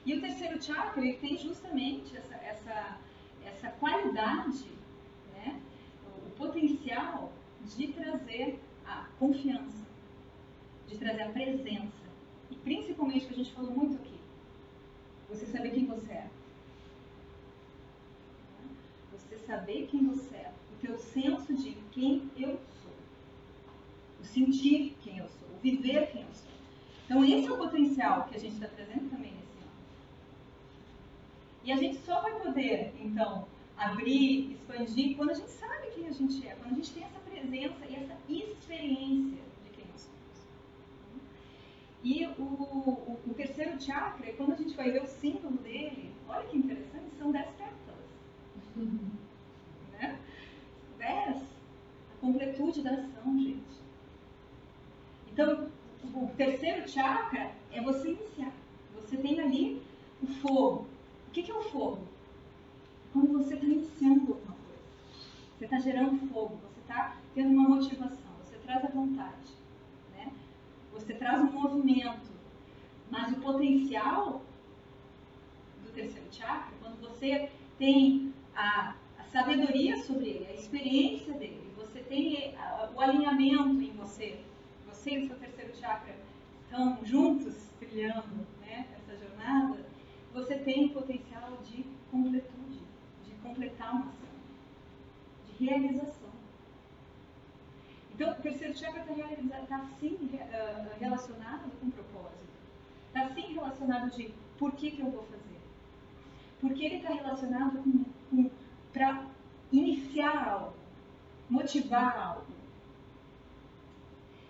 E 0.05 0.13
o 0.15 0.21
terceiro 0.21 0.61
chakra, 0.61 1.01
ele 1.03 1.17
tem 1.17 1.37
justamente 1.37 2.15
essa, 2.17 2.35
essa, 2.35 2.97
essa 3.45 3.69
qualidade, 3.79 4.65
né, 5.33 5.59
o 6.25 6.29
potencial 6.31 7.31
de 7.75 7.87
trazer 7.93 8.59
a 8.85 9.05
confiança, 9.17 9.85
de 10.87 10.97
trazer 10.97 11.21
a 11.23 11.29
presença. 11.29 12.03
E 12.51 12.55
principalmente, 12.55 13.25
que 13.25 13.33
a 13.33 13.37
gente 13.37 13.53
falou 13.53 13.71
muito 13.71 13.95
aqui, 13.95 14.12
você 15.29 15.45
saber 15.45 15.71
quem 15.71 15.85
você 15.85 16.11
é. 16.11 16.29
Você 19.11 19.37
saber 19.39 19.87
quem 19.87 20.07
você 20.07 20.35
é. 20.35 20.51
O 20.73 20.81
teu 20.81 20.97
senso 20.97 21.53
de 21.53 21.77
quem 21.91 22.29
eu 22.37 22.59
sou. 22.81 22.93
O 24.19 24.25
sentir 24.25 24.95
quem 25.01 25.17
eu 25.17 25.27
sou. 25.27 25.47
O 25.55 25.59
viver 25.61 26.11
quem 26.11 26.21
eu 26.21 26.33
sou. 26.33 26.51
Então, 27.05 27.23
esse 27.23 27.47
é 27.47 27.51
o 27.51 27.57
potencial 27.57 28.25
que 28.25 28.35
a 28.35 28.39
gente 28.39 28.55
está 28.55 28.67
trazendo 28.67 29.09
também 29.09 29.31
nesse 29.31 29.57
ano. 29.59 29.71
E 31.63 31.71
a 31.71 31.75
gente 31.75 31.97
só 31.97 32.21
vai 32.21 32.39
poder, 32.39 32.93
então, 32.99 33.47
abrir, 33.77 34.53
expandir 34.53 35.15
quando 35.15 35.31
a 35.31 35.33
gente 35.33 35.51
sabe 35.51 35.91
quem 35.91 36.07
a 36.07 36.11
gente 36.11 36.47
é. 36.47 36.55
Quando 36.55 36.71
a 36.71 36.75
gente 36.75 36.91
tem 36.91 37.03
essa 37.03 37.19
presença 37.19 37.85
e 37.87 37.95
essa 37.95 38.17
experiência 38.29 39.52
e 42.03 42.25
o, 42.25 42.41
o, 42.41 43.19
o 43.25 43.33
terceiro 43.33 43.81
chakra, 43.81 44.29
e 44.29 44.33
quando 44.33 44.51
a 44.51 44.55
gente 44.55 44.75
vai 44.75 44.91
ver 44.91 45.03
o 45.03 45.07
símbolo 45.07 45.57
dele, 45.59 46.11
olha 46.27 46.45
que 46.47 46.57
interessante, 46.57 47.15
são 47.17 47.31
dez 47.31 47.47
pétalas. 47.51 48.03
né? 49.93 50.19
Dez. 50.97 51.37
A 51.37 52.19
completude 52.19 52.81
da 52.81 52.91
ação, 52.91 53.39
gente. 53.39 53.63
Então, 55.31 55.69
o 56.13 56.27
terceiro 56.35 56.87
chakra 56.89 57.51
é 57.71 57.81
você 57.81 58.09
iniciar. 58.09 58.51
Você 58.95 59.15
tem 59.15 59.39
ali 59.39 59.81
o 60.21 60.27
fogo. 60.27 60.87
O 61.27 61.31
que 61.31 61.49
é 61.49 61.53
o 61.53 61.63
fogo? 61.63 62.01
Quando 63.13 63.31
você 63.31 63.53
está 63.53 63.65
iniciando 63.65 64.33
alguma 64.33 64.55
coisa. 64.57 64.83
Você 65.57 65.65
está 65.65 65.79
gerando 65.79 66.27
fogo, 66.27 66.57
você 66.57 66.81
está 66.81 67.17
tendo 67.33 67.51
uma 67.51 67.69
motivação, 67.69 68.31
você 68.43 68.57
traz 68.57 68.83
a 68.83 68.89
vontade. 68.89 69.52
Você 70.93 71.13
traz 71.13 71.41
um 71.41 71.51
movimento. 71.51 72.31
Mas 73.09 73.31
o 73.31 73.41
potencial 73.41 74.41
do 75.83 75.91
terceiro 75.91 76.27
chakra, 76.31 76.73
quando 76.81 76.99
você 77.01 77.49
tem 77.77 78.33
a, 78.55 78.95
a 79.19 79.23
sabedoria 79.25 79.97
sobre 80.03 80.29
ele, 80.29 80.47
a 80.47 80.53
experiência 80.53 81.33
dele, 81.33 81.71
você 81.75 81.99
tem 81.99 82.55
a, 82.57 82.89
o 82.95 82.99
alinhamento 82.99 83.81
em 83.81 83.91
você, 83.91 84.39
você 84.87 85.11
e 85.11 85.23
o 85.23 85.27
seu 85.27 85.35
terceiro 85.37 85.75
chakra 85.75 86.15
estão 86.63 86.97
juntos, 87.05 87.55
trilhando 87.79 88.47
né, 88.61 88.87
essa 88.97 89.15
jornada, 89.17 89.85
você 90.33 90.55
tem 90.55 90.85
o 90.85 90.89
potencial 90.89 91.57
de 91.63 91.85
completude, 92.09 92.79
de 93.25 93.31
completar 93.43 93.91
uma 93.91 94.07
ação, 94.07 94.29
de 95.45 95.65
realização. 95.65 96.22
Então, 98.13 98.31
o 98.31 98.35
terceiro 98.35 98.77
chakra 98.77 99.01
está 99.01 99.57
tá, 99.67 99.89
sim 99.99 100.15
uh, 100.33 100.99
relacionado 100.99 101.71
com 101.79 101.89
propósito. 101.89 102.43
Está 103.07 103.29
sim 103.33 103.53
relacionado 103.53 104.11
de 104.11 104.33
por 104.57 104.71
que, 104.73 104.91
que 104.91 105.01
eu 105.01 105.09
vou 105.09 105.23
fazer. 105.23 105.59
Porque 106.61 106.85
ele 106.85 106.97
está 106.97 107.09
relacionado 107.09 107.81
com, 107.81 108.03
com 108.29 108.51
para 108.93 109.25
iniciar 109.71 110.47
algo, 110.47 110.73
motivar 111.49 112.15
algo. 112.15 112.53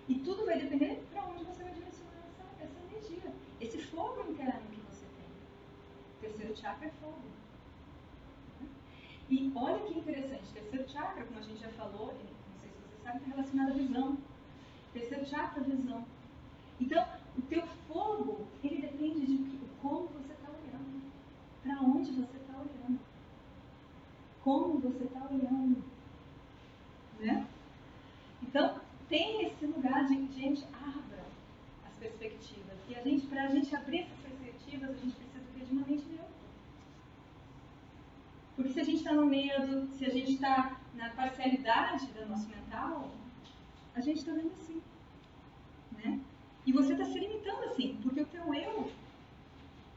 E 0.09 0.15
tudo 0.15 0.45
vai 0.45 0.59
depender 0.59 1.01
para 1.11 1.23
onde 1.23 1.45
você 1.45 1.63
vai 1.63 1.71
direcionar 1.71 2.19
essa, 2.27 2.65
essa 2.65 2.79
energia, 2.91 3.31
esse 3.61 3.77
fogo 3.77 4.29
interno 4.29 4.61
que 4.69 4.81
você 4.81 5.05
tem. 5.05 5.25
O 6.17 6.21
terceiro 6.21 6.57
chakra 6.57 6.87
é 6.87 6.91
fogo. 7.01 7.21
E 9.29 9.51
olha 9.55 9.79
que 9.79 9.97
interessante, 9.97 10.43
terceiro 10.53 10.89
chakra, 10.89 11.23
como 11.23 11.39
a 11.39 11.43
gente 11.43 11.61
já 11.61 11.69
falou, 11.69 12.07
você 12.07 12.32
sabe, 13.03 13.17
está 13.17 13.29
relacionado 13.29 13.71
à 13.71 13.73
visão. 13.73 14.17
Terceiro 14.93 15.25
chakra, 15.25 15.63
visão. 15.63 16.05
Então, 16.79 17.05
o 17.37 17.41
teu 17.43 17.63
fogo, 17.87 18.47
ele 18.63 18.81
depende 18.81 19.25
de 19.25 19.59
como 19.81 20.07
você 20.07 20.33
está 20.33 20.49
olhando. 20.49 21.01
Para 21.63 21.81
onde 21.81 22.11
você 22.11 22.37
está 22.37 22.53
olhando. 22.57 22.99
Como 24.43 24.79
você 24.79 25.03
está 25.03 25.27
olhando. 25.29 25.83
Né? 27.19 27.47
Então, 28.41 28.79
tem 29.09 29.45
esse 29.45 29.65
lugar 29.65 30.07
de, 30.07 30.15
gente, 30.33 30.63
abra 30.73 31.23
as 31.85 31.93
perspectivas. 31.99 32.77
E 32.89 32.95
a 32.95 33.01
gente, 33.01 33.27
para 33.27 33.43
a 33.43 33.47
gente 33.47 33.75
abrir 33.75 34.01
essas 34.01 34.19
perspectivas, 34.19 34.89
a 34.89 34.93
gente 34.93 35.15
precisa 35.15 35.43
ter 35.53 35.65
de 35.65 35.71
uma 35.71 35.87
mente 35.87 36.05
neutra. 36.05 36.27
Porque 38.55 38.73
se 38.73 38.79
a 38.79 38.83
gente 38.83 38.97
está 38.97 39.13
no 39.13 39.25
medo, 39.25 39.87
se 39.97 40.05
a 40.05 40.09
gente 40.09 40.33
está 40.33 40.79
na 40.95 41.09
parcialidade 41.09 42.05
do 42.07 42.25
nosso 42.27 42.47
mental, 42.49 43.11
a 43.95 44.01
gente 44.01 44.19
está 44.19 44.33
vendo 44.33 44.51
assim. 44.53 44.81
Né? 45.91 46.19
E 46.65 46.71
você 46.71 46.93
está 46.93 47.05
se 47.05 47.19
limitando 47.19 47.63
assim, 47.65 47.99
porque 48.01 48.21
o 48.21 48.25
teu 48.25 48.53
eu, 48.53 48.91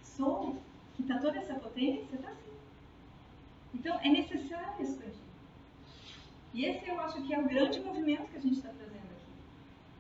sou, 0.03 0.57
que 0.95 1.03
está 1.03 1.19
toda 1.19 1.39
essa 1.39 1.55
potência, 1.55 2.15
está 2.15 2.31
assim. 2.31 2.53
Então 3.75 3.99
é 4.01 4.09
necessário 4.09 4.83
expandir. 4.83 5.27
E 6.55 6.65
esse 6.65 6.89
eu 6.89 6.99
acho 7.01 7.23
que 7.23 7.35
é 7.35 7.39
o 7.39 7.47
grande 7.47 7.81
movimento 7.81 8.31
que 8.31 8.37
a 8.39 8.41
gente 8.41 8.57
está 8.57 8.71
trazendo 8.71 9.11
aqui. 9.13 9.27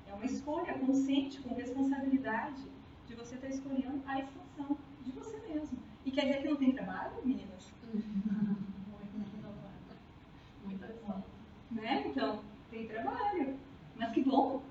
É 0.08 0.14
uma 0.14 0.24
escolha 0.24 0.72
consciente, 0.78 1.40
com 1.40 1.54
responsabilidade, 1.54 2.62
de 3.06 3.14
você 3.14 3.34
estar 3.34 3.48
tá 3.48 3.54
escolhendo 3.54 4.02
a 4.06 4.20
expansão 4.20 4.78
de 5.04 5.12
você 5.12 5.36
mesmo. 5.48 5.78
E 6.04 6.10
quer 6.10 6.22
dizer 6.22 6.42
que 6.42 6.48
não 6.48 6.56
tem 6.56 6.72
trabalho, 6.72 7.12
meninas? 7.24 7.70
Muita 10.64 10.86
razão. 10.86 11.24
Né? 11.76 12.04
Então, 12.06 12.40
tem 12.70 12.86
trabalho. 12.86 13.56
Mas 13.96 14.12
que 14.12 14.22
bom, 14.22 14.62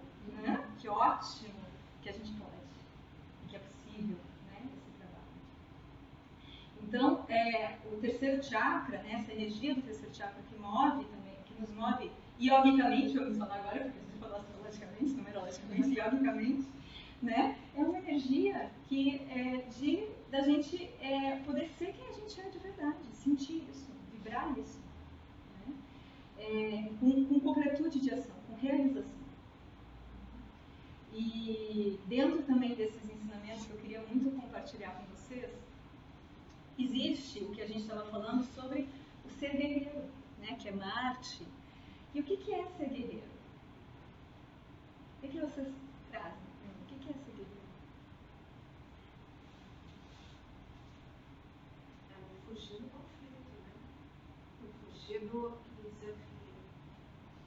né? 0.41 0.63
Que 0.79 0.89
ótimo 0.89 1.53
que 2.01 2.09
a 2.09 2.13
gente 2.13 2.31
pode, 2.33 2.51
que 3.47 3.55
é 3.55 3.59
possível, 3.59 4.17
né? 4.47 4.61
Esse 4.77 4.91
trabalho. 4.97 5.25
Então, 6.83 7.25
é, 7.29 7.77
o 7.91 7.97
terceiro 7.97 8.43
chakra, 8.43 9.01
né? 9.03 9.13
Essa 9.13 9.31
energia 9.31 9.75
do 9.75 9.81
terceiro 9.81 10.13
chakra 10.13 10.41
que 10.49 10.59
move 10.59 11.05
também, 11.05 11.35
que 11.45 11.59
nos 11.59 11.71
move 11.71 12.11
yogicamente, 12.39 13.17
vamos 13.17 13.37
falar 13.37 13.55
agora, 13.55 13.79
porque 13.85 13.99
a 13.99 14.03
gente 14.03 14.19
falou 14.19 14.37
astrologicamente, 14.37 15.13
numerologicamente, 15.13 15.93
yogicamente, 15.99 16.67
né? 17.21 17.57
É 17.75 17.81
uma 17.81 17.97
energia 17.99 18.69
que 18.87 19.21
é 19.29 19.63
de 19.79 20.07
da 20.31 20.41
gente 20.41 20.89
é, 20.99 21.37
poder 21.45 21.69
ser 21.77 21.93
quem 21.93 22.07
a 22.09 22.11
gente 22.11 22.41
é 22.41 22.49
de 22.49 22.57
verdade, 22.59 22.97
sentir 23.13 23.63
isso, 23.71 23.89
vibrar 24.11 24.57
isso, 24.57 24.79
né? 25.65 25.73
é, 26.37 26.89
com, 26.99 27.25
com 27.25 27.39
completude 27.39 27.99
de 27.99 28.13
ação, 28.13 28.35
com 28.35 28.41
realização. 28.61 29.25
E 31.13 31.99
dentro 32.07 32.43
também 32.43 32.75
desses 32.75 33.03
ensinamentos 33.05 33.65
que 33.65 33.71
eu 33.71 33.77
queria 33.77 34.01
muito 34.01 34.29
compartilhar 34.39 34.91
com 34.91 35.05
vocês, 35.15 35.51
existe 36.77 37.39
o 37.39 37.51
que 37.51 37.61
a 37.61 37.67
gente 37.67 37.81
estava 37.81 38.05
falando 38.05 38.43
sobre 38.53 38.87
o 39.25 39.29
ser 39.29 39.51
guerreiro, 39.51 40.03
né, 40.39 40.55
que 40.59 40.67
é 40.67 40.71
Marte. 40.71 41.45
E 42.13 42.19
o 42.19 42.23
que, 42.23 42.37
que 42.37 42.53
é 42.53 42.65
ser 42.77 42.89
guerreiro? 42.89 43.27
O 45.17 45.21
que, 45.21 45.27
que 45.29 45.39
vocês 45.39 45.67
trazem? 46.09 46.31
O 46.81 46.85
que, 46.87 46.95
que 46.95 47.09
é 47.09 47.13
ser 47.13 47.31
guerreiro? 47.31 47.55
É 52.11 52.47
fugir 52.47 52.81
do 52.81 52.89
conflito, 52.89 53.51
né? 53.59 53.73
Não 54.61 54.69
fugir 54.79 55.19
do 55.19 55.59
desafio. 55.99 56.25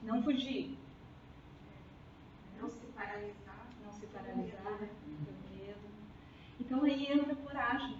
Não 0.03 0.23
fugir. 0.23 0.77
Não 2.59 2.69
se 2.69 2.85
paralisar. 2.87 3.67
Não 3.83 3.91
se 3.91 4.05
paralisar 4.07 4.63
pelo 4.63 5.57
medo. 5.57 5.89
Então 6.59 6.83
aí 6.83 7.11
entra 7.11 7.33
a 7.33 7.35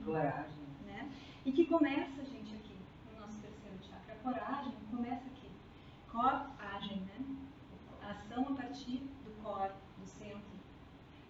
coragem. 0.09 0.59
Né? 0.85 1.11
E 1.45 1.51
que 1.51 1.65
começa, 1.65 2.23
gente, 2.25 2.55
aqui, 2.55 2.75
no 3.11 3.21
nosso 3.21 3.39
terceiro 3.39 3.77
chakra. 3.83 4.15
A 4.15 4.17
coragem 4.17 4.73
começa 4.89 5.25
aqui. 5.27 5.49
Coragem, 6.11 7.01
né? 7.01 7.25
A 8.03 8.11
ação 8.11 8.47
a 8.49 8.55
partir 8.55 8.97
do 9.23 9.43
core, 9.43 9.73
do 9.97 10.07
centro. 10.07 10.59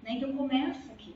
Né? 0.01 0.14
Então 0.14 0.35
começa 0.35 0.91
aqui. 0.91 1.15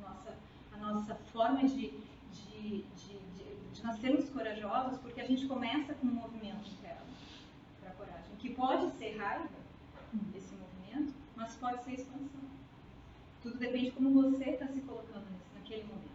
Nossa, 0.00 0.34
a 0.72 0.76
nossa 0.78 1.14
forma 1.14 1.62
de, 1.68 1.90
de, 2.32 2.82
de, 2.82 3.18
de, 3.36 4.22
de 4.22 4.30
corajosos, 4.30 4.98
porque 4.98 5.20
a 5.20 5.26
gente 5.26 5.46
começa 5.46 5.94
com 5.94 6.06
um 6.06 6.14
movimento 6.14 6.68
interno 6.70 7.06
para 7.80 7.90
a 7.90 7.94
coragem, 7.94 8.36
que 8.38 8.54
pode 8.54 8.90
ser 8.92 9.18
raiva, 9.18 9.48
esse 10.34 10.54
movimento, 10.54 11.14
mas 11.36 11.54
pode 11.56 11.82
ser 11.84 11.94
expansão. 11.94 12.42
Tudo 13.42 13.58
depende 13.58 13.86
de 13.86 13.90
como 13.92 14.10
você 14.12 14.50
está 14.50 14.68
se 14.68 14.80
colocando 14.82 15.26
nesse, 15.30 15.52
naquele 15.54 15.82
momento. 15.84 16.11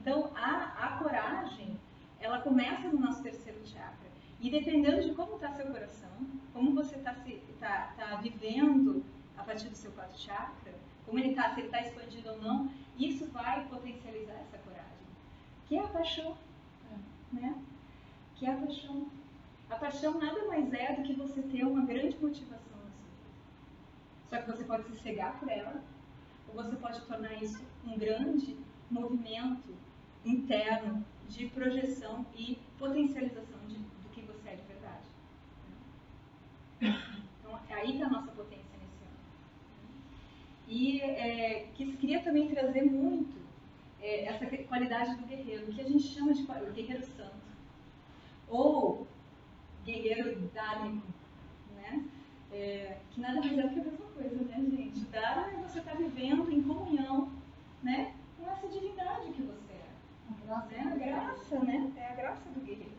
Então, 0.00 0.30
a, 0.34 0.86
a 0.86 0.98
coragem, 0.98 1.78
ela 2.20 2.40
começa 2.40 2.88
no 2.88 3.00
nosso 3.00 3.22
terceiro 3.22 3.58
chakra. 3.66 4.08
E 4.40 4.50
dependendo 4.50 5.02
de 5.02 5.14
como 5.14 5.34
está 5.34 5.52
seu 5.52 5.66
coração, 5.66 6.10
como 6.52 6.74
você 6.74 6.96
está 6.96 7.14
tá, 7.58 7.94
tá 7.96 8.16
vivendo 8.16 9.04
a 9.36 9.42
partir 9.42 9.68
do 9.68 9.76
seu 9.76 9.90
quarto 9.92 10.18
chakra, 10.18 10.74
como 11.04 11.18
ele 11.18 11.30
está, 11.30 11.52
se 11.54 11.60
ele 11.60 11.68
está 11.68 11.80
expandido 11.80 12.30
ou 12.30 12.40
não, 12.40 12.70
isso 12.98 13.26
vai 13.28 13.66
potencializar 13.66 14.34
essa 14.34 14.58
coragem. 14.58 14.86
Que 15.66 15.76
é 15.76 15.80
a 15.80 15.88
paixão. 15.88 16.36
Né? 17.32 17.54
Que 18.36 18.46
é 18.46 18.52
a 18.52 18.56
paixão. 18.56 19.08
A 19.68 19.76
paixão 19.76 20.18
nada 20.18 20.46
mais 20.46 20.72
é 20.72 20.94
do 20.94 21.02
que 21.02 21.14
você 21.14 21.42
ter 21.42 21.64
uma 21.64 21.84
grande 21.84 22.16
motivação 22.18 22.78
na 22.84 22.90
sua 22.90 23.10
vida. 23.10 23.30
Só 24.30 24.36
que 24.38 24.50
você 24.50 24.64
pode 24.64 24.84
se 24.84 25.02
cegar 25.02 25.38
por 25.38 25.48
ela, 25.48 25.82
ou 26.48 26.54
você 26.54 26.76
pode 26.76 27.00
tornar 27.02 27.34
isso 27.42 27.60
um 27.86 27.98
grande 27.98 28.56
movimento 28.90 29.74
interno 30.30 31.04
de 31.28 31.46
projeção 31.48 32.24
e 32.36 32.58
potencialização 32.78 33.58
de, 33.66 33.74
do 33.74 34.08
que 34.12 34.22
você 34.22 34.48
é 34.50 34.56
de 34.56 34.62
verdade. 34.62 35.06
Então, 37.40 37.58
aí 37.70 37.92
está 37.92 38.06
a 38.06 38.10
nossa 38.10 38.32
potência 38.32 38.64
nesse 38.80 39.04
ano. 39.04 39.18
E 40.68 41.00
é, 41.00 41.68
que 41.74 41.96
queria 41.96 42.22
também 42.22 42.48
trazer 42.48 42.82
muito 42.82 43.38
é, 44.00 44.24
essa 44.24 44.46
qualidade 44.64 45.16
do 45.16 45.26
guerreiro, 45.26 45.72
que 45.72 45.80
a 45.80 45.84
gente 45.84 46.02
chama 46.02 46.32
de 46.32 46.42
guerreiro 46.72 47.04
santo. 47.04 47.36
Ou 48.48 49.06
guerreiro 49.84 50.50
dármico, 50.54 51.06
né? 51.74 52.04
É, 52.52 52.98
que 53.10 53.20
nada 53.20 53.40
mais 53.40 53.58
é 53.58 53.62
do 53.62 53.68
que 53.70 53.80
a 53.80 53.84
mesma 53.84 54.06
coisa, 54.14 54.44
né, 54.44 54.56
gente? 54.70 55.00
Dar 55.06 55.52
é 55.52 55.56
você 55.62 55.80
estar 55.80 55.92
tá 55.92 55.98
vivendo 55.98 56.50
em 56.50 56.62
comunhão, 56.62 57.32
né? 57.82 58.14
Com 58.38 58.50
essa 58.50 58.68
divindade 58.68 59.32
que 59.32 59.42
você 60.48 60.74
é. 60.74 60.80
A 60.80 60.96
graça, 60.96 61.54
é 61.54 61.58
a 61.58 61.58
graça 61.58 61.64
né? 61.64 61.92
É 61.96 62.06
a 62.06 62.14
graça 62.14 62.50
do 62.50 62.60
guerreiro. 62.60 62.98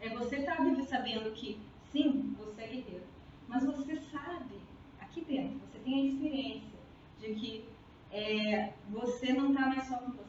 É 0.00 0.08
você 0.10 0.36
estar 0.36 0.56
tá 0.56 0.84
sabendo 0.84 1.32
que 1.32 1.60
Sim, 1.92 2.34
você 2.38 2.62
é 2.62 2.66
guerreiro. 2.66 3.04
Mas 3.48 3.64
você 3.64 3.96
sabe, 3.96 4.60
aqui 5.00 5.22
dentro, 5.22 5.58
você 5.58 5.78
tem 5.78 6.02
a 6.02 6.04
experiência 6.04 6.78
de 7.18 7.34
que 7.34 7.64
é, 8.12 8.74
você 8.90 9.32
não 9.32 9.50
está 9.50 9.66
mais 9.66 9.86
só 9.86 9.96
com 9.96 10.10
você. 10.12 10.28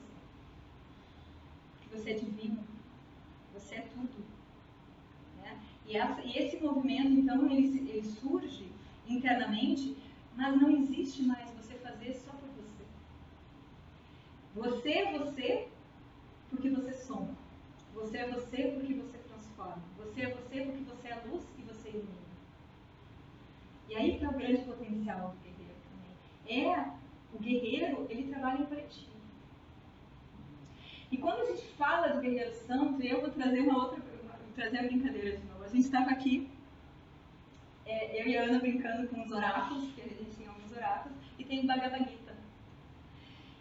Que 1.81 1.89
você 1.89 2.11
é 2.11 2.13
divino. 2.13 2.63
Você 3.53 3.75
é 3.75 3.81
tudo. 3.81 4.23
Né? 5.41 5.59
E, 5.85 5.97
essa, 5.97 6.21
e, 6.21 6.37
esse 6.37 6.63
movimento, 6.63 7.11
então, 7.11 7.45
ele, 7.51 7.89
ele 7.89 8.07
surge 8.07 8.69
internamente, 9.07 9.97
mas 10.37 10.61
não 10.61 10.69
existe 10.71 11.23
mais 11.23 11.49
você 11.51 11.73
fazer 11.75 12.13
só 12.13 12.31
por 12.31 12.49
você. 12.55 12.85
Você 14.55 14.91
é 14.93 15.17
você 15.17 15.67
porque 16.49 16.69
você 16.69 16.93
soma. 16.93 17.35
Você 17.93 18.17
é 18.17 18.27
você 18.29 18.63
porque 18.75 18.93
você 18.93 19.17
transforma. 19.17 19.81
Você 19.97 20.21
é 20.21 20.29
você 20.29 20.61
porque 20.61 20.83
você 20.83 21.07
é 21.07 21.21
luz 21.25 21.43
e 21.57 21.61
você 21.63 21.89
ilumina. 21.89 22.29
E 23.89 23.95
aí 23.95 24.15
está 24.15 24.29
o 24.29 24.33
grande 24.33 24.61
potencial 24.61 25.29
do 25.29 25.37
guerreiro 25.37 25.75
também. 25.89 26.69
É 26.69 26.91
o 27.33 27.39
guerreiro, 27.39 28.07
ele 28.09 28.31
trabalha 28.31 28.61
em 28.61 28.65
coletivo. 28.65 29.09
E 31.11 31.17
quando 31.17 31.41
a 31.41 31.45
gente 31.45 31.65
fala 31.69 32.09
do 32.09 32.21
guerreiro 32.21 32.53
santo, 32.53 33.01
eu 33.01 33.21
vou 33.21 33.31
trazer 33.31 33.61
uma 33.61 33.83
outra, 33.83 33.99
vou 33.99 34.53
trazer 34.55 34.77
a 34.77 34.83
brincadeira 34.83 35.37
de 35.37 35.43
novo. 35.45 35.63
A 35.63 35.67
gente 35.67 35.85
estava 35.85 36.11
aqui, 36.11 36.47
é, 37.85 38.21
eu 38.21 38.27
e 38.27 38.37
a 38.37 38.43
Ana 38.43 38.59
brincando 38.59 39.07
com 39.07 39.23
os 39.23 39.31
oráculos, 39.31 39.85
porque 39.85 40.01
a 40.01 40.07
gente 40.07 40.35
tinha 40.35 40.49
alguns 40.49 40.71
oráculos, 40.71 41.17
e 41.39 41.43
tem 41.43 41.63
o 41.63 41.67
Bhagavad 41.67 42.07
Gita. 42.07 42.35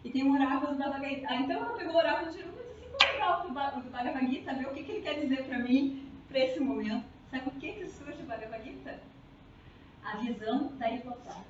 E 0.03 0.11
tem 0.11 0.23
um 0.23 0.33
oráculo 0.33 0.73
do 0.73 0.77
Bhagavad 0.77 1.15
Gita. 1.15 1.27
Ah, 1.27 1.35
então 1.37 1.57
ela 1.57 1.75
pegou 1.75 1.95
o 1.95 1.97
oráculo 1.97 2.31
de 2.31 2.37
Jerusalém 2.37 2.58
legal 3.05 3.43
do 3.43 3.53
Bhagavad 3.53 4.27
Gita, 4.27 4.53
ver 4.53 4.67
o 4.67 4.73
que, 4.73 4.83
que 4.83 4.91
ele 4.91 5.01
quer 5.01 5.19
dizer 5.19 5.45
para 5.45 5.59
mim, 5.59 6.07
para 6.27 6.39
esse 6.39 6.59
momento. 6.59 7.05
Sabe 7.29 7.47
o 7.47 7.51
que, 7.51 7.71
que 7.73 7.87
surge 7.87 8.21
o 8.21 8.25
Bhagavad 8.25 8.63
Gita? 8.63 8.99
A 10.03 10.17
visão 10.17 10.75
da 10.77 10.91
igualdade. 10.91 11.45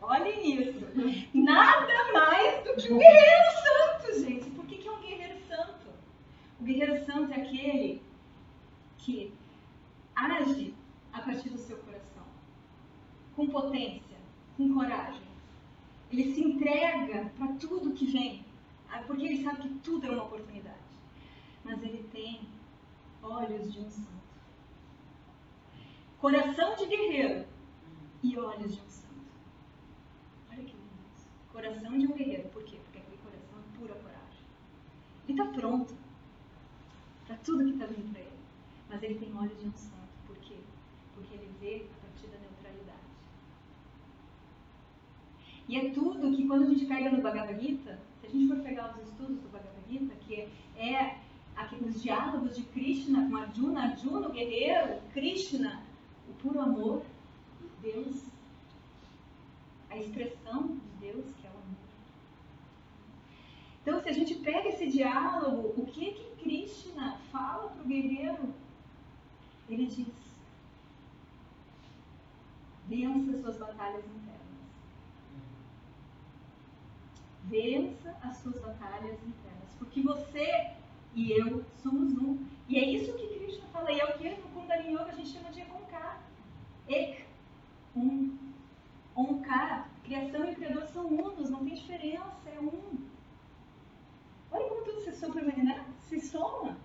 Olhem 0.00 0.60
isso. 0.60 0.86
Nada 1.34 2.12
mais 2.12 2.64
do 2.64 2.74
que 2.74 2.92
um 2.92 2.98
guerreiro 2.98 3.50
santo, 3.62 4.20
gente. 4.20 4.50
Por 4.50 4.66
que, 4.66 4.76
que 4.76 4.88
é 4.88 4.92
um 4.92 5.00
guerreiro 5.00 5.38
santo? 5.48 5.88
O 6.60 6.64
guerreiro 6.64 7.04
santo 7.04 7.32
é 7.32 7.36
aquele 7.36 8.02
que 8.98 9.32
age 10.14 10.74
a 11.12 11.20
partir 11.20 11.48
do 11.50 11.58
seu 11.58 11.76
coração, 11.78 12.24
com 13.34 13.46
potência, 13.48 14.16
com 14.56 14.74
coragem. 14.74 15.22
Ele 16.10 16.32
se 16.32 16.42
entrega 16.42 17.30
para 17.36 17.48
tudo 17.54 17.92
que 17.92 18.06
vem 18.06 18.43
porque 19.02 19.24
ele 19.24 19.42
sabe 19.42 19.62
que 19.62 19.78
tudo 19.80 20.06
é 20.06 20.10
uma 20.10 20.24
oportunidade. 20.24 20.78
Mas 21.64 21.82
ele 21.82 22.08
tem 22.12 22.46
olhos 23.22 23.72
de 23.72 23.80
um 23.80 23.90
santo. 23.90 24.24
Coração 26.18 26.76
de 26.76 26.86
guerreiro 26.86 27.46
e 28.22 28.38
olhos 28.38 28.74
de 28.74 28.80
um 28.80 28.88
santo. 28.88 29.14
Olha 30.50 30.64
que 30.64 30.72
lindo 30.72 30.94
isso. 31.14 31.26
Coração 31.52 31.98
de 31.98 32.06
um 32.06 32.12
guerreiro. 32.12 32.48
Por 32.50 32.62
quê? 32.64 32.78
Porque 32.84 32.98
aquele 32.98 33.18
coração 33.18 33.58
é 33.58 33.78
pura 33.78 33.94
coragem. 33.94 34.44
Ele 35.28 35.40
está 35.40 35.52
pronto 35.52 35.94
para 37.26 37.36
tudo 37.36 37.64
que 37.64 37.72
está 37.72 37.86
vindo 37.86 38.12
para 38.12 38.20
ele. 38.20 38.38
Mas 38.88 39.02
ele 39.02 39.18
tem 39.18 39.36
olhos 39.36 39.58
de 39.58 39.68
um 39.68 39.72
santo. 39.72 40.08
Por 40.26 40.36
quê? 40.36 40.56
Porque 41.14 41.34
ele 41.34 41.50
vê 41.60 41.86
a 41.90 42.06
partir 42.06 42.26
da 42.28 42.38
neutralidade. 42.38 42.98
E 45.68 45.78
é 45.78 45.90
tudo 45.90 46.36
que 46.36 46.46
quando 46.46 46.64
a 46.64 46.68
gente 46.68 46.86
pega 46.86 47.10
no 47.10 47.22
Bhagavad 47.22 47.60
Gita, 47.60 47.98
a 48.24 48.30
gente 48.30 48.48
for 48.48 48.62
pegar 48.62 48.94
os 48.96 49.08
estudos 49.08 49.38
do 49.40 49.48
Bhagavad 49.48 49.74
Gita, 49.88 50.14
que 50.26 50.34
é, 50.34 50.48
é 50.76 51.16
os 51.82 52.02
diálogos 52.02 52.56
de 52.56 52.62
Krishna 52.64 53.28
com 53.28 53.36
Arjuna, 53.36 53.82
Arjuna, 53.82 54.28
o 54.28 54.32
guerreiro, 54.32 55.00
Krishna, 55.12 55.82
o 56.28 56.32
puro 56.34 56.60
amor, 56.60 57.02
Deus, 57.82 58.24
a 59.90 59.96
expressão 59.96 60.68
de 60.68 61.06
Deus, 61.06 61.26
que 61.36 61.46
é 61.46 61.50
o 61.50 61.52
amor. 61.52 61.74
Então, 63.82 64.00
se 64.00 64.08
a 64.08 64.12
gente 64.12 64.34
pega 64.36 64.68
esse 64.68 64.88
diálogo, 64.88 65.74
o 65.80 65.86
que 65.86 66.12
que 66.12 66.42
Krishna 66.42 67.18
fala 67.30 67.68
para 67.70 67.82
o 67.82 67.86
guerreiro? 67.86 68.54
Ele 69.68 69.86
diz: 69.86 70.08
vença 72.88 73.40
suas 73.40 73.56
batalhas 73.58 74.04
internas. 74.04 74.43
Vença 77.44 78.16
as 78.22 78.36
suas 78.38 78.58
batalhas 78.60 79.14
internas, 79.22 79.74
porque 79.78 80.00
você 80.02 80.72
e 81.14 81.32
eu 81.32 81.64
somos 81.82 82.12
um. 82.14 82.44
E 82.68 82.78
é 82.78 82.90
isso 82.90 83.12
que 83.14 83.38
Krishna 83.38 83.66
fala, 83.72 83.92
e 83.92 84.00
é 84.00 84.04
o 84.04 84.18
que 84.18 84.28
no 84.28 84.48
Kundalini 84.48 84.94
Yoga 84.94 85.12
a 85.12 85.14
gente 85.14 85.28
chama 85.28 85.50
de 85.50 85.60
Ekonka. 85.60 86.18
Ek, 86.88 87.24
um. 87.94 88.36
Onkar, 89.16 89.88
criação 90.02 90.44
e 90.44 90.56
criador 90.56 90.88
são 90.88 91.06
unos, 91.06 91.48
não 91.48 91.64
tem 91.64 91.74
diferença, 91.74 92.50
é 92.50 92.58
um. 92.58 92.98
Olha 94.50 94.68
como 94.68 94.84
tudo 94.84 95.00
se 95.02 95.12
soma, 95.12 95.40
né? 95.40 95.86
se 96.00 96.20
soma. 96.20 96.76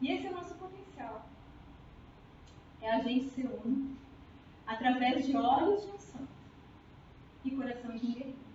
E 0.00 0.10
esse 0.10 0.26
é 0.26 0.30
o 0.30 0.34
nosso 0.34 0.54
potencial. 0.54 1.26
É 2.80 2.90
a 2.92 3.00
gente 3.00 3.28
ser 3.30 3.46
um 3.46 3.94
através 4.66 5.26
de 5.26 5.36
olhos 5.36 5.82
de 5.84 5.90
um 5.90 5.98
santo 5.98 6.28
e 7.44 7.50
coração 7.50 7.94
de 7.94 8.06
um 8.06 8.12
guerreiro. 8.12 8.49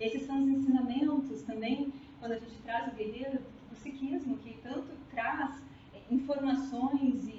Esses 0.00 0.22
são 0.22 0.42
os 0.42 0.48
ensinamentos 0.48 1.42
também, 1.42 1.92
quando 2.18 2.32
a 2.32 2.38
gente 2.38 2.56
traz 2.64 2.90
o 2.90 2.96
guerreiro, 2.96 3.38
o 3.70 3.74
psiquismo, 3.74 4.38
que 4.38 4.56
tanto 4.62 4.88
traz 5.10 5.62
é, 5.92 6.00
informações 6.10 7.28
e, 7.28 7.32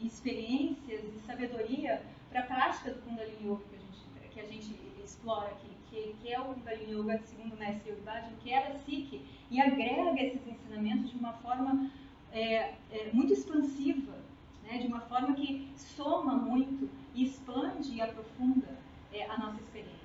e, 0.00 0.06
experiências 0.06 1.04
e 1.04 1.18
sabedoria 1.26 2.02
para 2.30 2.40
a 2.40 2.44
prática 2.44 2.92
do 2.92 3.02
Kundalini 3.02 3.50
Yoga 3.50 3.64
que 3.66 3.74
a 3.76 3.78
gente, 3.78 4.32
que 4.32 4.40
a 4.40 4.46
gente 4.46 4.78
explora 5.04 5.48
aqui, 5.48 5.68
que, 5.90 6.14
que 6.22 6.32
é 6.32 6.40
o 6.40 6.54
Kundalini 6.54 6.92
Yoga, 6.92 7.18
segundo 7.18 7.52
o 7.52 7.58
mestre 7.58 7.90
Yogi 7.90 8.00
Bhajan, 8.00 8.32
que 8.42 8.50
era 8.50 8.78
Sikh, 8.78 9.20
e 9.50 9.60
agrega 9.60 10.22
esses 10.22 10.46
ensinamentos 10.46 11.10
de 11.10 11.18
uma 11.18 11.34
forma 11.34 11.90
é, 12.32 12.72
é, 12.92 13.10
muito 13.12 13.34
expansiva, 13.34 14.16
né, 14.64 14.78
de 14.78 14.86
uma 14.86 15.00
forma 15.00 15.34
que 15.34 15.70
soma 15.76 16.34
muito 16.34 16.88
e 17.14 17.24
expande 17.24 17.94
e 17.94 18.00
aprofunda 18.00 18.78
é, 19.12 19.24
a 19.26 19.38
nossa 19.38 19.60
experiência 19.60 19.95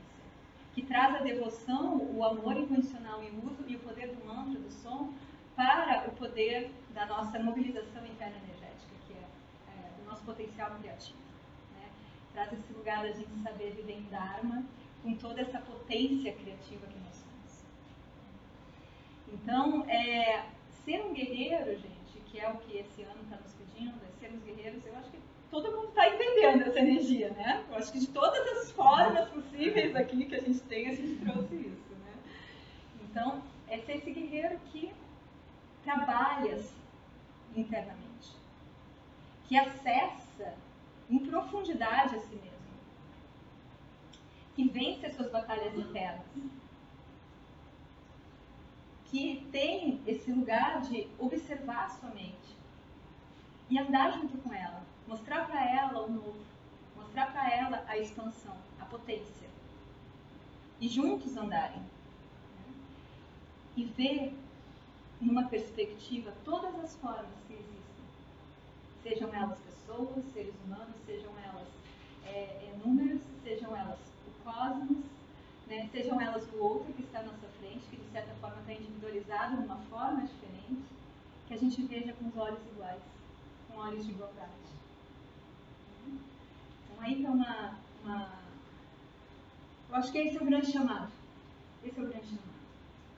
que 0.73 0.81
traz 0.81 1.15
a 1.15 1.19
devoção, 1.19 1.97
o 1.97 2.23
amor 2.23 2.57
incondicional 2.57 3.21
e 3.23 3.29
uso 3.45 3.63
e 3.67 3.75
o 3.75 3.79
poder 3.79 4.07
do 4.07 4.25
mantra, 4.25 4.59
do 4.59 4.71
som, 4.71 5.13
para 5.55 6.07
o 6.07 6.11
poder 6.11 6.71
da 6.93 7.05
nossa 7.05 7.39
mobilização 7.39 8.05
interna 8.05 8.37
energética, 8.37 8.95
que 9.05 9.13
é, 9.13 9.23
é 9.73 10.01
o 10.01 10.09
nosso 10.09 10.23
potencial 10.23 10.71
criativo. 10.79 11.19
Né? 11.75 11.89
Traz 12.33 12.53
esse 12.53 12.71
lugar 12.73 13.03
da 13.03 13.11
gente 13.11 13.35
saber 13.43 13.71
viver 13.71 13.97
em 13.97 14.03
Dharma 14.03 14.63
com 15.03 15.13
toda 15.15 15.41
essa 15.41 15.59
potência 15.59 16.31
criativa 16.33 16.87
que 16.87 16.99
nós 16.99 17.15
somos. 17.15 17.65
Então, 19.33 19.89
é, 19.89 20.45
ser 20.85 21.03
um 21.03 21.13
guerreiro, 21.13 21.75
gente, 21.75 22.19
que 22.27 22.39
é 22.39 22.49
o 22.49 22.57
que 22.59 22.77
esse 22.77 23.01
ano 23.03 23.21
está 23.23 23.35
nos 23.37 23.53
pedindo, 23.53 23.95
é 24.05 24.11
sermos 24.19 24.43
guerreiros, 24.43 24.85
eu 24.85 24.95
acho 24.97 25.09
que 25.09 25.17
todo 25.51 25.69
mundo 25.69 25.89
está 25.89 26.07
entendendo 26.07 26.61
essa 26.61 26.79
energia, 26.79 27.29
né? 27.31 27.63
Eu 27.69 27.75
acho 27.75 27.91
que 27.91 27.99
de 27.99 28.07
todas 28.07 28.41
as 28.57 28.71
formas 28.71 29.29
possíveis 29.29 29.93
aqui 29.95 30.25
que 30.25 30.35
a 30.35 30.39
gente 30.39 30.61
tem, 30.61 30.87
a 30.87 30.95
gente 30.95 31.25
trouxe 31.25 31.55
isso, 31.55 31.93
né? 32.05 32.13
Então, 33.03 33.43
é 33.67 33.77
ser 33.79 33.97
esse 33.97 34.11
guerreiro 34.11 34.57
que 34.71 34.93
trabalha 35.83 36.57
internamente, 37.53 38.31
que 39.47 39.57
acessa 39.57 40.55
em 41.09 41.19
profundidade 41.19 42.15
a 42.15 42.19
si 42.21 42.35
mesmo, 42.35 42.51
que 44.55 44.69
vence 44.69 45.05
as 45.05 45.15
suas 45.15 45.29
batalhas 45.29 45.77
internas, 45.77 46.25
que 49.05 49.45
tem 49.51 50.01
esse 50.07 50.31
lugar 50.31 50.81
de 50.83 51.09
observar 51.19 51.83
a 51.83 51.89
sua 51.89 52.09
mente 52.11 52.55
e 53.69 53.77
andar 53.77 54.13
junto 54.13 54.37
com 54.37 54.53
ela 54.53 54.81
mostrar 55.11 55.45
para 55.45 55.69
ela 55.69 56.03
o 56.03 56.09
novo, 56.09 56.39
mostrar 56.95 57.33
para 57.33 57.53
ela 57.53 57.83
a 57.85 57.97
expansão, 57.97 58.55
a 58.79 58.85
potência. 58.85 59.49
E 60.79 60.87
juntos 60.87 61.35
andarem. 61.35 61.81
Né? 61.81 62.73
E 63.75 63.83
ver 63.83 64.33
numa 65.19 65.49
perspectiva 65.49 66.33
todas 66.45 66.73
as 66.79 66.95
formas 66.95 67.35
que 67.45 67.53
existem. 67.53 68.05
Sejam 69.03 69.33
elas 69.33 69.59
pessoas, 69.59 70.23
seres 70.33 70.53
humanos, 70.63 70.95
sejam 71.05 71.31
elas 71.45 71.67
é, 72.25 72.29
é, 72.29 72.75
números, 72.83 73.21
sejam 73.43 73.75
elas 73.75 73.99
o 74.25 74.43
cosmos, 74.49 75.03
né? 75.67 75.89
sejam 75.91 76.21
elas 76.21 76.47
o 76.53 76.63
outro 76.63 76.93
que 76.93 77.03
está 77.03 77.19
à 77.19 77.23
nossa 77.23 77.47
frente, 77.59 77.81
que 77.89 77.97
de 77.97 78.11
certa 78.13 78.33
forma 78.35 78.61
está 78.61 78.71
individualizado 78.71 79.57
de 79.57 79.63
uma 79.65 79.77
forma 79.89 80.21
diferente, 80.21 80.85
que 81.49 81.53
a 81.53 81.57
gente 81.57 81.81
veja 81.81 82.13
com 82.13 82.29
os 82.29 82.37
olhos 82.37 82.65
iguais, 82.73 83.01
com 83.67 83.77
olhos 83.77 84.05
de 84.05 84.11
igualdade 84.11 84.70
está 87.09 87.29
uma, 87.31 87.77
uma. 88.03 88.29
Eu 89.89 89.95
acho 89.95 90.11
que 90.11 90.17
esse 90.19 90.37
é 90.37 90.41
o 90.41 90.45
grande 90.45 90.71
chamado. 90.71 91.11
Esse 91.83 91.99
é 91.99 92.03
o 92.03 92.07
grande 92.07 92.25
chamado. 92.25 92.51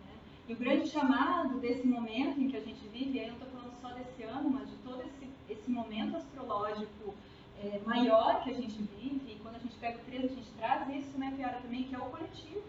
Né? 0.06 0.16
E 0.48 0.54
o 0.54 0.58
grande 0.58 0.88
chamado 0.90 1.60
desse 1.60 1.86
momento 1.86 2.40
em 2.40 2.50
que 2.50 2.58
a 2.58 2.62
gente 2.62 2.88
vive, 2.88 3.20
aí 3.20 3.28
eu 3.28 3.34
estou 3.34 3.48
falando 3.50 3.74
só 3.82 3.90
desse 3.90 4.24
ano, 4.24 4.50
mas 4.50 4.70
de 4.70 4.76
todo 4.78 5.02
esse, 5.02 5.30
esse 5.50 5.70
momento 5.70 6.18
astrológico 6.18 7.14
é, 7.62 7.80
maior 7.86 8.42
que 8.44 8.50
a 8.50 8.54
gente 8.54 8.82
vive, 8.82 9.34
e 9.34 9.40
quando 9.42 9.56
a 9.56 9.60
gente 9.60 9.76
pega 9.76 9.98
o 9.98 10.06
3, 10.06 10.26
a 10.26 10.36
gente 10.36 10.52
traz 10.58 10.90
isso, 10.90 11.18
né, 11.18 11.34
Piara, 11.36 11.62
também, 11.62 11.84
que 11.84 11.96
é 11.96 11.98
o 11.98 12.06
coletivo. 12.06 12.64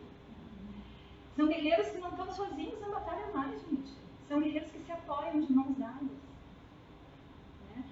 São 1.36 1.48
guerreiros 1.48 1.88
que 1.88 1.98
não 1.98 2.10
estão 2.10 2.30
sozinhos 2.32 2.80
na 2.80 2.88
batalha 2.88 3.32
mais, 3.32 3.60
gente. 3.68 3.92
São 4.28 4.40
guerreiros 4.40 4.70
que 4.70 4.78
se 4.78 4.92
apoiam 4.92 5.40
de 5.40 5.52
mãos 5.52 5.76
dadas. 5.76 6.08
Né? 7.74 7.84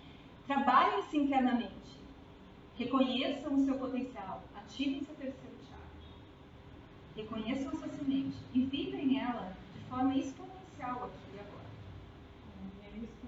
Trabalhem-se 0.46 1.16
internamente. 1.16 1.81
Reconheçam 2.76 3.54
o 3.54 3.64
seu 3.64 3.78
potencial. 3.78 4.42
Ativem 4.56 5.04
seu 5.04 5.14
terceiro 5.14 5.56
chakra. 5.68 5.86
Reconheçam 7.16 7.68
a 7.68 7.76
sua 7.76 7.88
semente 7.88 8.36
e 8.54 8.64
vibrem 8.64 9.20
ela 9.20 9.54
de 9.74 9.80
forma 9.88 10.16
exponencial 10.16 11.04
aqui 11.04 11.36
e 11.36 11.40
agora. 11.40 11.62
É 12.84 12.96
isso 12.96 13.22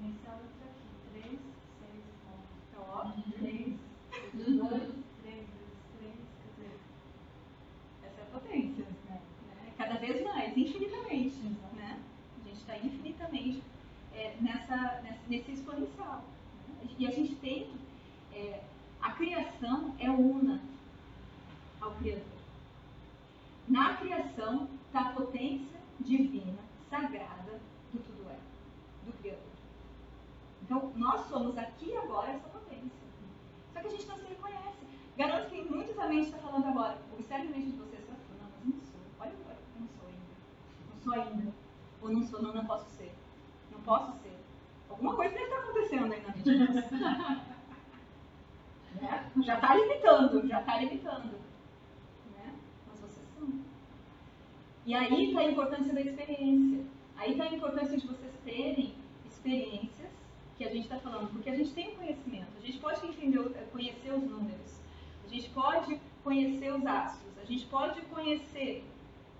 exponencial 0.00 0.36
entra 0.36 0.70
aqui. 0.70 0.80
3, 1.12 1.24
6, 1.24 1.38
11. 1.38 1.40
Então, 2.70 2.84
ó, 2.88 3.12
3, 3.38 3.76
2, 4.32 4.60
3 4.60 4.60
vezes 4.60 5.54
3, 5.98 6.14
quer 6.40 6.50
dizer, 6.56 6.78
essa 8.02 8.20
é 8.20 8.22
a 8.22 8.38
potência. 8.38 8.86
Né? 9.08 9.20
Cada 9.76 9.94
vez 9.94 10.24
mais, 10.24 10.56
infinitamente. 10.56 11.36
Né? 11.76 12.00
A 12.42 12.48
gente 12.48 12.58
está 12.58 12.76
infinitamente 12.78 13.62
é, 14.14 14.34
nessa, 14.40 15.00
nessa, 15.02 15.20
nesse 15.28 15.52
exponencial. 15.52 16.24
Né? 16.68 16.90
E 16.98 17.06
a 17.06 17.10
gente 17.10 17.34
tem. 17.36 17.79
Criação 19.20 19.94
é 19.98 20.10
una 20.10 20.62
ao 21.78 21.90
Criador. 21.96 22.24
Na 23.68 23.94
criação 23.98 24.66
está 24.86 25.10
a 25.10 25.12
potência 25.12 25.78
divina, 26.00 26.56
sagrada 26.88 27.60
do 27.92 27.98
tudo 27.98 28.30
é, 28.30 28.38
do 29.04 29.12
Criador. 29.18 29.42
Então, 30.62 30.90
nós 30.96 31.28
somos 31.28 31.58
aqui 31.58 31.90
e 31.90 31.96
agora 31.98 32.30
essa 32.30 32.48
potência. 32.48 32.98
Só 33.74 33.80
que 33.80 33.88
a 33.88 33.90
gente 33.90 34.06
não 34.06 34.16
se 34.16 34.24
reconhece. 34.24 34.86
Garanto 35.18 35.50
que 35.50 35.64
muitos 35.64 35.98
a 35.98 36.08
mente 36.08 36.28
está 36.28 36.38
falando 36.38 36.68
agora. 36.68 36.96
Observe 37.12 37.48
a 37.48 37.50
mente 37.50 37.72
de 37.72 37.76
vocês 37.76 38.02
para 38.02 38.14
não, 38.42 38.50
mas 38.50 38.74
não 38.74 38.80
sou. 38.80 39.00
Olha 39.20 39.32
agora, 39.32 39.58
eu 39.74 39.80
não 39.82 39.88
sou 39.98 40.08
ainda. 40.08 40.32
Não 40.88 40.98
sou 41.02 41.12
ainda. 41.12 41.52
Ou 42.00 42.10
não 42.10 42.22
sou, 42.22 42.42
não, 42.42 42.54
não 42.54 42.64
posso 42.64 42.88
ser. 42.96 43.14
Não 43.70 43.80
posso 43.82 44.18
ser. 44.22 44.38
Alguma 44.88 45.14
coisa 45.14 45.34
deve 45.34 45.44
estar 45.44 45.58
acontecendo 45.58 46.10
aí 46.10 46.22
na 46.22 46.34
mente 46.34 46.42
de. 46.42 47.50
Né? 48.94 49.30
Já 49.44 49.54
está 49.54 49.74
limitando, 49.74 50.46
já 50.48 50.60
está 50.60 50.76
limitando. 50.78 51.32
Né? 52.36 52.54
Mas 52.88 53.00
vocês 53.00 53.26
são. 53.38 53.48
E 54.86 54.94
aí 54.94 55.28
está 55.28 55.40
a 55.40 55.50
importância 55.50 55.92
da 55.92 56.00
experiência. 56.00 56.84
Aí 57.16 57.32
está 57.32 57.44
a 57.44 57.54
importância 57.54 57.96
de 57.96 58.06
vocês 58.06 58.32
terem 58.44 58.94
experiências 59.26 60.10
que 60.56 60.64
a 60.64 60.68
gente 60.68 60.82
está 60.82 60.98
falando, 60.98 61.30
porque 61.30 61.48
a 61.48 61.56
gente 61.56 61.72
tem 61.72 61.94
conhecimento, 61.94 62.48
a 62.58 62.60
gente 62.60 62.78
pode 62.78 63.06
entender, 63.06 63.42
conhecer 63.72 64.12
os 64.12 64.22
números, 64.22 64.78
a 65.24 65.28
gente 65.28 65.48
pode 65.50 65.98
conhecer 66.22 66.70
os 66.74 66.84
astros, 66.84 67.38
a 67.38 67.44
gente 67.46 67.64
pode 67.66 68.02
conhecer 68.02 68.84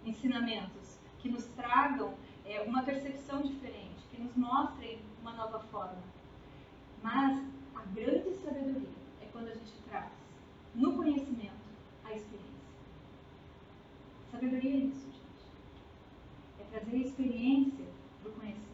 ensinamentos 0.07 0.99
que 1.19 1.29
nos 1.29 1.45
tragam 1.49 2.15
é, 2.47 2.63
uma 2.63 2.83
percepção 2.85 3.43
diferente, 3.43 4.01
que 4.11 4.19
nos 4.19 4.35
mostrem 4.35 4.99
uma 5.21 5.33
nova 5.33 5.59
forma. 5.65 6.03
Mas 7.03 7.45
a 7.75 7.83
grande 7.95 8.33
sabedoria 8.37 9.01
quando 9.41 9.49
a 9.49 9.55
gente 9.55 9.73
traz 9.89 10.11
no 10.75 10.97
conhecimento 10.97 11.61
a 12.05 12.13
experiência. 12.13 12.51
Sabedoria 14.31 14.71
é 14.71 14.77
isso, 14.77 15.07
gente. 15.07 15.21
É 16.61 16.65
trazer 16.71 16.97
a 16.97 17.01
experiência 17.01 17.85
para 18.23 18.31
o 18.31 18.35
conhecimento. 18.35 18.71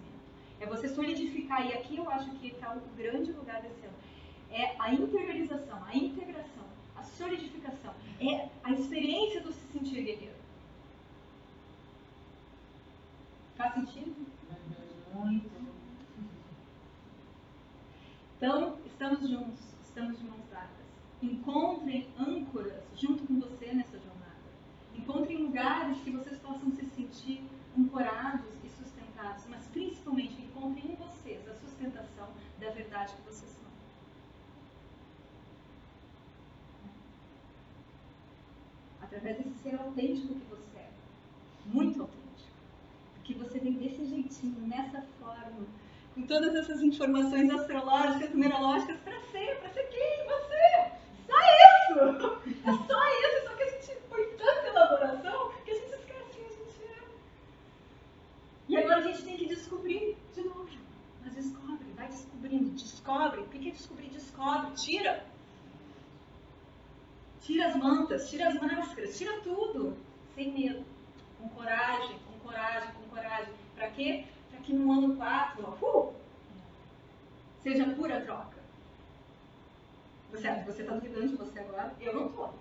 É 0.61 0.67
você 0.67 0.89
solidificar, 0.89 1.67
e 1.67 1.73
aqui 1.73 1.97
eu 1.97 2.09
acho 2.11 2.31
que 2.33 2.49
está 2.49 2.75
o 2.75 2.97
grande 2.97 3.33
lugar 3.33 3.61
desse 3.63 3.85
ano. 3.85 3.97
É 4.51 4.75
a 4.79 4.93
interiorização, 4.93 5.83
a 5.85 5.97
integração, 5.97 6.65
a 6.95 7.03
solidificação. 7.03 7.95
É 8.21 8.49
a 8.63 8.73
experiência 8.73 9.41
do 9.43 9.53
se 9.53 9.67
sentir 9.73 10.03
guerreiro. 10.03 10.37
Faz 13.57 13.75
sentido? 13.75 14.27
Muito. 15.15 15.57
Então, 18.37 18.79
estamos 18.85 19.29
juntos, 19.29 19.61
estamos 19.83 20.19
de 20.19 20.25
mãos 20.25 20.46
Encontrem 21.23 22.07
âncoras 22.19 22.85
junto 22.95 23.27
com 23.27 23.41
você 23.41 23.73
nessa 23.73 23.99
jornada. 23.99 24.17
Encontrem 24.95 25.39
lugares 25.39 25.99
que 25.99 26.11
vocês 26.11 26.39
possam 26.39 26.71
se 26.73 26.85
sentir 26.87 27.43
ancorados 27.79 28.47
e 28.65 28.69
sustentados, 28.69 29.45
mas 29.49 29.65
principalmente 29.69 30.41
encontrem 30.43 30.93
em 30.93 30.97
vocês 30.97 31.47
a 31.49 31.55
sustentação 31.55 32.29
da 32.61 32.71
verdade 32.71 33.15
que 33.15 33.23
vocês 33.23 33.51
são. 33.51 33.67
Através 39.03 39.39
desse 39.39 39.59
ser 39.63 39.75
autêntico 39.77 40.35
que 40.35 40.47
você 40.51 40.79
é. 40.79 40.91
Muito 41.67 42.03
autêntico. 42.03 42.27
Porque 43.15 43.35
você 43.35 43.59
vem 43.59 43.75
desse 43.75 44.05
jeitinho, 44.05 44.67
nessa 44.67 45.03
forma, 45.21 45.67
com 46.15 46.23
todas 46.23 46.55
essas 46.55 46.83
informações 46.83 47.51
astrológicas, 47.51 48.31
numerológicas, 48.31 48.99
para 49.01 49.21
ser, 49.33 49.61
para 49.61 49.71
ser 49.71 49.85
quem? 49.89 50.27
Você! 50.27 51.06
Só 51.27 51.37
isso! 51.39 52.47
É 52.67 52.73
só 52.87 53.01
isso, 53.09 53.49
só 53.49 53.57
que 53.57 53.63
a 53.63 53.71
gente 53.71 54.01
foi 54.09 54.27
tanta 54.37 54.67
elaboração 54.69 55.53
que 55.65 55.71
a 55.71 55.75
gente 55.75 55.93
esquece 55.93 56.31
quem 56.33 56.45
a 56.45 56.49
gente 56.49 56.85
é. 56.85 57.03
E 58.69 58.77
agora 58.77 58.99
a 58.99 59.03
gente 59.03 59.23
tem 59.23 59.37
que 59.37 59.47
descobrir 59.47 60.17
de 60.35 60.43
novo. 60.43 60.69
Mas 61.25 61.35
descobre, 61.35 61.87
vai 61.97 62.09
descobrindo, 62.09 62.71
descobre. 62.71 63.41
O 63.41 63.47
que 63.49 63.69
é 63.69 63.71
descobrir? 63.73 64.09
Descobre, 64.09 64.71
tira. 64.73 65.25
Tira 67.41 67.69
as 67.69 67.77
mantas, 67.77 68.29
tira 68.29 68.49
as 68.49 68.61
máscaras, 68.61 69.17
tira 69.17 69.41
tudo. 69.41 69.97
Sem 70.35 70.53
medo. 70.53 70.85
Com 71.39 71.49
coragem, 71.51 72.19
com 72.27 72.39
coragem, 72.41 72.91
com 72.95 73.09
coragem. 73.09 73.53
Para 73.75 73.91
quê? 73.91 74.25
Para 74.51 74.61
que 74.61 74.73
no 74.73 74.93
ano 74.93 75.17
4, 75.17 75.63
uh, 75.63 76.15
seja 77.63 77.85
pura 77.95 78.21
troca. 78.21 78.56
Você 80.31 80.49
acha 80.49 80.61
que 80.61 80.73
você 80.73 80.83
está 80.83 80.95
duvidando 80.95 81.29
de 81.29 81.37
você 81.37 81.59
agora? 81.61 81.95
Eu 82.01 82.15
não 82.15 82.27
estou. 82.27 82.55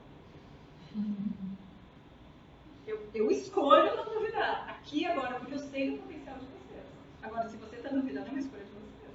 Eu, 2.87 3.09
eu 3.15 3.31
escolho 3.31 3.95
não 3.95 4.05
duvidar. 4.05 4.69
Aqui 4.69 5.05
agora, 5.07 5.39
porque 5.39 5.55
eu 5.55 5.59
sei 5.59 5.89
do 5.91 6.03
potencial 6.03 6.37
de 6.37 6.45
vocês. 6.45 6.85
Agora, 7.23 7.49
se 7.49 7.57
você 7.57 7.77
está 7.77 7.89
duvidando, 7.89 8.27
é 8.27 8.29
uma 8.29 8.39
escolha 8.39 8.63
de 8.63 8.71
vocês. 8.71 9.11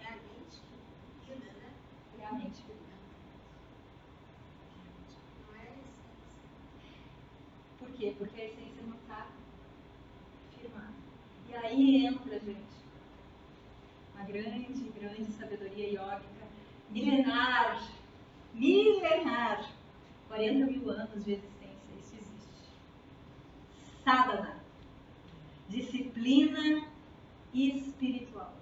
É 0.00 0.06
a 0.06 0.12
mente 0.12 0.60
que 0.60 1.32
muda, 1.32 1.46
né? 1.46 1.72
É 2.20 2.26
a 2.26 2.32
mente 2.32 2.62
que 2.62 2.72
muda. 2.72 2.94
Não 5.48 5.56
é 5.56 5.60
a 5.60 5.64
essência. 5.64 5.90
Por 7.80 7.90
quê? 7.90 8.14
Porque 8.16 8.40
a 8.40 8.44
essência 8.44 8.82
não 8.86 8.96
está 8.96 9.26
firmada. 10.56 10.94
E 11.48 11.54
aí 11.56 12.06
entra, 12.06 12.38
gente, 12.38 12.75
grande, 14.26 14.92
grande 14.98 15.32
sabedoria 15.32 15.88
iógica, 15.90 16.46
milenar, 16.90 17.80
milenar, 18.54 19.70
40 20.28 20.66
mil 20.66 20.90
anos 20.90 21.24
de 21.24 21.32
existência, 21.32 21.94
isso 21.98 22.14
existe. 22.14 22.68
Sadhana, 24.04 24.56
disciplina 25.68 26.86
espiritual. 27.54 28.52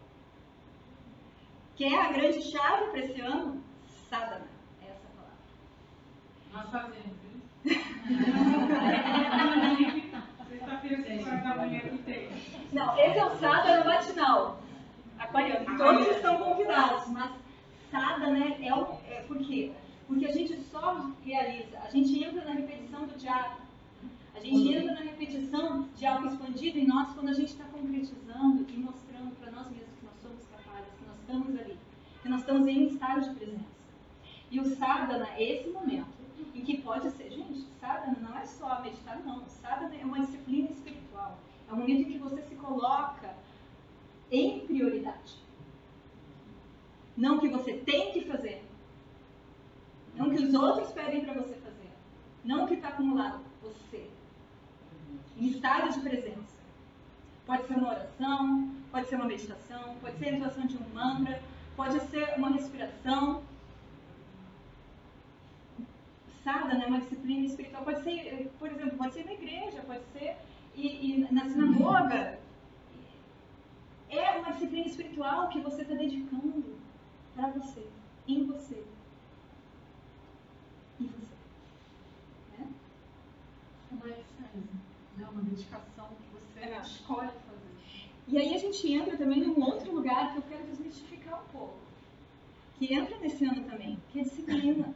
Quer 1.76 1.98
a 1.98 2.12
grande 2.12 2.40
chave 2.42 2.90
para 2.90 3.00
esse 3.00 3.20
ano? 3.20 3.62
Sadhana, 4.08 4.46
é 4.82 4.90
essa 4.90 5.08
palavra. 5.16 5.38
Nós 6.52 6.70
fazemos, 6.70 7.16
viu? 7.22 7.40
Sexta-feira, 10.48 11.02
5 11.02 11.28
horas 11.28 11.42
da 11.42 11.56
manhã 11.56 11.80
que 11.80 11.98
tem. 11.98 12.28
Não, 12.72 12.98
esse 12.98 13.18
é 13.18 13.24
o 13.24 13.36
sadhana 13.36 13.84
matinal. 13.84 14.63
Aquariano, 15.34 15.76
todos 15.76 16.06
estão 16.06 16.36
convidados, 16.36 17.08
mas 17.08 17.32
sada, 17.90 18.30
né, 18.30 18.56
é, 18.62 18.72
o, 18.72 19.00
é 19.08 19.22
por 19.26 19.36
quê? 19.38 19.72
Porque 20.06 20.26
a 20.26 20.30
gente 20.30 20.56
só 20.70 21.10
realiza, 21.24 21.76
a 21.80 21.90
gente 21.90 22.22
entra 22.22 22.44
na 22.44 22.52
repetição 22.52 23.04
do 23.04 23.18
diabo, 23.18 23.56
a 24.32 24.38
gente 24.38 24.72
entra 24.72 24.94
na 24.94 25.00
repetição 25.00 25.88
de 25.96 26.06
algo 26.06 26.28
expandido 26.28 26.78
em 26.78 26.86
nós 26.86 27.12
quando 27.14 27.30
a 27.30 27.32
gente 27.32 27.48
está 27.48 27.64
concretizando 27.64 28.64
e 28.68 28.76
mostrando 28.76 29.34
para 29.40 29.50
nós 29.50 29.68
mesmos 29.72 29.94
que 29.98 30.06
nós 30.06 30.14
somos 30.22 30.46
capazes, 30.46 30.92
que 30.94 31.04
nós 31.04 31.18
estamos 31.18 31.60
ali, 31.60 31.78
que 32.22 32.28
nós 32.28 32.40
estamos 32.40 32.68
em 32.68 32.84
um 32.84 32.86
estado 32.86 33.20
de 33.22 33.34
presença. 33.34 33.74
E 34.52 34.60
o 34.60 34.64
sadhana 34.76 35.28
é 35.36 35.42
esse 35.42 35.68
momento 35.68 36.14
em 36.54 36.62
que 36.62 36.80
pode 36.80 37.10
ser, 37.10 37.28
gente, 37.30 37.66
sadhana 37.80 38.18
não 38.20 38.38
é 38.38 38.46
só 38.46 38.80
meditar, 38.82 39.18
não. 39.24 39.44
Sadhana 39.48 39.96
é 39.96 40.04
uma 40.04 40.20
disciplina 40.20 40.70
espiritual. 40.70 41.38
É 41.68 41.72
o 41.72 41.76
momento 41.76 42.02
em 42.02 42.12
que 42.12 42.18
você 42.18 42.40
se 42.42 42.54
coloca 42.54 43.33
em 44.34 44.66
prioridade. 44.66 45.36
Não 47.16 47.38
que 47.38 47.48
você 47.48 47.74
tem 47.74 48.12
que 48.12 48.22
fazer. 48.22 48.64
Não 50.16 50.30
que 50.30 50.42
os 50.42 50.54
outros 50.54 50.92
pedem 50.92 51.24
para 51.24 51.34
você 51.34 51.54
fazer. 51.54 51.90
Não 52.44 52.66
que 52.66 52.74
está 52.74 52.88
acumulado. 52.88 53.40
Você. 53.62 54.08
Em 55.38 55.46
estado 55.46 55.92
de 55.92 56.00
presença. 56.00 56.54
Pode 57.46 57.66
ser 57.66 57.74
uma 57.74 57.90
oração, 57.90 58.74
pode 58.90 59.06
ser 59.08 59.16
uma 59.16 59.26
meditação, 59.26 59.96
pode 60.00 60.18
ser 60.18 60.28
a 60.28 60.32
intuação 60.32 60.66
de 60.66 60.76
um 60.76 60.94
mantra, 60.94 61.42
pode 61.76 62.00
ser 62.08 62.34
uma 62.36 62.50
respiração. 62.50 63.42
Sada, 66.42 66.74
né, 66.74 66.86
uma 66.86 67.00
disciplina 67.00 67.46
espiritual, 67.46 67.84
pode 67.84 68.02
ser, 68.02 68.50
por 68.58 68.70
exemplo, 68.70 68.98
pode 68.98 69.14
ser 69.14 69.24
na 69.24 69.32
igreja, 69.32 69.82
pode 69.86 70.02
ser 70.12 70.36
e, 70.74 71.22
e 71.22 71.32
na 71.32 71.48
sinagoga. 71.48 72.38
É 74.16 74.38
uma 74.38 74.52
disciplina 74.52 74.86
espiritual 74.86 75.48
que 75.48 75.60
você 75.60 75.82
está 75.82 75.94
dedicando 75.94 76.76
para 77.34 77.48
você, 77.50 77.86
em 78.28 78.44
você. 78.46 78.84
Em 81.00 81.06
você. 81.06 81.34
Né? 82.58 82.68
É 83.90 83.94
uma 83.94 84.06
exercise, 84.06 84.68
né? 85.16 85.28
uma 85.32 85.42
dedicação 85.42 86.08
que 86.08 86.32
você 86.32 86.60
É. 86.60 86.80
escolhe 86.80 87.28
fazer. 87.28 88.10
E 88.28 88.38
aí 88.38 88.54
a 88.54 88.58
gente 88.58 88.92
entra 88.92 89.16
também 89.16 89.40
num 89.40 89.60
outro 89.62 89.92
lugar 89.94 90.32
que 90.32 90.38
eu 90.38 90.42
quero 90.42 90.64
desmistificar 90.64 91.42
um 91.42 91.46
pouco. 91.48 91.76
Que 92.78 92.94
entra 92.94 93.18
nesse 93.18 93.44
ano 93.44 93.62
também, 93.64 93.98
que 94.10 94.20
é 94.20 94.22
disciplina. 94.22 94.94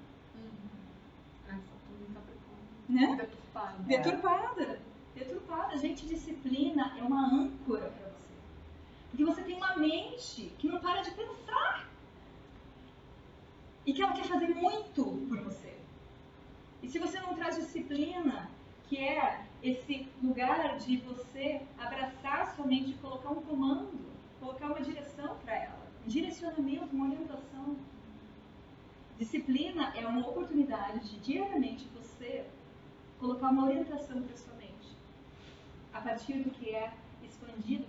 Ah, 1.49 1.55
essa 1.55 1.75
turma 1.87 2.21
Capricórnio. 2.21 2.67
Né? 2.89 3.17
Deturpada. 3.17 3.83
Deturpada. 3.83 4.81
Deturpada. 5.15 5.77
Gente, 5.79 6.07
disciplina 6.07 6.97
é 6.99 7.03
uma 7.03 7.27
âncora 7.27 7.91
para 7.91 8.08
Porque 9.11 9.25
você 9.25 9.43
tem 9.43 9.57
uma 9.57 9.77
mente 9.77 10.53
que 10.59 10.69
não 10.69 10.81
para 10.81 11.03
de 11.03 11.11
pensar. 11.13 11.89
E 13.85 13.93
que 13.93 14.03
ela 14.03 14.13
quer 14.13 14.25
fazer 14.25 14.49
muito 14.49 15.05
por 15.29 15.41
você. 15.41 15.75
E 16.83 16.89
se 16.89 16.99
você 16.99 17.19
não 17.21 17.35
traz 17.35 17.57
disciplina, 17.57 18.51
que 18.89 18.97
é 18.97 19.45
esse 19.63 20.09
lugar 20.23 20.79
de 20.79 20.97
você 20.99 21.63
abraçar 21.79 22.43
a 22.43 22.47
sua 22.55 22.67
mente 22.67 22.91
e 22.91 22.95
colocar 22.95 23.31
um 23.31 23.43
comando, 23.43 23.99
colocar 24.39 24.67
uma 24.67 24.81
direção 24.81 25.37
para 25.45 25.55
ela, 25.55 25.87
um 26.07 26.09
direcionamento, 26.09 26.95
uma 26.95 27.07
orientação. 27.07 27.77
Disciplina 29.19 29.93
é 29.97 30.07
uma 30.07 30.27
oportunidade 30.29 31.01
de 31.01 31.19
diariamente 31.19 31.89
você 31.89 32.47
colocar 33.19 33.51
uma 33.51 33.65
orientação 33.65 34.23
para 34.23 34.37
sua 34.37 34.55
mente, 34.55 34.97
a 35.93 36.01
partir 36.01 36.35
do 36.35 36.51
que 36.51 36.71
é 36.71 36.93
expandido 37.25 37.85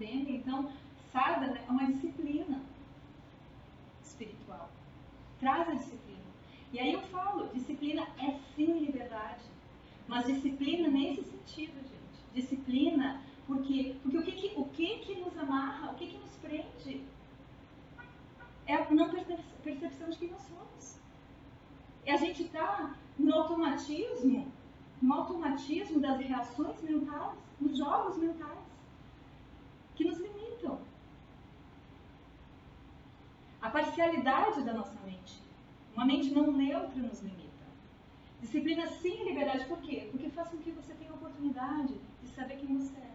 entendem? 0.00 0.36
Então, 0.36 0.70
sadhana 1.12 1.58
é 1.58 1.70
uma 1.70 1.86
disciplina 1.86 2.60
espiritual. 4.02 4.70
Traz 5.38 5.68
a 5.68 5.74
disciplina. 5.74 6.20
E 6.72 6.78
aí 6.78 6.92
eu 6.92 7.02
falo, 7.02 7.48
disciplina 7.48 8.06
é 8.18 8.38
sim 8.54 8.78
liberdade. 8.78 9.44
Mas 10.08 10.26
disciplina 10.26 10.88
nesse 10.88 11.22
sentido, 11.22 11.74
gente. 11.74 12.34
Disciplina, 12.34 13.20
porque, 13.46 13.96
porque 14.02 14.18
o, 14.18 14.22
que, 14.22 14.32
que, 14.32 14.52
o 14.56 14.64
que, 14.66 14.98
que 15.00 15.14
nos 15.16 15.36
amarra, 15.36 15.92
o 15.92 15.94
que, 15.96 16.06
que 16.06 16.18
nos 16.18 16.32
prende? 16.36 17.04
É 18.66 18.74
a 18.74 18.90
não 18.90 19.10
perce- 19.10 19.36
percepção 19.62 20.10
de 20.10 20.18
quem 20.18 20.30
nós 20.30 20.42
somos. 20.42 20.96
É 22.06 22.12
a 22.12 22.16
gente 22.16 22.44
estar 22.44 22.96
no 23.18 23.34
automatismo, 23.34 24.50
no 25.02 25.14
automatismo 25.14 26.00
das 26.00 26.18
reações 26.20 26.80
mentais, 26.82 27.34
nos 27.60 27.76
jogos 27.76 28.16
mentais, 28.16 28.59
que 30.00 30.08
nos 30.08 30.18
limitam. 30.18 30.80
A 33.60 33.68
parcialidade 33.68 34.62
da 34.62 34.72
nossa 34.72 34.98
mente. 35.04 35.42
Uma 35.94 36.06
mente 36.06 36.30
não 36.30 36.50
neutra 36.50 37.02
nos 37.02 37.20
limita. 37.20 37.66
Disciplina 38.40 38.86
sim 38.86 39.24
liberdade, 39.24 39.66
por 39.66 39.78
quê? 39.82 40.08
Porque 40.10 40.30
faz 40.30 40.48
com 40.48 40.56
que 40.56 40.70
você 40.70 40.94
tenha 40.94 41.10
a 41.10 41.14
oportunidade 41.14 41.94
de 42.22 42.28
saber 42.30 42.56
quem 42.56 42.78
você 42.78 42.96
é. 42.96 43.12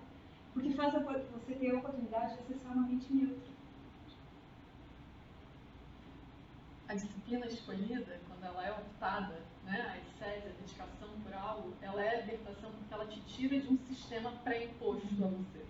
Porque 0.53 0.75
faz 0.75 0.93
você 0.93 1.55
ter 1.55 1.71
a 1.71 1.79
oportunidade 1.79 2.35
de 2.35 2.39
acessar 2.41 2.73
uma 2.73 2.87
mente 2.87 3.11
neutra. 3.11 3.55
A 6.87 6.93
disciplina 6.93 7.47
escolhida, 7.47 8.21
quando 8.27 8.43
ela 8.43 8.63
é 8.63 8.71
optada, 8.73 9.41
né, 9.63 9.81
a 9.81 10.23
ascese, 10.23 10.49
a 10.49 10.61
dedicação 10.61 11.09
por 11.23 11.33
algo, 11.33 11.73
ela 11.81 12.05
é 12.05 12.21
libertação 12.21 12.69
porque 12.73 12.93
ela 12.93 13.07
te 13.07 13.19
tira 13.21 13.59
de 13.59 13.73
um 13.73 13.77
sistema 13.87 14.31
pré-imposto 14.43 15.07
a 15.23 15.27
você. 15.27 15.65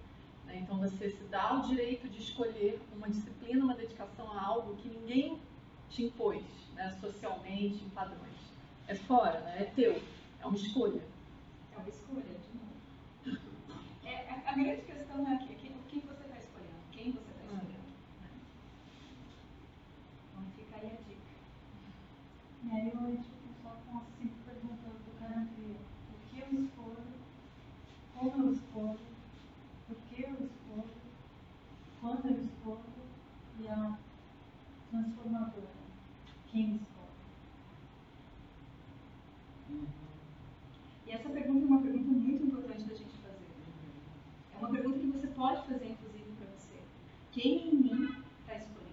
Né? 0.55 0.61
Então 0.61 0.77
você 0.79 1.09
se 1.09 1.23
dá 1.25 1.53
o 1.53 1.61
direito 1.67 2.07
de 2.07 2.19
escolher 2.19 2.81
uma 2.95 3.09
disciplina, 3.09 3.63
uma 3.63 3.75
dedicação 3.75 4.31
a 4.31 4.41
algo 4.41 4.75
que 4.77 4.89
ninguém 4.89 5.39
te 5.89 6.03
impôs, 6.05 6.43
né, 6.73 6.95
socialmente, 6.99 7.83
em 7.83 7.89
padrões. 7.89 8.35
É 8.87 8.95
fora, 8.95 9.39
né, 9.41 9.55
é 9.61 9.65
teu, 9.65 10.01
é 10.41 10.45
uma 10.45 10.55
escolha. 10.55 11.01
É 11.73 11.77
uma 11.77 11.89
escolha, 11.89 12.23
de 12.23 13.29
novo. 13.33 13.39
É, 14.05 14.29
a, 14.29 14.51
a 14.51 14.53
grande 14.53 14.81
questão 14.83 15.27
é 15.27 15.35
aqui, 15.35 15.55
que- 15.55 15.69
o 15.69 15.83
que 15.89 15.99
você 16.01 16.23
está 16.23 16.37
escolhendo, 16.37 16.79
quem 16.91 17.11
você 17.11 17.31
está 17.31 17.43
escolhendo. 17.43 17.67
né? 18.21 18.29
Então 20.31 20.43
fica 20.55 20.75
aí 20.77 20.87
a 20.87 20.95
dica. 20.95 21.35
E 22.63 22.71
aí 22.71 22.91
eu 22.93 23.09
entro 23.09 23.25
só 23.63 23.69
com 23.69 23.97
as 23.97 24.03
cinco 24.19 24.35
perguntas 24.45 24.93
do 25.05 25.19
Karantriya. 25.19 25.77
O 26.11 26.29
que 26.29 26.39
eu 26.39 26.63
escolho? 26.63 27.15
Como 28.15 28.43
eu 28.45 28.53
escolho? 28.53 28.99
Por 29.87 29.95
que 30.09 30.21
eu 30.23 30.31
escolho? 30.33 30.95
Quando 32.01 32.25
eu 32.29 32.43
escolho? 32.43 32.83
E 33.59 33.67
a 33.67 33.97
transformadora. 34.95 35.67
Quem 36.51 36.75
escolhe? 36.75 37.05
E 41.05 41.11
essa 41.11 41.29
pergunta 41.29 41.65
é 41.65 41.67
uma 41.67 41.81
pergunta 41.81 42.11
muito 42.11 42.45
importante 42.45 42.83
da 42.83 42.95
gente 42.95 43.17
fazer. 43.17 43.45
É 44.53 44.57
uma 44.57 44.69
pergunta 44.69 44.99
que 44.99 45.07
você 45.07 45.27
pode 45.27 45.67
fazer, 45.67 45.91
inclusive, 45.91 46.31
para 46.37 46.47
você. 46.57 46.79
Quem 47.31 47.69
em 47.69 47.75
mim 47.75 48.23
está 48.39 48.55
escolhendo? 48.55 48.85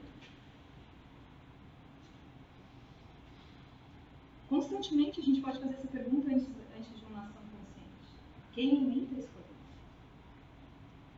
Constantemente 4.48 5.20
a 5.20 5.22
gente 5.22 5.40
pode 5.40 5.60
fazer 5.60 5.74
essa 5.74 5.88
pergunta 5.88 6.28
antes, 6.28 6.48
antes 6.76 6.98
de 6.98 7.04
uma 7.06 7.22
ação 7.22 7.42
consciente. 7.42 8.20
Quem 8.52 8.74
em 8.74 8.84
mim 8.84 9.04
está 9.04 9.20
escolhendo? 9.20 9.42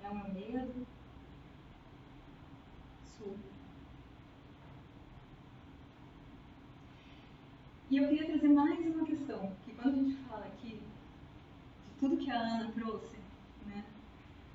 É 0.02 0.08
o 0.10 0.14
meu 0.14 0.34
medo? 0.34 0.86
Sou 3.16 3.28
eu? 3.28 3.54
E 7.94 7.96
eu 7.96 8.08
queria 8.08 8.26
trazer 8.26 8.48
mais 8.48 8.84
uma 8.92 9.06
questão, 9.06 9.52
que 9.64 9.72
quando 9.72 9.94
a 9.94 10.02
gente 10.02 10.16
fala 10.28 10.44
aqui 10.46 10.70
de 10.70 12.00
tudo 12.00 12.16
que 12.16 12.28
a 12.28 12.40
Ana 12.40 12.72
trouxe, 12.72 13.16
né, 13.68 13.84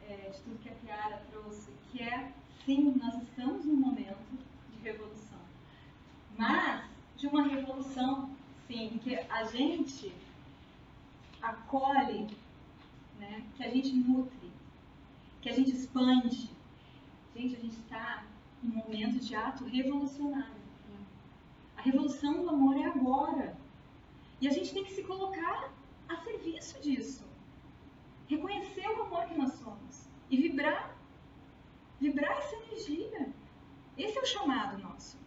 é, 0.09 0.29
de 0.29 0.41
tudo 0.41 0.61
que 0.61 0.67
a 0.67 0.73
Piara 0.73 1.23
trouxe, 1.31 1.71
que 1.89 2.03
é, 2.03 2.33
sim, 2.65 2.93
nós 3.01 3.15
estamos 3.23 3.63
num 3.63 3.77
momento 3.77 4.37
de 4.73 4.83
revolução, 4.83 5.39
mas 6.37 6.83
de 7.15 7.27
uma 7.27 7.43
revolução, 7.43 8.29
sim, 8.67 8.99
que 9.01 9.15
a 9.15 9.45
gente 9.45 10.13
acolhe, 11.41 12.27
né, 13.21 13.45
que 13.55 13.63
a 13.63 13.69
gente 13.69 13.93
nutre, 13.93 14.51
que 15.41 15.47
a 15.47 15.53
gente 15.53 15.71
expande. 15.71 16.49
Gente, 17.33 17.55
a 17.55 17.59
gente 17.59 17.77
está 17.77 18.25
num 18.61 18.75
momento 18.75 19.17
de 19.17 19.33
ato 19.33 19.63
revolucionário. 19.63 20.58
A 21.79 21.81
revolução 21.81 22.41
do 22.43 22.49
amor 22.49 22.75
é 22.75 22.83
agora. 22.83 23.57
E 24.41 24.49
a 24.49 24.51
gente 24.51 24.73
tem 24.73 24.83
que 24.83 24.91
se 24.91 25.01
colocar 25.01 25.71
a 26.09 26.17
serviço 26.17 26.77
disso. 26.81 27.23
Reconhecer 28.27 28.85
o 28.89 29.03
amor 29.03 29.25
que 29.27 29.37
nós 29.37 29.53
somos. 29.53 30.09
E 30.29 30.35
vibrar. 30.35 30.93
Vibrar 32.01 32.37
essa 32.37 32.53
energia. 32.57 33.29
Esse 33.97 34.17
é 34.17 34.21
o 34.21 34.25
chamado 34.25 34.77
nosso. 34.77 35.17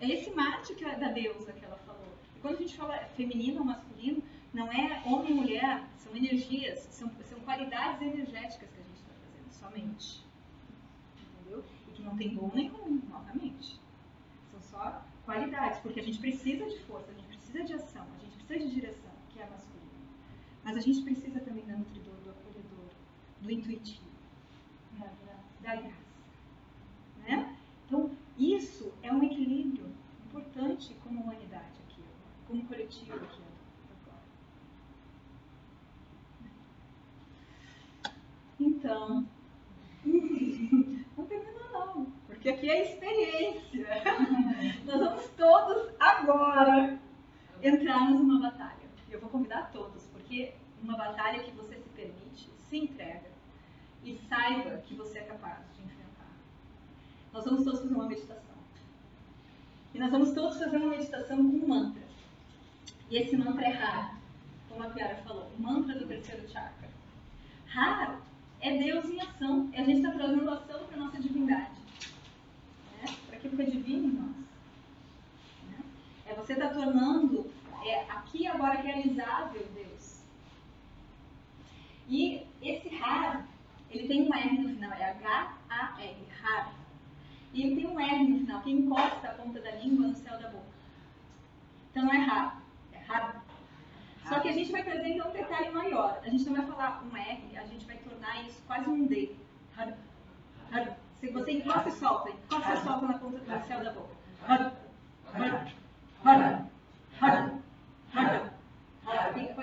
É 0.00 0.08
esse 0.08 0.30
mate 0.30 0.74
que 0.74 0.84
é 0.86 0.96
da 0.96 1.08
deusa 1.08 1.52
que 1.52 1.62
ela 1.62 1.76
falou. 1.84 2.16
E 2.34 2.40
quando 2.40 2.54
a 2.54 2.60
gente 2.60 2.74
fala 2.74 2.96
feminino 3.18 3.58
ou 3.58 3.66
masculino, 3.66 4.22
não 4.54 4.72
é 4.72 5.02
homem 5.04 5.32
e 5.32 5.34
mulher, 5.34 5.84
são 5.98 6.16
energias, 6.16 6.78
são, 6.90 7.10
são 7.24 7.38
qualidades 7.40 8.00
energéticas 8.00 8.70
que 8.70 8.80
a 8.80 8.84
gente 8.84 9.00
está 9.00 9.12
fazendo, 9.12 9.52
somente. 9.52 10.24
Entendeu? 11.20 11.62
E 11.86 11.90
que 11.92 12.02
não 12.02 12.16
tem 12.16 12.34
bom 12.34 12.50
nem 12.54 12.68
ruim, 12.68 13.02
novamente. 13.10 13.78
Qualidades, 15.26 15.80
porque 15.80 15.98
a 15.98 16.02
gente 16.04 16.20
precisa 16.20 16.64
de 16.66 16.78
força, 16.84 17.10
a 17.10 17.14
gente 17.14 17.26
precisa 17.26 17.64
de 17.64 17.72
ação, 17.74 18.06
a 18.16 18.24
gente 18.24 18.36
precisa 18.44 18.68
de 18.68 18.74
direção, 18.76 19.10
que 19.30 19.40
é 19.40 19.42
a 19.42 19.50
masculina. 19.50 19.90
Mas 20.62 20.76
a 20.76 20.80
gente 20.80 21.02
precisa 21.02 21.40
também 21.40 21.66
da 21.66 21.76
nutridor, 21.76 22.14
do 22.22 22.30
acolhedor, 22.30 22.90
do 23.40 23.50
intuitivo, 23.50 24.06
Da 24.92 25.06
graça. 25.06 25.62
da 25.62 25.74
graça. 25.74 26.06
Né? 27.26 27.56
Então, 27.86 28.08
isso 28.38 28.92
é 29.02 29.12
um 29.12 29.24
equilíbrio 29.24 29.86
importante 30.26 30.94
como 31.02 31.20
humanidade 31.20 31.76
aqui, 31.88 32.02
como 32.46 32.64
coletivo 32.66 33.16
aqui 33.16 33.42
agora. 34.04 34.22
Então, 38.60 39.26
porque 42.46 42.50
aqui 42.50 42.70
é 42.70 42.92
experiência. 42.92 43.86
Nós 44.86 45.00
vamos 45.00 45.26
todos 45.36 45.92
agora 45.98 46.96
entrarmos 47.60 48.20
numa 48.20 48.40
batalha. 48.40 48.86
Eu 49.10 49.18
vou 49.18 49.28
convidar 49.28 49.72
todos, 49.72 50.04
porque 50.12 50.54
uma 50.80 50.96
batalha 50.96 51.42
que 51.42 51.50
você 51.50 51.74
se 51.74 51.88
permite, 51.88 52.48
se 52.68 52.76
entrega 52.78 53.28
e 54.04 54.16
saiba 54.28 54.76
que 54.78 54.94
você 54.94 55.18
é 55.18 55.22
capaz 55.22 55.58
de 55.74 55.82
enfrentar. 55.82 56.30
Nós 57.32 57.44
vamos 57.44 57.64
todos 57.64 57.80
fazer 57.80 57.94
uma 57.94 58.06
meditação. 58.06 58.54
E 59.92 59.98
nós 59.98 60.12
vamos 60.12 60.30
todos 60.32 60.56
fazer 60.56 60.76
uma 60.76 60.90
meditação 60.90 61.38
com 61.38 61.42
um 61.42 61.66
mantra. 61.66 62.02
E 63.10 63.16
esse 63.16 63.36
mantra 63.36 63.66
é 63.66 63.72
Har, 63.72 64.20
como 64.68 64.84
a 64.84 64.90
Piara 64.90 65.16
falou, 65.24 65.50
o 65.58 65.60
mantra 65.60 65.98
do 65.98 66.06
terceiro 66.06 66.48
chakra. 66.48 66.88
Har 67.74 68.20
é 68.60 68.78
Deus 68.78 69.04
em 69.06 69.20
ação. 69.20 69.68
E 69.72 69.76
a 69.76 69.82
gente 69.82 69.96
está 69.96 70.12
trazendo 70.12 70.48
ação 70.48 70.84
para 70.86 70.96
a 70.96 71.00
nossa 71.00 71.20
divindade. 71.20 71.75
Aquilo 73.36 73.56
que 73.56 73.62
é 73.62 73.66
divino 73.66 74.08
em 74.08 74.12
nós. 74.12 74.36
Né? 75.70 75.84
É 76.26 76.34
você 76.34 76.54
está 76.54 76.70
tornando 76.70 77.50
é, 77.84 78.10
aqui 78.10 78.42
e 78.42 78.46
agora 78.46 78.80
realizável 78.80 79.66
Deus. 79.74 80.24
E 82.08 82.46
esse 82.62 82.88
Har, 82.96 83.46
ele 83.90 84.08
tem 84.08 84.22
um 84.22 84.34
R 84.34 84.58
no 84.58 84.68
final, 84.70 84.92
é 84.92 85.10
H-A-R, 85.10 86.16
Har. 86.42 86.72
E 87.52 87.62
ele 87.62 87.76
tem 87.76 87.86
um 87.86 88.00
R 88.00 88.28
no 88.28 88.38
final, 88.38 88.62
que 88.62 88.70
encosta 88.70 89.28
a 89.28 89.34
ponta 89.34 89.60
da 89.60 89.72
língua 89.72 90.08
no 90.08 90.14
céu 90.14 90.38
da 90.38 90.48
boca. 90.48 90.64
Então 91.90 92.04
não 92.04 92.12
é 92.12 92.18
Har, 92.18 92.62
é 92.92 92.98
Har. 93.08 93.44
Só 94.28 94.40
que 94.40 94.48
a 94.48 94.52
gente 94.52 94.72
vai 94.72 94.82
trazer 94.82 95.08
então 95.08 95.28
um 95.28 95.32
detalhe 95.32 95.70
maior. 95.70 96.20
A 96.24 96.28
gente 96.28 96.44
não 96.46 96.54
vai 96.54 96.66
falar 96.66 97.04
um 97.04 97.16
R, 97.16 97.56
a 97.56 97.66
gente 97.66 97.84
vai 97.84 97.96
tornar 97.98 98.42
isso 98.46 98.62
quase 98.66 98.88
um 98.88 99.06
D. 99.06 99.36
Har, 99.76 99.96
har. 100.72 101.05
Se 101.26 101.32
você 101.32 101.50
encosta 101.50 101.88
e 101.88 101.92
solta, 101.92 102.30
encosta 102.30 102.72
e 102.72 102.76
solta 102.84 103.06
na 103.06 103.18
ponta 103.18 103.38
do 103.38 103.66
céu 103.66 103.82
da 103.82 103.90
boca. 103.90 104.14
Tem. 109.34 109.56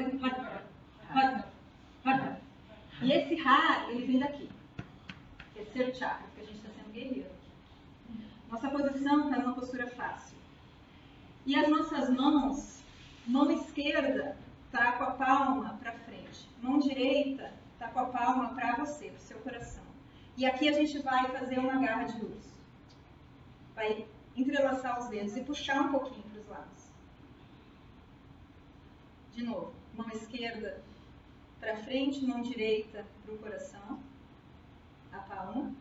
E 3.02 3.12
esse 3.14 3.48
har, 3.48 3.90
ele 3.90 4.06
vem 4.06 4.20
daqui. 4.20 4.50
Terceiro 5.54 5.96
chakra, 5.96 6.26
porque 6.28 6.42
a 6.42 6.44
gente 6.44 6.58
está 6.58 6.70
sendo 6.70 6.92
guerreiro. 6.92 7.32
Nossa 8.52 8.70
posição 8.70 9.30
está 9.30 9.42
numa 9.42 9.54
postura 9.54 9.88
fácil. 9.88 10.38
E 11.46 11.56
as 11.56 11.70
nossas 11.70 12.10
mãos, 12.10 12.84
mão 13.26 13.50
esquerda 13.52 14.36
está 14.66 14.92
com 14.92 15.04
a 15.06 15.12
palma 15.12 15.80
para 15.82 15.94
frente, 15.94 16.50
mão 16.62 16.80
direita 16.80 17.54
está 17.72 17.88
com 17.88 18.00
a 18.00 18.06
palma 18.08 18.50
para 18.50 18.76
você, 18.76 19.08
para 19.08 19.18
o 19.18 19.22
seu 19.22 19.40
coração. 19.40 19.83
E 20.36 20.46
aqui 20.46 20.68
a 20.68 20.74
gente 20.74 21.00
vai 21.00 21.30
fazer 21.32 21.60
uma 21.60 21.80
garra 21.80 22.06
de 22.06 22.20
luz. 22.20 22.54
Vai 23.76 24.08
entrelaçar 24.36 25.00
os 25.00 25.08
dedos 25.08 25.38
e 25.38 25.42
puxar 25.42 25.82
um 25.82 25.92
pouquinho 25.92 26.24
para 26.24 26.42
os 26.42 26.48
lados. 26.48 26.84
De 29.34 29.44
novo, 29.44 29.74
mão 29.96 30.10
esquerda 30.10 30.82
para 31.60 31.78
frente, 31.78 32.26
mão 32.26 32.42
direita 32.42 33.06
para 33.24 33.34
o 33.34 33.38
coração, 33.38 34.00
a 35.12 35.20
palma, 35.20 35.74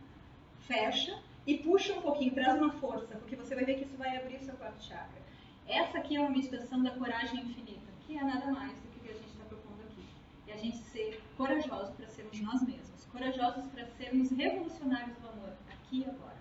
fecha 0.67 1.19
e 1.45 1.57
puxa 1.57 1.93
um 1.93 2.01
pouquinho, 2.01 2.33
traz 2.33 2.59
uma 2.59 2.71
força, 2.73 3.15
porque 3.17 3.35
você 3.35 3.53
vai 3.55 3.65
ver 3.65 3.75
que 3.75 3.83
isso 3.83 3.97
vai 3.97 4.15
abrir 4.17 4.37
o 4.37 4.43
seu 4.43 4.55
quarto 4.55 4.81
chakra. 4.83 5.21
Essa 5.67 5.97
aqui 5.97 6.15
é 6.15 6.19
uma 6.19 6.29
meditação 6.29 6.81
da 6.81 6.91
coragem 6.91 7.41
infinita, 7.41 7.91
que 8.05 8.17
é 8.17 8.23
nada 8.23 8.51
mais 8.51 8.71
do 8.71 8.87
que 8.89 8.97
o 8.97 9.01
que 9.01 9.09
a 9.09 9.13
gente 9.13 9.27
está 9.27 9.45
propondo 9.45 9.81
aqui. 9.81 10.05
É 10.47 10.53
a 10.53 10.57
gente 10.57 10.77
ser 10.77 11.21
corajoso 11.35 11.93
para 11.93 12.07
sermos 12.07 12.39
nós 12.41 12.61
mesmos, 12.61 12.92
corajosos 13.13 13.65
para 13.67 13.85
sermos 13.85 14.31
revolucionários 14.31 15.15
do 15.19 15.29
amor, 15.29 15.53
aqui 15.71 15.99
e 15.99 16.05
agora. 16.05 16.35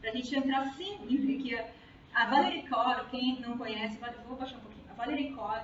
Para 0.00 0.10
a 0.10 0.14
gente 0.14 0.36
entrar 0.36 0.72
sim 0.74 0.98
que 1.42 1.54
a, 1.56 1.66
a 2.14 2.26
Valerie 2.26 2.62
Kaur, 2.62 3.04
quem 3.10 3.40
não 3.40 3.58
conhece, 3.58 3.98
vou 4.26 4.36
baixar 4.36 4.56
um 4.56 4.60
pouquinho. 4.60 4.84
A 4.88 4.94
Valerie 4.94 5.34
Kaur, 5.34 5.62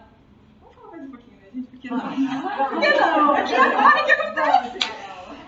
vamos 0.61 0.75
falar 0.75 0.91
mais 0.91 1.05
um 1.05 1.11
pouquinho, 1.11 1.41
né, 1.41 1.49
gente? 1.55 1.69
Porque 1.69 1.89
não. 1.89 2.01
Por 2.01 2.81
que 2.81 3.01
não? 3.01 3.35
Aqui 3.35 3.55
agora 3.55 4.05
que 4.05 4.11
acontece. 4.11 4.79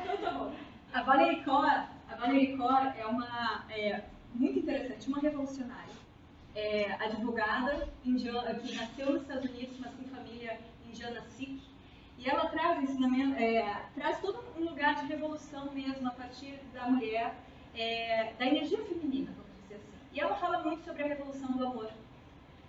Então 0.03 0.17
tá 0.17 0.31
bom. 0.31 0.55
A 0.93 1.03
Valerie 1.03 1.43
Kaur, 1.43 1.67
a 1.67 2.15
Valerie 2.17 2.57
Kaur 2.57 2.93
é 2.97 3.07
uma 3.07 3.65
é, 3.69 4.05
muito 4.33 4.61
interessante, 4.61 5.09
uma 5.09 5.19
revolucionária. 5.19 5.91
É, 6.55 6.93
advogada 6.95 7.89
indiana, 8.05 8.55
que 8.55 8.75
nasceu 8.75 9.13
nos 9.13 9.23
Estados 9.23 9.51
Unidos, 9.51 9.79
mas 9.79 9.95
com 9.95 10.05
família 10.05 10.59
indiana 10.85 11.23
Sikh. 11.23 11.70
E 12.21 12.29
ela 12.29 12.51
traz 12.51 12.83
ensinamento, 12.83 13.39
é, 13.39 13.83
traz 13.95 14.21
todo 14.21 14.45
um 14.59 14.65
lugar 14.65 14.95
de 14.97 15.07
revolução 15.07 15.73
mesmo 15.73 16.07
a 16.07 16.11
partir 16.11 16.61
da 16.75 16.87
mulher, 16.87 17.35
é, 17.75 18.35
da 18.39 18.45
energia 18.45 18.77
feminina, 18.85 19.33
vamos 19.35 19.63
dizer 19.63 19.77
assim. 19.77 19.89
E 20.13 20.21
ela 20.21 20.37
fala 20.37 20.63
muito 20.63 20.85
sobre 20.85 21.03
a 21.03 21.07
revolução 21.07 21.51
do 21.53 21.67
amor, 21.67 21.91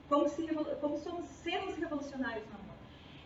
como, 0.07 0.30
se, 0.30 0.48
como 0.80 0.98
somos 0.98 1.26
sermos 1.26 1.76
revolucionários 1.76 2.45
no 2.48 2.53
amor. 2.53 2.76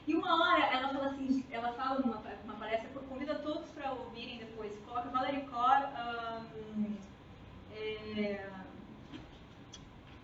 E 0.08 0.16
uma 0.16 0.42
hora 0.42 0.64
ela 0.66 0.90
fala 0.90 1.10
assim, 1.12 1.46
ela 1.52 1.74
fala 1.74 2.00
numa, 2.00 2.20
numa 2.44 2.56
palestra, 2.56 2.90
convida 3.08 3.36
todos 3.36 3.70
para 3.70 3.92
ouvirem 3.94 4.40
depois, 4.40 4.76
coloca 4.88 5.10
Valerie 5.10 5.42
Kaur, 5.42 5.90
um, 6.76 6.96
é, 7.72 8.50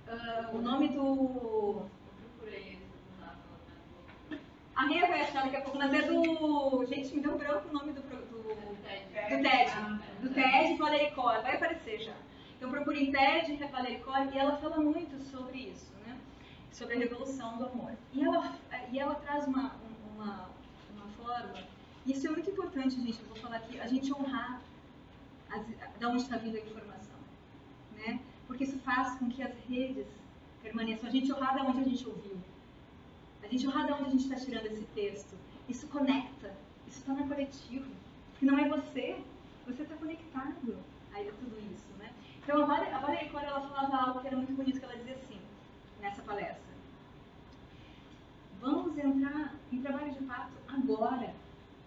uh, 0.07 0.57
o 0.57 0.61
nome 0.63 0.89
do. 0.89 1.85
A 4.75 4.85
Ria 4.85 5.07
vai 5.07 5.21
achar 5.21 5.43
daqui 5.43 5.57
a 5.57 5.61
pouco, 5.61 5.77
mas 5.77 5.93
é 5.93 6.01
do. 6.01 6.85
Gente, 6.85 7.15
me 7.15 7.21
deu 7.21 7.33
um 7.33 7.37
branco 7.37 7.69
o 7.69 7.73
nome 7.73 7.93
do. 7.93 8.01
do, 8.01 8.17
do 8.17 9.43
TED. 9.43 9.71
Do 10.21 10.29
TED 10.33 10.77
Valerie 10.77 11.11
Kaur, 11.11 11.41
vai 11.41 11.55
aparecer 11.55 11.99
já. 11.99 12.13
Então 12.57 12.69
procurem 12.69 13.11
TED 13.11 13.57
Valerie 13.71 13.99
Kaur 13.99 14.33
e 14.33 14.37
ela 14.37 14.57
fala 14.57 14.77
muito 14.77 15.19
sobre 15.23 15.57
isso, 15.59 15.91
né? 16.05 16.17
Sobre 16.71 16.95
a 16.95 16.99
revolução 16.99 17.57
do 17.57 17.65
amor. 17.65 17.91
E 18.13 18.23
ela, 18.23 18.55
e 18.91 18.99
ela 18.99 19.15
traz 19.15 19.47
uma, 19.47 19.75
uma, 20.15 20.49
uma 20.93 21.07
forma. 21.17 21.53
E 22.05 22.13
isso 22.13 22.27
é 22.27 22.29
muito 22.29 22.49
importante, 22.49 22.95
gente. 22.95 23.19
Eu 23.19 23.27
vou 23.27 23.37
falar 23.37 23.57
aqui. 23.57 23.79
A 23.79 23.87
gente 23.87 24.13
honrar 24.13 24.61
as, 25.49 25.65
da 25.99 26.09
onde 26.09 26.23
está 26.23 26.37
vindo 26.37 26.55
a 26.55 26.59
informação, 26.59 27.15
né? 27.97 28.19
porque 28.51 28.65
isso 28.65 28.77
faz 28.79 29.17
com 29.17 29.29
que 29.29 29.41
as 29.41 29.53
redes 29.69 30.05
permaneçam. 30.61 31.07
A 31.07 31.11
gente 31.11 31.31
honrar 31.31 31.55
de 31.55 31.61
onde 31.61 31.79
a 31.79 31.83
gente 31.83 32.07
ouviu. 32.07 32.37
A 33.43 33.47
gente 33.47 33.67
honrar 33.67 33.85
de 33.85 33.93
onde 33.93 34.03
a 34.03 34.09
gente 34.09 34.23
está 34.23 34.35
tirando 34.35 34.65
esse 34.67 34.83
texto. 34.95 35.35
Isso 35.67 35.87
conecta. 35.87 36.53
Isso 36.87 37.11
no 37.11 37.27
coletivo. 37.27 37.89
Que 38.37 38.45
não 38.45 38.57
é 38.57 38.67
você. 38.67 39.17
Você 39.67 39.83
está 39.83 39.95
conectado 39.95 40.77
a 41.13 41.19
tudo 41.19 41.57
isso. 41.73 41.87
Né? 41.99 42.09
Então, 42.43 42.63
a 42.63 42.65
Valerie, 42.65 42.93
a 42.93 43.41
ela 43.43 43.61
falava 43.61 43.97
algo 43.97 44.21
que 44.21 44.27
era 44.27 44.37
muito 44.37 44.53
bonito, 44.53 44.79
que 44.79 44.85
ela 44.85 44.95
dizia 44.95 45.15
assim, 45.15 45.39
nessa 46.01 46.21
palestra. 46.21 46.71
Vamos 48.59 48.97
entrar 48.97 49.55
em 49.71 49.81
trabalho 49.81 50.11
de 50.11 50.23
parto 50.23 50.53
agora. 50.67 51.33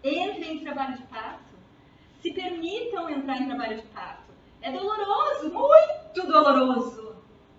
Entrem 0.03 0.57
em 0.57 0.65
trabalho 0.65 0.97
de 0.97 1.03
parto. 1.05 1.55
Se 2.21 2.33
permitam 2.33 3.09
entrar 3.09 3.41
em 3.41 3.47
trabalho 3.47 3.77
de 3.77 3.87
parto. 3.89 4.33
É 4.61 4.73
doloroso, 4.73 5.51
muito 5.53 6.27
doloroso. 6.27 7.17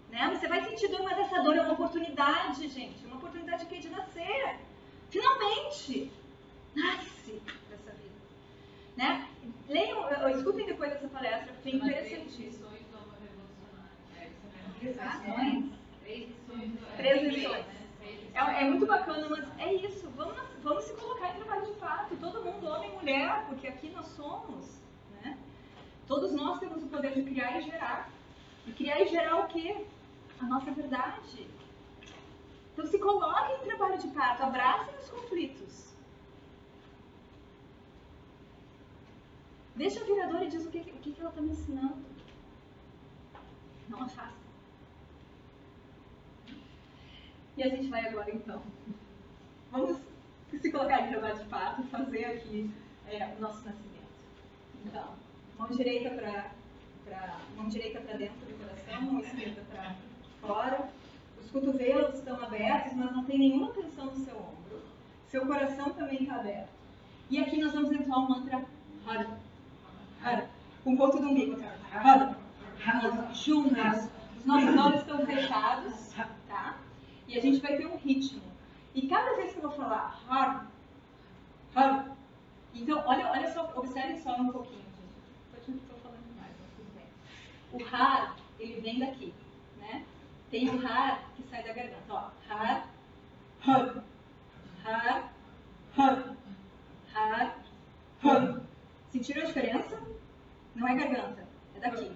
Né? 0.09 0.33
Você 0.33 0.47
vai 0.47 0.63
sentir 0.63 0.87
dor, 0.87 1.03
mas 1.03 1.17
essa 1.19 1.41
dor 1.41 1.55
é 1.55 1.61
uma 1.61 1.73
oportunidade, 1.73 2.67
gente. 2.67 3.04
É 3.47 3.57
de 3.57 3.89
nascer. 3.89 4.59
Finalmente, 5.09 6.11
nasce 6.75 7.41
dessa 7.69 7.91
vida. 7.91 8.15
Né? 8.97 9.27
Leiam, 9.69 10.29
escutem 10.29 10.65
depois 10.65 10.91
dessa 10.91 11.07
palestra, 11.07 11.53
porque 11.53 11.69
é 11.69 11.75
interessantíssimo. 11.75 12.65
Exatamente. 14.81 15.73
Três 16.97 17.33
lições. 17.33 17.65
É, 18.33 18.63
é, 18.63 18.69
muito 18.69 18.85
bacana, 18.85 19.27
mas 19.29 19.45
é 19.59 19.73
isso. 19.73 20.09
Vamos, 20.15 20.35
vamos 20.61 20.83
se 20.83 20.93
colocar 20.93 21.29
em 21.29 21.35
trabalho 21.35 21.65
de 21.65 21.79
fato. 21.79 22.15
Todo 22.17 22.43
mundo, 22.43 22.67
homem 22.67 22.91
e 22.91 22.95
mulher, 22.95 23.45
porque 23.47 23.67
aqui 23.67 23.89
nós 23.89 24.05
somos. 24.07 24.79
Né? 25.23 25.37
Todos 26.07 26.33
nós 26.33 26.59
temos 26.59 26.83
o 26.83 26.87
poder 26.87 27.13
de 27.13 27.23
criar 27.23 27.59
e 27.59 27.63
gerar. 27.63 28.09
E 28.67 28.71
criar 28.73 29.01
e 29.01 29.07
gerar 29.07 29.37
o 29.37 29.47
quê? 29.47 29.85
A 30.39 30.45
nossa 30.45 30.71
verdade. 30.71 31.47
Então 32.75 32.85
se 32.85 32.99
coloquem 32.99 33.55
em 33.55 33.63
trabalho 33.63 33.97
de 33.97 34.09
parto, 34.09 34.43
abracem 34.43 34.93
os 34.99 35.09
conflitos. 35.09 35.95
Deixa 39.77 40.01
a 40.01 40.03
viradora 40.03 40.43
e 40.43 40.49
diz 40.49 40.65
o 40.65 40.69
que, 40.69 40.79
o 40.79 40.99
que 40.99 41.15
ela 41.17 41.29
está 41.29 41.41
me 41.41 41.51
ensinando. 41.51 42.03
Não 43.87 44.03
a 44.03 44.09
faça. 44.09 44.33
E 47.55 47.63
a 47.63 47.69
gente 47.69 47.87
vai 47.87 48.05
agora 48.09 48.29
então. 48.29 48.61
Vamos 49.71 50.01
se 50.51 50.69
colocar 50.69 51.07
em 51.07 51.11
trabalho 51.11 51.37
de 51.37 51.45
parto 51.45 51.81
e 51.81 51.87
fazer 51.87 52.25
aqui 52.25 52.69
é, 53.07 53.25
o 53.37 53.39
nosso 53.39 53.63
nascimento. 53.63 53.95
Então, 54.85 55.15
mão 55.57 55.69
direita 55.69 56.09
para 56.09 57.39
mão 57.55 57.69
direita 57.69 58.01
para 58.01 58.17
dentro 58.17 58.45
do 58.45 58.57
coração, 58.59 59.01
mão 59.01 59.21
esquerda 59.21 59.61
para 59.69 59.95
fora. 60.41 60.89
Os 61.55 61.61
cotovelos 61.61 62.15
estão 62.15 62.35
abertos, 62.43 62.91
mas 62.97 63.13
não 63.13 63.23
tem 63.23 63.39
nenhuma 63.39 63.71
tensão 63.71 64.07
no 64.07 64.17
seu 64.17 64.35
ombro. 64.35 64.81
Seu 65.29 65.47
coração 65.47 65.89
também 65.91 66.23
está 66.23 66.35
aberto. 66.35 66.67
E 67.29 67.39
aqui 67.39 67.61
nós 67.61 67.71
vamos 67.71 67.93
entrar 67.93 68.17
o 68.17 68.29
mantra 68.29 68.65
Har. 69.07 69.39
Har. 70.21 70.49
Com 70.83 70.97
ponto 70.97 71.17
do 71.17 71.29
umbigo. 71.29 71.57
Har. 71.93 72.37
Har. 72.85 73.33
Juntos. 73.33 74.09
Os 74.37 74.45
nossos 74.45 74.77
olhos 74.77 74.99
estão 74.99 75.25
fechados, 75.25 76.13
tá? 76.49 76.77
E 77.25 77.37
a 77.37 77.41
gente 77.41 77.61
vai 77.61 77.77
ter 77.77 77.87
um 77.87 77.95
ritmo. 77.95 78.41
E 78.93 79.07
cada 79.07 79.37
vez 79.37 79.53
que 79.53 79.59
eu 79.59 79.69
vou 79.69 79.71
falar 79.71 80.21
Har, 80.27 80.67
Har, 81.73 82.17
Então, 82.73 83.01
olha, 83.07 83.31
olha 83.31 83.49
só, 83.53 83.71
observe 83.77 84.19
só 84.19 84.35
um 84.35 84.49
pouquinho, 84.49 84.83
gente. 85.63 85.77
Estou 85.79 85.99
falando 85.99 86.27
demais, 86.27 86.51
mas 86.59 86.69
tudo 86.75 86.91
bem. 86.93 87.07
O 87.71 87.95
har, 87.95 88.35
ele 88.59 88.81
vem 88.81 88.99
daqui? 88.99 89.33
Tem 90.55 90.69
o 90.69 90.77
har 90.87 91.21
que 91.35 91.43
sai 91.49 91.63
da 91.63 91.73
garganta, 91.73 92.13
ó. 92.13 92.31
Har, 92.47 92.87
har, 93.59 94.03
har, 94.85 95.33
har, 95.97 96.35
har, 97.13 97.57
har. 98.23 98.61
Sentiram 99.11 99.41
a 99.41 99.45
diferença? 99.47 100.01
Não 100.73 100.87
é 100.87 100.95
garganta, 100.95 101.45
é 101.75 101.79
daqui. 101.81 102.09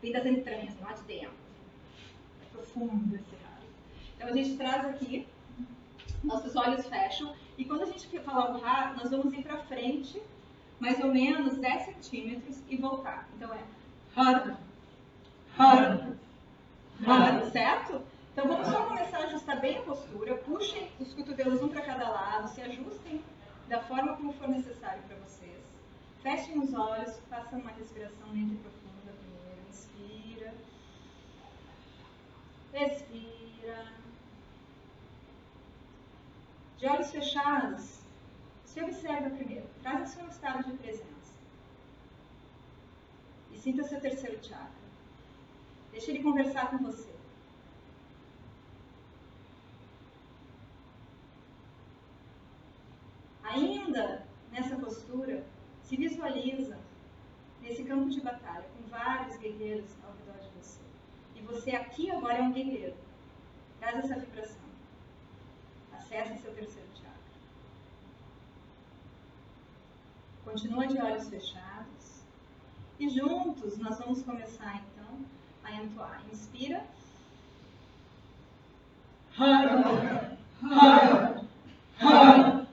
Vem 0.00 0.12
das 0.12 0.24
entranhas, 0.24 0.78
lá 0.78 0.92
de 0.92 1.02
dentro. 1.02 1.34
É 2.40 2.52
profundo 2.52 3.16
esse 3.16 3.34
har. 3.44 3.58
Então 4.14 4.28
a 4.28 4.32
gente 4.34 4.56
traz 4.56 4.86
aqui, 4.86 5.26
nossos 6.22 6.54
olhos 6.54 6.86
fecham, 6.86 7.34
e 7.58 7.64
quando 7.64 7.82
a 7.82 7.86
gente 7.86 8.06
falar 8.20 8.52
o 8.52 8.64
har, 8.64 8.96
nós 8.98 9.10
vamos 9.10 9.34
ir 9.34 9.42
para 9.42 9.64
frente, 9.64 10.22
mais 10.78 11.00
ou 11.00 11.12
menos 11.12 11.58
10 11.58 11.86
centímetros, 11.86 12.62
e 12.68 12.76
voltar. 12.76 13.28
Então 13.34 13.52
é 13.52 13.64
har, 14.14 14.60
har, 15.58 16.16
har, 17.06 17.50
certo? 17.50 18.02
Então 18.32 18.46
vamos 18.46 18.68
só 18.68 18.84
começar 18.84 19.18
a 19.18 19.24
ajustar 19.24 19.60
bem 19.60 19.78
a 19.78 19.82
postura, 19.82 20.36
puxem 20.36 20.90
os 20.98 21.12
cotovelos 21.14 21.62
um 21.62 21.68
para 21.68 21.82
cada 21.82 22.08
lado, 22.08 22.48
se 22.48 22.60
ajustem 22.62 23.22
da 23.68 23.80
forma 23.82 24.16
como 24.16 24.32
for 24.32 24.48
necessário 24.48 25.02
para 25.02 25.16
vocês. 25.16 25.58
Fechem 26.22 26.58
os 26.58 26.72
olhos, 26.74 27.18
façam 27.28 27.60
uma 27.60 27.70
respiração 27.70 28.28
lenta 28.32 28.54
e 28.54 28.58
profunda 28.58 29.12
primeiro. 29.20 29.60
Inspira. 29.68 30.54
Expira. 32.74 33.86
De 36.78 36.86
olhos 36.86 37.10
fechados, 37.10 38.00
se 38.64 38.82
observa 38.82 39.30
primeiro. 39.30 39.66
Traz 39.82 40.10
o 40.10 40.14
seu 40.14 40.28
estado 40.28 40.64
de 40.64 40.76
presença. 40.78 41.34
E 43.52 43.58
sinta 43.58 43.84
seu 43.84 44.00
terceiro 44.00 44.42
chakra. 44.42 44.79
Deixe 45.92 46.10
ele 46.10 46.22
conversar 46.22 46.70
com 46.70 46.78
você. 46.78 47.10
Ainda 53.42 54.24
nessa 54.52 54.76
postura, 54.76 55.44
se 55.82 55.96
visualiza 55.96 56.78
nesse 57.60 57.84
campo 57.84 58.08
de 58.08 58.20
batalha, 58.20 58.64
com 58.76 58.88
vários 58.88 59.36
guerreiros 59.38 59.90
ao 60.04 60.12
redor 60.12 60.40
de 60.40 60.50
você. 60.56 60.80
E 61.34 61.40
você 61.40 61.70
aqui 61.72 62.10
agora 62.10 62.38
é 62.38 62.42
um 62.42 62.52
guerreiro. 62.52 62.94
Traz 63.80 64.04
essa 64.04 64.20
vibração. 64.20 64.70
Acesse 65.92 66.38
seu 66.38 66.54
terceiro 66.54 66.88
chakra. 66.94 67.10
Continua 70.44 70.86
de 70.86 70.98
olhos 70.98 71.28
fechados. 71.28 72.24
E 72.98 73.08
juntos 73.08 73.78
nós 73.78 73.98
vamos 73.98 74.22
começar 74.22 74.76
então 74.76 74.99
a 75.64 75.68
entoar. 75.70 76.18
Inspira. 76.32 76.80
Har, 79.34 79.54
har, 79.54 80.36
har, 81.96 82.66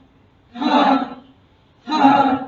har, 0.54 1.14
har. 1.86 2.47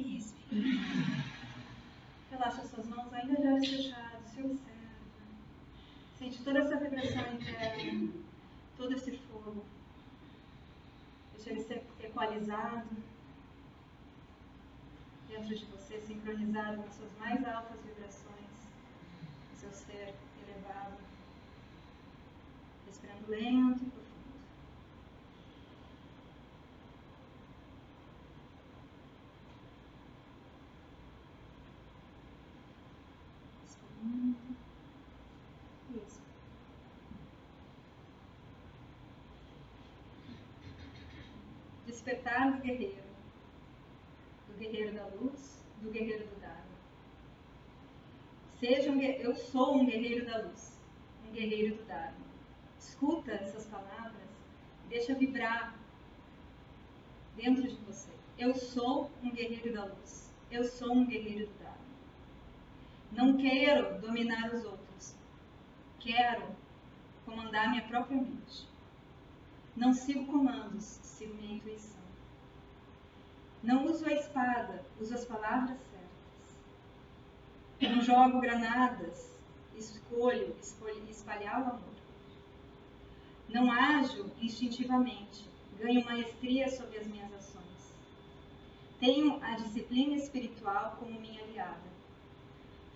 Expira. 0.00 0.68
Relaxa 2.30 2.64
suas 2.64 2.86
mãos, 2.88 3.12
ainda 3.12 3.36
de 3.40 3.46
olhos 3.46 3.68
fechados, 3.68 4.30
se 4.30 4.40
observa. 4.40 4.80
Sente 6.18 6.42
toda 6.42 6.58
essa 6.60 6.76
vibração 6.76 7.34
interna, 7.34 8.12
todo 8.76 8.94
esse 8.94 9.16
fogo. 9.18 9.64
Deixa 11.34 11.50
ele 11.50 11.60
ser 11.62 11.84
equalizado 12.00 12.88
dentro 15.28 15.54
de 15.54 15.64
você, 15.66 16.00
sincronizado 16.00 16.82
com 16.82 16.88
as 16.88 16.94
suas 16.94 17.16
mais 17.18 17.44
altas 17.46 17.80
vibrações, 17.82 18.68
com 19.48 19.56
seu 19.56 19.72
ser 19.72 20.14
elevado. 20.46 20.98
Respirando 22.86 23.28
lento 23.28 23.84
e 23.84 23.90
profundo. 23.90 24.10
Inspirando. 33.64 34.36
Isso. 35.94 36.20
Despertar 42.00 42.52
do 42.52 42.62
guerreiro. 42.62 43.02
Do 44.48 44.58
guerreiro 44.58 44.94
da 44.94 45.04
luz, 45.08 45.62
do 45.82 45.90
guerreiro 45.90 46.26
do 46.26 46.40
Dharma. 46.40 46.64
Seja 48.58 48.90
um, 48.90 49.02
eu 49.02 49.34
sou 49.36 49.76
um 49.76 49.84
guerreiro 49.84 50.24
da 50.24 50.38
luz, 50.38 50.80
um 51.28 51.32
guerreiro 51.32 51.76
do 51.76 51.84
Dharma. 51.84 52.16
Escuta 52.78 53.32
essas 53.32 53.66
palavras 53.66 54.14
deixa 54.88 55.14
vibrar 55.14 55.74
dentro 57.36 57.68
de 57.68 57.76
você. 57.84 58.08
Eu 58.38 58.54
sou 58.54 59.10
um 59.22 59.30
guerreiro 59.30 59.74
da 59.74 59.84
luz. 59.84 60.32
Eu 60.50 60.64
sou 60.64 60.94
um 60.94 61.04
guerreiro 61.04 61.48
do 61.48 61.58
Dharma. 61.58 61.76
Não 63.12 63.36
quero 63.36 64.00
dominar 64.00 64.54
os 64.54 64.64
outros. 64.64 65.14
Quero 65.98 66.46
comandar 67.26 67.68
minha 67.68 67.86
própria 67.86 68.16
mente. 68.16 68.70
Não 69.76 69.94
sigo 69.94 70.26
comandos, 70.26 70.98
sigo 71.02 71.34
minha 71.34 71.54
intuição. 71.54 72.00
Não 73.62 73.86
uso 73.86 74.06
a 74.06 74.12
espada, 74.12 74.84
uso 75.00 75.14
as 75.14 75.24
palavras 75.24 75.78
certas. 75.78 77.94
Não 77.94 78.02
jogo 78.02 78.40
granadas, 78.40 79.30
escolho, 79.76 80.56
escolho 80.60 81.08
espalhar 81.08 81.60
o 81.60 81.64
amor. 81.64 81.80
Não 83.48 83.70
ajo 83.70 84.30
instintivamente, 84.40 85.48
ganho 85.78 86.04
maestria 86.04 86.68
sobre 86.68 86.98
as 86.98 87.06
minhas 87.06 87.32
ações. 87.32 87.94
Tenho 88.98 89.42
a 89.42 89.56
disciplina 89.56 90.14
espiritual 90.14 90.96
como 90.98 91.20
minha 91.20 91.42
aliada. 91.42 91.90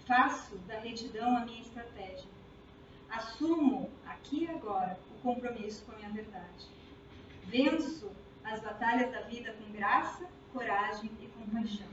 Faço 0.07 0.57
da 0.59 0.79
retidão 0.79 1.37
a 1.37 1.45
minha 1.45 1.63
estratégia. 1.63 2.29
Assumo 3.11 3.91
aqui 4.07 4.45
e 4.45 4.49
agora 4.49 4.99
compromisso 5.25 5.85
com 5.87 5.93
a 5.93 5.97
minha 5.97 6.11
verdade. 6.11 6.69
Venço 7.47 8.13
as 8.45 8.61
batalhas 8.61 9.11
da 9.11 9.23
vida 9.23 9.55
com 9.55 9.73
graça, 9.73 10.29
coragem 10.53 11.11
e 11.21 11.27
compaixão. 11.29 11.89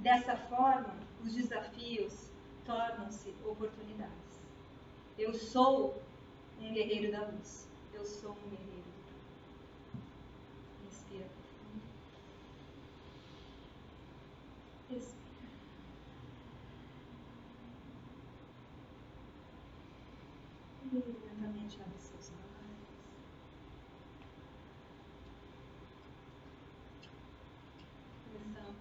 Dessa 0.00 0.36
forma, 0.36 0.94
os 1.24 1.32
desafios 1.34 2.28
tornam-se 2.66 3.32
oportunidades. 3.44 4.26
Eu 5.16 5.32
sou 5.32 6.02
um 6.60 6.72
guerreiro 6.74 7.12
da 7.12 7.26
luz. 7.26 7.68
Eu 7.94 8.04
sou 8.04 8.32
um 8.32 8.50
guerreiro 8.50 8.82
do 8.82 9.02
bem. 9.04 10.02
Inspira 10.88 11.24
profundo. 11.24 11.82
Lentamente 20.92 21.80
abre 21.80 21.98
seus 21.98 22.30
olhos. 22.30 22.46
Começamos. 28.32 28.76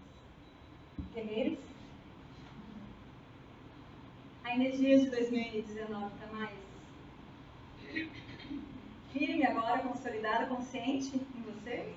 Guerreiros? 1.13 1.75
A 4.55 4.57
energia 4.57 4.97
de 4.97 5.09
2019 5.09 6.05
está 6.15 6.27
mais 6.33 6.49
firme 9.11 9.45
agora, 9.45 9.79
consolidada, 9.79 10.45
consciente 10.45 11.13
em 11.13 11.41
vocês? 11.41 11.93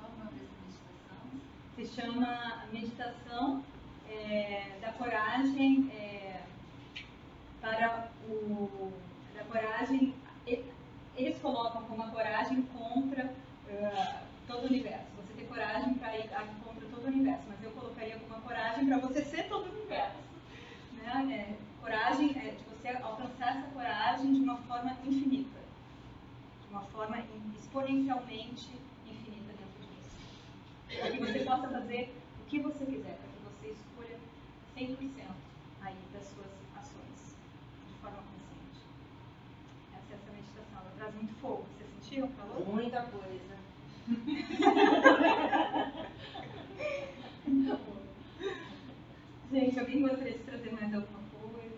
Só 0.00 0.06
uma 0.06 0.30
vez 0.30 0.48
a 0.48 0.64
meditação. 0.64 1.28
se 1.76 1.86
chama 1.86 2.64
Meditação 2.72 3.62
é, 4.08 4.78
da 4.80 4.90
Coragem 4.92 5.90
é, 5.94 6.40
para 7.60 8.08
o 8.26 8.90
da 9.34 9.44
coragem. 9.44 10.14
Eles 10.46 11.38
colocam 11.42 11.82
como 11.82 12.02
a 12.04 12.08
coragem 12.08 12.62
contra 12.62 13.34
ah, 13.70 14.22
todo 14.46 14.62
o 14.62 14.66
universo. 14.66 15.08
Você 15.18 15.34
ter 15.34 15.46
coragem 15.46 15.92
para 15.92 16.16
ir 16.16 16.32
a- 16.32 16.46
contra 16.64 16.88
todo 16.88 17.04
o 17.04 17.08
universo, 17.08 17.42
mas 17.50 17.62
eu 17.62 17.70
colocaria 17.72 18.16
como 18.18 18.34
a 18.34 18.40
coragem 18.40 18.86
para 18.86 18.96
você 18.96 19.22
ser 19.26 19.46
todo 19.50 19.66
o. 19.74 19.77
Né? 21.08 21.32
É, 21.32 21.56
coragem 21.80 22.36
é 22.38 22.50
de 22.50 22.62
você 22.64 22.88
alcançar 22.88 23.56
essa 23.56 23.66
coragem 23.72 24.34
forma 24.78 24.96
infinita. 25.06 25.58
De 26.60 26.66
uma 26.70 26.82
forma 26.82 27.24
exponencialmente 27.58 28.68
infinita 29.06 29.54
dentro 29.56 29.80
de 29.80 29.86
você. 29.96 30.18
Para 31.00 31.10
que 31.10 31.18
você 31.18 31.38
possa 31.44 31.68
fazer 31.68 32.14
o 32.40 32.44
que 32.44 32.60
você 32.60 32.84
quiser, 32.84 33.16
para 33.16 33.28
que 33.28 33.38
você 33.42 33.68
escolha 33.72 34.18
100% 34.76 34.98
aí 35.80 35.96
das 36.12 36.24
suas 36.24 36.50
ações, 36.76 37.34
de 37.88 37.94
forma 38.02 38.18
consciente. 38.18 38.82
Essa 39.96 40.12
é 40.12 40.16
essa 40.16 40.30
meditação. 40.30 40.80
Ela 40.80 40.92
traz 40.96 41.14
muito 41.14 41.32
fogo. 41.40 41.64
Vocês 41.78 41.88
sentiram 42.04 42.28
o 42.28 42.32
calor? 42.32 42.68
Muita 42.68 43.00
coisa. 43.02 43.56
Gente, 49.50 49.80
alguém 49.80 50.02
gostaria 50.02 50.34
de 50.34 50.40
trazer 50.58 50.72
mais 50.72 50.94
alguma 50.94 51.20
coisa? 51.30 51.76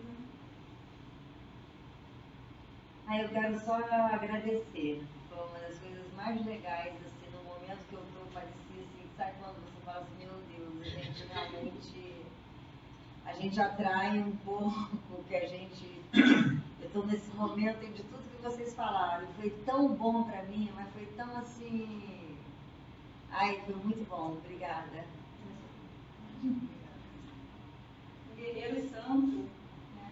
Ah, 3.07 3.21
eu 3.21 3.29
quero 3.29 3.59
só 3.59 3.75
agradecer. 3.75 5.03
Foi 5.29 5.37
uma 5.37 5.59
das 5.59 5.77
coisas 5.77 6.13
mais 6.15 6.45
legais, 6.45 6.93
assim, 6.95 7.31
no 7.31 7.43
momento 7.43 7.79
que 7.89 7.95
eu 7.95 8.01
estou, 8.01 8.25
parecia 8.33 8.81
assim, 8.81 9.07
sabe 9.17 9.33
quando 9.39 9.55
você 9.63 9.85
fala 9.85 9.99
assim, 9.99 10.25
meu 10.25 10.33
Deus, 10.49 10.81
a 10.81 10.99
gente 10.99 11.27
realmente, 11.31 12.25
a 13.25 13.33
gente 13.33 13.61
atrai 13.61 14.19
um 14.19 14.35
pouco 14.37 15.23
que 15.27 15.35
a 15.35 15.47
gente, 15.47 16.01
eu 16.79 16.87
estou 16.87 17.05
nesse 17.05 17.29
momento 17.35 17.81
de 17.93 18.03
tudo 18.03 18.35
que 18.35 18.41
vocês 18.41 18.73
falaram, 18.73 19.27
foi 19.39 19.51
tão 19.65 19.93
bom 19.93 20.23
para 20.23 20.43
mim, 20.43 20.71
mas 20.75 20.89
foi 20.93 21.05
tão 21.17 21.37
assim, 21.37 22.37
ai, 23.31 23.61
foi 23.65 23.75
muito 23.75 24.07
bom, 24.09 24.37
obrigada. 24.43 25.05
Guerreiro 28.41 28.89
santo, 28.89 29.37
né, 29.95 30.11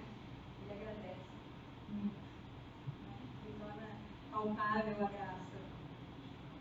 ele 0.61 0.71
agradece. 0.71 1.29
Muito. 1.89 2.13
Né? 2.13 3.15
Ele 3.45 3.55
torna 3.59 3.87
palpável 4.31 4.93
a 5.05 5.09
graça 5.09 5.57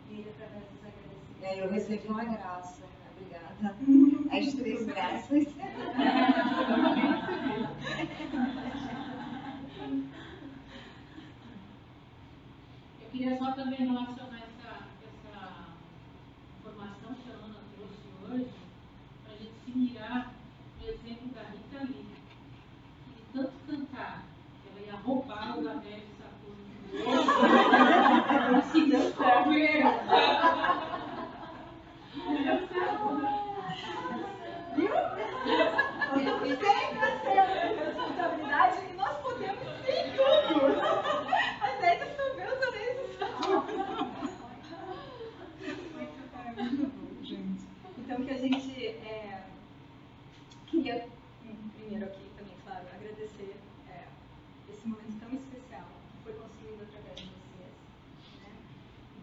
dele 0.09 0.29
através 0.35 0.63
dos 0.65 0.79
agradecimentos. 0.79 1.41
E 1.41 1.45
aí 1.45 1.59
eu 1.59 1.69
recebi 1.69 2.07
uma 2.07 2.25
graça, 2.25 2.83
obrigada. 3.15 3.75
As 4.35 4.53
três 4.53 4.85
graças. 4.85 5.47
Eu 13.01 13.09
queria 13.11 13.37
só 13.37 13.51
também 13.53 13.79
relacionar 13.79 14.37
essa, 14.37 14.87
essa 15.03 15.67
informação 16.59 17.13
que 17.15 17.29
a 17.29 17.33
Ana 17.33 17.59
trouxe 17.75 18.07
hoje, 18.23 18.53
para 19.23 19.33
a 19.33 19.37
gente 19.37 19.53
se 19.65 19.71
mirar 19.77 20.31
no 20.79 20.87
exemplo 20.87 21.27
da 21.29 21.41
Rita 21.41 21.79
Lee, 21.85 22.05
que 23.05 23.11
de 23.15 23.23
tanto 23.33 23.53
cantar, 23.67 24.23
que 24.63 24.69
ela 24.69 24.81
ia 24.85 24.95
roubar 25.01 25.57
o 25.57 25.63
Gabriel 25.63 25.99
de 25.99 26.13
Saturno. 26.17 26.63
Assim 28.57 28.89
deu 28.89 29.11
certo. 29.13 29.49
Viu? 34.75 34.93
Sempre 36.49 37.39
a 37.39 37.43
responsabilidade 37.43 38.77
e 38.89 38.93
nós 38.93 39.17
podemos 39.17 39.63
sim 39.85 40.03
tudo. 40.15 40.81
Às 41.61 41.75
vezes 41.79 42.15
são 42.15 42.35
meus, 42.35 42.59
às 42.61 42.73
vezes 42.73 43.17
são. 43.17 43.29
Muito 46.55 46.87
bom, 46.95 47.23
gente. 47.23 47.63
Então 47.97 48.17
que 48.23 48.31
a 48.31 48.37
gente 48.37 48.87
é, 48.87 49.43
queria 50.67 51.07
hum, 51.45 51.69
primeiro 51.77 52.05
aqui 52.05 52.25
também, 52.37 52.55
claro, 52.65 52.85
agradecer 52.93 53.55
é, 53.89 54.03
esse 54.71 54.87
momento 54.87 55.19
tão 55.19 55.33
especial 55.33 55.87
que 56.11 56.23
foi 56.23 56.33
construído 56.33 56.83
através 56.83 57.19
de 57.19 57.25
vocês, 57.25 57.73
né? 58.41 58.51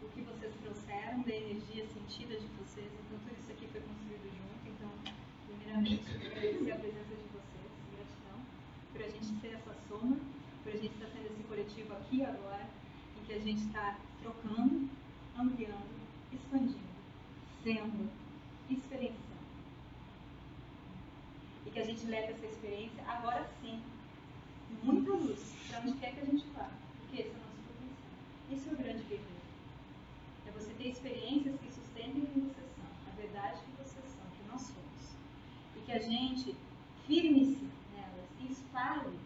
do 0.00 0.08
que 0.08 0.20
vocês 0.22 0.52
trouxeram, 0.62 1.22
da 1.22 1.34
energia 1.34 1.86
sentida 1.86 2.34
de 2.38 2.46
vocês. 2.58 2.86
Então 2.92 3.18
tudo 3.18 3.38
isso 3.38 3.52
aqui 3.52 3.66
foi 3.68 3.80
construído 3.80 4.28
junto. 4.30 4.66
Então, 4.66 4.90
primeiramente, 5.46 6.02
eu 6.12 6.20
quero 6.20 6.36
agradecer 6.36 6.72
a 6.72 6.76
presença 6.76 7.14
de 7.14 7.28
vocês, 7.32 7.70
gratidão, 7.94 8.38
por 8.92 9.02
a 9.02 9.08
gente 9.08 9.40
ser 9.40 9.52
essa 9.54 9.74
soma, 9.88 10.16
por 10.62 10.72
a 10.72 10.76
gente 10.76 10.94
estar 10.94 11.08
sendo 11.08 11.26
esse 11.26 11.42
coletivo 11.44 11.92
aqui 11.94 12.22
agora, 12.24 12.66
em 13.20 13.24
que 13.24 13.32
a 13.32 13.38
gente 13.38 13.62
está 13.66 13.98
trocando, 14.20 14.88
ampliando, 15.38 15.96
expandindo, 16.32 16.80
sendo, 17.62 18.10
experienciando. 18.70 19.24
E 21.66 21.70
que 21.70 21.78
a 21.78 21.84
gente 21.84 22.06
leve 22.06 22.32
essa 22.32 22.46
experiência, 22.46 23.02
agora 23.06 23.48
sim, 23.60 23.80
com 24.80 24.86
muita 24.92 25.12
luz, 25.12 25.54
para 25.68 25.80
onde 25.80 25.92
quer 25.94 26.12
que 26.14 26.20
a 26.20 26.24
gente 26.24 26.44
vá. 26.54 26.68
Porque 27.00 27.22
esse 27.22 27.30
é 27.30 27.34
o 27.34 27.38
nosso 27.38 27.62
potencial. 27.66 28.12
Isso 28.50 28.68
é 28.68 28.72
o 28.72 28.76
grande 28.76 29.02
guerreiro. 29.04 29.36
É 30.46 30.50
você 30.52 30.72
ter 30.74 30.88
experiências 30.88 31.60
que 31.60 31.72
sustentem 31.72 32.26
quem 32.26 32.42
vocês 32.42 32.70
são, 32.76 33.12
a 33.12 33.16
verdade 33.20 33.60
que 33.60 33.82
vocês 33.82 34.04
são, 34.14 34.24
que 34.36 34.48
nós 34.50 34.60
somos. 34.62 35.16
E 35.76 35.80
que 35.80 35.92
a 35.92 35.95
gente 36.06 36.54
firme-se 37.06 37.68
nelas 37.94 38.28
e 38.40 38.52
espalhe 38.52 39.18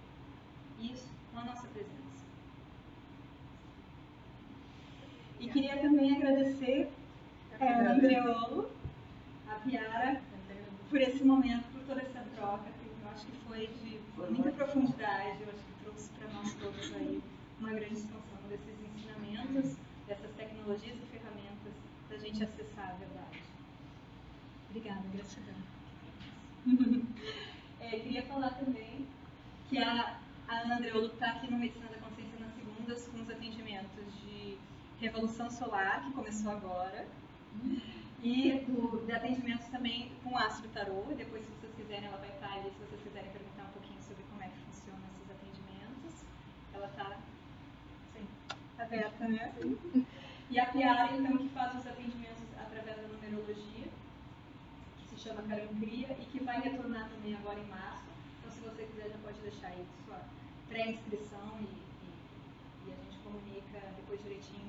isso 0.81 1.09
com 1.33 1.41
a 1.41 1.45
nossa 1.45 1.67
presença. 1.69 1.91
E 5.39 5.49
queria 5.49 5.79
também 5.79 6.17
agradecer 6.17 6.91
é, 7.59 7.75
ao 7.75 7.95
Andreolo, 7.95 8.71
a 9.49 9.55
Piara, 9.57 10.23
por 10.89 11.01
esse 11.01 11.23
momento, 11.25 11.65
por 11.73 11.83
toda 11.83 12.01
essa 12.03 12.25
troca, 12.35 12.65
que 12.65 12.87
eu 12.87 13.11
acho 13.11 13.27
que 13.27 13.37
foi 13.47 13.67
de 13.67 14.01
muita 14.33 14.51
profundidade, 14.53 15.43
eu 15.43 15.49
acho 15.49 15.63
que 15.63 15.85
trouxe 15.85 16.11
para 16.11 16.29
nós 16.33 16.53
todos 16.55 16.95
aí 16.97 17.23
uma 17.61 17.71
grande 17.71 17.95
expansão 17.95 18.39
desses 18.49 18.77
ensinamentos, 18.95 19.77
dessas 20.07 20.31
tecnologias 20.37 20.97
e 20.97 21.07
ferramentas 21.07 21.75
para 22.09 22.17
a 22.17 22.21
gente 22.21 22.43
acessar 22.43 22.91
a 22.91 22.95
verdade. 22.95 23.43
Obrigada, 24.69 25.03
gratidão. 25.13 25.61
É, 27.81 27.99
queria 27.99 28.23
falar 28.25 28.51
também 28.51 29.07
que 29.69 29.79
a, 29.79 30.19
a 30.47 30.59
Ana 30.61 30.77
Andreolo 30.77 31.07
está 31.07 31.31
aqui 31.31 31.51
no 31.51 31.59
Medicina 31.59 31.87
da 31.87 31.97
Consciência 31.97 32.39
nas 32.39 32.55
segundas 32.55 33.09
com 33.09 33.23
os 33.23 33.31
atendimentos 33.31 34.05
de 34.21 34.59
Revolução 35.01 35.51
Solar, 35.51 36.05
que 36.05 36.13
começou 36.31 36.53
agora, 36.53 37.09
e 38.23 38.61
do, 38.61 39.05
de 39.05 39.11
atendimentos 39.11 39.67
também 39.67 40.13
com 40.23 40.39
Astro 40.39 40.69
Tarô. 40.69 41.03
Depois, 41.17 41.45
se 41.45 41.51
vocês 41.51 41.75
quiserem, 41.75 42.07
ela 42.07 42.19
vai 42.19 42.31
estar 42.31 42.53
ali, 42.53 42.71
se 42.71 42.79
vocês 42.79 43.03
quiserem 43.03 43.33
perguntar 43.33 43.65
um 43.65 43.73
pouquinho 43.73 44.01
sobre 44.01 44.23
como 44.31 44.41
é 44.41 44.47
que 44.47 44.59
funcionam 44.71 45.03
esses 45.11 45.29
atendimentos. 45.29 46.23
Ela 46.73 46.87
está 46.87 47.19
aberta, 48.79 49.27
né? 49.27 49.53
E 50.49 50.61
a 50.61 50.67
Piara, 50.67 51.17
então, 51.17 51.37
que 51.37 51.49
faz 51.49 51.75
os 51.75 51.85
atendimentos 51.85 52.47
através 52.57 52.97
da 52.97 53.09
numerologia, 53.09 53.89
que 54.99 55.09
se 55.09 55.19
chama 55.19 55.43
Carancria, 55.43 56.17
e 56.17 56.25
que 56.31 56.39
vai 56.45 56.61
retornar 56.61 57.11
também 57.11 57.35
agora 57.35 57.59
em 57.59 57.67
março. 57.67 58.07
Então, 58.39 58.53
se 58.53 58.61
você 58.61 58.85
quiser, 58.85 59.11
já 59.11 59.19
pode 59.19 59.41
deixar 59.41 59.67
aí 59.67 59.85
sua 60.07 60.21
pré-inscrição 60.69 61.59
e, 61.59 61.65
e, 61.65 62.87
e 62.87 62.93
a 62.93 62.97
gente 63.03 63.19
comunica 63.19 63.81
depois 63.97 64.23
direitinho? 64.23 64.60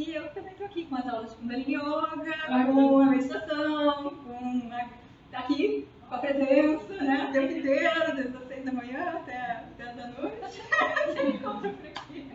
E 0.00 0.14
eu 0.14 0.26
também 0.30 0.52
estou 0.52 0.66
aqui 0.66 0.86
com 0.86 0.96
as 0.96 1.06
aulas 1.06 1.30
de 1.30 1.36
Kundalini 1.36 1.74
Yoga, 1.74 2.46
com 2.72 3.00
a 3.00 3.04
meditação, 3.04 4.16
com 4.16 4.72
a, 4.72 4.88
tá 5.30 5.40
aqui 5.40 5.86
com 6.08 6.14
a 6.14 6.18
presença, 6.18 6.94
né? 7.04 7.28
O 7.28 7.32
tempo 7.32 7.52
inteiro, 7.52 8.16
desde 8.16 8.36
as 8.38 8.48
seis 8.48 8.64
da 8.64 8.72
manhã 8.72 9.10
até 9.10 9.36
as 9.52 9.66
dez 9.76 9.96
da 9.96 10.06
noite. 10.06 10.40
Você 11.06 11.22
me 11.22 11.32
encontra 11.34 11.70
por 11.70 11.86
aqui. 11.86 12.26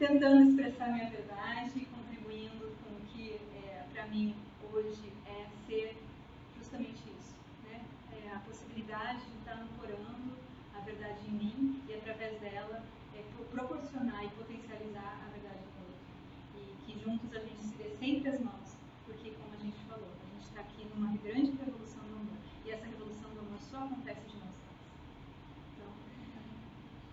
Tentando 0.00 0.50
expressar 0.50 0.88
minha 0.88 1.10
verdade 1.10 1.86
contribuindo 1.86 2.72
com 2.82 2.90
o 2.90 3.06
que, 3.12 3.40
é, 3.54 3.84
para 3.94 4.06
mim, 4.08 4.34
hoje 4.72 5.12
é 5.28 5.46
ser 5.68 5.96
justamente 6.58 7.04
isso. 7.16 7.36
Né? 7.70 7.80
É 8.26 8.34
a 8.34 8.40
possibilidade 8.40 9.20
de 9.20 9.38
estar 9.38 9.62
ancorando 9.62 10.36
a 10.76 10.80
verdade 10.80 11.20
em 11.28 11.30
mim 11.30 11.82
e, 11.88 11.94
através 11.94 12.40
dela, 12.40 12.82
é, 13.14 13.22
proporcionar 13.50 14.22
e 14.24 14.28
potencializar 14.28 15.16
a 15.24 15.30
verdade 15.32 15.64
do 15.64 15.80
outro. 15.80 16.04
E 16.56 16.76
que 16.84 17.00
juntos 17.02 17.34
a 17.34 17.40
gente 17.40 17.58
se 17.58 17.74
dê 18.26 18.30
sempre 18.30 18.30
as 18.30 18.40
mãos, 18.40 18.76
porque, 19.04 19.30
como 19.30 19.54
a 19.54 19.56
gente 19.56 19.76
falou, 19.88 20.08
a 20.08 20.34
gente 20.34 20.48
está 20.48 20.60
aqui 20.60 20.86
numa 20.94 21.16
grande 21.18 21.52
revolução 21.52 22.02
do 22.02 22.14
amor. 22.16 22.36
E 22.64 22.70
essa 22.70 22.84
revolução 22.84 23.30
do 23.30 23.40
amor 23.40 23.58
só 23.60 23.78
acontece 23.84 24.20
de 24.28 24.36
dadas. 24.36 24.54
Então, 25.72 25.88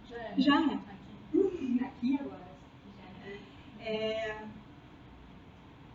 Já 0.08 0.18
é. 0.18 0.34
já 0.38 0.72
é. 0.72 0.76
Aqui, 0.76 1.84
aqui 1.84 2.20
agora. 2.20 2.48
Já 2.98 3.30
é. 3.30 3.40
É, 3.82 4.48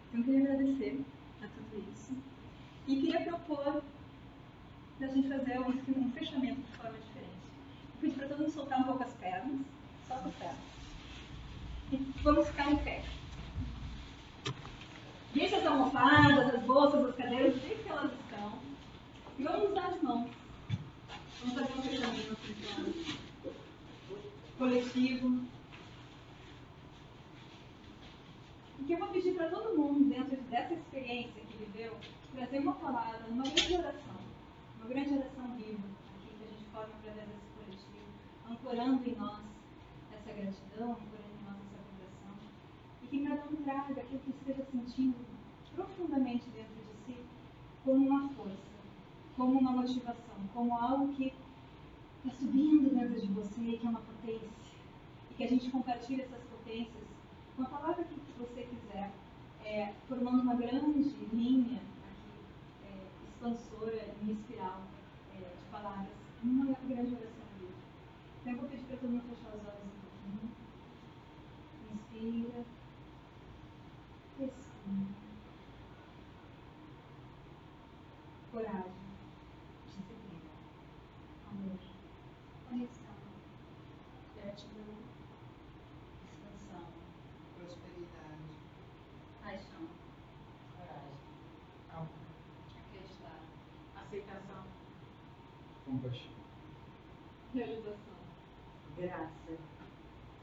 Então, 0.09 0.21
eu 0.21 0.25
queria 0.25 0.41
agradecer 0.41 1.05
a 1.43 1.47
tudo 1.49 1.85
isso. 1.93 2.13
E 2.87 3.01
queria 3.01 3.21
propor 3.23 3.83
da 5.01 5.07
gente 5.09 5.29
fazer 5.29 5.59
um, 5.61 5.71
um 6.01 6.13
fechamento 6.13 6.61
de 6.61 6.77
forma 6.77 6.99
diferente. 6.99 7.39
Eu 7.95 8.01
pedi 8.01 8.15
para 8.15 8.29
todo 8.29 8.39
mundo 8.39 8.51
soltar 8.51 8.81
um 8.81 8.85
pouco 8.85 9.03
as 9.03 9.13
pernas, 9.15 9.61
solta 10.07 10.29
as 10.29 10.35
pernas. 10.37 10.59
E 11.93 11.97
vamos 12.23 12.47
ficar 12.49 12.71
em 12.71 12.77
pé. 12.79 13.03
Deixa 15.39 15.57
as 15.59 15.67
almofadas, 15.67 16.53
as 16.53 16.63
bolsas, 16.65 17.11
as 17.11 17.15
cadeiras, 17.15 17.55
do 17.55 17.61
jeito 17.61 17.85
que 17.85 17.89
elas 17.89 18.11
estão. 18.13 18.59
E 19.39 19.45
vamos 19.45 19.73
dar 19.73 19.87
as 19.87 20.03
mãos. 20.03 20.29
Vamos 21.41 21.55
fazer 21.55 21.79
um 21.79 21.83
fechamento. 21.83 22.37
coletivo. 24.59 25.41
E 28.81 28.85
que 28.85 28.93
eu 28.93 28.99
vou 28.99 29.09
pedir 29.11 29.35
para 29.35 29.49
todo 29.49 29.79
mundo, 29.79 30.09
dentro 30.09 30.37
dessa 30.51 30.75
experiência 30.75 31.41
que 31.43 31.57
viveu, 31.57 31.97
trazer 32.35 32.59
uma 32.59 32.75
palavra, 32.75 33.25
uma 33.29 33.45
grande 33.45 33.77
oração, 33.77 34.17
uma 34.81 34.89
grande 34.89 35.15
oração 35.15 35.57
viva, 35.57 35.87
aqui 36.17 36.35
que 36.37 36.45
a 36.45 36.49
gente 36.49 36.65
forma 36.73 36.95
através 36.99 37.29
desse 37.29 37.47
coletivo, 37.55 38.11
ancorando 38.51 39.09
em 39.09 39.15
nós 39.15 39.39
essa 40.13 40.33
gratidão, 40.33 40.91
ancorando 40.91 41.31
em 41.31 41.45
nós 41.45 41.57
essa 41.63 41.79
vibração, 41.93 42.35
e 42.98 42.98
que 43.11 43.27
cada 43.27 43.45
um 43.45 43.57
traga 43.57 44.01
aquilo 44.01 44.21
que 44.21 44.31
esteja 44.31 44.65
sentindo 44.71 45.17
profundamente 45.75 46.45
dentro 46.51 46.75
de 46.75 47.15
si 47.15 47.21
como 47.85 48.07
uma 48.07 48.29
força, 48.31 48.57
como 49.37 49.59
uma 49.59 49.71
motivação, 49.71 50.37
como 50.53 50.75
algo 50.75 51.15
que 51.15 51.33
está 52.25 52.37
subindo 52.39 52.91
dentro 52.91 53.21
de 53.21 53.29
você, 53.29 53.79
que 53.79 53.87
é 53.87 53.91
uma 53.91 54.01
potência, 54.01 54.49
e 55.31 55.35
que 55.35 55.45
a 55.45 55.49
gente 55.49 55.71
compartilha 55.71 56.25
essas 56.25 56.43
potências 56.45 57.05
com 57.57 57.63
a 57.63 57.67
palavra 57.67 58.05
que 58.05 58.19
você 58.39 58.63
quiser, 58.63 59.11
é, 59.65 59.93
formando 60.09 60.43
uma 60.43 60.55
grande 60.55 61.15
linha 61.33 61.81
aqui, 61.81 62.85
é, 62.85 63.07
expansora, 63.29 64.15
em 64.23 64.33
espiral 64.33 64.83
é, 65.35 65.39
de 65.39 65.71
palavras, 65.71 66.09
uma 66.43 66.65
grande 66.67 67.15
oração 67.15 67.47
livre. 67.61 67.75
Então 68.41 68.53
eu 68.53 68.59
vou 68.61 68.69
pedir 68.69 68.85
para 68.85 68.97
todo 68.97 69.11
mundo 69.11 69.25
fechar 69.29 69.57
os 69.57 69.67
olhos 69.67 69.85
um 69.85 69.99
pouquinho. 70.01 70.51
Inspira. 71.93 72.65
Respira. 74.39 75.29
Coragem. 78.59 78.93
Disciplina. 79.87 80.51
Amor. 81.49 81.79
Conexão. 82.69 83.15
Gratidão. 84.35 84.95
Expansão. 86.25 86.87
prosperidade, 87.57 88.51
Paixão. 89.45 89.87
Coragem. 90.75 91.19
amor, 91.95 92.09
Acreditar. 92.77 93.41
Aceitação. 93.95 94.65
compaixão, 95.85 96.33
Realização. 97.55 98.19
Graça. 98.97 99.57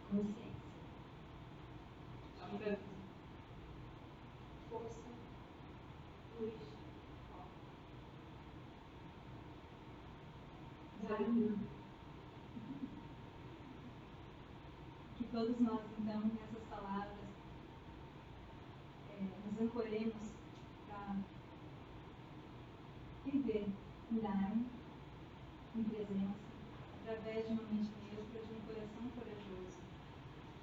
Consciência. 0.09 0.55
Amor. 2.43 2.77
Força. 4.69 5.01
Luz. 6.39 6.53
Foco. 7.29 7.49
Que 15.15 15.23
todos 15.45 15.59
nós, 15.59 15.81
então, 15.99 16.21
nessas 16.21 16.63
palavras, 16.71 17.13
é, 19.11 19.21
nos 19.45 19.61
ancoremos 19.61 20.15
para 20.87 21.17
viver 23.23 23.67
em 24.11 24.17
Dharma, 24.17 24.65
em 25.75 25.83
presença, 25.83 26.33
através 26.99 27.45
de 27.45 27.53
uma 27.53 27.63
mente 27.63 27.91
neutra, 28.09 28.41
de 28.41 28.53
um 28.53 28.61
coração 28.65 29.07
corajoso, 29.13 29.77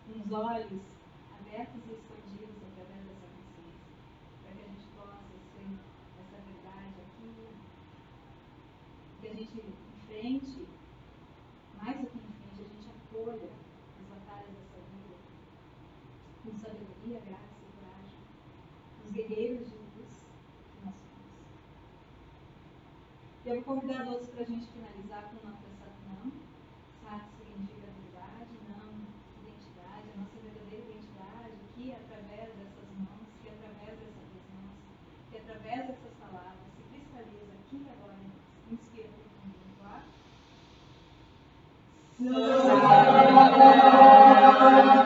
com 0.05 0.19
os 0.19 0.33
olhos 0.33 0.83
abertos 1.39 1.81
e 1.87 1.93
expandidos 1.93 2.57
através 2.73 3.07
dessa 3.07 3.27
consciência, 3.31 3.95
para 4.43 4.53
que 4.53 4.63
a 4.63 4.69
gente 4.69 4.87
possa 4.97 5.23
ser 5.55 5.79
essa 6.19 6.43
verdade 6.43 6.95
aqui, 7.07 7.31
que 9.21 9.29
a 9.29 9.35
gente 9.35 9.63
enfrente, 10.03 10.67
mais 11.81 12.01
do 12.01 12.07
que 12.09 12.19
enfrente, 12.19 12.63
a 12.63 12.75
gente 12.75 12.89
acolha 12.89 13.63
as 14.03 14.07
batalhas 14.09 14.49
dessa 14.49 14.81
vida 14.91 15.17
com 16.43 16.59
sabedoria, 16.59 17.21
graça 17.21 17.55
e 17.61 17.77
coragem, 17.77 18.19
os 19.05 19.13
guerreiros 19.13 19.69
de 19.69 19.77
luz 19.77 20.25
que 20.73 20.85
nós 20.85 20.95
somos. 20.95 21.33
Eu 23.53 23.61
vou 23.61 23.77
convidar 23.77 24.07
todos 24.07 24.31
para 24.31 24.45
a 24.45 24.47
gente 24.47 24.67
finalizar 24.73 25.29
com 25.29 25.37
uma 25.47 25.53
Satnam. 25.53 26.33
Sat 27.05 27.21
significa 27.37 27.85
verdade, 28.01 28.49
Nam, 28.65 29.05
identidade, 29.45 30.09
a 30.09 30.17
nossa 30.17 30.41
verdadeira 30.41 30.89
identidade, 30.89 31.61
que 31.77 31.93
através 31.93 32.49
dessas 32.57 32.89
mãos, 32.97 33.29
que 33.43 33.53
através 33.53 33.93
dessas 34.01 34.33
mãos, 34.57 34.73
que 35.29 35.37
através 35.37 35.85
dessas 35.85 36.15
palavras 36.17 36.65
se 36.73 36.81
cristaliza 36.97 37.53
aqui 37.53 37.77
e 37.77 37.93
agora 37.93 38.17
em 38.25 38.33
nós. 38.33 38.41
Inspira 38.73 39.13
profundo 39.21 39.61
no 39.69 39.85
ar. 39.85 40.01
Não 44.97 45.02